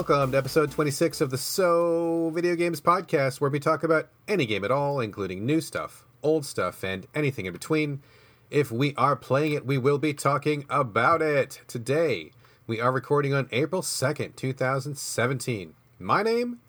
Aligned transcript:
Welcome 0.00 0.32
to 0.32 0.38
episode 0.38 0.70
26 0.70 1.20
of 1.20 1.28
the 1.28 1.36
So 1.36 2.30
Video 2.34 2.56
Games 2.56 2.80
Podcast, 2.80 3.38
where 3.38 3.50
we 3.50 3.60
talk 3.60 3.84
about 3.84 4.08
any 4.26 4.46
game 4.46 4.64
at 4.64 4.70
all, 4.70 4.98
including 4.98 5.44
new 5.44 5.60
stuff, 5.60 6.06
old 6.22 6.46
stuff, 6.46 6.82
and 6.82 7.06
anything 7.14 7.44
in 7.44 7.52
between. 7.52 8.00
If 8.48 8.72
we 8.72 8.94
are 8.94 9.14
playing 9.14 9.52
it, 9.52 9.66
we 9.66 9.76
will 9.76 9.98
be 9.98 10.14
talking 10.14 10.64
about 10.70 11.20
it. 11.20 11.60
Today, 11.66 12.30
we 12.66 12.80
are 12.80 12.90
recording 12.90 13.34
on 13.34 13.50
April 13.52 13.82
2nd, 13.82 14.36
2017. 14.36 15.74
My 15.98 16.22
name, 16.22 16.60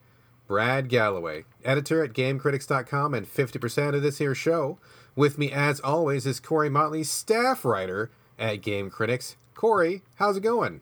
Brad 0.45 0.89
Gallaway, 0.89 1.45
editor 1.63 2.03
at 2.03 2.11
GameCritics.com 2.11 3.13
and 3.13 3.25
50% 3.25 3.95
of 3.95 4.01
this 4.01 4.17
here 4.17 4.35
show. 4.35 4.77
With 5.15 5.37
me, 5.37 5.53
as 5.53 5.79
always, 5.79 6.25
is 6.25 6.41
Corey 6.41 6.70
Motley, 6.70 7.05
staff 7.05 7.63
writer 7.63 8.11
at 8.37 8.61
Game 8.61 8.89
Critics. 8.89 9.37
Corey, 9.53 10.01
how's 10.15 10.35
it 10.35 10.43
going? 10.43 10.81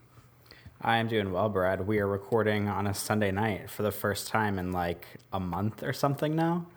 I 0.81 0.97
am 0.97 1.09
doing 1.09 1.33
well, 1.33 1.49
Brad. 1.49 1.87
We 1.87 1.99
are 1.99 2.07
recording 2.07 2.69
on 2.69 2.87
a 2.87 2.93
Sunday 2.93 3.31
night 3.31 3.69
for 3.69 3.83
the 3.83 3.91
first 3.91 4.29
time 4.29 4.57
in 4.57 4.71
like 4.71 5.05
a 5.33 5.39
month 5.39 5.83
or 5.83 5.91
something 5.91 6.37
now. 6.37 6.67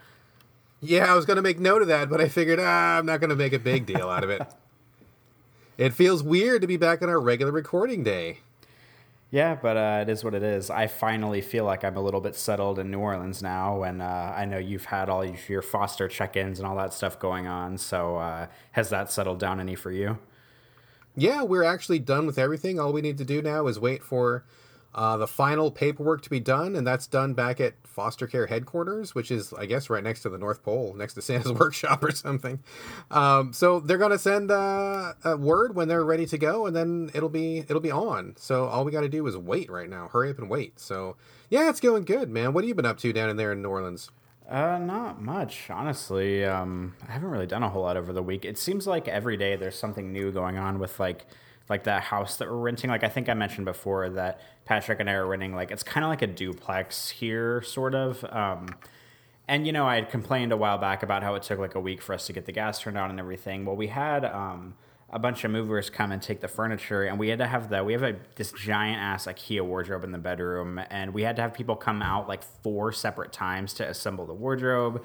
Yeah, 0.80 1.12
I 1.12 1.15
was 1.15 1.25
going 1.25 1.37
to 1.37 1.42
make 1.42 1.61
note 1.61 1.83
of 1.83 1.89
that, 1.89 2.11
but 2.11 2.20
I 2.20 2.28
figured 2.28 2.58
ah, 2.61 2.98
I'm 2.98 3.06
not 3.06 3.20
going 3.20 3.30
to 3.30 3.36
make 3.36 3.53
a 3.53 3.61
big 3.61 3.86
deal 3.86 4.08
out 4.08 4.25
of 4.25 4.30
it. 4.30 4.42
it 5.78 5.95
feels 5.95 6.20
weird 6.20 6.62
to 6.62 6.67
be 6.67 6.77
back 6.77 7.00
on 7.00 7.08
our 7.08 7.20
regular 7.20 7.53
recording 7.53 8.03
day. 8.03 8.39
Yeah, 9.30 9.55
but 9.55 9.77
uh, 9.77 9.98
it 10.03 10.11
is 10.11 10.25
what 10.25 10.34
it 10.34 10.42
is. 10.42 10.69
I 10.69 10.89
finally 10.89 11.41
feel 11.41 11.64
like 11.64 11.84
I'm 11.84 11.97
a 11.97 12.03
little 12.03 12.20
bit 12.20 12.34
settled 12.34 12.80
in 12.80 12.91
New 12.91 12.98
Orleans 12.98 13.41
now, 13.41 13.84
and 13.84 14.03
uh, 14.03 14.34
I 14.36 14.45
know 14.47 14.58
you've 14.58 14.86
had 14.86 15.08
all 15.08 15.25
your 15.25 15.62
foster 15.62 16.08
check-ins 16.08 16.58
and 16.58 16.67
all 16.67 16.77
that 16.77 16.92
stuff 16.92 17.20
going 17.20 17.47
on. 17.47 17.78
So 17.78 18.17
uh, 18.17 18.48
has 18.73 18.91
that 18.91 19.12
settled 19.12 19.39
down 19.39 19.61
any 19.61 19.77
for 19.77 19.92
you? 19.92 20.19
Yeah, 21.16 21.42
we're 21.42 21.64
actually 21.64 21.98
done 21.98 22.27
with 22.27 22.38
everything. 22.38 22.80
All 22.80 22.92
we 22.92 23.02
need 23.02 23.18
to 23.18 23.24
do 23.24 23.42
now 23.42 23.66
is 23.66 23.78
wait 23.78 24.02
for 24.02 24.44
uh, 24.94 25.16
the 25.16 25.27
final 25.27 25.70
paperwork 25.70 26.22
to 26.22 26.30
be 26.30 26.41
done, 26.41 26.77
and 26.77 26.86
that's 26.86 27.06
done 27.06 27.32
back 27.34 27.60
at 27.60 27.74
foster 27.86 28.27
care 28.27 28.46
headquarters, 28.46 29.14
which 29.14 29.30
is, 29.30 29.52
I 29.55 29.66
guess, 29.66 29.88
right 29.88 30.02
next 30.02 30.20
to 30.22 30.28
the 30.28 30.38
North 30.38 30.62
Pole, 30.62 30.94
next 30.96 31.14
to 31.14 31.22
Santa's 31.22 31.52
workshop 31.58 32.05
or 32.05 32.10
something. 32.10 32.60
Um, 33.10 33.52
so 33.52 33.80
they're 33.80 33.98
gonna 33.98 34.18
send 34.18 34.50
uh, 34.50 35.14
a 35.24 35.36
word 35.36 35.74
when 35.74 35.88
they're 35.88 36.05
ready 36.05 36.27
to 36.27 36.38
go, 36.38 36.66
and 36.66 36.77
then 36.77 37.10
it'll 37.14 37.28
be 37.28 37.58
it'll 37.58 37.80
be 37.80 37.90
on. 37.90 38.34
So 38.36 38.66
all 38.66 38.84
we 38.84 38.92
got 38.92 39.00
to 39.02 39.08
do 39.08 39.27
is 39.27 39.36
wait 39.36 39.70
right 39.70 39.88
now. 39.88 40.08
Hurry 40.08 40.30
up 40.30 40.38
and 40.38 40.50
wait. 40.50 40.78
So 40.78 41.16
yeah, 41.48 41.70
it's 41.70 41.80
going 41.80 42.05
good, 42.05 42.30
man. 42.30 42.52
What 42.52 42.64
have 42.64 42.68
you 42.68 42.74
been 42.74 42.86
up 42.86 42.98
to 42.98 43.12
down 43.12 43.30
in 43.30 43.36
there 43.36 43.52
in 43.52 43.62
New 43.62 43.70
Orleans? 43.70 44.10
Uh, 44.48 44.79
not 44.79 45.23
much, 45.23 45.71
honestly. 45.71 46.45
Um, 46.45 46.95
I 47.09 47.12
haven't 47.12 47.31
really 47.31 47.47
done 47.47 47.62
a 47.62 47.69
whole 47.69 47.83
lot 47.83 47.97
over 47.97 48.12
the 48.12 48.23
week. 48.23 48.45
It 48.45 48.59
seems 48.59 48.87
like 48.87 49.09
every 49.09 49.37
day 49.37 49.57
there's 49.57 49.79
something 49.79 50.12
new 50.12 50.31
going 50.33 50.59
on 50.59 50.79
with 50.79 50.98
like 51.01 51.27
like 51.69 51.85
that 51.85 52.03
house 52.03 52.37
that 52.37 52.51
we're 52.51 52.57
renting. 52.59 52.91
Like 52.91 53.05
I 53.05 53.09
think 53.09 53.29
I 53.29 53.35
mentioned 53.35 53.65
before 53.65 54.11
that 54.11 54.41
Patrick 54.65 55.01
and 55.01 55.09
I 55.09 55.15
are 55.15 55.27
renting. 55.27 55.55
Like 55.55 55.70
it's 55.70 55.83
kind 55.83 56.05
of 56.05 56.11
like 56.11 56.23
a 56.23 56.27
duplex 56.27 57.09
here, 57.09 57.63
sort 57.63 57.95
of. 57.95 58.25
Um, 58.25 58.67
and 59.48 59.67
you 59.67 59.73
know, 59.73 59.87
I 59.87 59.95
had 59.95 60.11
complained 60.11 60.53
a 60.53 60.57
while 60.57 60.77
back 60.79 61.03
about 61.03 61.23
how 61.23 61.35
it 61.35 61.45
took 61.45 61.59
like 61.59 61.75
a 61.75 61.81
week 61.81 62.03
for 62.03 62.15
us 62.15 62.27
to 62.27 62.33
get 62.33 62.45
the 62.47 62.53
gas 62.53 62.81
turned 62.81 62.98
on 62.98 63.11
and 63.11 63.20
everything. 63.20 63.65
Well, 63.65 63.77
we 63.77 63.87
had 63.87 64.25
um, 64.25 64.75
a 65.12 65.18
bunch 65.18 65.44
of 65.44 65.50
movers 65.50 65.90
come 65.90 66.11
and 66.11 66.23
take 66.23 66.40
the 66.40 66.48
furniture, 66.48 67.05
and 67.05 67.18
we 67.18 67.28
had 67.28 67.39
to 67.39 67.46
have 67.46 67.68
the 67.68 67.84
we 67.84 67.92
have 67.92 68.02
a 68.02 68.17
this 68.36 68.50
giant 68.52 68.98
ass 68.98 69.27
IKEA 69.27 69.62
wardrobe 69.62 70.05
in 70.05 70.12
the 70.12 70.18
bedroom, 70.18 70.80
and 70.90 71.12
we 71.12 71.23
had 71.23 71.36
to 71.36 71.42
have 71.42 71.52
people 71.52 71.77
come 71.77 72.00
out 72.00 72.28
like 72.28 72.42
four 72.42 72.92
separate 72.92 73.33
times 73.33 73.74
to 73.74 73.89
assemble 73.89 74.27
the 74.27 74.34
wardrobe. 74.34 75.02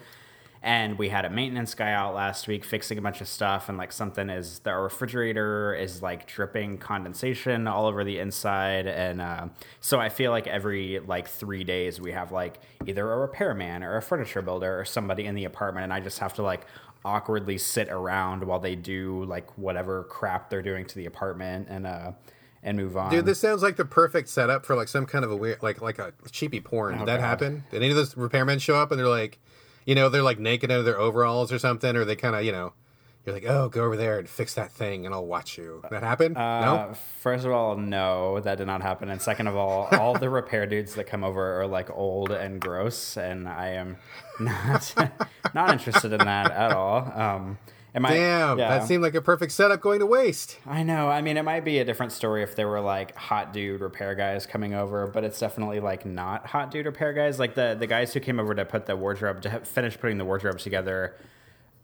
And 0.63 0.97
we 0.97 1.09
had 1.09 1.23
a 1.23 1.29
maintenance 1.29 1.75
guy 1.75 1.94
out 1.94 2.16
last 2.16 2.47
week 2.47 2.66
fixing 2.66 2.97
a 2.97 3.01
bunch 3.01 3.22
of 3.22 3.28
stuff, 3.28 3.69
and 3.69 3.78
like 3.78 3.91
something 3.91 4.29
is 4.29 4.59
the 4.59 4.73
refrigerator 4.73 5.75
is 5.75 6.01
like 6.01 6.25
dripping 6.25 6.79
condensation 6.79 7.67
all 7.67 7.85
over 7.85 8.03
the 8.03 8.17
inside, 8.19 8.88
and 8.88 9.22
uh, 9.22 9.47
so 9.81 10.00
I 10.00 10.09
feel 10.09 10.31
like 10.31 10.47
every 10.47 11.00
like 11.00 11.28
three 11.28 11.63
days 11.63 12.01
we 12.01 12.12
have 12.13 12.31
like 12.31 12.59
either 12.85 13.09
a 13.12 13.17
repairman 13.17 13.84
or 13.84 13.97
a 13.97 14.01
furniture 14.01 14.41
builder 14.41 14.79
or 14.79 14.84
somebody 14.84 15.25
in 15.25 15.35
the 15.35 15.46
apartment, 15.46 15.84
and 15.84 15.94
I 15.94 16.00
just 16.00 16.19
have 16.19 16.34
to 16.35 16.44
like 16.44 16.66
awkwardly 17.07 17.57
sit 17.57 17.88
around 17.90 18.44
while 18.44 18.59
they 18.59 18.75
do 18.75 19.23
like 19.23 19.57
whatever 19.57 20.03
crap 20.03 20.50
they're 20.50 20.62
doing 20.62 20.85
to 20.85 20.95
the 20.95 21.06
apartment 21.06 21.68
and 21.69 21.88
uh 21.88 22.12
and 22.63 22.75
move 22.75 22.97
on. 22.97 23.09
Dude, 23.09 23.25
this 23.25 23.40
sounds 23.40 23.62
like 23.63 23.78
the 23.78 23.85
perfect 23.85 24.28
setup 24.28 24.66
for 24.66 24.75
like 24.75 24.90
some 24.90 25.06
kind 25.06 25.23
of 25.23 25.31
a 25.31 25.35
weird 25.35 25.63
like 25.63 25.81
like 25.81 26.00
a 26.00 26.12
cheapy 26.31 26.59
porn. 26.59 26.96
Oh, 26.96 26.97
Did 27.00 27.07
that 27.07 27.19
God. 27.22 27.25
happen? 27.25 27.63
Did 27.72 27.78
any 27.78 27.91
of 27.91 27.96
those 27.96 28.16
repairmen 28.16 28.59
show 28.59 28.75
up 28.75 28.91
and 28.91 29.00
they're 29.00 29.07
like, 29.07 29.40
you 29.85 29.96
know, 29.96 30.09
they're 30.09 30.22
like 30.22 30.38
naked 30.40 30.69
under 30.69 30.84
their 30.84 31.00
overalls 31.00 31.51
or 31.53 31.59
something, 31.59 31.96
or 31.96 32.03
they 32.03 32.16
kind 32.17 32.35
of 32.35 32.44
you 32.44 32.51
know 32.51 32.73
you're 33.28 33.36
like, 33.36 33.46
oh, 33.46 33.70
go 33.70 33.84
over 33.84 33.98
there 33.98 34.18
and 34.20 34.30
fix 34.30 34.54
that 34.56 34.72
thing, 34.72 35.06
and 35.06 35.14
I'll 35.14 35.26
watch 35.26 35.58
you. 35.58 35.84
That 35.92 36.02
happened? 36.02 36.38
Uh, 36.38 36.62
no. 36.62 36.94
First 37.22 37.46
of 37.46 37.52
all, 37.52 37.76
no, 37.76 38.40
that 38.40 38.58
did 38.58 38.68
not 38.68 38.82
happen. 38.82 39.10
And 39.10 39.22
second 39.22 39.48
of 39.48 39.56
all, 39.56 39.88
all 39.92 40.14
the 40.14 40.30
repair 40.30 40.66
dudes 40.66 40.96
that 40.96 41.06
come 41.06 41.24
over 41.24 41.62
are 41.62 41.68
like 41.68 41.90
old 41.92 42.32
and 42.32 42.60
gross, 42.60 43.18
and 43.18 43.48
I 43.48 43.70
am 43.70 43.98
not 44.40 44.94
not 45.54 45.72
interested 45.72 46.14
in 46.14 46.20
that 46.20 46.52
at 46.52 46.72
all. 46.72 47.12
Um, 47.14 47.58
Am 47.96 48.06
I, 48.06 48.14
Damn, 48.14 48.60
yeah. 48.60 48.78
that 48.78 48.88
seemed 48.88 49.02
like 49.02 49.16
a 49.16 49.22
perfect 49.22 49.52
setup 49.54 49.82
going 49.82 50.02
to 50.02 50.06
waste. 50.06 50.59
I 50.68 50.84
know. 50.84 51.09
I 51.09 51.22
mean, 51.24 51.36
it 51.36 51.42
might 51.42 51.66
be 51.66 51.80
a 51.80 51.86
different 51.86 52.12
story 52.12 52.44
if 52.44 52.56
there 52.56 52.68
were 52.68 52.82
like 52.82 53.16
hot 53.16 53.54
dude 53.54 53.82
repair 53.82 54.14
guys 54.14 54.46
coming 54.46 54.76
over, 54.76 55.08
but 55.08 55.24
it's 55.24 55.40
definitely 55.40 55.80
like 55.80 56.06
not 56.06 56.46
hot 56.46 56.70
dude 56.70 56.86
repair 56.86 57.12
guys. 57.12 57.40
Like 57.40 57.56
the 57.56 57.76
the 57.80 57.88
guys 57.88 58.14
who 58.14 58.20
came 58.20 58.40
over 58.40 58.54
to 58.54 58.66
put 58.66 58.86
the 58.86 58.96
wardrobe 58.96 59.42
to 59.42 59.59
finish 59.62 60.00
putting 60.00 60.20
the 60.20 60.26
wardrobe 60.26 60.59
together 60.59 61.16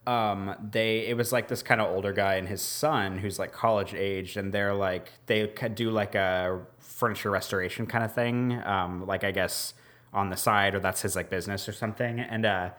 um, 0.05 0.55
they 0.71 1.07
it 1.07 1.15
was 1.15 1.31
like 1.31 1.47
this 1.47 1.63
kind 1.63 1.79
of 1.79 1.93
older 1.93 2.13
guy 2.13 2.35
and 2.35 2.47
his 2.47 2.61
son 2.61 3.17
who's 3.17 3.39
like 3.39 3.51
college 3.51 3.93
aged, 3.93 4.37
and 4.37 4.53
they're 4.53 4.73
like 4.73 5.11
they 5.27 5.47
do 5.73 5.91
like 5.91 6.15
a 6.15 6.61
furniture 6.79 7.31
restoration 7.31 7.85
kind 7.85 8.03
of 8.03 8.13
thing, 8.13 8.61
um, 8.65 9.05
like 9.07 9.23
I 9.23 9.31
guess 9.31 9.73
on 10.13 10.29
the 10.29 10.37
side 10.37 10.75
or 10.75 10.79
that's 10.79 11.01
his 11.01 11.15
like 11.15 11.29
business 11.29 11.67
or 11.67 11.73
something, 11.73 12.19
and 12.19 12.45
uh, 12.45 12.69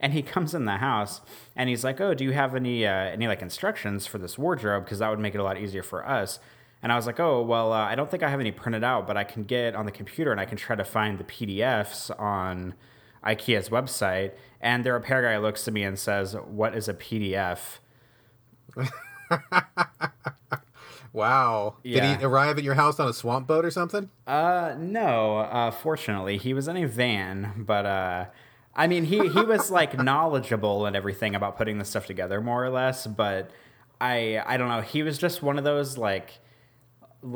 and 0.00 0.12
he 0.12 0.22
comes 0.22 0.54
in 0.54 0.64
the 0.64 0.78
house 0.78 1.20
and 1.54 1.68
he's 1.68 1.84
like, 1.84 2.00
oh, 2.00 2.12
do 2.12 2.24
you 2.24 2.32
have 2.32 2.54
any 2.54 2.86
uh, 2.86 2.90
any 2.90 3.28
like 3.28 3.40
instructions 3.40 4.06
for 4.06 4.18
this 4.18 4.36
wardrobe? 4.36 4.84
Because 4.84 4.98
that 4.98 5.08
would 5.08 5.20
make 5.20 5.34
it 5.34 5.38
a 5.38 5.44
lot 5.44 5.58
easier 5.58 5.82
for 5.82 6.06
us. 6.06 6.40
And 6.82 6.90
I 6.90 6.96
was 6.96 7.06
like, 7.06 7.20
oh, 7.20 7.40
well, 7.42 7.72
uh, 7.72 7.84
I 7.84 7.94
don't 7.94 8.10
think 8.10 8.24
I 8.24 8.28
have 8.28 8.40
any 8.40 8.50
printed 8.50 8.82
out, 8.82 9.06
but 9.06 9.16
I 9.16 9.22
can 9.22 9.44
get 9.44 9.76
on 9.76 9.86
the 9.86 9.92
computer 9.92 10.32
and 10.32 10.40
I 10.40 10.44
can 10.44 10.58
try 10.58 10.74
to 10.74 10.84
find 10.84 11.16
the 11.16 11.24
PDFs 11.24 12.18
on 12.20 12.74
IKEA's 13.24 13.68
website, 13.68 14.32
and 14.62 14.84
their 14.84 14.94
repair 14.94 15.22
guy 15.22 15.36
looks 15.38 15.64
to 15.64 15.70
me 15.70 15.82
and 15.82 15.98
says, 15.98 16.34
"What 16.34 16.74
is 16.74 16.88
a 16.88 16.94
PDF?" 16.94 17.78
wow. 21.12 21.76
Yeah. 21.82 22.12
Did 22.12 22.20
he 22.20 22.24
arrive 22.24 22.58
at 22.58 22.64
your 22.64 22.74
house 22.74 22.98
on 23.00 23.08
a 23.08 23.12
swamp 23.12 23.48
boat 23.48 23.64
or 23.64 23.70
something? 23.70 24.08
Uh, 24.26 24.74
no. 24.78 25.38
Uh, 25.38 25.70
fortunately, 25.72 26.38
he 26.38 26.54
was 26.54 26.68
in 26.68 26.76
a 26.76 26.86
van, 26.86 27.64
but 27.66 27.84
uh, 27.84 28.26
I 28.74 28.86
mean, 28.86 29.04
he 29.04 29.28
he 29.28 29.42
was 29.42 29.70
like 29.72 29.98
knowledgeable 29.98 30.86
and 30.86 30.94
everything 30.96 31.34
about 31.34 31.56
putting 31.58 31.78
this 31.78 31.90
stuff 31.90 32.06
together, 32.06 32.40
more 32.40 32.64
or 32.64 32.70
less. 32.70 33.06
But 33.06 33.50
I 34.00 34.42
I 34.46 34.56
don't 34.56 34.68
know. 34.68 34.80
He 34.80 35.02
was 35.02 35.18
just 35.18 35.42
one 35.42 35.58
of 35.58 35.64
those 35.64 35.98
like. 35.98 36.38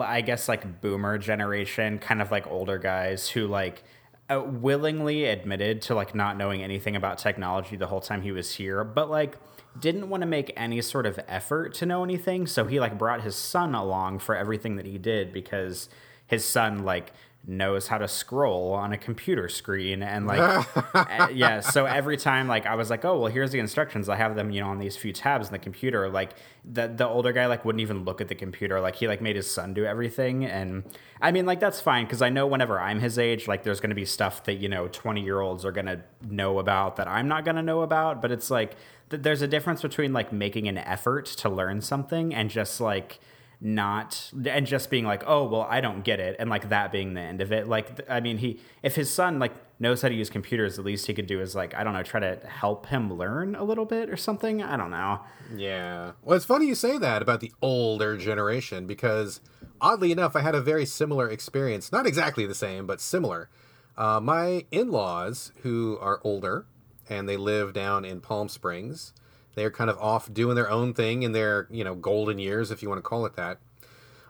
I 0.00 0.20
guess 0.20 0.48
like 0.48 0.80
boomer 0.80 1.16
generation, 1.16 2.00
kind 2.00 2.20
of 2.20 2.32
like 2.32 2.44
older 2.48 2.76
guys 2.76 3.28
who 3.28 3.46
like 3.46 3.84
uh, 4.30 4.40
willingly 4.40 5.24
admitted 5.24 5.82
to 5.82 5.94
like 5.94 6.14
not 6.14 6.36
knowing 6.36 6.62
anything 6.62 6.96
about 6.96 7.18
technology 7.18 7.76
the 7.76 7.86
whole 7.86 8.00
time 8.00 8.22
he 8.22 8.32
was 8.32 8.54
here, 8.54 8.82
but 8.84 9.08
like 9.10 9.36
didn't 9.78 10.08
want 10.08 10.22
to 10.22 10.26
make 10.26 10.52
any 10.56 10.80
sort 10.82 11.06
of 11.06 11.20
effort 11.28 11.74
to 11.74 11.86
know 11.86 12.02
anything. 12.02 12.46
So 12.46 12.64
he 12.64 12.80
like 12.80 12.98
brought 12.98 13.20
his 13.22 13.36
son 13.36 13.74
along 13.74 14.20
for 14.20 14.34
everything 14.34 14.76
that 14.76 14.86
he 14.86 14.98
did 14.98 15.32
because 15.32 15.88
his 16.26 16.44
son 16.44 16.84
like 16.84 17.12
knows 17.48 17.86
how 17.86 17.96
to 17.96 18.08
scroll 18.08 18.72
on 18.72 18.92
a 18.92 18.98
computer 18.98 19.48
screen 19.48 20.02
and 20.02 20.26
like 20.26 20.66
eh, 20.94 21.28
yeah 21.32 21.60
so 21.60 21.86
every 21.86 22.16
time 22.16 22.48
like 22.48 22.66
i 22.66 22.74
was 22.74 22.90
like 22.90 23.04
oh 23.04 23.20
well 23.20 23.30
here's 23.30 23.52
the 23.52 23.58
instructions. 23.60 24.08
I 24.08 24.16
have 24.16 24.34
them 24.34 24.50
you 24.50 24.60
know 24.60 24.68
on 24.68 24.78
these 24.78 24.96
few 24.96 25.12
tabs 25.12 25.46
in 25.46 25.52
the 25.52 25.58
computer 25.58 26.08
like 26.08 26.32
the 26.64 26.88
the 26.88 27.06
older 27.06 27.32
guy 27.32 27.46
like 27.46 27.64
wouldn't 27.64 27.80
even 27.80 28.04
look 28.04 28.20
at 28.20 28.28
the 28.28 28.34
computer 28.34 28.80
like 28.80 28.96
he 28.96 29.06
like 29.06 29.20
made 29.20 29.36
his 29.36 29.48
son 29.48 29.74
do 29.74 29.84
everything 29.84 30.44
and 30.44 30.82
i 31.20 31.30
mean 31.30 31.46
like 31.46 31.60
that's 31.60 31.80
fine 31.80 32.04
because 32.04 32.20
i 32.20 32.28
know 32.28 32.46
whenever 32.46 32.80
i'm 32.80 32.98
his 32.98 33.18
age 33.18 33.46
like 33.46 33.62
there's 33.62 33.78
going 33.78 33.90
to 33.90 33.96
be 33.96 34.04
stuff 34.04 34.42
that 34.44 34.54
you 34.54 34.68
know 34.68 34.88
20 34.88 35.22
year 35.22 35.40
olds 35.40 35.64
are 35.64 35.72
going 35.72 35.86
to 35.86 36.00
know 36.28 36.58
about 36.58 36.96
that 36.96 37.06
i'm 37.06 37.28
not 37.28 37.44
going 37.44 37.56
to 37.56 37.62
know 37.62 37.82
about 37.82 38.20
but 38.20 38.32
it's 38.32 38.50
like 38.50 38.74
th- 39.10 39.22
there's 39.22 39.42
a 39.42 39.48
difference 39.48 39.82
between 39.82 40.12
like 40.12 40.32
making 40.32 40.66
an 40.66 40.78
effort 40.78 41.26
to 41.26 41.48
learn 41.48 41.80
something 41.80 42.34
and 42.34 42.50
just 42.50 42.80
like 42.80 43.20
not 43.60 44.30
and 44.46 44.66
just 44.66 44.90
being 44.90 45.04
like 45.04 45.22
oh 45.26 45.44
well 45.44 45.66
i 45.70 45.80
don't 45.80 46.04
get 46.04 46.20
it 46.20 46.36
and 46.38 46.50
like 46.50 46.68
that 46.68 46.92
being 46.92 47.14
the 47.14 47.20
end 47.20 47.40
of 47.40 47.52
it. 47.52 47.66
Like 47.66 48.00
i 48.08 48.20
mean 48.20 48.38
he 48.38 48.60
if 48.82 48.94
his 48.94 49.10
son 49.10 49.38
like 49.38 49.54
knows 49.78 50.02
how 50.02 50.08
to 50.08 50.14
use 50.14 50.28
computers 50.28 50.76
the 50.76 50.82
least 50.82 51.06
he 51.06 51.14
could 51.14 51.26
do 51.26 51.40
is 51.40 51.54
like 51.54 51.74
i 51.74 51.82
don't 51.82 51.94
know 51.94 52.02
try 52.02 52.20
to 52.20 52.38
help 52.46 52.86
him 52.86 53.12
learn 53.12 53.54
a 53.54 53.64
little 53.64 53.86
bit 53.86 54.10
or 54.10 54.16
something. 54.16 54.62
I 54.62 54.76
don't 54.76 54.90
know. 54.90 55.20
Yeah. 55.54 56.12
Well 56.22 56.36
it's 56.36 56.44
funny 56.44 56.66
you 56.66 56.74
say 56.74 56.98
that 56.98 57.22
about 57.22 57.40
the 57.40 57.52
older 57.62 58.16
generation 58.18 58.86
because 58.86 59.40
oddly 59.80 60.12
enough 60.12 60.36
i 60.36 60.40
had 60.40 60.54
a 60.54 60.60
very 60.60 60.84
similar 60.84 61.28
experience 61.28 61.90
not 61.90 62.06
exactly 62.06 62.46
the 62.46 62.54
same 62.54 62.86
but 62.86 63.00
similar. 63.00 63.48
Uh, 63.96 64.20
my 64.20 64.66
in-laws 64.70 65.52
who 65.62 65.96
are 66.02 66.20
older 66.22 66.66
and 67.08 67.26
they 67.26 67.38
live 67.38 67.72
down 67.72 68.04
in 68.04 68.20
palm 68.20 68.50
springs 68.50 69.14
they're 69.56 69.72
kind 69.72 69.90
of 69.90 69.98
off 69.98 70.32
doing 70.32 70.54
their 70.54 70.70
own 70.70 70.94
thing 70.94 71.24
in 71.24 71.32
their, 71.32 71.66
you 71.70 71.82
know, 71.82 71.96
golden 71.96 72.38
years, 72.38 72.70
if 72.70 72.82
you 72.82 72.88
want 72.88 72.98
to 72.98 73.02
call 73.02 73.26
it 73.26 73.34
that. 73.34 73.58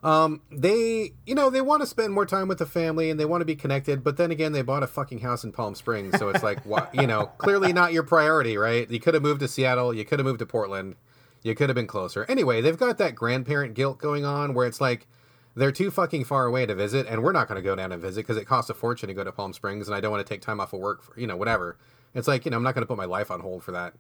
Um, 0.02 0.42
they, 0.52 1.14
you 1.26 1.34
know, 1.34 1.50
they 1.50 1.60
want 1.60 1.82
to 1.82 1.86
spend 1.86 2.12
more 2.12 2.26
time 2.26 2.46
with 2.46 2.58
the 2.58 2.66
family 2.66 3.10
and 3.10 3.18
they 3.18 3.24
want 3.24 3.40
to 3.40 3.46
be 3.46 3.56
connected, 3.56 4.04
but 4.04 4.16
then 4.16 4.30
again, 4.30 4.52
they 4.52 4.62
bought 4.62 4.84
a 4.84 4.86
fucking 4.86 5.18
house 5.18 5.42
in 5.42 5.50
Palm 5.50 5.74
Springs, 5.74 6.16
so 6.16 6.28
it's 6.28 6.44
like, 6.44 6.64
what, 6.64 6.94
you 6.94 7.08
know, 7.08 7.26
clearly 7.38 7.72
not 7.72 7.92
your 7.92 8.04
priority, 8.04 8.56
right? 8.56 8.88
You 8.88 9.00
could 9.00 9.14
have 9.14 9.22
moved 9.22 9.40
to 9.40 9.48
Seattle, 9.48 9.92
you 9.92 10.04
could 10.04 10.20
have 10.20 10.26
moved 10.26 10.38
to 10.38 10.46
Portland, 10.46 10.94
you 11.42 11.56
could 11.56 11.68
have 11.68 11.74
been 11.74 11.88
closer. 11.88 12.24
Anyway, 12.28 12.60
they've 12.60 12.78
got 12.78 12.98
that 12.98 13.16
grandparent 13.16 13.74
guilt 13.74 13.98
going 13.98 14.24
on 14.24 14.54
where 14.54 14.66
it's 14.66 14.80
like 14.80 15.08
they're 15.56 15.72
too 15.72 15.90
fucking 15.90 16.24
far 16.24 16.46
away 16.46 16.66
to 16.66 16.74
visit, 16.74 17.06
and 17.08 17.24
we're 17.24 17.32
not 17.32 17.48
going 17.48 17.56
to 17.56 17.62
go 17.62 17.74
down 17.74 17.90
and 17.90 18.00
visit 18.00 18.20
because 18.20 18.36
it 18.36 18.44
costs 18.44 18.70
a 18.70 18.74
fortune 18.74 19.08
to 19.08 19.14
go 19.14 19.24
to 19.24 19.32
Palm 19.32 19.52
Springs, 19.52 19.88
and 19.88 19.96
I 19.96 20.00
don't 20.00 20.12
want 20.12 20.24
to 20.24 20.32
take 20.32 20.42
time 20.42 20.60
off 20.60 20.72
of 20.72 20.78
work 20.78 21.02
for, 21.02 21.18
you 21.18 21.26
know, 21.26 21.36
whatever. 21.36 21.78
It's 22.14 22.28
like, 22.28 22.44
you 22.44 22.52
know, 22.52 22.58
I'm 22.58 22.62
not 22.62 22.74
going 22.74 22.82
to 22.82 22.86
put 22.86 22.96
my 22.96 23.06
life 23.06 23.30
on 23.32 23.40
hold 23.40 23.64
for 23.64 23.72
that. 23.72 23.94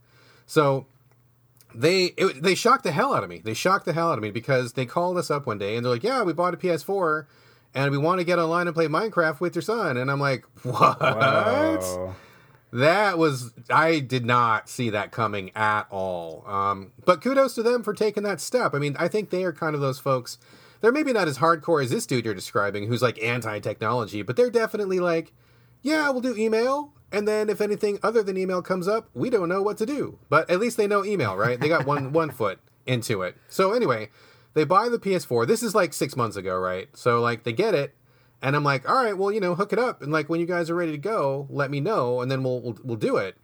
So 0.46 0.86
they 1.76 2.06
it, 2.16 2.42
they 2.42 2.54
shocked 2.54 2.84
the 2.84 2.92
hell 2.92 3.14
out 3.14 3.22
of 3.22 3.28
me. 3.28 3.40
They 3.44 3.54
shocked 3.54 3.84
the 3.84 3.92
hell 3.92 4.10
out 4.10 4.18
of 4.18 4.22
me 4.22 4.30
because 4.30 4.72
they 4.72 4.86
called 4.86 5.18
us 5.18 5.30
up 5.30 5.46
one 5.46 5.58
day 5.58 5.76
and 5.76 5.84
they're 5.84 5.92
like, 5.92 6.02
"Yeah, 6.02 6.22
we 6.22 6.32
bought 6.32 6.54
a 6.54 6.56
PS4 6.56 7.26
and 7.74 7.90
we 7.90 7.98
want 7.98 8.18
to 8.18 8.24
get 8.24 8.38
online 8.38 8.66
and 8.66 8.74
play 8.74 8.86
Minecraft 8.88 9.40
with 9.40 9.54
your 9.54 9.62
son." 9.62 9.96
And 9.96 10.10
I'm 10.10 10.20
like, 10.20 10.44
"What?" 10.62 10.98
Whoa. 11.00 12.14
That 12.72 13.16
was 13.16 13.52
I 13.70 14.00
did 14.00 14.26
not 14.26 14.68
see 14.68 14.90
that 14.90 15.12
coming 15.12 15.50
at 15.54 15.86
all. 15.90 16.44
Um, 16.46 16.92
but 17.04 17.22
kudos 17.22 17.54
to 17.54 17.62
them 17.62 17.82
for 17.82 17.94
taking 17.94 18.22
that 18.24 18.40
step. 18.40 18.74
I 18.74 18.78
mean, 18.78 18.96
I 18.98 19.08
think 19.08 19.30
they 19.30 19.44
are 19.44 19.52
kind 19.52 19.74
of 19.74 19.80
those 19.80 19.98
folks. 19.98 20.38
They're 20.80 20.92
maybe 20.92 21.12
not 21.12 21.28
as 21.28 21.38
hardcore 21.38 21.82
as 21.82 21.90
this 21.90 22.06
dude 22.06 22.24
you're 22.24 22.34
describing, 22.34 22.86
who's 22.86 23.00
like 23.02 23.22
anti-technology, 23.22 24.22
but 24.22 24.36
they're 24.36 24.50
definitely 24.50 25.00
like, 25.00 25.32
"Yeah, 25.80 26.10
we'll 26.10 26.20
do 26.20 26.36
email 26.36 26.92
and 27.12 27.26
then 27.26 27.48
if 27.48 27.60
anything 27.60 27.98
other 28.02 28.22
than 28.22 28.36
email 28.36 28.62
comes 28.62 28.88
up, 28.88 29.08
we 29.14 29.30
don't 29.30 29.48
know 29.48 29.62
what 29.62 29.78
to 29.78 29.86
do. 29.86 30.18
But 30.28 30.50
at 30.50 30.58
least 30.58 30.76
they 30.76 30.86
know 30.86 31.04
email, 31.04 31.36
right? 31.36 31.58
They 31.58 31.68
got 31.68 31.86
one 31.86 32.12
one 32.14 32.30
foot 32.30 32.58
into 32.86 33.22
it. 33.22 33.36
So 33.48 33.72
anyway, 33.72 34.10
they 34.54 34.64
buy 34.64 34.88
the 34.88 34.98
PS4. 34.98 35.46
This 35.46 35.62
is 35.62 35.74
like 35.74 35.92
six 35.92 36.16
months 36.16 36.36
ago, 36.36 36.56
right? 36.56 36.88
So 36.94 37.20
like 37.20 37.44
they 37.44 37.52
get 37.52 37.74
it, 37.74 37.94
and 38.42 38.56
I'm 38.56 38.64
like, 38.64 38.88
all 38.88 38.96
right, 38.96 39.16
well, 39.16 39.32
you 39.32 39.40
know, 39.40 39.54
hook 39.54 39.72
it 39.72 39.78
up, 39.78 40.02
and 40.02 40.12
like 40.12 40.28
when 40.28 40.40
you 40.40 40.46
guys 40.46 40.70
are 40.70 40.74
ready 40.74 40.92
to 40.92 40.98
go, 40.98 41.46
let 41.50 41.70
me 41.70 41.80
know, 41.80 42.20
and 42.20 42.30
then 42.30 42.42
we'll 42.42 42.60
we'll, 42.60 42.78
we'll 42.82 42.96
do 42.96 43.16
it. 43.16 43.36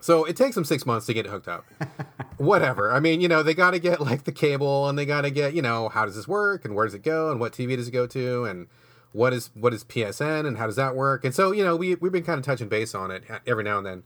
So 0.00 0.24
it 0.24 0.36
takes 0.36 0.54
them 0.54 0.66
six 0.66 0.84
months 0.84 1.06
to 1.06 1.14
get 1.14 1.24
it 1.24 1.30
hooked 1.30 1.48
up. 1.48 1.64
Whatever. 2.36 2.92
I 2.92 3.00
mean, 3.00 3.22
you 3.22 3.28
know, 3.28 3.42
they 3.42 3.54
got 3.54 3.70
to 3.70 3.78
get 3.78 4.02
like 4.02 4.24
the 4.24 4.32
cable, 4.32 4.86
and 4.88 4.98
they 4.98 5.06
got 5.06 5.22
to 5.22 5.30
get, 5.30 5.54
you 5.54 5.62
know, 5.62 5.88
how 5.88 6.04
does 6.04 6.14
this 6.14 6.28
work, 6.28 6.66
and 6.66 6.74
where 6.74 6.84
does 6.84 6.94
it 6.94 7.02
go, 7.02 7.30
and 7.30 7.40
what 7.40 7.52
TV 7.52 7.74
does 7.74 7.88
it 7.88 7.92
go 7.92 8.06
to, 8.08 8.44
and 8.44 8.66
what 9.14 9.32
is 9.32 9.50
what 9.54 9.72
is 9.72 9.84
PSN 9.84 10.44
and 10.44 10.58
how 10.58 10.66
does 10.66 10.76
that 10.76 10.94
work? 10.94 11.24
And 11.24 11.34
so 11.34 11.52
you 11.52 11.64
know 11.64 11.76
we 11.76 11.94
we've 11.94 12.12
been 12.12 12.24
kind 12.24 12.38
of 12.38 12.44
touching 12.44 12.68
base 12.68 12.94
on 12.94 13.10
it 13.10 13.24
every 13.46 13.64
now 13.64 13.78
and 13.78 13.86
then. 13.86 14.02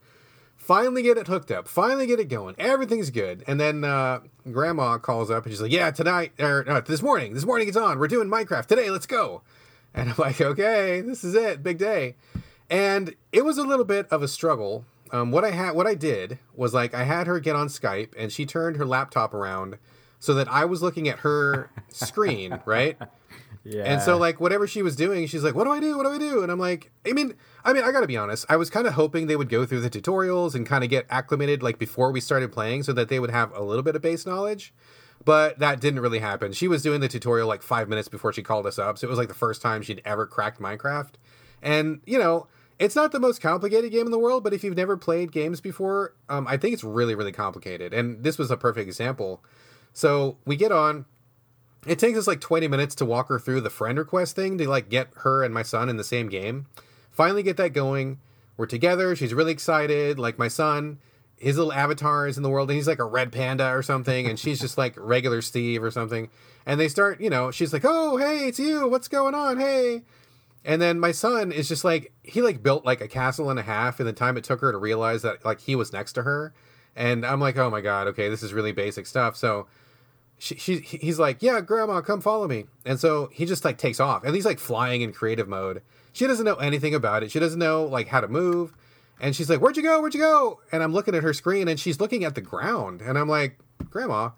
Finally 0.57 1.03
get 1.03 1.17
it 1.17 1.29
hooked 1.29 1.51
up. 1.51 1.67
Finally 1.67 2.07
get 2.07 2.21
it 2.21 2.29
going. 2.29 2.55
Everything's 2.59 3.11
good. 3.11 3.43
And 3.47 3.61
then 3.61 3.85
uh, 3.85 4.21
Grandma 4.53 4.99
calls 4.99 5.31
up 5.31 5.45
and 5.45 5.53
she's 5.53 5.63
like, 5.63 5.73
"Yeah, 5.73 5.91
tonight 5.91 6.33
or 6.39 6.69
uh, 6.69 6.81
this 6.81 7.01
morning. 7.01 7.33
This 7.33 7.47
morning 7.47 7.69
it's 7.69 7.77
on. 7.77 7.99
We're 7.99 8.09
doing 8.09 8.29
Minecraft 8.29 8.67
today. 8.67 8.91
Let's 8.91 9.07
go." 9.07 9.43
And 9.95 10.11
I'm 10.11 10.17
like, 10.19 10.41
"Okay, 10.41 11.01
this 11.01 11.25
is 11.25 11.35
it. 11.35 11.63
Big 11.63 11.79
day." 11.79 12.17
And 12.69 13.15
it 13.33 13.45
was 13.45 13.57
a 13.57 13.63
little 13.63 13.85
bit 13.87 14.07
of 14.11 14.23
a 14.23 14.29
struggle. 14.29 14.85
Um, 15.11 15.31
what 15.31 15.43
I 15.43 15.53
had, 15.53 15.75
what 15.75 15.87
I 15.87 15.95
did 15.95 16.39
was 16.55 16.75
like 16.75 16.93
I 16.93 17.05
had 17.05 17.27
her 17.27 17.41
get 17.41 17.57
on 17.57 17.69
Skype 17.69 18.13
and 18.19 18.31
she 18.31 18.45
turned 18.45 18.77
her 18.77 18.85
laptop 18.85 19.33
around 19.33 19.79
so 20.19 20.35
that 20.35 20.49
I 20.49 20.67
was 20.67 20.83
looking 20.83 21.09
at 21.09 21.21
her 21.21 21.71
screen, 21.89 22.61
right? 22.67 22.99
Yeah. 23.69 23.85
And 23.85 24.01
so 24.01 24.17
like 24.17 24.41
whatever 24.41 24.67
she 24.67 24.81
was 24.83 24.97
doing, 24.97 25.27
she's 25.27 25.45
like, 25.45 25.55
"What 25.55 25.65
do 25.65 25.73
I 25.73 25.81
do? 25.81 25.97
What 25.99 26.05
do 26.05 26.11
I 26.13 26.19
do?" 26.19 26.43
And 26.43 26.51
I'm 26.51 26.59
like, 26.59 26.91
I 27.07 27.13
mean, 27.13 27.35
I 27.65 27.75
mean, 27.75 27.85
I 27.85 27.93
got 27.93 28.01
to 28.01 28.07
be 28.07 28.17
honest. 28.17 28.47
I 28.49 28.57
was 28.57 28.71
kind 28.71 28.87
of 28.87 28.95
hoping 28.95 29.27
they 29.27 29.37
would 29.37 29.51
go 29.51 29.67
through 29.67 29.81
the 29.81 29.91
tutorials 29.91 30.55
and 30.55 30.67
kind 30.67 30.83
of 30.83 30.91
get 30.91 31.07
acclimated 31.11 31.63
like 31.63 31.79
before 31.79 32.11
we 32.11 32.21
started 32.21 32.51
playing 32.51 32.83
so 32.85 32.93
that 32.95 33.11
they 33.11 33.21
would 33.21 33.31
have 33.31 33.53
a 33.55 33.63
little 33.63 33.83
bit 33.83 33.95
of 33.95 34.01
base 34.01 34.25
knowledge. 34.25 34.73
But 35.25 35.59
that 35.59 35.81
didn't 35.81 36.01
really 36.01 36.21
happen. 36.21 36.53
She 36.53 36.69
was 36.69 36.83
doing 36.83 37.01
the 37.01 37.09
tutorial 37.09 37.49
like 37.49 37.63
5 37.63 37.89
minutes 37.89 38.09
before 38.09 38.33
she 38.33 38.43
called 38.43 38.67
us 38.67 38.79
up. 38.79 38.97
So 38.97 39.07
it 39.07 39.11
was 39.11 39.19
like 39.19 39.29
the 39.29 39.35
first 39.35 39.61
time 39.61 39.83
she'd 39.83 40.01
ever 40.05 40.27
cracked 40.27 40.61
Minecraft. 40.61 41.15
And, 41.61 42.01
you 42.07 42.19
know, 42.19 42.47
it's 42.79 42.95
not 42.95 43.13
the 43.13 43.21
most 43.21 43.41
complicated 43.43 43.91
game 43.91 44.07
in 44.07 44.13
the 44.13 44.19
world, 44.19 44.45
but 44.45 44.55
if 44.55 44.63
you've 44.63 44.77
never 44.77 44.97
played 44.97 45.33
games 45.33 45.61
before, 45.61 46.15
um, 46.29 46.47
I 46.47 46.57
think 46.57 46.73
it's 46.73 46.85
really, 46.85 47.15
really 47.15 47.33
complicated. 47.33 47.93
And 47.93 48.23
this 48.23 48.39
was 48.39 48.51
a 48.51 48.57
perfect 48.57 48.87
example. 48.87 49.43
So 49.93 50.39
we 50.45 50.57
get 50.57 50.71
on, 50.71 51.05
it 51.89 51.99
takes 51.99 52.19
us 52.19 52.27
like 52.27 52.41
20 52.41 52.69
minutes 52.69 52.95
to 52.97 53.05
walk 53.05 53.29
her 53.29 53.39
through 53.39 53.61
the 53.63 53.71
friend 53.71 53.99
request 53.99 54.37
thing 54.37 54.59
to 54.59 54.69
like 54.69 54.89
get 54.89 55.09
her 55.19 55.43
and 55.43 55.53
my 55.55 55.63
son 55.63 55.89
in 55.89 55.97
the 55.97 56.05
same 56.05 56.29
game. 56.29 56.67
Finally 57.11 57.43
get 57.43 57.57
that 57.57 57.73
going. 57.73 58.19
We're 58.57 58.67
together. 58.67 59.15
She's 59.17 59.35
really 59.35 59.53
excited. 59.53 60.19
Like 60.19 60.39
my 60.39 60.49
son, 60.49 60.99
his 61.37 61.57
little 61.57 61.73
avatar 61.73 62.27
is 62.27 62.37
in 62.37 62.43
the 62.43 62.51
world 62.51 62.71
and 62.71 62.77
he's 62.77 62.89
like 62.89 62.99
a 62.99 63.05
red 63.05 63.33
panda 63.33 63.69
or 63.69 63.83
something 63.83 64.27
and 64.27 64.39
she's 64.39 64.61
just 64.61 64.77
like 64.77 64.95
regular 64.97 65.41
Steve 65.41 65.83
or 65.83 65.91
something. 65.91 66.29
And 66.67 66.79
they 66.79 66.89
start, 66.89 67.21
you 67.21 67.31
know, 67.31 67.51
she's 67.51 67.73
like, 67.73 67.85
"Oh, 67.85 68.17
hey, 68.17 68.47
it's 68.49 68.59
you. 68.59 68.89
What's 68.89 69.09
going 69.09 69.35
on? 69.35 69.59
Hey." 69.59 70.03
And 70.65 70.83
then 70.83 71.01
my 71.01 71.13
son 71.13 71.53
is 71.53 71.69
just 71.69 71.85
like 71.85 72.13
he 72.23 72.43
like 72.43 72.63
built 72.63 72.85
like 72.85 73.01
a 73.01 73.09
castle 73.09 73.49
and 73.49 73.59
a 73.59 73.63
half 73.63 74.01
in 74.01 74.07
the 74.07 74.13
time 74.13 74.37
it 74.37 74.45
took 74.45 74.61
her 74.61 74.73
to 74.73 74.79
realize 74.79 75.23
that 75.23 75.45
like 75.45 75.61
he 75.61 75.75
was 75.75 75.93
next 75.93 76.13
to 76.15 76.25
her. 76.25 76.53
And 76.95 77.25
I'm 77.25 77.41
like, 77.41 77.57
"Oh 77.57 77.71
my 77.71 77.81
god, 77.81 78.09
okay, 78.09 78.29
this 78.29 78.43
is 78.43 78.53
really 78.53 78.73
basic 78.73 79.07
stuff." 79.07 79.37
So 79.37 79.67
she, 80.39 80.57
she 80.57 80.77
he's 80.79 81.19
like, 81.19 81.43
yeah, 81.43 81.61
grandma, 81.61 82.01
come 82.01 82.21
follow 82.21 82.47
me. 82.47 82.67
And 82.85 82.99
so 82.99 83.29
he 83.33 83.45
just 83.45 83.65
like 83.65 83.77
takes 83.77 84.01
off, 84.01 84.25
and 84.25 84.35
he's 84.35 84.45
like 84.47 84.59
flying 84.59 85.03
in 85.03 85.13
creative 85.13 85.49
mode. 85.49 85.83
She 86.13 86.27
doesn't 86.27 86.45
know 86.45 86.55
anything 86.57 86.95
about 86.95 87.23
it. 87.23 87.31
She 87.31 87.39
doesn't 87.39 87.59
know 87.59 87.85
like 87.85 88.09
how 88.09 88.21
to 88.21 88.29
move. 88.29 88.73
And 89.21 89.35
she's 89.35 89.51
like, 89.51 89.61
"Where'd 89.61 89.77
you 89.77 89.83
go? 89.83 90.01
Where'd 90.01 90.15
you 90.15 90.21
go?" 90.21 90.61
And 90.71 90.83
I'm 90.83 90.93
looking 90.93 91.15
at 91.15 91.25
her 91.25 91.35
screen, 91.35 91.67
and 91.69 91.79
she's 91.79 92.01
looking 92.01 92.25
at 92.25 92.35
the 92.37 92.41
ground, 92.41 93.03
and 93.03 93.19
I'm 93.19 93.29
like, 93.29 93.59
"Grandma, 93.91 94.31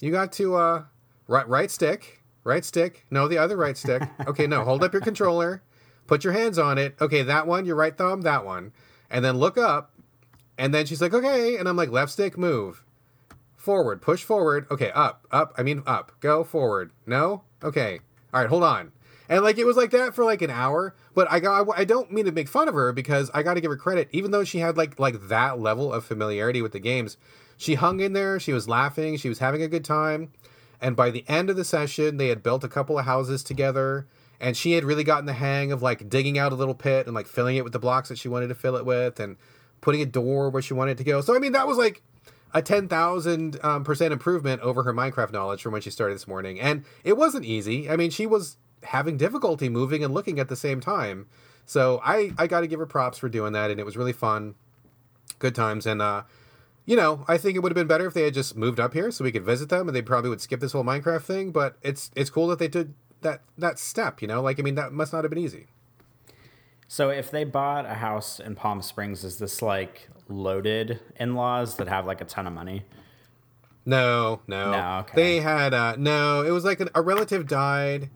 you 0.00 0.10
got 0.10 0.32
to 0.32 0.56
uh, 0.56 0.84
right 1.26 1.48
right 1.48 1.70
stick, 1.70 2.22
right 2.44 2.64
stick. 2.64 3.06
No, 3.10 3.26
the 3.26 3.38
other 3.38 3.56
right 3.56 3.76
stick. 3.76 4.02
Okay, 4.26 4.46
no, 4.46 4.64
hold 4.64 4.84
up 4.84 4.92
your 4.92 5.00
controller, 5.00 5.62
put 6.06 6.24
your 6.24 6.34
hands 6.34 6.58
on 6.58 6.76
it. 6.76 6.94
Okay, 7.00 7.22
that 7.22 7.46
one, 7.46 7.64
your 7.64 7.76
right 7.76 7.96
thumb, 7.96 8.20
that 8.22 8.44
one, 8.44 8.72
and 9.10 9.24
then 9.24 9.38
look 9.38 9.56
up." 9.56 9.92
And 10.58 10.74
then 10.74 10.84
she's 10.84 11.00
like, 11.00 11.14
"Okay," 11.14 11.56
and 11.56 11.66
I'm 11.66 11.76
like, 11.76 11.90
"Left 11.90 12.12
stick, 12.12 12.36
move." 12.36 12.84
Forward, 13.68 14.00
push 14.00 14.24
forward. 14.24 14.66
Okay, 14.70 14.90
up, 14.92 15.26
up. 15.30 15.52
I 15.58 15.62
mean, 15.62 15.82
up. 15.86 16.12
Go 16.20 16.42
forward. 16.42 16.90
No? 17.04 17.42
Okay. 17.62 18.00
All 18.32 18.40
right, 18.40 18.48
hold 18.48 18.64
on. 18.64 18.92
And 19.28 19.44
like 19.44 19.58
it 19.58 19.66
was 19.66 19.76
like 19.76 19.90
that 19.90 20.14
for 20.14 20.24
like 20.24 20.40
an 20.40 20.48
hour, 20.48 20.94
but 21.14 21.30
I 21.30 21.38
got 21.38 21.68
I 21.76 21.84
don't 21.84 22.10
mean 22.10 22.24
to 22.24 22.32
make 22.32 22.48
fun 22.48 22.66
of 22.66 22.72
her 22.72 22.94
because 22.94 23.30
I 23.34 23.42
got 23.42 23.54
to 23.54 23.60
give 23.60 23.70
her 23.70 23.76
credit 23.76 24.08
even 24.10 24.30
though 24.30 24.42
she 24.42 24.60
had 24.60 24.78
like 24.78 24.98
like 24.98 25.28
that 25.28 25.60
level 25.60 25.92
of 25.92 26.02
familiarity 26.02 26.62
with 26.62 26.72
the 26.72 26.78
games. 26.78 27.18
She 27.58 27.74
hung 27.74 28.00
in 28.00 28.14
there, 28.14 28.40
she 28.40 28.54
was 28.54 28.70
laughing, 28.70 29.18
she 29.18 29.28
was 29.28 29.40
having 29.40 29.62
a 29.62 29.68
good 29.68 29.84
time. 29.84 30.32
And 30.80 30.96
by 30.96 31.10
the 31.10 31.26
end 31.28 31.50
of 31.50 31.56
the 31.56 31.64
session, 31.64 32.16
they 32.16 32.28
had 32.28 32.42
built 32.42 32.64
a 32.64 32.68
couple 32.68 32.98
of 32.98 33.04
houses 33.04 33.42
together 33.42 34.06
and 34.40 34.56
she 34.56 34.72
had 34.72 34.84
really 34.84 35.04
gotten 35.04 35.26
the 35.26 35.34
hang 35.34 35.72
of 35.72 35.82
like 35.82 36.08
digging 36.08 36.38
out 36.38 36.52
a 36.52 36.54
little 36.54 36.74
pit 36.74 37.04
and 37.04 37.14
like 37.14 37.26
filling 37.26 37.56
it 37.56 37.64
with 37.64 37.74
the 37.74 37.78
blocks 37.78 38.08
that 38.08 38.16
she 38.16 38.28
wanted 38.28 38.48
to 38.48 38.54
fill 38.54 38.76
it 38.76 38.86
with 38.86 39.20
and 39.20 39.36
putting 39.82 40.00
a 40.00 40.06
door 40.06 40.48
where 40.48 40.62
she 40.62 40.72
wanted 40.72 40.96
to 40.96 41.04
go. 41.04 41.20
So 41.20 41.36
I 41.36 41.38
mean 41.38 41.52
that 41.52 41.66
was 41.66 41.76
like 41.76 42.00
a 42.54 42.62
10,000 42.62 43.58
um, 43.62 43.84
percent 43.84 44.12
improvement 44.12 44.62
over 44.62 44.82
her 44.82 44.94
Minecraft 44.94 45.32
knowledge 45.32 45.62
from 45.62 45.72
when 45.72 45.82
she 45.82 45.90
started 45.90 46.14
this 46.14 46.26
morning. 46.26 46.60
And 46.60 46.84
it 47.04 47.16
wasn't 47.16 47.44
easy. 47.44 47.90
I 47.90 47.96
mean, 47.96 48.10
she 48.10 48.26
was 48.26 48.56
having 48.84 49.16
difficulty 49.16 49.68
moving 49.68 50.02
and 50.02 50.14
looking 50.14 50.38
at 50.38 50.48
the 50.48 50.56
same 50.56 50.80
time. 50.80 51.26
So 51.66 52.00
I, 52.04 52.32
I 52.38 52.46
got 52.46 52.60
to 52.60 52.66
give 52.66 52.78
her 52.78 52.86
props 52.86 53.18
for 53.18 53.28
doing 53.28 53.52
that. 53.52 53.70
And 53.70 53.78
it 53.78 53.84
was 53.84 53.96
really 53.96 54.12
fun. 54.12 54.54
Good 55.38 55.54
times. 55.54 55.86
And, 55.86 56.00
uh, 56.00 56.22
you 56.86 56.96
know, 56.96 57.24
I 57.28 57.36
think 57.36 57.56
it 57.56 57.60
would 57.60 57.70
have 57.70 57.76
been 57.76 57.86
better 57.86 58.06
if 58.06 58.14
they 58.14 58.22
had 58.22 58.34
just 58.34 58.56
moved 58.56 58.80
up 58.80 58.94
here 58.94 59.10
so 59.10 59.24
we 59.24 59.32
could 59.32 59.44
visit 59.44 59.68
them 59.68 59.88
and 59.88 59.94
they 59.94 60.02
probably 60.02 60.30
would 60.30 60.40
skip 60.40 60.60
this 60.60 60.72
whole 60.72 60.84
Minecraft 60.84 61.22
thing. 61.22 61.52
But 61.52 61.76
it's, 61.82 62.10
it's 62.16 62.30
cool 62.30 62.46
that 62.48 62.58
they 62.58 62.68
did 62.68 62.94
that, 63.20 63.42
that 63.58 63.78
step, 63.78 64.22
you 64.22 64.28
know, 64.28 64.40
like, 64.40 64.58
I 64.58 64.62
mean, 64.62 64.76
that 64.76 64.92
must 64.92 65.12
not 65.12 65.24
have 65.24 65.30
been 65.30 65.42
easy. 65.42 65.66
So 66.90 67.10
if 67.10 67.30
they 67.30 67.44
bought 67.44 67.84
a 67.84 67.94
house 67.94 68.40
in 68.40 68.54
Palm 68.54 68.80
Springs, 68.80 69.22
is 69.22 69.38
this 69.38 69.60
like 69.60 70.08
loaded 70.26 71.00
in-laws 71.20 71.76
that 71.76 71.86
have 71.86 72.06
like 72.06 72.22
a 72.22 72.24
ton 72.24 72.46
of 72.46 72.54
money? 72.54 72.84
No, 73.84 74.40
no. 74.46 74.72
No, 74.72 74.98
okay. 75.00 75.12
They 75.14 75.40
had 75.40 75.74
uh 75.74 75.96
no, 75.96 76.42
it 76.42 76.50
was 76.50 76.64
like 76.64 76.80
an, 76.80 76.88
a 76.94 77.02
relative 77.02 77.46
died 77.46 78.08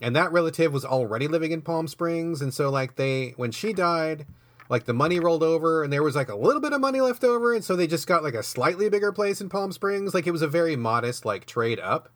and 0.00 0.14
that 0.14 0.30
relative 0.30 0.72
was 0.72 0.84
already 0.84 1.26
living 1.26 1.52
in 1.52 1.62
Palm 1.62 1.88
Springs 1.88 2.42
and 2.42 2.52
so 2.52 2.70
like 2.70 2.96
they 2.96 3.30
when 3.36 3.50
she 3.50 3.72
died, 3.72 4.26
like 4.68 4.84
the 4.84 4.92
money 4.92 5.18
rolled 5.18 5.42
over 5.42 5.82
and 5.82 5.90
there 5.90 6.02
was 6.02 6.14
like 6.14 6.28
a 6.28 6.36
little 6.36 6.60
bit 6.60 6.74
of 6.74 6.82
money 6.82 7.00
left 7.00 7.24
over 7.24 7.54
and 7.54 7.64
so 7.64 7.74
they 7.76 7.86
just 7.86 8.06
got 8.06 8.22
like 8.22 8.34
a 8.34 8.42
slightly 8.42 8.90
bigger 8.90 9.10
place 9.10 9.40
in 9.40 9.48
Palm 9.48 9.72
Springs. 9.72 10.12
Like 10.12 10.26
it 10.26 10.32
was 10.32 10.42
a 10.42 10.48
very 10.48 10.76
modest 10.76 11.24
like 11.24 11.46
trade 11.46 11.80
up. 11.80 12.10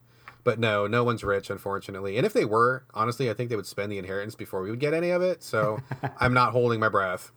But 0.47 0.61
no, 0.61 0.87
no 0.87 1.03
one's 1.03 1.25
rich, 1.25 1.51
unfortunately. 1.51 2.17
And 2.17 2.25
if 2.25 2.33
they 2.33 2.45
were, 2.45 2.85
honestly, 2.95 3.29
I 3.29 3.35
think 3.35 3.51
they 3.51 3.57
would 3.57 3.67
spend 3.67 3.91
the 3.91 3.99
inheritance 3.99 4.37
before 4.37 4.63
we 4.63 4.71
would 4.71 4.79
get 4.79 4.95
any 4.95 5.11
of 5.11 5.21
it. 5.21 5.43
So 5.43 5.81
I'm 6.21 6.35
not 6.35 6.53
holding 6.53 6.79
my 6.79 6.89
breath. 6.89 7.33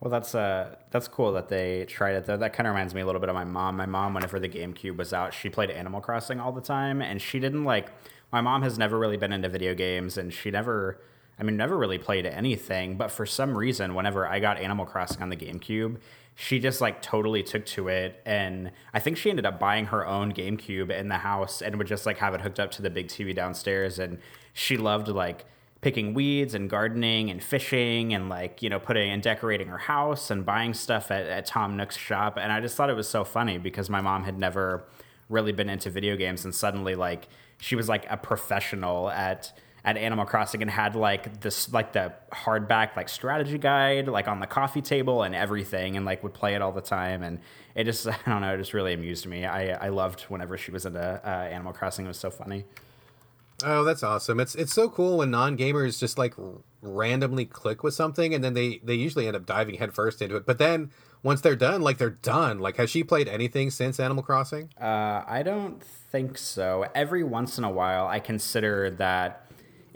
Well, 0.00 0.10
that's 0.10 0.34
uh, 0.34 0.76
that's 0.90 1.08
cool 1.08 1.32
that 1.34 1.50
they 1.50 1.84
tried 1.84 2.14
it 2.14 2.24
though. 2.24 2.38
That 2.38 2.54
kind 2.54 2.66
of 2.66 2.72
reminds 2.72 2.94
me 2.94 3.02
a 3.02 3.06
little 3.06 3.20
bit 3.20 3.28
of 3.28 3.34
my 3.34 3.44
mom. 3.44 3.76
My 3.76 3.84
mom, 3.84 4.14
whenever 4.14 4.40
the 4.40 4.48
GameCube 4.48 4.96
was 4.96 5.12
out, 5.12 5.34
she 5.34 5.50
played 5.50 5.68
Animal 5.70 6.00
Crossing 6.00 6.40
all 6.40 6.52
the 6.52 6.62
time, 6.62 7.02
and 7.02 7.20
she 7.20 7.38
didn't 7.38 7.64
like. 7.64 7.90
My 8.32 8.40
mom 8.40 8.62
has 8.62 8.78
never 8.78 8.98
really 8.98 9.18
been 9.18 9.32
into 9.32 9.50
video 9.50 9.74
games, 9.74 10.16
and 10.16 10.32
she 10.32 10.50
never 10.50 10.98
I 11.38 11.42
mean, 11.42 11.58
never 11.58 11.76
really 11.76 11.98
played 11.98 12.24
anything, 12.24 12.96
but 12.96 13.10
for 13.10 13.26
some 13.26 13.58
reason, 13.58 13.94
whenever 13.94 14.26
I 14.26 14.40
got 14.40 14.56
Animal 14.58 14.86
Crossing 14.86 15.20
on 15.20 15.28
the 15.28 15.36
GameCube, 15.36 15.98
she 16.38 16.58
just 16.58 16.82
like 16.82 17.00
totally 17.00 17.42
took 17.42 17.64
to 17.64 17.88
it. 17.88 18.20
And 18.26 18.70
I 18.92 19.00
think 19.00 19.16
she 19.16 19.30
ended 19.30 19.46
up 19.46 19.58
buying 19.58 19.86
her 19.86 20.06
own 20.06 20.32
GameCube 20.32 20.90
in 20.90 21.08
the 21.08 21.16
house 21.16 21.62
and 21.62 21.76
would 21.76 21.86
just 21.86 22.04
like 22.04 22.18
have 22.18 22.34
it 22.34 22.42
hooked 22.42 22.60
up 22.60 22.70
to 22.72 22.82
the 22.82 22.90
big 22.90 23.08
TV 23.08 23.34
downstairs. 23.34 23.98
And 23.98 24.18
she 24.52 24.76
loved 24.76 25.08
like 25.08 25.46
picking 25.80 26.12
weeds 26.12 26.52
and 26.52 26.68
gardening 26.68 27.30
and 27.30 27.42
fishing 27.42 28.12
and 28.12 28.28
like, 28.28 28.62
you 28.62 28.68
know, 28.68 28.78
putting 28.78 29.10
and 29.10 29.22
decorating 29.22 29.68
her 29.68 29.78
house 29.78 30.30
and 30.30 30.44
buying 30.44 30.74
stuff 30.74 31.10
at, 31.10 31.26
at 31.26 31.46
Tom 31.46 31.74
Nook's 31.74 31.96
shop. 31.96 32.36
And 32.38 32.52
I 32.52 32.60
just 32.60 32.76
thought 32.76 32.90
it 32.90 32.96
was 32.96 33.08
so 33.08 33.24
funny 33.24 33.56
because 33.56 33.88
my 33.88 34.02
mom 34.02 34.24
had 34.24 34.38
never 34.38 34.84
really 35.30 35.52
been 35.52 35.70
into 35.70 35.88
video 35.88 36.16
games 36.16 36.44
and 36.44 36.54
suddenly 36.54 36.94
like 36.94 37.28
she 37.58 37.74
was 37.74 37.88
like 37.88 38.06
a 38.10 38.16
professional 38.16 39.08
at 39.08 39.58
at 39.86 39.96
Animal 39.96 40.26
Crossing 40.26 40.62
and 40.62 40.70
had 40.70 40.96
like 40.96 41.40
this 41.40 41.72
like 41.72 41.92
the 41.92 42.12
hardback 42.32 42.96
like 42.96 43.08
strategy 43.08 43.56
guide 43.56 44.08
like 44.08 44.26
on 44.26 44.40
the 44.40 44.46
coffee 44.46 44.82
table 44.82 45.22
and 45.22 45.32
everything 45.32 45.96
and 45.96 46.04
like 46.04 46.24
would 46.24 46.34
play 46.34 46.56
it 46.56 46.60
all 46.60 46.72
the 46.72 46.80
time 46.80 47.22
and 47.22 47.38
it 47.76 47.84
just 47.84 48.06
I 48.08 48.16
don't 48.26 48.42
know 48.42 48.52
it 48.52 48.58
just 48.58 48.74
really 48.74 48.92
amused 48.92 49.26
me. 49.26 49.46
I 49.46 49.86
I 49.86 49.88
loved 49.90 50.22
whenever 50.22 50.58
she 50.58 50.72
was 50.72 50.84
into 50.84 51.00
uh, 51.00 51.28
Animal 51.28 51.72
Crossing. 51.72 52.04
It 52.04 52.08
was 52.08 52.18
so 52.18 52.30
funny. 52.30 52.64
Oh, 53.64 53.84
that's 53.84 54.02
awesome! 54.02 54.38
It's 54.38 54.54
it's 54.54 54.74
so 54.74 54.90
cool 54.90 55.18
when 55.18 55.30
non 55.30 55.56
gamers 55.56 55.98
just 55.98 56.18
like 56.18 56.34
randomly 56.82 57.46
click 57.46 57.82
with 57.82 57.94
something 57.94 58.34
and 58.34 58.44
then 58.44 58.52
they 58.52 58.80
they 58.84 58.94
usually 58.94 59.26
end 59.26 59.36
up 59.36 59.46
diving 59.46 59.76
headfirst 59.76 60.20
into 60.20 60.36
it. 60.36 60.44
But 60.44 60.58
then 60.58 60.90
once 61.22 61.40
they're 61.40 61.56
done, 61.56 61.80
like 61.80 61.98
they're 61.98 62.10
done. 62.10 62.58
Like, 62.58 62.76
has 62.76 62.90
she 62.90 63.02
played 63.02 63.28
anything 63.28 63.70
since 63.70 63.98
Animal 63.98 64.22
Crossing? 64.22 64.70
Uh, 64.80 65.24
I 65.26 65.42
don't 65.42 65.82
think 65.82 66.38
so. 66.38 66.86
Every 66.94 67.24
once 67.24 67.56
in 67.56 67.64
a 67.64 67.70
while, 67.70 68.06
I 68.06 68.20
consider 68.20 68.90
that 68.90 69.45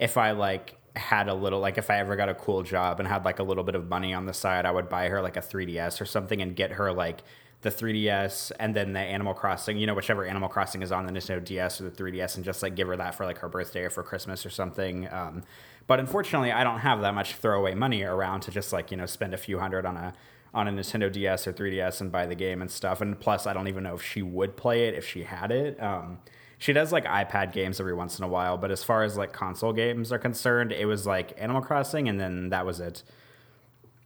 if 0.01 0.17
I 0.17 0.33
like 0.33 0.77
had 0.97 1.29
a 1.29 1.35
little 1.35 1.61
like 1.61 1.79
if 1.79 1.91
I 1.91 1.99
ever 1.99 2.17
got 2.17 2.29
a 2.29 2.35
cool 2.35 2.63
job 2.63 2.99
and 2.99 3.09
had 3.09 3.25
like 3.25 3.39
a 3.39 3.45
little 3.45 3.63
bit 3.63 3.77
of 3.77 3.89
money 3.89 4.13
on 4.13 4.27
the 4.27 4.35
side, 4.35 4.67
I 4.67 4.73
would 4.73 4.89
buy 4.89 5.09
her 5.09 5.23
like 5.23 5.37
a 5.37 5.41
3DS 5.41 6.01
or 6.01 6.07
something 6.07 6.43
and 6.43 6.57
get 6.57 6.73
her 6.73 6.93
like 6.93 7.23
the 7.63 7.71
3DS 7.71 8.53
and 8.59 8.75
then 8.75 8.95
the 8.95 9.01
Animal 9.01 9.35
Crossing, 9.35 9.77
you 9.77 9.87
know, 9.87 9.95
whichever 9.95 10.25
Animal 10.25 10.49
Crossing 10.49 10.83
is 10.83 10.91
on 10.91 11.05
the 11.05 11.13
Nintendo 11.13 11.45
DS 11.45 11.81
or 11.81 11.85
the 11.85 11.91
3DS, 11.91 12.37
and 12.37 12.45
just 12.45 12.63
like 12.63 12.75
give 12.75 12.89
her 12.89 12.97
that 12.97 13.15
for 13.15 13.27
like 13.27 13.39
her 13.39 13.49
birthday 13.49 13.83
or 13.83 13.91
for 13.91 14.03
Christmas 14.03 14.47
or 14.47 14.51
something. 14.51 15.07
Um, 15.13 15.43
but 15.87 16.01
unfortunately, 16.01 16.53
I 16.53 16.65
don't 16.65 16.79
have 16.79 17.03
that 17.03 17.15
much 17.15 17.35
throwaway 17.35 17.75
money 17.75 18.03
around 18.03 18.41
to 18.43 18.51
just 18.51 18.73
like 18.73 18.91
you 18.91 18.97
know 18.97 19.07
spend 19.07 19.35
a 19.35 19.39
few 19.39 19.59
hundred 19.59 19.85
on 19.85 19.97
a 19.97 20.15
on 20.53 20.67
a 20.67 20.73
Nintendo 20.73 21.13
DS 21.13 21.47
or 21.47 21.53
3DS 21.53 22.01
and 22.01 22.11
buy 22.11 22.27
the 22.27 22.35
game 22.35 22.61
and 22.61 22.71
stuff. 22.71 23.01
And 23.01 23.21
plus, 23.21 23.47
I 23.47 23.53
don't 23.53 23.69
even 23.69 23.85
know 23.85 23.95
if 23.95 24.03
she 24.03 24.23
would 24.23 24.57
play 24.57 24.89
it 24.89 24.95
if 24.95 25.07
she 25.07 25.25
had 25.25 25.53
it. 25.53 25.81
Um, 25.81 26.19
she 26.61 26.75
does 26.75 26.93
like 26.93 27.07
iPad 27.07 27.53
games 27.53 27.81
every 27.81 27.95
once 27.95 28.19
in 28.19 28.25
a 28.25 28.29
while, 28.29 28.59
but 28.59 28.71
as 28.71 28.85
far 28.85 29.03
as 29.03 29.17
like 29.17 29.33
console 29.33 29.73
games 29.73 30.13
are 30.13 30.19
concerned, 30.19 30.73
it 30.73 30.85
was 30.85 31.07
like 31.07 31.33
Animal 31.39 31.63
Crossing, 31.63 32.07
and 32.07 32.21
then 32.21 32.51
that 32.51 32.67
was 32.67 32.81
it. 32.81 33.03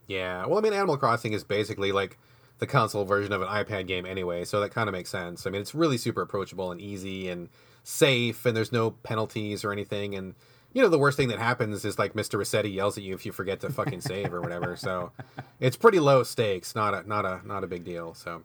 Yeah, 0.06 0.46
well, 0.46 0.58
I 0.58 0.61
mean, 0.61 0.73
Animal 0.73 0.96
Crossing 0.96 1.32
is 1.32 1.42
basically 1.42 1.90
like 1.90 2.16
the 2.61 2.68
console 2.68 3.04
version 3.04 3.32
of 3.32 3.42
an 3.42 3.49
iPad 3.49 3.88
game 3.88 4.06
anyway, 4.06 4.44
so 4.44 4.61
that 4.61 4.70
kind 4.70 4.88
of 4.88 4.92
makes 4.92 5.11
sense. 5.11 5.49
I 5.49 5.50
mean, 5.50 5.61
it's 5.61 5.75
really 5.75 5.99
super 5.99 6.23
approachable 6.23 6.70
and 6.70 6.80
easy 6.80 7.28
and 7.28 7.49
safe, 7.82 8.46
and 8.46 8.56
there's 8.56 8.70
no 8.70 8.92
penalties 8.92 9.64
or 9.64 9.73
anything. 9.73 10.14
And 10.14 10.37
you 10.73 10.80
know, 10.80 10.88
the 10.88 10.99
worst 10.99 11.16
thing 11.16 11.28
that 11.28 11.40
happens 11.40 11.84
is 11.84 11.99
like 11.99 12.12
Mr. 12.12 12.38
Resetti 12.38 12.73
yells 12.73 12.96
at 12.96 13.02
you 13.02 13.14
if 13.14 13.26
you 13.26 13.32
forget 13.32 13.58
to 13.61 13.70
fucking 13.70 14.00
save 14.00 14.32
or 14.32 14.40
whatever. 14.40 14.76
So 14.76 15.11
it's 15.61 15.76
pretty 15.76 15.99
low 15.99 16.23
stakes, 16.23 16.76
not 16.76 16.94
a 16.94 17.08
not 17.08 17.25
a 17.25 17.40
not 17.44 17.64
a 17.64 17.66
big 17.66 17.82
deal. 17.82 18.14
So 18.14 18.44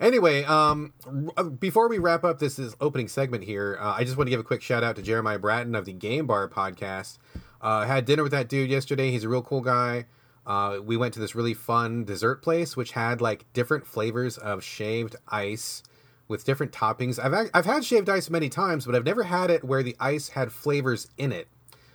Anyway, 0.00 0.44
um, 0.44 0.92
uh, 1.36 1.44
before 1.44 1.88
we 1.88 1.98
wrap 1.98 2.24
up 2.24 2.38
this, 2.38 2.56
this 2.56 2.74
opening 2.80 3.08
segment 3.08 3.44
here, 3.44 3.78
uh, 3.80 3.94
I 3.96 4.04
just 4.04 4.16
want 4.16 4.26
to 4.26 4.30
give 4.30 4.40
a 4.40 4.44
quick 4.44 4.62
shout 4.62 4.82
out 4.82 4.96
to 4.96 5.02
Jeremiah 5.02 5.38
Bratton 5.38 5.74
of 5.74 5.84
the 5.84 5.92
Game 5.92 6.26
Bar 6.26 6.48
podcast. 6.48 7.18
Uh, 7.60 7.86
had 7.86 8.04
dinner 8.04 8.22
with 8.22 8.32
that 8.32 8.48
dude 8.48 8.70
yesterday. 8.70 9.10
He's 9.10 9.24
a 9.24 9.28
real 9.28 9.42
cool 9.42 9.60
guy. 9.60 10.06
Uh, 10.46 10.78
we 10.84 10.96
went 10.96 11.14
to 11.14 11.20
this 11.20 11.34
really 11.34 11.54
fun 11.54 12.04
dessert 12.04 12.42
place, 12.42 12.76
which 12.76 12.92
had 12.92 13.20
like 13.20 13.50
different 13.52 13.86
flavors 13.86 14.36
of 14.36 14.62
shaved 14.62 15.16
ice 15.28 15.82
with 16.28 16.44
different 16.44 16.72
toppings. 16.72 17.18
I've 17.18 17.50
I've 17.54 17.64
had 17.64 17.84
shaved 17.84 18.08
ice 18.10 18.28
many 18.28 18.48
times, 18.48 18.84
but 18.84 18.94
I've 18.94 19.04
never 19.04 19.22
had 19.22 19.50
it 19.50 19.64
where 19.64 19.82
the 19.82 19.96
ice 19.98 20.28
had 20.30 20.52
flavors 20.52 21.08
in 21.16 21.32
it. 21.32 21.48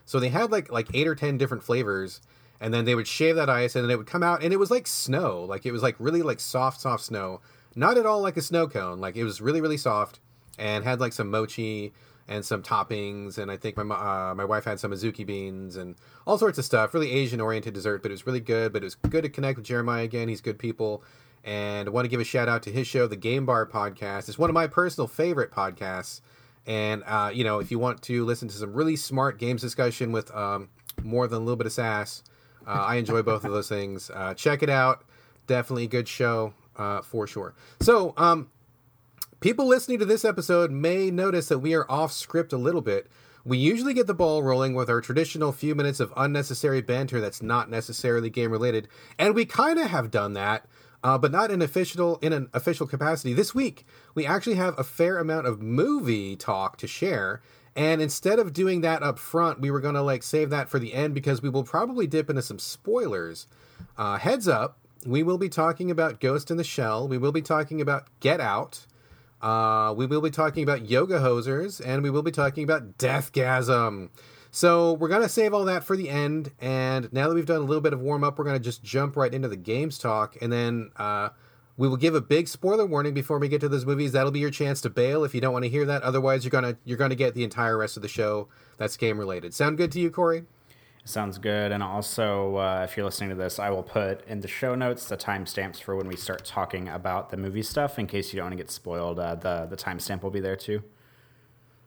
So 0.06 0.20
they 0.20 0.30
had 0.30 0.52
like 0.52 0.72
like 0.72 0.88
eight 0.96 1.08
or 1.08 1.14
ten 1.14 1.38
different 1.38 1.64
flavors, 1.64 2.22
and 2.60 2.74
then 2.74 2.86
they 2.86 2.96
would 2.96 3.08
shave 3.08 3.36
that 3.36 3.50
ice, 3.50 3.76
and 3.76 3.84
then 3.84 3.92
it 3.92 3.98
would 3.98 4.08
come 4.08 4.24
out, 4.24 4.42
and 4.42 4.52
it 4.52 4.58
was 4.58 4.72
like 4.72 4.88
snow. 4.88 5.44
Like 5.44 5.68
it 5.68 5.72
was 5.72 5.84
like 5.84 5.96
really 6.00 6.24
like 6.24 6.40
soft, 6.40 6.82
soft 6.82 7.04
snow 7.04 7.42
not 7.76 7.98
at 7.98 8.06
all 8.06 8.22
like 8.22 8.38
a 8.38 8.42
snow 8.42 8.68
cone. 8.68 9.00
Like 9.00 9.16
it 9.16 9.24
was 9.24 9.42
really 9.42 9.62
really 9.62 9.78
soft 9.78 10.20
and 10.58 10.84
had 10.84 11.00
like 11.00 11.14
some 11.14 11.30
mochi 11.30 11.94
and 12.30 12.46
some 12.46 12.62
toppings. 12.62 13.38
And 13.38 13.52
I 13.52 13.58
think 13.58 13.76
my 13.76 13.84
uh, 13.84 14.36
my 14.36 14.46
wife 14.46 14.64
had 14.64 14.80
some 14.80 14.92
azuki 14.92 15.26
beans 15.26 15.76
and 15.76 15.96
all 16.26 16.38
sorts 16.38 16.58
of 16.58 16.66
stuff. 16.66 16.94
Really 16.94 17.12
Asian 17.12 17.42
oriented 17.42 17.74
dessert, 17.74 18.02
but 18.02 18.12
it 18.12 18.14
was 18.14 18.26
really 18.26 18.40
good. 18.40 18.72
But 18.72 18.84
it 18.84 18.86
was 18.86 18.96
good 18.96 19.24
to 19.24 19.30
connect 19.30 19.58
with 19.58 19.66
Jeremiah 19.66 20.04
again. 20.04 20.30
He's 20.30 20.42
good 20.42 20.60
people. 20.60 21.04
And 21.44 21.88
I 21.88 21.92
want 21.92 22.06
to 22.06 22.10
give 22.10 22.20
a 22.20 22.26
shout 22.26 22.50
out 22.50 22.64
to 22.64 22.72
his 22.72 22.86
show, 22.86 23.08
the 23.08 23.16
Game 23.16 23.46
Bar 23.46 23.66
Podcast. 23.66 24.28
It's 24.28 24.38
one 24.38 24.50
of 24.50 24.54
my 24.54 24.68
personal 24.68 25.08
favorite 25.08 25.52
podcasts. 25.52 26.22
And 26.68 27.04
uh, 27.08 27.32
you 27.34 27.44
know, 27.44 27.60
if 27.60 27.72
you 27.72 27.80
want 27.80 28.02
to 28.04 28.26
listen 28.26 28.48
to 28.48 28.56
some 28.56 28.74
really 28.74 28.96
smart 28.96 29.40
games 29.40 29.62
discussion 29.62 30.12
with 30.12 30.34
um, 30.36 30.70
more 31.02 31.28
than 31.28 31.38
a 31.38 31.40
little 31.40 31.56
bit 31.56 31.66
of 31.66 31.74
sass, 31.74 32.24
uh, 32.68 32.72
I 32.72 32.96
enjoy 32.96 33.24
both 33.24 33.44
of 33.44 33.52
those 33.52 33.70
things. 33.70 34.12
Uh, 34.14 34.34
check 34.36 34.62
it 34.62 34.70
out. 34.70 35.04
Definitely 35.48 35.86
a 35.86 35.88
good 35.88 36.08
show 36.08 36.54
uh, 36.80 37.02
for 37.02 37.28
sure. 37.28 37.54
So, 37.82 38.14
um, 38.18 38.50
people 39.42 39.68
listening 39.68 40.00
to 40.00 40.06
this 40.06 40.26
episode 40.26 40.72
may 40.72 41.12
notice 41.12 41.50
that 41.50 41.60
we 41.60 41.76
are 41.76 41.90
off 41.92 42.12
script 42.12 42.54
a 42.54 42.58
little 42.58 42.82
bit. 42.82 43.08
We 43.46 43.58
usually 43.58 43.94
get 43.94 44.08
the 44.08 44.14
ball 44.14 44.44
rolling 44.44 44.74
with 44.74 44.90
our 44.90 45.02
traditional 45.02 45.52
few 45.52 45.76
minutes 45.76 46.00
of 46.00 46.14
unnecessary 46.18 46.82
banter 46.82 47.22
that's 47.22 47.42
not 47.42 47.70
necessarily 47.70 48.30
game 48.30 48.52
related, 48.52 48.88
and 49.18 49.36
we 49.36 49.46
kind 49.46 49.78
of 49.78 49.90
have 49.90 50.10
done 50.10 50.34
that, 50.34 50.66
uh, 51.04 51.18
but 51.18 51.32
not 51.32 51.52
in 51.52 51.62
official 51.62 52.18
in 52.18 52.34
an 52.34 52.50
official 52.54 52.88
capacity. 52.88 53.34
This 53.34 53.54
week, 53.54 53.86
we 54.16 54.26
actually 54.26 54.56
have 54.56 54.78
a 54.78 54.84
fair 54.84 55.18
amount 55.20 55.48
of 55.48 55.62
movie 55.62 56.36
talk 56.36 56.78
to 56.78 56.88
share. 56.88 57.42
And 57.76 58.02
instead 58.02 58.40
of 58.40 58.52
doing 58.52 58.82
that 58.82 59.04
up 59.04 59.20
front, 59.20 59.62
we 59.62 59.72
were 59.72 59.80
going 59.80 59.94
to 59.94 60.02
like 60.02 60.24
save 60.24 60.50
that 60.50 60.70
for 60.70 60.80
the 60.80 60.94
end 60.94 61.14
because 61.14 61.42
we 61.42 61.50
will 61.50 61.64
probably 61.64 62.08
dip 62.08 62.30
into 62.30 62.42
some 62.42 62.60
spoilers. 62.60 63.48
Uh, 63.98 64.18
heads 64.18 64.48
up, 64.48 64.80
we 65.06 65.24
will 65.24 65.38
be 65.38 65.50
talking 65.50 65.90
about 65.92 66.20
Ghost 66.20 66.52
in 66.52 66.58
the 66.58 66.64
Shell. 66.64 67.08
We 67.08 67.18
will 67.18 67.32
be 67.32 67.42
talking 67.42 67.82
about 67.82 68.08
Get 68.20 68.40
Out. 68.40 68.86
Uh, 69.42 69.94
we 69.96 70.06
will 70.06 70.22
be 70.22 70.30
talking 70.30 70.64
about 70.64 70.90
Yoga 70.90 71.20
Hosers, 71.20 71.82
and 71.86 72.04
we 72.04 72.10
will 72.10 72.24
be 72.24 72.32
talking 72.32 72.64
about 72.64 72.98
Deathgasm. 72.98 74.10
So 74.52 74.94
we're 74.94 75.08
gonna 75.08 75.30
save 75.30 75.54
all 75.54 75.66
that 75.66 75.84
for 75.84 75.96
the 75.96 76.10
end. 76.10 76.52
And 76.60 77.12
now 77.14 77.30
that 77.30 77.36
we've 77.36 77.46
done 77.46 77.62
a 77.62 77.66
little 77.66 77.82
bit 77.82 77.94
of 77.94 78.02
warm 78.02 78.24
up, 78.24 78.38
we're 78.38 78.46
gonna 78.46 78.60
just 78.60 78.84
jump 78.84 79.16
right 79.16 79.34
into 79.34 79.48
the 79.48 79.56
games 79.56 79.98
talk, 79.98 80.36
and 80.42 80.52
then 80.52 80.92
uh, 80.98 81.30
we 81.78 81.88
will 81.88 81.98
give 81.98 82.16
a 82.16 82.22
big 82.22 82.50
spoiler 82.50 82.86
warning 82.86 83.14
before 83.14 83.40
we 83.40 83.48
get 83.48 83.62
to 83.62 83.70
those 83.70 83.86
movies. 83.86 84.12
That'll 84.12 84.32
be 84.32 84.40
your 84.40 84.50
chance 84.50 84.82
to 84.82 84.90
bail 84.90 85.24
if 85.24 85.34
you 85.34 85.40
don't 85.40 85.54
want 85.54 85.64
to 85.64 85.70
hear 85.70 85.86
that. 85.86 86.04
Otherwise, 86.04 86.44
you're 86.44 86.52
gonna 86.52 86.78
you're 86.84 86.98
gonna 86.98 87.16
get 87.16 87.36
the 87.36 87.44
entire 87.44 87.78
rest 87.78 87.96
of 87.96 88.02
the 88.02 88.10
show 88.10 88.50
that's 88.78 88.98
game 88.98 89.18
related. 89.18 89.54
Sound 89.54 89.78
good 89.78 89.92
to 89.94 90.00
you, 90.00 90.12
Corey? 90.12 90.44
Sounds 91.10 91.40
good. 91.40 91.72
And 91.72 91.82
also, 91.82 92.58
uh, 92.58 92.86
if 92.88 92.96
you're 92.96 93.04
listening 93.04 93.30
to 93.30 93.36
this, 93.36 93.58
I 93.58 93.72
will 93.72 93.82
put 93.82 94.24
in 94.28 94.42
the 94.42 94.48
show 94.48 94.76
notes 94.76 95.08
the 95.08 95.18
timestamps 95.18 95.82
for 95.82 95.96
when 95.96 96.08
we 96.08 96.16
start 96.16 96.46
talking 96.46 96.88
about 96.88 97.32
the 97.32 97.38
movie 97.38 97.64
stuff 97.64 97.98
in 97.98 98.06
case 98.06 98.32
you 98.32 98.38
don't 98.38 98.46
want 98.46 98.54
to 98.54 98.58
get 98.58 98.70
spoiled. 98.70 99.18
Uh, 99.18 99.34
the 99.34 99.66
the 99.66 99.76
timestamp 99.76 100.22
will 100.22 100.30
be 100.30 100.40
there 100.40 100.56
too. 100.56 100.84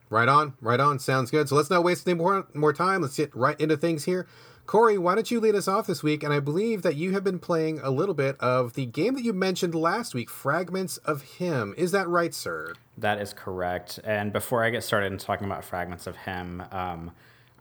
Right 0.09 0.27
on, 0.27 0.55
right 0.59 0.79
on. 0.79 0.99
Sounds 0.99 1.31
good. 1.31 1.47
So 1.47 1.55
let's 1.55 1.69
not 1.69 1.85
waste 1.85 2.05
any 2.05 2.17
more 2.17 2.47
more 2.53 2.73
time. 2.73 3.01
Let's 3.01 3.15
get 3.15 3.33
right 3.33 3.57
into 3.61 3.77
things 3.77 4.03
here. 4.03 4.27
Corey, 4.65 4.97
why 4.97 5.15
don't 5.15 5.31
you 5.31 5.39
lead 5.39 5.55
us 5.55 5.69
off 5.69 5.87
this 5.87 6.03
week? 6.03 6.21
And 6.21 6.33
I 6.33 6.41
believe 6.41 6.81
that 6.81 6.95
you 6.95 7.13
have 7.13 7.23
been 7.23 7.39
playing 7.39 7.79
a 7.79 7.91
little 7.91 8.15
bit 8.15 8.35
of 8.41 8.73
the 8.73 8.85
game 8.85 9.13
that 9.13 9.23
you 9.23 9.31
mentioned 9.31 9.73
last 9.73 10.13
week, 10.13 10.29
Fragments 10.29 10.97
of 10.97 11.21
Him. 11.21 11.73
Is 11.77 11.93
that 11.93 12.09
right, 12.09 12.33
sir? 12.33 12.73
That 12.97 13.21
is 13.21 13.31
correct. 13.31 14.01
And 14.03 14.33
before 14.33 14.65
I 14.65 14.69
get 14.69 14.83
started 14.83 15.13
in 15.13 15.17
talking 15.17 15.47
about 15.47 15.63
Fragments 15.63 16.07
of 16.07 16.17
Him, 16.17 16.63
um, 16.71 17.11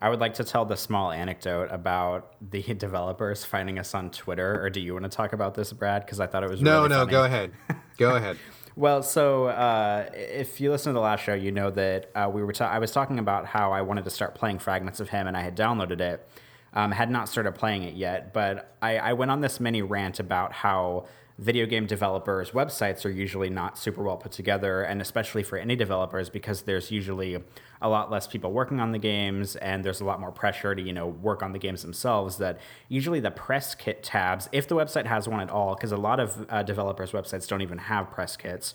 I 0.02 0.08
would 0.08 0.18
like 0.18 0.34
to 0.34 0.44
tell 0.44 0.64
the 0.64 0.76
small 0.76 1.12
anecdote 1.12 1.68
about 1.70 2.34
the 2.50 2.60
developers 2.74 3.44
finding 3.44 3.78
us 3.78 3.94
on 3.94 4.10
Twitter. 4.10 4.60
Or 4.60 4.68
do 4.68 4.80
you 4.80 4.94
want 4.94 5.04
to 5.04 5.08
talk 5.08 5.32
about 5.32 5.54
this, 5.54 5.72
Brad? 5.72 6.04
Because 6.04 6.18
I 6.18 6.26
thought 6.26 6.42
it 6.42 6.50
was 6.50 6.60
no, 6.60 6.78
really 6.78 6.88
no. 6.88 6.98
Funny. 6.98 7.10
Go 7.12 7.24
ahead. 7.24 7.52
Go 7.98 8.16
ahead. 8.16 8.36
well, 8.74 9.04
so 9.04 9.46
uh, 9.46 10.10
if 10.12 10.60
you 10.60 10.72
listen 10.72 10.90
to 10.90 10.94
the 10.94 11.00
last 11.00 11.22
show, 11.22 11.34
you 11.34 11.52
know 11.52 11.70
that 11.70 12.10
uh, 12.16 12.28
we 12.32 12.42
were. 12.42 12.52
Ta- 12.52 12.68
I 12.68 12.80
was 12.80 12.90
talking 12.90 13.20
about 13.20 13.46
how 13.46 13.70
I 13.70 13.82
wanted 13.82 14.02
to 14.02 14.10
start 14.10 14.34
playing 14.34 14.58
fragments 14.58 14.98
of 14.98 15.08
him, 15.08 15.28
and 15.28 15.36
I 15.36 15.42
had 15.42 15.56
downloaded 15.56 16.00
it. 16.00 16.28
Um, 16.74 16.90
had 16.90 17.10
not 17.10 17.28
started 17.28 17.52
playing 17.52 17.84
it 17.84 17.94
yet, 17.94 18.32
but 18.32 18.74
I, 18.80 18.96
I 18.96 19.12
went 19.12 19.30
on 19.30 19.40
this 19.40 19.60
mini 19.60 19.82
rant 19.82 20.18
about 20.18 20.52
how 20.52 21.06
video 21.38 21.66
game 21.66 21.86
developers' 21.86 22.52
websites 22.52 23.04
are 23.04 23.10
usually 23.10 23.50
not 23.50 23.78
super 23.78 24.02
well 24.02 24.16
put 24.16 24.32
together, 24.32 24.82
and 24.82 25.00
especially 25.00 25.42
for 25.42 25.58
any 25.58 25.76
developers 25.76 26.30
because 26.30 26.62
there's 26.62 26.90
usually 26.90 27.38
a 27.82 27.88
lot 27.88 28.10
less 28.10 28.26
people 28.26 28.52
working 28.52 28.80
on 28.80 28.92
the 28.92 28.98
games, 28.98 29.56
and 29.56 29.84
there's 29.84 30.00
a 30.00 30.04
lot 30.04 30.20
more 30.20 30.32
pressure 30.32 30.74
to 30.74 30.82
you 30.82 30.92
know 30.92 31.08
work 31.08 31.42
on 31.42 31.52
the 31.52 31.58
games 31.58 31.82
themselves. 31.82 32.38
That 32.38 32.58
usually 32.88 33.20
the 33.20 33.30
press 33.30 33.74
kit 33.74 34.02
tabs, 34.02 34.48
if 34.52 34.68
the 34.68 34.74
website 34.74 35.06
has 35.06 35.28
one 35.28 35.40
at 35.40 35.50
all, 35.50 35.74
because 35.74 35.92
a 35.92 35.96
lot 35.96 36.20
of 36.20 36.46
uh, 36.48 36.62
developers' 36.62 37.12
websites 37.12 37.46
don't 37.46 37.62
even 37.62 37.78
have 37.78 38.10
press 38.10 38.36
kits. 38.36 38.74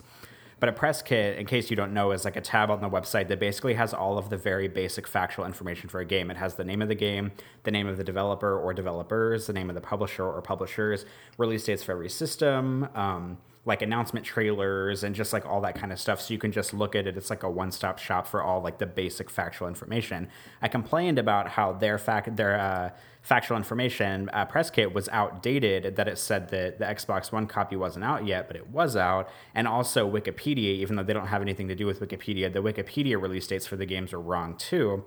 But 0.60 0.70
a 0.70 0.72
press 0.72 1.04
kit, 1.04 1.38
in 1.38 1.46
case 1.46 1.70
you 1.70 1.76
don't 1.76 1.94
know, 1.94 2.12
is 2.12 2.26
like 2.26 2.36
a 2.36 2.42
tab 2.42 2.72
on 2.72 2.82
the 2.82 2.90
website 2.90 3.28
that 3.28 3.40
basically 3.40 3.76
has 3.76 3.94
all 3.94 4.18
of 4.18 4.32
the 4.32 4.38
very 4.38 4.68
basic 4.68 5.08
factual 5.08 5.46
information 5.46 5.88
for 5.88 6.00
a 6.00 6.06
game. 6.06 6.32
It 6.32 6.38
has 6.38 6.56
the 6.56 6.64
name 6.64 6.82
of 6.82 6.88
the 6.88 6.96
game, 6.96 7.32
the 7.64 7.70
name 7.70 7.86
of 7.86 7.98
the 7.98 8.04
developer 8.04 8.58
or 8.58 8.74
developers, 8.74 9.46
the 9.46 9.54
name 9.54 9.70
of 9.70 9.76
the 9.76 9.82
publisher 9.82 10.26
or 10.26 10.42
publishers, 10.42 11.06
release 11.38 11.64
dates 11.66 11.84
for 11.84 11.92
every 11.92 12.10
system. 12.10 12.90
Um, 12.96 13.38
like 13.68 13.82
announcement 13.82 14.26
trailers 14.26 15.04
and 15.04 15.14
just 15.14 15.34
like 15.34 15.46
all 15.46 15.60
that 15.60 15.76
kind 15.76 15.92
of 15.92 16.00
stuff. 16.00 16.22
So 16.22 16.34
you 16.34 16.40
can 16.40 16.54
just 16.54 16.74
look 16.74 16.96
at 16.96 17.06
it. 17.06 17.18
It's 17.18 17.30
like 17.30 17.44
a 17.44 17.50
one 17.50 17.72
stop 17.72 18.00
shop 18.00 18.26
for 18.26 18.42
all 18.42 18.62
like 18.62 18.78
the 18.78 18.86
basic 18.86 19.30
factual 19.30 19.68
information. 19.68 20.30
I 20.62 20.70
complained 20.70 21.20
about 21.20 21.50
how 21.50 21.74
their 21.74 21.98
fact 21.98 22.38
their 22.38 22.58
uh, 22.58 22.92
factual 23.22 23.58
information 23.58 24.30
uh, 24.32 24.46
press 24.46 24.70
kit 24.70 24.94
was 24.94 25.10
outdated. 25.10 25.98
That 25.98 26.08
it 26.08 26.18
said 26.18 26.48
that 26.50 26.80
the 26.80 26.86
Xbox 26.86 27.34
One 27.34 27.46
copy 27.46 27.76
wasn't 27.76 28.06
out 28.06 28.26
yet, 28.26 28.48
but 28.48 28.56
it 28.56 28.70
was 28.70 28.96
out. 28.96 29.30
And 29.54 29.68
also 29.68 30.10
Wikipedia, 30.10 30.78
even 30.78 30.96
though 30.96 31.04
they 31.04 31.14
don't 31.14 31.28
have 31.28 31.42
anything 31.42 31.68
to 31.68 31.76
do 31.76 31.86
with 31.86 32.00
Wikipedia, 32.00 32.52
the 32.52 32.64
Wikipedia 32.64 33.22
release 33.22 33.48
dates 33.48 33.68
for 33.68 33.76
the 33.76 33.86
games 33.86 34.14
are 34.14 34.22
wrong 34.22 34.56
too. 34.56 35.04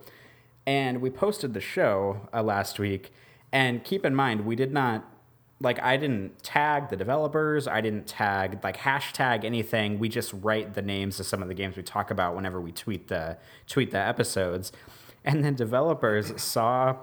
And 0.67 1.01
we 1.01 1.09
posted 1.09 1.55
the 1.55 1.63
show 1.63 2.29
uh, 2.35 2.43
last 2.43 2.79
week. 2.79 3.11
And 3.53 3.83
keep 3.83 4.05
in 4.05 4.15
mind, 4.15 4.45
we 4.45 4.55
did 4.55 4.71
not 4.71 5.11
like 5.61 5.81
I 5.81 5.97
didn't 5.97 6.43
tag 6.43 6.89
the 6.89 6.97
developers, 6.97 7.69
I 7.69 7.81
didn't 7.81 8.07
tag 8.07 8.61
like 8.65 8.79
hashtag 8.79 9.45
anything. 9.45 9.99
We 9.99 10.09
just 10.09 10.33
write 10.43 10.75
the 10.75 10.83
names 10.83 11.21
of 11.21 11.27
some 11.27 11.43
of 11.43 11.49
the 11.49 11.55
games 11.55 11.77
we 11.77 11.83
talk 11.83 12.11
about 12.11 12.35
whenever 12.35 12.61
we 12.61 12.73
tweet 12.73 13.09
the 13.09 13.37
tweet 13.67 13.91
the 13.91 13.99
episodes. 13.99 14.73
And 15.25 15.45
then 15.45 15.55
developers 15.55 16.41
saw 16.41 16.97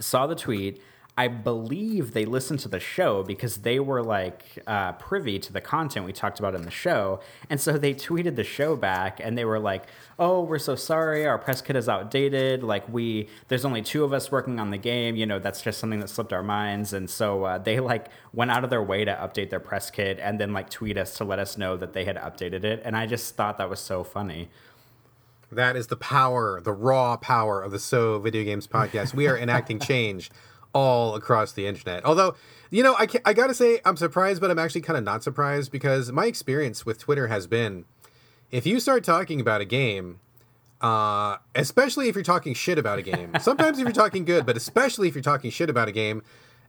saw 0.00 0.26
the 0.26 0.34
tweet 0.34 0.82
I 1.18 1.28
believe 1.28 2.12
they 2.12 2.24
listened 2.24 2.60
to 2.60 2.68
the 2.68 2.80
show 2.80 3.22
because 3.22 3.58
they 3.58 3.78
were 3.78 4.02
like 4.02 4.44
uh, 4.66 4.92
privy 4.92 5.38
to 5.40 5.52
the 5.52 5.60
content 5.60 6.06
we 6.06 6.12
talked 6.12 6.38
about 6.38 6.54
in 6.54 6.62
the 6.62 6.70
show. 6.70 7.20
And 7.50 7.60
so 7.60 7.72
they 7.76 7.94
tweeted 7.94 8.36
the 8.36 8.44
show 8.44 8.76
back 8.76 9.20
and 9.22 9.36
they 9.36 9.44
were 9.44 9.58
like, 9.58 9.84
oh, 10.18 10.40
we're 10.40 10.58
so 10.58 10.76
sorry. 10.76 11.26
Our 11.26 11.36
press 11.36 11.60
kit 11.60 11.76
is 11.76 11.88
outdated. 11.88 12.62
Like, 12.62 12.88
we, 12.88 13.28
there's 13.48 13.64
only 13.64 13.82
two 13.82 14.04
of 14.04 14.12
us 14.12 14.30
working 14.30 14.60
on 14.60 14.70
the 14.70 14.78
game. 14.78 15.16
You 15.16 15.26
know, 15.26 15.38
that's 15.38 15.60
just 15.60 15.78
something 15.78 16.00
that 16.00 16.08
slipped 16.08 16.32
our 16.32 16.42
minds. 16.42 16.92
And 16.92 17.10
so 17.10 17.44
uh, 17.44 17.58
they 17.58 17.80
like 17.80 18.08
went 18.32 18.50
out 18.50 18.64
of 18.64 18.70
their 18.70 18.82
way 18.82 19.04
to 19.04 19.12
update 19.12 19.50
their 19.50 19.60
press 19.60 19.90
kit 19.90 20.18
and 20.22 20.40
then 20.40 20.52
like 20.52 20.70
tweet 20.70 20.96
us 20.96 21.16
to 21.18 21.24
let 21.24 21.38
us 21.38 21.58
know 21.58 21.76
that 21.76 21.92
they 21.92 22.04
had 22.04 22.16
updated 22.16 22.64
it. 22.64 22.80
And 22.84 22.96
I 22.96 23.06
just 23.06 23.34
thought 23.34 23.58
that 23.58 23.68
was 23.68 23.80
so 23.80 24.04
funny. 24.04 24.48
That 25.52 25.74
is 25.74 25.88
the 25.88 25.96
power, 25.96 26.60
the 26.60 26.72
raw 26.72 27.16
power 27.16 27.60
of 27.60 27.72
the 27.72 27.80
So 27.80 28.20
Video 28.20 28.44
Games 28.44 28.68
podcast. 28.68 29.12
We 29.12 29.26
are 29.26 29.36
enacting 29.36 29.80
change 29.80 30.30
all 30.72 31.14
across 31.14 31.52
the 31.52 31.66
internet. 31.66 32.04
Although, 32.04 32.34
you 32.70 32.82
know, 32.82 32.94
I, 32.98 33.06
I 33.24 33.32
gotta 33.32 33.54
say, 33.54 33.80
I'm 33.84 33.96
surprised, 33.96 34.40
but 34.40 34.50
I'm 34.50 34.58
actually 34.58 34.82
kind 34.82 34.96
of 34.96 35.04
not 35.04 35.22
surprised 35.22 35.72
because 35.72 36.12
my 36.12 36.26
experience 36.26 36.86
with 36.86 36.98
Twitter 36.98 37.28
has 37.28 37.46
been 37.46 37.84
if 38.50 38.66
you 38.66 38.80
start 38.80 39.04
talking 39.04 39.40
about 39.40 39.60
a 39.60 39.64
game, 39.64 40.20
uh, 40.80 41.36
especially 41.54 42.08
if 42.08 42.14
you're 42.14 42.24
talking 42.24 42.54
shit 42.54 42.78
about 42.78 42.98
a 42.98 43.02
game, 43.02 43.32
sometimes 43.40 43.78
if 43.78 43.84
you're 43.84 43.92
talking 43.92 44.24
good, 44.24 44.46
but 44.46 44.56
especially 44.56 45.08
if 45.08 45.14
you're 45.14 45.22
talking 45.22 45.50
shit 45.50 45.70
about 45.70 45.88
a 45.88 45.92
game, 45.92 46.22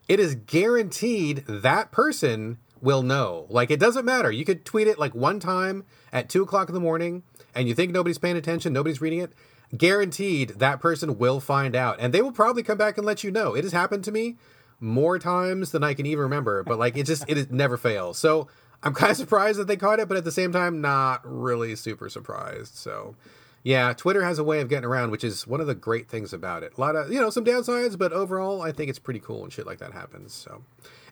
it 0.08 0.20
is 0.20 0.36
guaranteed 0.36 1.44
that 1.48 1.92
person 1.92 2.58
will 2.82 3.04
know. 3.04 3.46
Like, 3.50 3.72
it 3.72 3.80
doesn't 3.80 4.06
matter. 4.06 4.32
You 4.32 4.44
could 4.44 4.66
tweet 4.66 4.88
it 4.88 5.00
like 5.00 5.14
one 5.14 5.40
time 5.40 5.86
at 6.12 6.30
two 6.30 6.44
o'clock 6.44 6.68
in 6.68 6.74
the 6.74 6.82
morning 6.82 7.24
and 7.54 7.68
you 7.68 7.76
think 7.76 7.92
nobody's 7.92 8.18
paying 8.18 8.38
attention, 8.38 8.74
nobody's 8.74 9.02
reading 9.02 9.20
it 9.20 9.34
guaranteed 9.78 10.50
that 10.60 10.80
person 10.80 11.18
will 11.18 11.40
find 11.40 11.76
out 11.76 11.98
and 12.00 12.14
they 12.14 12.22
will 12.22 12.32
probably 12.32 12.64
come 12.64 12.78
back 12.78 12.98
and 12.98 13.06
let 13.06 13.24
you 13.24 13.32
know. 13.32 13.56
It 13.56 13.64
has 13.64 13.74
happened 13.74 14.04
to 14.06 14.12
me 14.12 14.38
more 14.80 15.20
times 15.20 15.72
than 15.72 15.84
I 15.84 15.94
can 15.94 16.06
even 16.06 16.24
remember, 16.24 16.64
but 16.64 16.80
like 16.80 16.98
it 16.98 17.06
just 17.06 17.24
it 17.28 17.52
never 17.52 17.78
fails. 17.78 18.18
So 18.18 18.48
I'm 18.84 18.94
kind 18.94 19.12
of 19.12 19.18
surprised 19.18 19.60
that 19.60 19.68
they 19.68 19.78
caught 19.78 20.00
it, 20.00 20.08
but 20.08 20.18
at 20.18 20.24
the 20.24 20.32
same 20.32 20.52
time, 20.52 20.82
not 20.82 21.22
really 21.24 21.76
super 21.76 22.10
surprised. 22.10 22.76
So 22.76 23.16
yeah, 23.64 23.94
Twitter 23.94 24.24
has 24.24 24.40
a 24.40 24.44
way 24.44 24.60
of 24.60 24.70
getting 24.70 24.86
around, 24.86 25.12
which 25.12 25.24
is 25.24 25.46
one 25.46 25.62
of 25.62 25.68
the 25.68 25.76
great 25.76 26.10
things 26.10 26.34
about 26.34 26.64
it. 26.64 26.74
A 26.78 26.82
lot 26.82 26.96
of 26.96 27.12
you 27.12 27.22
know 27.22 27.30
some 27.30 27.46
downsides, 27.46 27.98
but 27.98 28.12
overall, 28.12 28.62
I 28.62 28.72
think 28.72 28.90
it's 28.90 29.00
pretty 29.00 29.20
cool 29.20 29.44
and 29.44 29.54
shit 29.54 29.68
like 29.68 29.78
that 29.78 29.94
happens. 29.94 30.34
So 30.34 30.64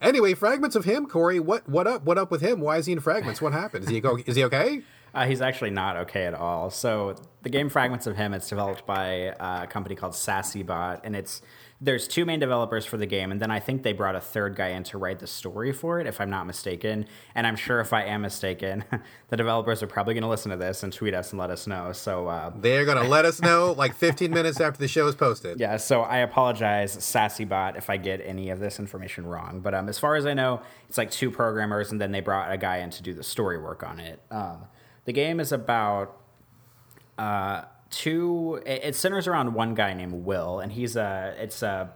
anyway, 0.02 0.34
fragments 0.34 0.76
of 0.76 0.86
him, 0.86 1.06
Corey. 1.06 1.40
What 1.40 1.70
what 1.70 1.86
up? 1.86 2.04
What 2.04 2.18
up 2.18 2.32
with 2.32 2.42
him? 2.42 2.60
Why 2.60 2.78
is 2.78 2.88
he 2.88 2.94
in 2.94 3.00
fragments? 3.00 3.42
What 3.42 3.54
happened? 3.54 3.84
Is 3.84 3.92
he 3.92 4.02
go? 4.02 4.18
Is 4.26 4.36
he 4.36 4.44
okay? 4.46 4.82
Uh, 5.14 5.26
he's 5.26 5.42
actually 5.42 5.72
not 5.72 5.98
okay 5.98 6.26
at 6.26 6.34
all. 6.34 6.70
So 6.70 7.16
the 7.42 7.50
game 7.50 7.70
Fragments 7.70 8.08
of 8.08 8.16
Him, 8.16 8.34
it's 8.34 8.50
developed 8.50 8.86
by 8.86 9.30
uh, 9.30 9.64
a 9.64 9.68
company 9.68 9.96
called 9.96 10.14
SassyBot, 10.14 11.02
and 11.04 11.16
it's 11.16 11.42
there's 11.82 12.10
two 12.10 12.26
main 12.26 12.42
developers 12.42 12.86
for 12.86 12.98
the 12.98 13.06
game, 13.06 13.32
and 13.32 13.42
then 13.42 13.52
I 13.52 13.60
think 13.60 13.84
they 13.84 13.94
brought 13.94 14.16
a 14.16 14.20
third 14.20 14.56
guy 14.58 14.70
in 14.70 14.84
to 14.86 14.98
write 14.98 15.20
the 15.20 15.28
story 15.28 15.72
for 15.72 16.02
it, 16.02 16.08
if 16.08 16.20
I'm 16.20 16.30
not 16.30 16.46
mistaken. 16.46 17.06
And 17.36 17.48
I'm 17.48 17.56
sure 17.56 17.80
if 17.80 17.94
I 17.94 18.04
am 18.04 18.22
mistaken, 18.22 18.84
the 19.30 19.38
developers 19.38 19.82
are 19.82 19.88
probably 19.88 20.14
going 20.14 20.24
to 20.24 20.30
listen 20.30 20.52
to 20.52 20.58
this 20.58 20.84
and 20.84 20.92
tweet 20.92 21.14
us 21.14 21.32
and 21.32 21.40
let 21.40 21.50
us 21.50 21.68
know. 21.68 21.94
So 21.94 22.28
uh, 22.28 22.52
they're 22.54 22.84
going 22.84 23.02
to 23.02 23.08
let 23.10 23.24
us 23.24 23.42
know 23.42 23.72
like 23.72 23.96
15 23.96 24.30
minutes 24.30 24.60
after 24.60 24.78
the 24.78 24.90
show 24.90 25.08
is 25.08 25.16
posted. 25.16 25.58
Yeah. 25.58 25.78
So 25.78 26.02
I 26.02 26.18
apologize, 26.18 26.98
SassyBot, 26.98 27.78
if 27.78 27.90
I 27.90 27.96
get 27.96 28.22
any 28.26 28.50
of 28.50 28.60
this 28.60 28.78
information 28.78 29.26
wrong. 29.26 29.62
But 29.62 29.74
um, 29.74 29.88
as 29.88 29.98
far 29.98 30.18
as 30.18 30.26
I 30.26 30.34
know, 30.34 30.62
it's 30.90 30.98
like 30.98 31.12
two 31.12 31.32
programmers, 31.32 31.92
and 31.92 32.02
then 32.02 32.12
they 32.12 32.20
brought 32.20 32.52
a 32.52 32.58
guy 32.58 32.80
in 32.80 32.90
to 32.90 33.04
do 33.04 33.14
the 33.14 33.24
story 33.24 33.58
work 33.58 33.84
on 33.84 34.02
it. 34.02 34.22
Um, 34.32 34.66
the 35.10 35.14
game 35.14 35.40
is 35.40 35.52
about 35.52 36.22
uh, 37.18 37.64
two. 37.90 38.62
It, 38.64 38.84
it, 38.84 38.96
centers 38.96 39.26
around 39.26 39.56
one 39.56 39.74
guy 39.74 39.92
named 39.96 40.24
Will, 40.24 40.60
and 40.60 40.72
he's 40.72 40.96
a. 40.96 41.34
It's 41.40 41.64
a 41.64 41.90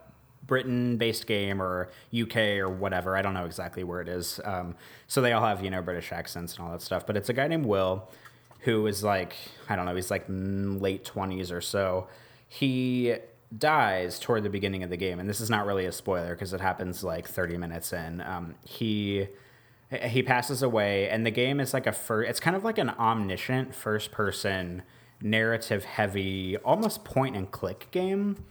Britain-based 0.47 1.27
game 1.27 1.61
or 1.61 1.91
UK 2.11 2.37
or 2.57 2.69
whatever. 2.69 3.15
I 3.15 3.21
don't 3.21 3.35
know 3.35 3.45
exactly 3.45 3.83
where 3.83 4.01
it 4.01 4.07
is. 4.07 4.39
Um, 4.43 4.75
so 5.05 5.21
they 5.21 5.31
all 5.31 5.45
have 5.45 5.63
you 5.63 5.69
know 5.69 5.83
British 5.83 6.11
accents 6.11 6.55
and 6.55 6.65
all 6.65 6.71
that 6.71 6.81
stuff. 6.81 7.05
But 7.05 7.15
it's 7.15 7.29
a 7.29 7.33
guy 7.33 7.47
named 7.47 7.67
Will 7.67 8.09
who 8.61 8.87
is 8.87 9.03
like 9.03 9.35
I 9.69 9.75
don't 9.75 9.85
know. 9.85 9.93
He's 9.93 10.09
like 10.09 10.25
late 10.27 11.05
twenties 11.05 11.51
or 11.51 11.61
so. 11.61 12.07
He 12.47 13.13
dies 13.55 14.17
toward 14.17 14.41
the 14.41 14.49
beginning 14.49 14.81
of 14.81 14.89
the 14.89 14.97
game, 14.97 15.19
and 15.19 15.29
this 15.29 15.39
is 15.39 15.51
not 15.51 15.67
really 15.67 15.85
a 15.85 15.91
spoiler 15.91 16.33
because 16.33 16.51
it 16.51 16.61
happens 16.61 17.03
like 17.03 17.27
30 17.27 17.57
minutes 17.57 17.93
in. 17.93 18.21
Um, 18.21 18.55
he 18.65 19.27
he 20.01 20.23
passes 20.23 20.61
away, 20.61 21.09
and 21.09 21.25
the 21.25 21.31
game 21.31 21.59
is 21.59 21.73
like 21.73 21.87
a 21.87 21.91
first. 21.91 22.29
It's 22.29 22.39
kind 22.39 22.55
of 22.55 22.63
like 22.63 22.77
an 22.77 22.89
omniscient 22.91 23.73
first 23.75 24.11
person 24.11 24.83
narrative 25.21 25.85
heavy, 25.85 26.57
almost 26.57 27.03
point 27.03 27.35
and 27.35 27.49
click 27.49 27.87
game 27.91 28.43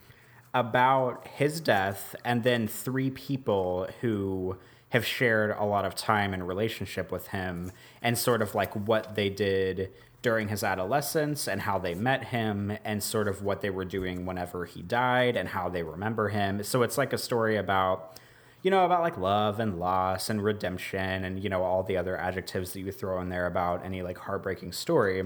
about 0.54 1.26
his 1.26 1.60
death, 1.60 2.14
and 2.24 2.42
then 2.42 2.66
three 2.68 3.10
people 3.10 3.88
who 4.00 4.56
have 4.90 5.06
shared 5.06 5.54
a 5.58 5.64
lot 5.64 5.84
of 5.84 5.94
time 5.94 6.34
and 6.34 6.46
relationship 6.46 7.10
with 7.10 7.28
him, 7.28 7.72
and 8.02 8.16
sort 8.18 8.42
of 8.42 8.54
like 8.54 8.74
what 8.74 9.14
they 9.14 9.30
did 9.30 9.90
during 10.22 10.48
his 10.48 10.62
adolescence 10.62 11.48
and 11.48 11.62
how 11.62 11.78
they 11.78 11.94
met 11.94 12.24
him 12.24 12.78
and 12.84 13.02
sort 13.02 13.26
of 13.26 13.42
what 13.42 13.60
they 13.60 13.70
were 13.70 13.84
doing 13.84 14.24
whenever 14.24 14.64
he 14.64 14.80
died 14.80 15.36
and 15.36 15.48
how 15.48 15.68
they 15.68 15.82
remember 15.82 16.28
him. 16.28 16.62
So 16.62 16.82
it's 16.82 16.96
like 16.96 17.12
a 17.12 17.18
story 17.18 17.56
about 17.56 18.20
you 18.62 18.70
know, 18.70 18.84
about 18.84 19.02
like 19.02 19.18
love 19.18 19.58
and 19.58 19.78
loss 19.78 20.30
and 20.30 20.42
redemption 20.42 21.24
and, 21.24 21.42
you 21.42 21.50
know, 21.50 21.62
all 21.62 21.82
the 21.82 21.96
other 21.96 22.16
adjectives 22.16 22.72
that 22.72 22.80
you 22.80 22.92
throw 22.92 23.20
in 23.20 23.28
there 23.28 23.46
about 23.46 23.84
any 23.84 24.02
like 24.02 24.18
heartbreaking 24.18 24.72
story. 24.72 25.24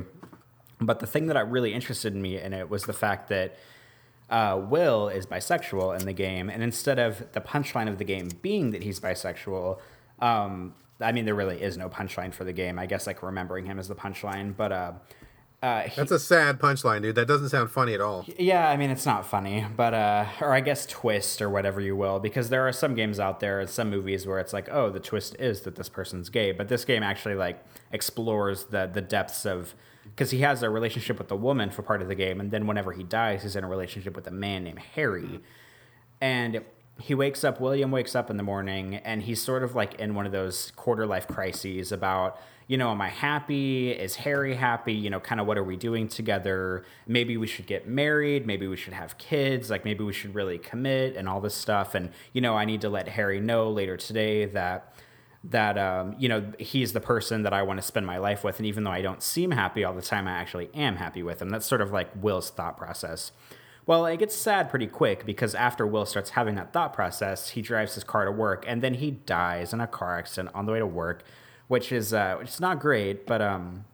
But 0.80 1.00
the 1.00 1.06
thing 1.06 1.26
that 1.26 1.50
really 1.50 1.74
interested 1.74 2.14
me 2.14 2.40
in 2.40 2.52
it 2.52 2.70
was 2.70 2.84
the 2.84 2.92
fact 2.92 3.28
that 3.28 3.56
uh, 4.28 4.60
Will 4.68 5.08
is 5.08 5.26
bisexual 5.26 5.98
in 5.98 6.06
the 6.06 6.12
game. 6.12 6.50
And 6.50 6.62
instead 6.62 6.98
of 6.98 7.30
the 7.32 7.40
punchline 7.40 7.88
of 7.88 7.98
the 7.98 8.04
game 8.04 8.28
being 8.42 8.70
that 8.70 8.82
he's 8.82 9.00
bisexual, 9.00 9.78
um, 10.20 10.74
I 11.00 11.12
mean, 11.12 11.26
there 11.26 11.34
really 11.34 11.60
is 11.60 11.76
no 11.76 11.88
punchline 11.90 12.32
for 12.32 12.44
the 12.44 12.52
game. 12.52 12.78
I 12.78 12.86
guess 12.86 13.06
like 13.06 13.22
remembering 13.22 13.66
him 13.66 13.78
as 13.78 13.88
the 13.88 13.94
punchline. 13.94 14.56
But 14.56 14.72
uh, 14.72 14.92
uh, 15.62 15.82
he, 15.82 15.96
That's 15.96 16.10
a 16.10 16.18
sad 16.18 16.58
punchline, 16.58 17.02
dude. 17.02 17.14
That 17.14 17.26
doesn't 17.26 17.48
sound 17.48 17.70
funny 17.70 17.94
at 17.94 18.00
all. 18.00 18.26
Yeah, 18.38 18.68
I 18.68 18.76
mean 18.76 18.90
it's 18.90 19.06
not 19.06 19.24
funny, 19.24 19.64
but 19.74 19.94
uh, 19.94 20.26
or 20.40 20.52
I 20.52 20.60
guess 20.60 20.84
twist 20.86 21.40
or 21.40 21.48
whatever 21.48 21.80
you 21.80 21.96
will, 21.96 22.20
because 22.20 22.50
there 22.50 22.68
are 22.68 22.72
some 22.72 22.94
games 22.94 23.18
out 23.18 23.40
there 23.40 23.60
and 23.60 23.68
some 23.68 23.88
movies 23.88 24.26
where 24.26 24.38
it's 24.38 24.52
like, 24.52 24.68
oh, 24.70 24.90
the 24.90 25.00
twist 25.00 25.34
is 25.38 25.62
that 25.62 25.76
this 25.76 25.88
person's 25.88 26.28
gay, 26.28 26.52
but 26.52 26.68
this 26.68 26.84
game 26.84 27.02
actually 27.02 27.36
like 27.36 27.64
explores 27.90 28.64
the 28.64 28.90
the 28.92 29.00
depths 29.00 29.46
of 29.46 29.74
because 30.04 30.30
he 30.30 30.40
has 30.40 30.62
a 30.62 30.70
relationship 30.70 31.18
with 31.18 31.28
the 31.28 31.36
woman 31.36 31.70
for 31.70 31.82
part 31.82 32.02
of 32.02 32.08
the 32.08 32.14
game, 32.14 32.38
and 32.38 32.50
then 32.50 32.66
whenever 32.66 32.92
he 32.92 33.02
dies, 33.02 33.42
he's 33.42 33.56
in 33.56 33.64
a 33.64 33.68
relationship 33.68 34.14
with 34.14 34.26
a 34.26 34.30
man 34.30 34.64
named 34.64 34.78
Harry, 34.94 35.40
and 36.20 36.62
he 37.00 37.14
wakes 37.14 37.44
up. 37.44 37.60
William 37.60 37.90
wakes 37.90 38.14
up 38.14 38.30
in 38.30 38.36
the 38.36 38.42
morning, 38.42 38.96
and 38.96 39.22
he's 39.22 39.40
sort 39.40 39.62
of 39.62 39.74
like 39.74 39.94
in 39.94 40.14
one 40.14 40.26
of 40.26 40.32
those 40.32 40.70
quarter 40.76 41.06
life 41.06 41.26
crises 41.26 41.92
about 41.92 42.38
you 42.68 42.76
know, 42.76 42.90
am 42.90 43.00
I 43.00 43.08
happy? 43.08 43.90
Is 43.90 44.16
Harry 44.16 44.54
happy? 44.54 44.92
You 44.92 45.08
know, 45.10 45.20
kind 45.20 45.40
of 45.40 45.46
what 45.46 45.56
are 45.56 45.64
we 45.64 45.76
doing 45.76 46.08
together? 46.08 46.84
Maybe 47.06 47.36
we 47.36 47.46
should 47.46 47.66
get 47.66 47.86
married. 47.86 48.46
Maybe 48.46 48.66
we 48.66 48.76
should 48.76 48.92
have 48.92 49.18
kids. 49.18 49.70
Like 49.70 49.84
maybe 49.84 50.02
we 50.02 50.12
should 50.12 50.34
really 50.34 50.58
commit 50.58 51.16
and 51.16 51.28
all 51.28 51.40
this 51.40 51.54
stuff. 51.54 51.94
And, 51.94 52.10
you 52.32 52.40
know, 52.40 52.56
I 52.56 52.64
need 52.64 52.80
to 52.80 52.88
let 52.88 53.08
Harry 53.08 53.40
know 53.40 53.70
later 53.70 53.96
today 53.96 54.46
that 54.46 54.94
that 55.50 55.78
um, 55.78 56.16
you 56.18 56.28
know 56.28 56.44
he's 56.58 56.92
the 56.92 57.00
person 57.00 57.42
that 57.44 57.52
I 57.52 57.62
want 57.62 57.78
to 57.78 57.86
spend 57.86 58.06
my 58.06 58.18
life 58.18 58.42
with, 58.42 58.58
and 58.58 58.66
even 58.66 58.84
though 58.84 58.90
I 58.90 59.02
don't 59.02 59.22
seem 59.22 59.52
happy 59.52 59.84
all 59.84 59.94
the 59.94 60.02
time, 60.02 60.26
I 60.26 60.32
actually 60.32 60.70
am 60.74 60.96
happy 60.96 61.22
with 61.22 61.40
him. 61.40 61.50
That's 61.50 61.66
sort 61.66 61.80
of 61.80 61.92
like 61.92 62.10
Will's 62.20 62.50
thought 62.50 62.76
process. 62.76 63.32
Well, 63.86 64.04
it 64.06 64.16
gets 64.16 64.34
sad 64.34 64.68
pretty 64.68 64.88
quick 64.88 65.24
because 65.24 65.54
after 65.54 65.86
Will 65.86 66.06
starts 66.06 66.30
having 66.30 66.56
that 66.56 66.72
thought 66.72 66.92
process, 66.92 67.50
he 67.50 67.62
drives 67.62 67.94
his 67.94 68.02
car 68.02 68.24
to 68.24 68.32
work, 68.32 68.64
and 68.66 68.82
then 68.82 68.94
he 68.94 69.12
dies 69.12 69.72
in 69.72 69.80
a 69.80 69.86
car 69.86 70.18
accident 70.18 70.52
on 70.54 70.66
the 70.66 70.72
way 70.72 70.80
to 70.80 70.86
work 70.86 71.22
which 71.68 71.92
is 71.92 72.12
uh, 72.12 72.36
which 72.38 72.48
is 72.48 72.60
not 72.60 72.80
great. 72.80 73.26
But 73.26 73.40
um, 73.42 73.84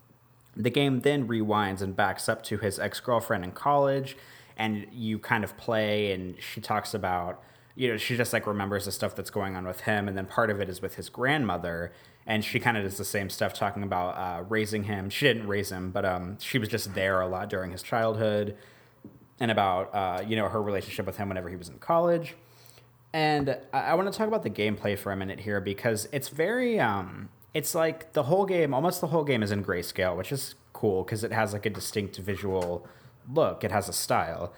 The 0.56 0.70
game 0.70 1.00
then 1.00 1.26
rewinds 1.28 1.80
and 1.82 1.96
backs 1.96 2.28
up 2.28 2.42
to 2.44 2.58
his 2.58 2.78
ex 2.78 3.00
girlfriend 3.00 3.44
in 3.44 3.52
college, 3.52 4.16
and 4.56 4.87
you 4.92 5.18
kind 5.18 5.44
of 5.44 5.56
play, 5.56 6.12
and 6.12 6.35
she 6.40 6.61
talks 6.61 6.92
about, 6.94 7.42
you 7.74 7.88
know, 7.88 7.96
she 7.96 8.16
just 8.16 8.32
like 8.35 8.46
remembers 8.46 8.85
the 8.85 8.92
stuff 8.92 9.14
that's 9.16 9.30
going 9.30 9.56
on 9.56 9.66
with 9.66 9.80
him, 9.82 10.08
and 10.08 10.16
then 10.16 10.26
part 10.26 10.50
of 10.50 10.61
it 10.61 10.68
is 10.68 10.82
with 10.82 10.96
his 10.96 11.08
grandmother, 11.08 11.92
and 12.26 12.44
she 12.44 12.61
kind 12.61 12.76
of 12.76 12.85
does 12.85 12.98
the 12.98 13.04
same 13.04 13.30
stuff, 13.30 13.54
talking 13.54 13.82
about 13.82 14.11
uh, 14.16 14.42
raising 14.48 14.85
him. 14.85 15.08
She 15.11 15.26
didn't 15.26 15.48
raise 15.48 15.72
him, 15.72 15.90
but 15.90 16.04
um, 16.04 16.37
she 16.38 16.58
was 16.58 16.68
just 16.68 16.94
there 16.94 17.20
a 17.22 17.26
lot 17.26 17.48
during 17.48 17.70
his 17.72 17.82
childhood, 17.82 18.54
and 19.40 19.50
about 19.50 19.94
uh, 19.94 20.22
you 20.26 20.37
know 20.37 20.48
her 20.48 20.62
relationship 20.62 21.06
with 21.06 21.16
him 21.16 21.28
whenever 21.28 21.48
he 21.48 21.56
was 21.56 21.68
in 21.70 21.78
college. 21.78 22.35
And 23.14 23.58
I, 23.72 23.80
I 23.80 23.94
want 23.94 24.12
to 24.12 24.16
talk 24.16 24.28
about 24.28 24.42
the 24.42 24.50
gameplay 24.50 24.98
for 24.98 25.12
a 25.12 25.16
minute 25.16 25.40
here 25.40 25.61
because 25.61 26.08
it's 26.12 26.28
very 26.28 26.78
um, 26.78 27.30
it's 27.54 27.74
like 27.74 28.12
the 28.12 28.24
whole 28.24 28.46
game, 28.46 28.72
almost 28.72 29.00
the 29.00 29.08
whole 29.08 29.24
game 29.24 29.42
is 29.42 29.50
in 29.50 29.64
grayscale, 29.64 30.16
which 30.16 30.32
is 30.32 30.54
cool 30.72 31.04
because 31.04 31.22
it 31.22 31.32
has 31.32 31.52
like 31.52 31.66
a 31.66 31.70
distinct 31.70 32.16
visual 32.16 32.86
look. 33.30 33.64
It 33.64 33.70
has 33.70 33.88
a 33.88 33.92
style. 33.92 34.52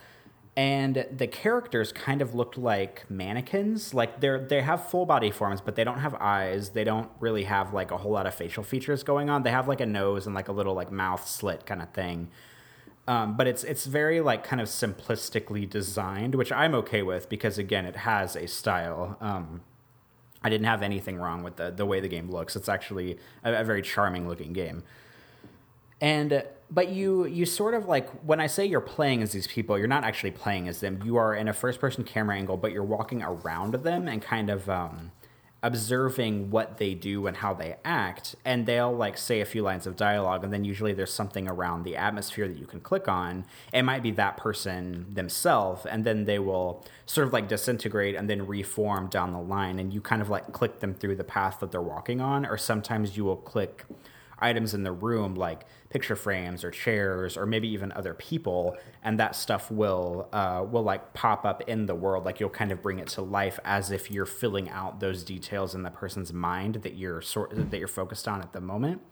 And 0.56 1.04
the 1.10 1.26
characters 1.26 1.90
kind 1.90 2.22
of 2.22 2.32
looked 2.32 2.56
like 2.56 3.10
mannequins. 3.10 3.92
Like 3.92 4.20
they're 4.20 4.38
they 4.38 4.62
have 4.62 4.88
full 4.88 5.04
body 5.04 5.32
forms, 5.32 5.60
but 5.60 5.74
they 5.74 5.82
don't 5.82 5.98
have 5.98 6.14
eyes. 6.14 6.70
They 6.70 6.84
don't 6.84 7.10
really 7.18 7.44
have 7.44 7.74
like 7.74 7.90
a 7.90 7.96
whole 7.96 8.12
lot 8.12 8.26
of 8.26 8.34
facial 8.34 8.62
features 8.62 9.02
going 9.02 9.28
on. 9.28 9.42
They 9.42 9.50
have 9.50 9.66
like 9.66 9.80
a 9.80 9.86
nose 9.86 10.26
and 10.26 10.34
like 10.34 10.46
a 10.46 10.52
little 10.52 10.74
like 10.74 10.92
mouth 10.92 11.26
slit 11.26 11.66
kind 11.66 11.82
of 11.82 11.90
thing. 11.90 12.28
Um, 13.08 13.36
but 13.36 13.48
it's 13.48 13.64
it's 13.64 13.84
very 13.84 14.20
like 14.20 14.44
kind 14.44 14.62
of 14.62 14.68
simplistically 14.68 15.68
designed, 15.68 16.36
which 16.36 16.52
I'm 16.52 16.74
okay 16.76 17.02
with 17.02 17.28
because 17.28 17.58
again, 17.58 17.84
it 17.84 17.96
has 17.96 18.36
a 18.36 18.46
style. 18.46 19.16
Um, 19.20 19.62
I 20.44 20.50
didn't 20.50 20.66
have 20.66 20.82
anything 20.82 21.16
wrong 21.16 21.42
with 21.42 21.56
the 21.56 21.70
the 21.70 21.86
way 21.86 22.00
the 22.00 22.08
game 22.08 22.30
looks. 22.30 22.54
It's 22.54 22.68
actually 22.68 23.18
a, 23.42 23.54
a 23.54 23.64
very 23.64 23.82
charming 23.82 24.28
looking 24.28 24.52
game. 24.52 24.84
And 26.00 26.44
but 26.70 26.90
you 26.90 27.24
you 27.24 27.46
sort 27.46 27.74
of 27.74 27.86
like 27.86 28.10
when 28.20 28.40
I 28.40 28.46
say 28.46 28.66
you're 28.66 28.80
playing 28.80 29.22
as 29.22 29.32
these 29.32 29.46
people, 29.46 29.78
you're 29.78 29.88
not 29.88 30.04
actually 30.04 30.32
playing 30.32 30.68
as 30.68 30.80
them. 30.80 31.00
You 31.04 31.16
are 31.16 31.34
in 31.34 31.48
a 31.48 31.52
first 31.52 31.80
person 31.80 32.04
camera 32.04 32.36
angle, 32.36 32.58
but 32.58 32.72
you're 32.72 32.84
walking 32.84 33.22
around 33.22 33.72
them 33.74 34.06
and 34.06 34.20
kind 34.20 34.50
of 34.50 34.68
um, 34.68 35.12
observing 35.64 36.50
what 36.50 36.76
they 36.76 36.92
do 36.92 37.26
and 37.26 37.38
how 37.38 37.54
they 37.54 37.74
act 37.86 38.36
and 38.44 38.66
they'll 38.66 38.94
like 38.94 39.16
say 39.16 39.40
a 39.40 39.46
few 39.46 39.62
lines 39.62 39.86
of 39.86 39.96
dialogue 39.96 40.44
and 40.44 40.52
then 40.52 40.62
usually 40.62 40.92
there's 40.92 41.10
something 41.12 41.48
around 41.48 41.84
the 41.84 41.96
atmosphere 41.96 42.46
that 42.46 42.58
you 42.58 42.66
can 42.66 42.80
click 42.80 43.08
on. 43.08 43.46
It 43.72 43.80
might 43.80 44.02
be 44.02 44.10
that 44.10 44.36
person 44.36 45.06
themselves 45.14 45.86
and 45.86 46.04
then 46.04 46.26
they 46.26 46.38
will 46.38 46.84
sort 47.06 47.26
of 47.26 47.32
like 47.32 47.48
disintegrate 47.48 48.14
and 48.14 48.28
then 48.28 48.46
reform 48.46 49.08
down 49.08 49.32
the 49.32 49.40
line 49.40 49.78
and 49.78 49.94
you 49.94 50.02
kind 50.02 50.20
of 50.20 50.28
like 50.28 50.52
click 50.52 50.80
them 50.80 50.92
through 50.92 51.16
the 51.16 51.24
path 51.24 51.60
that 51.60 51.70
they're 51.70 51.80
walking 51.80 52.20
on 52.20 52.44
or 52.44 52.58
sometimes 52.58 53.16
you 53.16 53.24
will 53.24 53.38
click 53.38 53.86
items 54.40 54.74
in 54.74 54.82
the 54.82 54.92
room 54.92 55.34
like 55.34 55.64
picture 55.94 56.16
frames 56.16 56.64
or 56.64 56.72
chairs 56.72 57.36
or 57.36 57.46
maybe 57.46 57.68
even 57.68 57.92
other 57.92 58.14
people 58.14 58.76
and 59.04 59.20
that 59.20 59.36
stuff 59.36 59.70
will 59.70 60.28
uh, 60.32 60.66
will 60.68 60.82
like 60.82 61.14
pop 61.14 61.44
up 61.44 61.62
in 61.68 61.86
the 61.86 61.94
world. 61.94 62.24
Like 62.24 62.40
you'll 62.40 62.50
kind 62.50 62.72
of 62.72 62.82
bring 62.82 62.98
it 62.98 63.06
to 63.10 63.22
life 63.22 63.60
as 63.64 63.92
if 63.92 64.10
you're 64.10 64.26
filling 64.26 64.68
out 64.68 64.98
those 64.98 65.22
details 65.22 65.72
in 65.72 65.84
the 65.84 65.92
person's 65.92 66.32
mind 66.32 66.74
that 66.82 66.96
you're 66.96 67.22
sort 67.22 67.70
that 67.70 67.78
you're 67.78 67.86
focused 67.86 68.26
on 68.26 68.42
at 68.42 68.52
the 68.52 68.60
moment. 68.60 69.02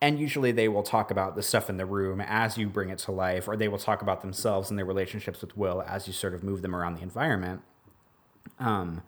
And 0.00 0.18
usually 0.18 0.50
they 0.50 0.66
will 0.66 0.82
talk 0.82 1.12
about 1.12 1.36
the 1.36 1.42
stuff 1.42 1.70
in 1.70 1.76
the 1.76 1.86
room 1.86 2.20
as 2.20 2.58
you 2.58 2.68
bring 2.68 2.90
it 2.90 2.98
to 2.98 3.12
life 3.12 3.46
or 3.46 3.56
they 3.56 3.68
will 3.68 3.78
talk 3.78 4.02
about 4.02 4.22
themselves 4.22 4.70
and 4.70 4.76
their 4.76 4.84
relationships 4.84 5.40
with 5.40 5.56
will 5.56 5.84
as 5.86 6.08
you 6.08 6.12
sort 6.12 6.34
of 6.34 6.42
move 6.42 6.62
them 6.62 6.74
around 6.74 6.96
the 6.96 7.02
environment. 7.02 7.62
Um, 8.58 9.02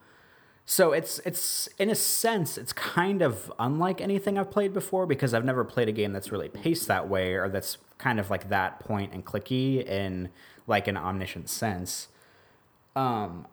so 0.71 0.93
it's 0.93 1.19
it's 1.21 1.67
in 1.79 1.89
a 1.89 1.95
sense 1.95 2.59
it's 2.59 2.75
kind 2.75 3.23
of 3.23 3.51
unlike 3.59 4.03
anything 4.03 4.37
I've 4.37 4.51
played 4.51 4.75
before 4.75 5.07
because 5.07 5.33
I've 5.33 5.45
never 5.45 5.65
played 5.65 5.89
a 5.89 5.93
game 5.93 6.13
that's 6.13 6.31
really 6.31 6.51
paced 6.51 6.89
that 6.89 7.09
way 7.09 7.33
or 7.37 7.49
that's 7.49 7.79
kind 7.97 8.21
of 8.21 8.29
like 8.29 8.51
that 8.51 8.79
point 8.79 9.15
and 9.15 9.25
clicky 9.25 9.83
in 9.83 10.29
like 10.67 10.87
an 10.87 10.99
omniscient 10.99 11.49
sense. 11.49 12.09
Um 12.95 13.47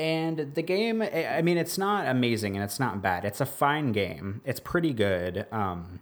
and 0.00 0.52
the 0.56 0.62
game 0.62 1.00
I 1.00 1.42
mean 1.42 1.58
it's 1.58 1.78
not 1.78 2.08
amazing 2.08 2.56
and 2.56 2.64
it's 2.64 2.80
not 2.80 3.00
bad. 3.00 3.24
It's 3.24 3.40
a 3.40 3.46
fine 3.46 3.92
game. 3.92 4.40
It's 4.44 4.58
pretty 4.58 4.92
good. 4.92 5.46
Um 5.52 6.00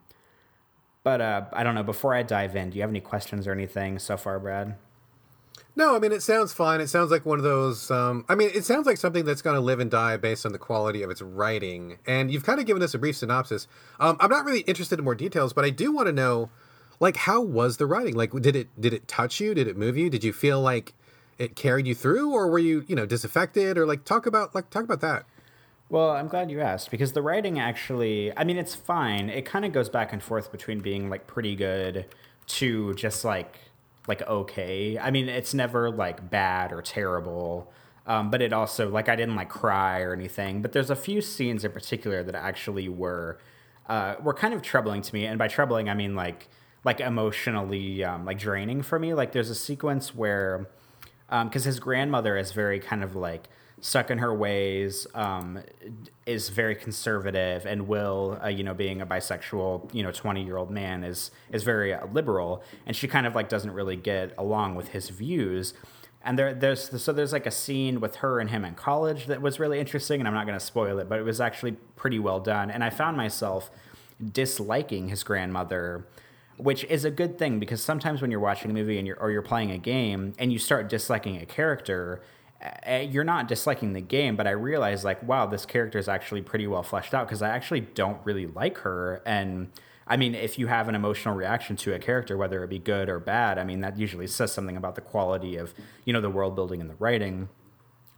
but 1.03 1.21
uh 1.21 1.43
I 1.53 1.63
don't 1.63 1.75
know, 1.75 1.83
before 1.83 2.15
I 2.15 2.23
dive 2.23 2.57
in, 2.57 2.71
do 2.71 2.77
you 2.77 2.83
have 2.83 2.91
any 2.91 3.03
questions 3.03 3.47
or 3.47 3.53
anything 3.53 3.99
so 3.99 4.17
far, 4.17 4.39
Brad? 4.39 4.77
No, 5.77 5.97
I 5.97 5.99
mean 5.99 6.13
it 6.13 6.23
sounds 6.23 6.53
fine. 6.53 6.81
It 6.81 6.87
sounds 6.87 7.11
like 7.11 7.27
one 7.27 7.39
of 7.39 7.45
those. 7.45 7.91
Um, 7.91 8.25
I 8.29 8.37
mean, 8.37 8.51
it 8.55 8.65
sounds 8.65 8.87
like 8.87 8.97
something 8.97 9.25
that's 9.25 9.43
going 9.43 9.55
to 9.55 9.61
live 9.61 9.81
and 9.81 9.91
die 9.91 10.17
based 10.17 10.47
on 10.47 10.53
the 10.53 10.59
quality 10.59 11.03
of 11.03 11.11
its 11.11 11.21
writing. 11.21 11.99
And 12.07 12.31
you've 12.31 12.45
kind 12.45 12.61
of 12.61 12.67
given 12.67 12.83
us 12.83 12.95
a 12.95 12.99
brief 12.99 13.17
synopsis. 13.17 13.67
Um, 13.99 14.17
I'm 14.21 14.31
not 14.31 14.45
really 14.45 14.61
interested 14.61 14.99
in 14.99 15.05
more 15.05 15.17
details, 15.17 15.53
but 15.53 15.65
I 15.65 15.71
do 15.71 15.91
want 15.91 16.07
to 16.07 16.13
know, 16.13 16.51
like, 17.01 17.17
how 17.17 17.41
was 17.41 17.79
the 17.79 17.87
writing? 17.87 18.15
Like, 18.15 18.31
did 18.33 18.55
it 18.55 18.69
did 18.81 18.95
it 18.95 19.09
touch 19.09 19.41
you? 19.41 19.53
Did 19.53 19.67
it 19.67 19.77
move 19.77 19.97
you? 19.97 20.09
Did 20.09 20.23
you 20.23 20.33
feel 20.33 20.61
like 20.61 20.95
it 21.39 21.57
carried 21.57 21.89
you 21.89 21.95
through, 21.97 22.33
or 22.33 22.49
were 22.49 22.61
you, 22.61 22.85
you 22.87 22.95
know, 22.95 23.07
disaffected? 23.07 23.77
Or 23.77 23.85
like, 23.85 24.05
talk 24.05 24.27
about 24.27 24.55
like 24.55 24.71
talk 24.71 24.85
about 24.85 25.01
that. 25.01 25.25
Well, 25.89 26.11
I'm 26.11 26.29
glad 26.29 26.51
you 26.51 26.61
asked 26.61 26.91
because 26.91 27.13
the 27.13 27.23
writing 27.23 27.59
actually, 27.59 28.37
I 28.37 28.45
mean, 28.45 28.57
it's 28.57 28.75
fine. 28.75 29.29
It 29.29 29.45
kind 29.45 29.65
of 29.65 29.73
goes 29.73 29.89
back 29.89 30.13
and 30.13 30.23
forth 30.23 30.51
between 30.51 30.79
being 30.79 31.11
like 31.11 31.27
pretty 31.27 31.57
good 31.57 32.07
to 32.47 32.95
just 32.95 33.25
like 33.25 33.59
like 34.07 34.23
okay. 34.23 34.99
I 34.99 35.11
mean, 35.11 35.29
it's 35.29 35.55
never 35.55 35.91
like 35.91 36.31
bad 36.31 36.73
or 36.73 36.83
terrible. 36.83 37.73
Um, 38.07 38.31
but 38.31 38.43
it 38.43 38.53
also 38.53 38.91
like 38.91 39.09
I 39.09 39.17
didn't 39.17 39.37
like 39.37 39.49
cry 39.49 40.01
or 40.01 40.13
anything. 40.13 40.63
But 40.63 40.73
there's 40.73 40.91
a 40.91 40.97
few 40.97 41.21
scenes 41.21 41.65
in 41.65 41.73
particular 41.73 42.23
that 42.23 42.35
actually 42.35 42.89
were 42.89 43.39
uh, 43.89 44.17
were 44.23 44.35
kind 44.35 44.55
of 44.55 44.63
troubling 44.63 45.03
to 45.03 45.15
me, 45.15 45.27
and 45.27 45.39
by 45.39 45.49
troubling 45.49 45.89
I 45.89 45.95
mean 45.95 46.15
like 46.15 46.49
like 46.85 47.01
emotionally 47.01 48.05
um, 48.05 48.25
like 48.25 48.39
draining 48.39 48.83
for 48.83 48.99
me. 48.99 49.15
Like 49.15 49.33
there's 49.33 49.51
a 49.51 49.55
sequence 49.55 50.15
where 50.15 50.69
because 51.29 51.63
um, 51.63 51.67
his 51.67 51.81
grandmother 51.81 52.37
is 52.37 52.53
very 52.53 52.79
kind 52.79 53.03
of 53.03 53.17
like 53.17 53.49
stuck 53.85 54.11
in 54.11 54.17
her 54.17 54.35
ways, 54.35 55.07
um, 55.15 55.61
is 56.25 56.49
very 56.49 56.75
conservative, 56.75 57.67
and 57.67 57.87
Will, 57.87 58.41
uh, 58.43 58.49
you 58.49 58.65
know, 58.65 58.73
being 58.73 59.03
a 59.03 59.07
bisexual, 59.07 59.93
you 59.95 60.03
know, 60.03 60.11
twenty 60.11 60.43
year 60.43 60.57
old 60.57 60.71
man, 60.71 61.05
is 61.05 61.31
is 61.53 61.65
very 61.65 61.93
uh, 61.93 62.07
liberal, 62.07 62.63
and 62.87 62.97
she 62.97 63.07
kind 63.07 63.27
of 63.27 63.35
like 63.35 63.51
doesn't 63.51 63.73
really 63.73 63.97
get 63.97 64.33
along 64.39 64.75
with 64.75 64.89
his 64.89 65.11
views. 65.11 65.75
And 66.23 66.39
there, 66.39 66.55
there's 66.55 67.03
so 67.03 67.13
there's 67.13 67.35
like 67.35 67.45
a 67.45 67.51
scene 67.51 68.01
with 68.01 68.17
her 68.17 68.41
and 68.41 68.49
him 68.49 68.65
in 68.65 68.75
college 68.75 69.27
that 69.27 69.43
was 69.43 69.61
really 69.61 69.79
interesting, 69.79 70.19
and 70.19 70.27
I'm 70.27 70.33
not 70.33 70.47
going 70.47 70.59
to 70.59 70.65
spoil 70.65 70.99
it, 70.99 71.11
but 71.11 71.19
it 71.19 71.23
was 71.23 71.39
actually 71.39 71.73
pretty 71.95 72.19
well 72.19 72.41
done. 72.41 72.71
And 72.71 72.83
I 72.83 72.89
found 72.89 73.19
myself 73.19 73.71
disliking 74.33 75.09
his 75.09 75.23
grandmother 75.23 76.07
which 76.57 76.85
is 76.85 77.05
a 77.05 77.11
good 77.11 77.37
thing 77.37 77.59
because 77.59 77.83
sometimes 77.83 78.23
when 78.23 78.31
you're 78.31 78.39
watching 78.39 78.71
a 78.71 78.75
movie 78.75 78.97
and 78.97 79.09
you're 79.09 79.19
or 79.19 79.33
you're 79.33 79.43
playing 79.43 79.73
a 79.73 79.77
game 79.77 80.33
and 80.39 80.53
you 80.53 80.59
start 80.59 80.89
disliking 80.89 81.37
a 81.39 81.45
character 81.45 82.23
you're 83.09 83.25
not 83.25 83.49
disliking 83.49 83.93
the 83.93 84.01
game, 84.01 84.37
but 84.37 84.47
I 84.47 84.51
realized 84.51 85.05
like, 85.05 85.23
wow, 85.23 85.47
this 85.47 85.67
character 85.67 85.99
is 85.99 86.09
actually 86.09 86.43
pretty 86.43 86.67
well 86.67 86.83
fleshed 86.83 87.15
out 87.15 87.27
because 87.27 87.43
I 87.43 87.51
actually 87.51 87.81
don't 87.81 88.19
really 88.25 88.47
like 88.47 88.79
her. 88.79 89.23
And 89.27 89.71
I 90.07 90.17
mean, 90.17 90.35
if 90.35 90.59
you 90.59 90.67
have 90.67 90.89
an 90.89 90.95
emotional 90.95 91.35
reaction 91.35 91.77
to 91.77 91.95
a 91.95 91.99
character, 91.99 92.37
whether 92.37 92.63
it 92.63 92.69
be 92.69 92.79
good 92.79 93.09
or 93.09 93.19
bad, 93.19 93.59
I 93.59 93.65
mean, 93.65 93.81
that 93.81 93.99
usually 93.99 94.27
says 94.27 94.53
something 94.53 94.77
about 94.77 94.95
the 94.95 95.01
quality 95.01 95.57
of 95.57 95.75
you 96.05 96.13
know 96.13 96.21
the 96.21 96.31
world 96.31 96.55
building 96.55 96.81
and 96.81 96.91
the 96.91 96.97
writing. 96.97 97.49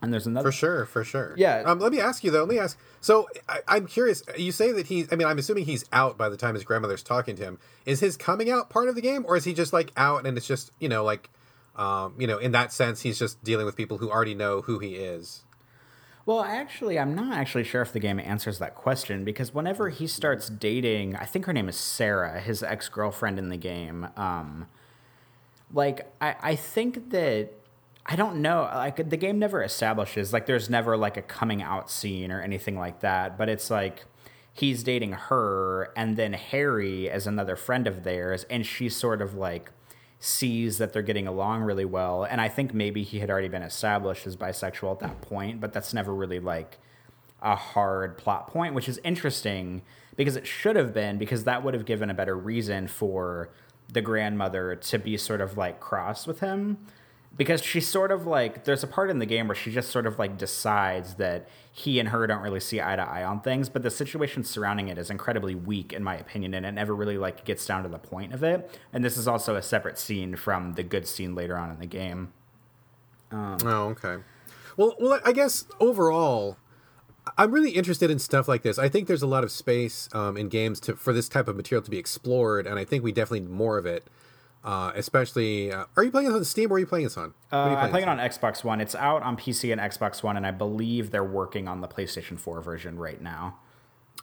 And 0.03 0.13
there's 0.13 0.27
another 0.27 0.51
for 0.51 0.53
sure, 0.53 0.85
for 0.85 1.05
sure. 1.05 1.35
Yeah. 1.39 1.63
Um, 1.65 1.81
let 1.81 1.91
me 1.91 2.01
ask 2.01 2.23
you 2.23 2.31
though. 2.31 2.41
Let 2.41 2.49
me 2.49 2.59
ask. 2.59 2.79
So 3.01 3.29
I, 3.49 3.77
am 3.77 3.87
curious. 3.87 4.23
You 4.37 4.53
say 4.53 4.71
that 4.73 4.87
he's. 4.87 5.11
I 5.13 5.17
mean, 5.17 5.27
I'm 5.27 5.39
assuming 5.39 5.65
he's 5.65 5.85
out 5.93 6.19
by 6.19 6.29
the 6.29 6.37
time 6.37 6.55
his 6.55 6.65
grandmother's 6.65 7.03
talking 7.03 7.35
to 7.37 7.43
him. 7.43 7.59
Is 7.87 8.01
his 8.01 8.17
coming 8.17 8.51
out 8.51 8.69
part 8.69 8.89
of 8.89 8.95
the 8.95 9.01
game, 9.01 9.25
or 9.27 9.37
is 9.37 9.45
he 9.45 9.55
just 9.55 9.73
like 9.73 9.93
out 9.97 10.27
and 10.27 10.37
it's 10.37 10.47
just 10.47 10.71
you 10.79 10.89
know 10.89 11.03
like 11.03 11.31
um, 11.77 12.15
you 12.19 12.27
know, 12.27 12.39
in 12.39 12.53
that 12.53 12.73
sense, 12.73 13.03
he's 13.03 13.19
just 13.19 13.43
dealing 13.45 13.67
with 13.67 13.77
people 13.77 13.99
who 13.99 14.11
already 14.11 14.35
know 14.35 14.62
who 14.62 14.79
he 14.79 14.97
is. 14.97 15.45
Well, 16.25 16.43
actually, 16.43 16.99
I'm 16.99 17.15
not 17.15 17.37
actually 17.37 17.62
sure 17.62 17.83
if 17.83 17.93
the 17.93 18.01
game 18.01 18.19
answers 18.19 18.59
that 18.59 18.75
question 18.75 19.25
because 19.25 19.55
whenever 19.55 19.91
he 19.91 20.09
starts 20.09 20.49
dating, 20.49 21.15
I 21.15 21.25
think 21.25 21.45
her 21.45 21.53
name 21.53 21.69
is 21.69 21.77
Sarah, 21.77 22.41
his 22.41 22.65
ex 22.65 22.89
girlfriend 22.89 23.39
in 23.39 23.49
the 23.49 23.57
game. 23.57 24.09
Um, 24.17 24.67
like, 25.73 26.12
I, 26.21 26.35
I 26.43 26.57
think 26.57 27.11
that 27.11 27.51
I 28.05 28.17
don't 28.17 28.43
know. 28.43 28.62
Like, 28.62 29.09
the 29.09 29.17
game 29.17 29.39
never 29.39 29.62
establishes 29.62 30.33
like 30.33 30.47
there's 30.47 30.69
never 30.69 30.97
like 30.97 31.17
a 31.17 31.23
coming 31.23 31.62
out 31.62 31.91
scene 31.91 32.33
or 32.33 32.41
anything 32.41 32.77
like 32.77 33.01
that. 33.01 33.39
But 33.39 33.49
it's 33.49 33.71
like 33.71 34.05
he's 34.53 34.83
dating 34.83 35.12
her, 35.12 35.93
and 35.97 36.17
then 36.17 36.33
Harry 36.33 37.07
is 37.07 37.29
another 37.29 37.55
friend 37.55 37.87
of 37.87 38.03
theirs, 38.03 38.45
and 38.51 38.67
she's 38.67 38.97
sort 38.97 39.23
of 39.23 39.35
like 39.35 39.71
sees 40.27 40.79
that 40.79 40.93
they're 40.93 41.03
getting 41.03 41.27
along 41.27 41.62
really 41.62 41.85
well. 41.85 42.25
And 42.25 42.41
I 42.41 42.49
think 42.49 42.75
maybe 42.75 43.03
he 43.03 43.21
had 43.21 43.31
already 43.31 43.49
been 43.49 43.62
established 43.62 44.27
as 44.27 44.37
bisexual 44.37 44.93
at 44.93 45.01
that 45.01 45.21
point, 45.23 45.61
but 45.61 45.73
that's 45.73 45.95
never 45.95 46.15
really 46.15 46.41
like 46.41 46.79
a 47.41 47.55
hard 47.55 48.19
plot 48.19 48.49
point, 48.49 48.75
which 48.75 48.89
is 48.89 48.99
interesting 49.05 49.83
because 50.17 50.37
it 50.37 50.47
should 50.47 50.77
have 50.77 50.93
been, 50.93 51.19
because 51.19 51.45
that 51.45 51.62
would 51.62 51.75
have 51.75 51.85
given 51.85 52.11
a 52.11 52.15
better 52.15 52.37
reason 52.37 52.89
for 52.89 53.51
the 53.93 54.01
grandmother 54.01 54.75
to 54.75 54.99
be 54.99 55.17
sort 55.17 55.41
of 55.41 55.57
like 55.57 55.79
cross 55.79 56.27
with 56.27 56.41
him. 56.41 56.79
Because 57.37 57.62
she 57.62 57.81
sort 57.81 58.11
of 58.11 58.27
like 58.27 58.64
there's 58.64 58.83
a 58.83 58.87
part 58.87 59.11
in 59.11 59.18
the 59.18 59.27
game 59.27 59.49
where 59.49 59.55
she 59.55 59.70
just 59.70 59.90
sort 59.90 60.07
of 60.07 60.18
like 60.18 60.38
decides 60.38 61.14
that 61.14 61.49
he 61.72 62.01
and 62.01 62.09
her 62.09 62.27
don't 62.27 62.40
really 62.40 62.61
see 62.61 62.81
eye 62.81 62.96
to 62.96 63.03
eye 63.03 63.25
on 63.25 63.40
things 63.40 63.68
but 63.68 63.83
the 63.83 63.90
situation 63.90 64.42
surrounding 64.42 64.88
it 64.88 64.99
is 64.99 65.11
incredibly 65.11 65.55
weak 65.55 65.92
in 65.92 66.03
my 66.03 66.16
opinion 66.16 66.55
and 66.55 66.64
it 66.64 66.72
never 66.72 66.94
really 66.94 67.18
like 67.18 67.44
gets 67.44 67.64
down 67.66 67.83
to 67.83 67.88
the 67.88 67.99
point 67.99 68.33
of 68.33 68.42
it. 68.42 68.79
And 68.92 69.05
this 69.05 69.16
is 69.16 69.29
also 69.29 69.57
a 69.57 69.62
separate 69.62 69.99
scene 69.99 70.37
from 70.37 70.75
the 70.75 70.83
good 70.83 71.07
scene 71.07 71.35
later 71.35 71.57
on 71.57 71.70
in 71.70 71.79
the 71.79 71.87
game. 71.87 72.33
Um, 73.31 73.59
oh 73.64 73.88
okay. 73.88 74.22
Well 74.77 74.94
well 74.99 75.20
i 75.25 75.33
guess 75.33 75.66
overall 75.81 76.59
i'm 77.37 77.51
really 77.51 77.70
interested 77.70 78.11
in 78.11 78.18
stuff 78.18 78.46
like 78.46 78.62
this. 78.62 78.79
I 78.79 78.88
think 78.88 79.09
there's 79.09 79.22
a 79.22 79.27
lot 79.27 79.44
of 79.44 79.51
space 79.51 80.09
um, 80.12 80.37
in 80.37 80.49
games 80.49 80.81
to, 80.81 80.96
for 80.96 81.12
this 81.12 81.29
type 81.29 81.49
of 81.49 81.57
material 81.57 81.83
to 81.83 81.90
be 81.90 81.99
explored 81.99 82.66
and 82.66 82.79
i 82.79 82.85
think 82.85 83.03
we 83.03 83.12
definitely 83.12 83.40
need 83.40 83.51
more 83.51 83.79
of 83.79 83.87
it 83.87 84.07
uh, 84.66 84.90
especially, 84.96 85.70
uh, 85.70 85.85
are 85.96 86.02
you 86.02 86.11
playing 86.11 86.26
this 86.26 86.37
on 86.37 86.44
Steam 86.44 86.72
or 86.72 86.74
are 86.74 86.79
you 86.81 86.87
playing 86.87 87.05
this 87.05 87.16
on? 87.16 87.35
Uh, 87.52 87.57
I'm 87.57 87.90
playing 87.90 88.09
it 88.09 88.11
on 88.11 88.18
Xbox 88.18 88.64
One. 88.64 88.81
It's 88.81 88.96
out 88.96 89.22
on 89.22 89.37
PC 89.37 89.70
and 89.70 89.81
Xbox 89.81 90.24
One, 90.24 90.37
and 90.37 90.44
I 90.44 90.50
believe 90.50 91.12
they're 91.12 91.22
working 91.22 91.68
on 91.68 91.83
the 91.83 91.87
PlayStation 91.87 92.37
4 92.37 92.61
version 92.61 92.98
right 92.98 93.22
now. 93.22 93.59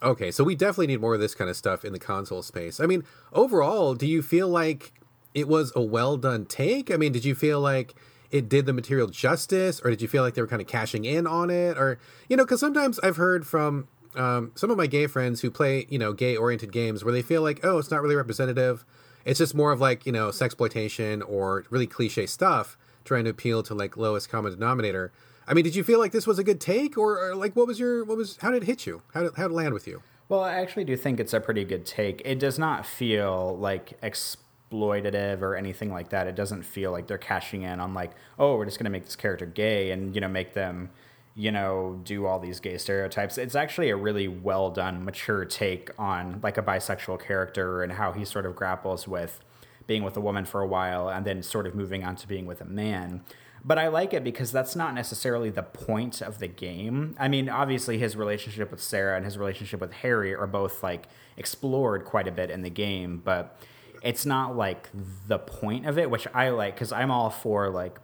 Okay, 0.01 0.31
so 0.31 0.43
we 0.43 0.53
definitely 0.53 0.87
need 0.87 0.99
more 0.99 1.13
of 1.13 1.21
this 1.21 1.33
kind 1.33 1.49
of 1.49 1.55
stuff 1.55 1.85
in 1.85 1.93
the 1.93 1.99
console 1.99 2.41
space. 2.41 2.81
I 2.81 2.87
mean, 2.87 3.05
overall, 3.31 3.95
do 3.95 4.05
you 4.05 4.21
feel 4.21 4.49
like 4.49 4.91
it 5.33 5.47
was 5.47 5.71
a 5.77 5.81
well 5.81 6.17
done 6.17 6.45
take? 6.45 6.91
I 6.91 6.97
mean, 6.97 7.13
did 7.13 7.23
you 7.23 7.35
feel 7.35 7.61
like 7.61 7.95
it 8.29 8.49
did 8.49 8.65
the 8.65 8.73
material 8.73 9.07
justice, 9.07 9.79
or 9.81 9.91
did 9.91 10.01
you 10.01 10.09
feel 10.09 10.23
like 10.23 10.33
they 10.33 10.41
were 10.41 10.47
kind 10.47 10.61
of 10.61 10.67
cashing 10.67 11.05
in 11.05 11.25
on 11.25 11.49
it, 11.49 11.77
or 11.77 11.99
you 12.27 12.35
know, 12.35 12.43
because 12.43 12.59
sometimes 12.59 12.99
I've 12.99 13.15
heard 13.15 13.47
from 13.47 13.87
um, 14.17 14.51
some 14.55 14.69
of 14.69 14.75
my 14.75 14.87
gay 14.87 15.07
friends 15.07 15.39
who 15.39 15.49
play 15.49 15.87
you 15.87 15.99
know 15.99 16.11
gay 16.11 16.35
oriented 16.35 16.73
games 16.73 17.05
where 17.05 17.13
they 17.13 17.21
feel 17.21 17.41
like, 17.41 17.61
oh, 17.63 17.77
it's 17.77 17.89
not 17.89 18.01
really 18.01 18.15
representative 18.15 18.83
it's 19.25 19.39
just 19.39 19.55
more 19.55 19.71
of 19.71 19.81
like 19.81 20.05
you 20.05 20.11
know 20.11 20.29
sexploitation 20.29 21.21
or 21.27 21.65
really 21.69 21.87
cliche 21.87 22.25
stuff 22.25 22.77
trying 23.05 23.25
to 23.25 23.29
appeal 23.29 23.63
to 23.63 23.73
like 23.73 23.97
lowest 23.97 24.29
common 24.29 24.51
denominator. 24.51 25.11
I 25.47 25.53
mean, 25.53 25.63
did 25.65 25.75
you 25.75 25.83
feel 25.83 25.99
like 25.99 26.13
this 26.13 26.25
was 26.25 26.39
a 26.39 26.43
good 26.43 26.61
take, 26.61 26.97
or, 26.97 27.19
or 27.19 27.35
like 27.35 27.55
what 27.55 27.67
was 27.67 27.79
your 27.79 28.03
what 28.05 28.17
was 28.17 28.37
how 28.37 28.51
did 28.51 28.63
it 28.63 28.65
hit 28.65 28.85
you? 28.85 29.01
How 29.13 29.23
did 29.23 29.35
how 29.35 29.43
did 29.43 29.51
it 29.51 29.55
land 29.55 29.73
with 29.73 29.87
you? 29.87 30.01
Well, 30.29 30.41
I 30.41 30.53
actually 30.53 30.85
do 30.85 30.95
think 30.95 31.19
it's 31.19 31.33
a 31.33 31.39
pretty 31.39 31.65
good 31.65 31.85
take. 31.85 32.21
It 32.23 32.39
does 32.39 32.57
not 32.57 32.85
feel 32.85 33.57
like 33.57 33.99
exploitative 34.01 35.41
or 35.41 35.55
anything 35.55 35.91
like 35.91 36.09
that. 36.09 36.27
It 36.27 36.35
doesn't 36.35 36.63
feel 36.63 36.91
like 36.91 37.07
they're 37.07 37.17
cashing 37.17 37.63
in 37.63 37.79
on 37.79 37.93
like, 37.93 38.11
oh, 38.39 38.55
we're 38.55 38.65
just 38.65 38.79
going 38.79 38.85
to 38.85 38.89
make 38.89 39.05
this 39.05 39.17
character 39.17 39.45
gay 39.45 39.91
and 39.91 40.15
you 40.15 40.21
know 40.21 40.29
make 40.29 40.53
them 40.53 40.89
you 41.35 41.51
know, 41.51 41.99
do 42.03 42.25
all 42.25 42.39
these 42.39 42.59
gay 42.59 42.77
stereotypes. 42.77 43.37
It's 43.37 43.55
actually 43.55 43.89
a 43.89 43.95
really 43.95 44.27
well 44.27 44.69
done, 44.69 45.03
mature 45.03 45.45
take 45.45 45.89
on 45.97 46.39
like 46.43 46.57
a 46.57 46.61
bisexual 46.61 47.25
character 47.25 47.81
and 47.81 47.93
how 47.93 48.11
he 48.11 48.23
sort 48.23 48.45
of 48.45 48.55
grapples 48.55 49.07
with 49.07 49.39
being 49.87 50.03
with 50.03 50.15
a 50.15 50.21
woman 50.21 50.45
for 50.45 50.61
a 50.61 50.67
while 50.67 51.09
and 51.09 51.25
then 51.25 51.41
sort 51.41 51.65
of 51.65 51.75
moving 51.75 52.03
on 52.03 52.15
to 52.17 52.27
being 52.27 52.45
with 52.45 52.61
a 52.61 52.65
man. 52.65 53.23
But 53.65 53.79
I 53.79 53.87
like 53.87 54.13
it 54.13 54.23
because 54.23 54.51
that's 54.51 54.75
not 54.75 54.93
necessarily 54.93 55.49
the 55.49 55.63
point 55.63 56.21
of 56.21 56.39
the 56.39 56.47
game. 56.47 57.15
I 57.17 57.29
mean, 57.29 57.49
obviously, 57.49 57.97
his 57.97 58.15
relationship 58.15 58.69
with 58.71 58.81
Sarah 58.81 59.15
and 59.15 59.23
his 59.23 59.37
relationship 59.37 59.79
with 59.79 59.93
Harry 59.93 60.35
are 60.35 60.47
both 60.47 60.83
like 60.83 61.07
explored 61.37 62.03
quite 62.03 62.27
a 62.27 62.31
bit 62.31 62.51
in 62.51 62.61
the 62.61 62.69
game, 62.69 63.21
but 63.23 63.57
it's 64.01 64.25
not 64.25 64.57
like 64.57 64.89
the 65.27 65.39
point 65.39 65.85
of 65.85 65.97
it, 65.97 66.09
which 66.09 66.27
I 66.33 66.49
like 66.49 66.75
because 66.75 66.91
I'm 66.91 67.09
all 67.09 67.29
for 67.29 67.69
like 67.69 67.99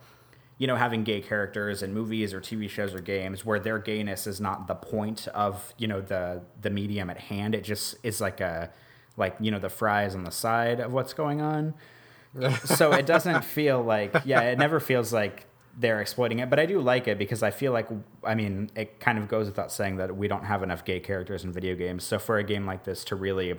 you 0.59 0.67
know, 0.67 0.75
having 0.75 1.03
gay 1.05 1.21
characters 1.21 1.81
in 1.81 1.93
movies 1.93 2.33
or 2.33 2.41
TV 2.41 2.69
shows 2.69 2.93
or 2.93 2.99
games 2.99 3.45
where 3.45 3.59
their 3.59 3.79
gayness 3.79 4.27
is 4.27 4.41
not 4.41 4.67
the 4.67 4.75
point 4.75 5.27
of, 5.29 5.73
you 5.77 5.87
know, 5.87 6.01
the 6.01 6.41
the 6.61 6.69
medium 6.69 7.09
at 7.09 7.17
hand. 7.17 7.55
It 7.55 7.63
just 7.63 7.95
is 8.03 8.19
like 8.19 8.41
a 8.41 8.69
like, 9.15 9.37
you 9.39 9.51
know, 9.51 9.59
the 9.59 9.69
fries 9.69 10.15
on 10.15 10.25
the 10.25 10.31
side 10.31 10.81
of 10.81 10.91
what's 10.91 11.13
going 11.13 11.41
on. 11.41 11.73
so 12.65 12.91
it 12.91 13.05
doesn't 13.05 13.43
feel 13.43 13.81
like 13.81 14.13
yeah, 14.25 14.41
it 14.41 14.59
never 14.59 14.81
feels 14.81 15.13
like 15.13 15.45
they're 15.77 16.01
exploiting 16.01 16.39
it, 16.39 16.49
but 16.49 16.59
I 16.59 16.65
do 16.65 16.81
like 16.81 17.07
it 17.07 17.17
because 17.17 17.41
I 17.41 17.51
feel 17.51 17.71
like 17.71 17.87
I 18.25 18.35
mean, 18.35 18.69
it 18.75 18.99
kind 18.99 19.17
of 19.17 19.29
goes 19.29 19.47
without 19.47 19.71
saying 19.71 19.95
that 19.95 20.17
we 20.17 20.27
don't 20.27 20.43
have 20.43 20.61
enough 20.61 20.83
gay 20.83 20.99
characters 20.99 21.45
in 21.45 21.53
video 21.53 21.73
games. 21.73 22.03
So 22.03 22.19
for 22.19 22.37
a 22.37 22.43
game 22.43 22.65
like 22.65 22.83
this 22.83 23.05
to 23.05 23.15
really 23.15 23.57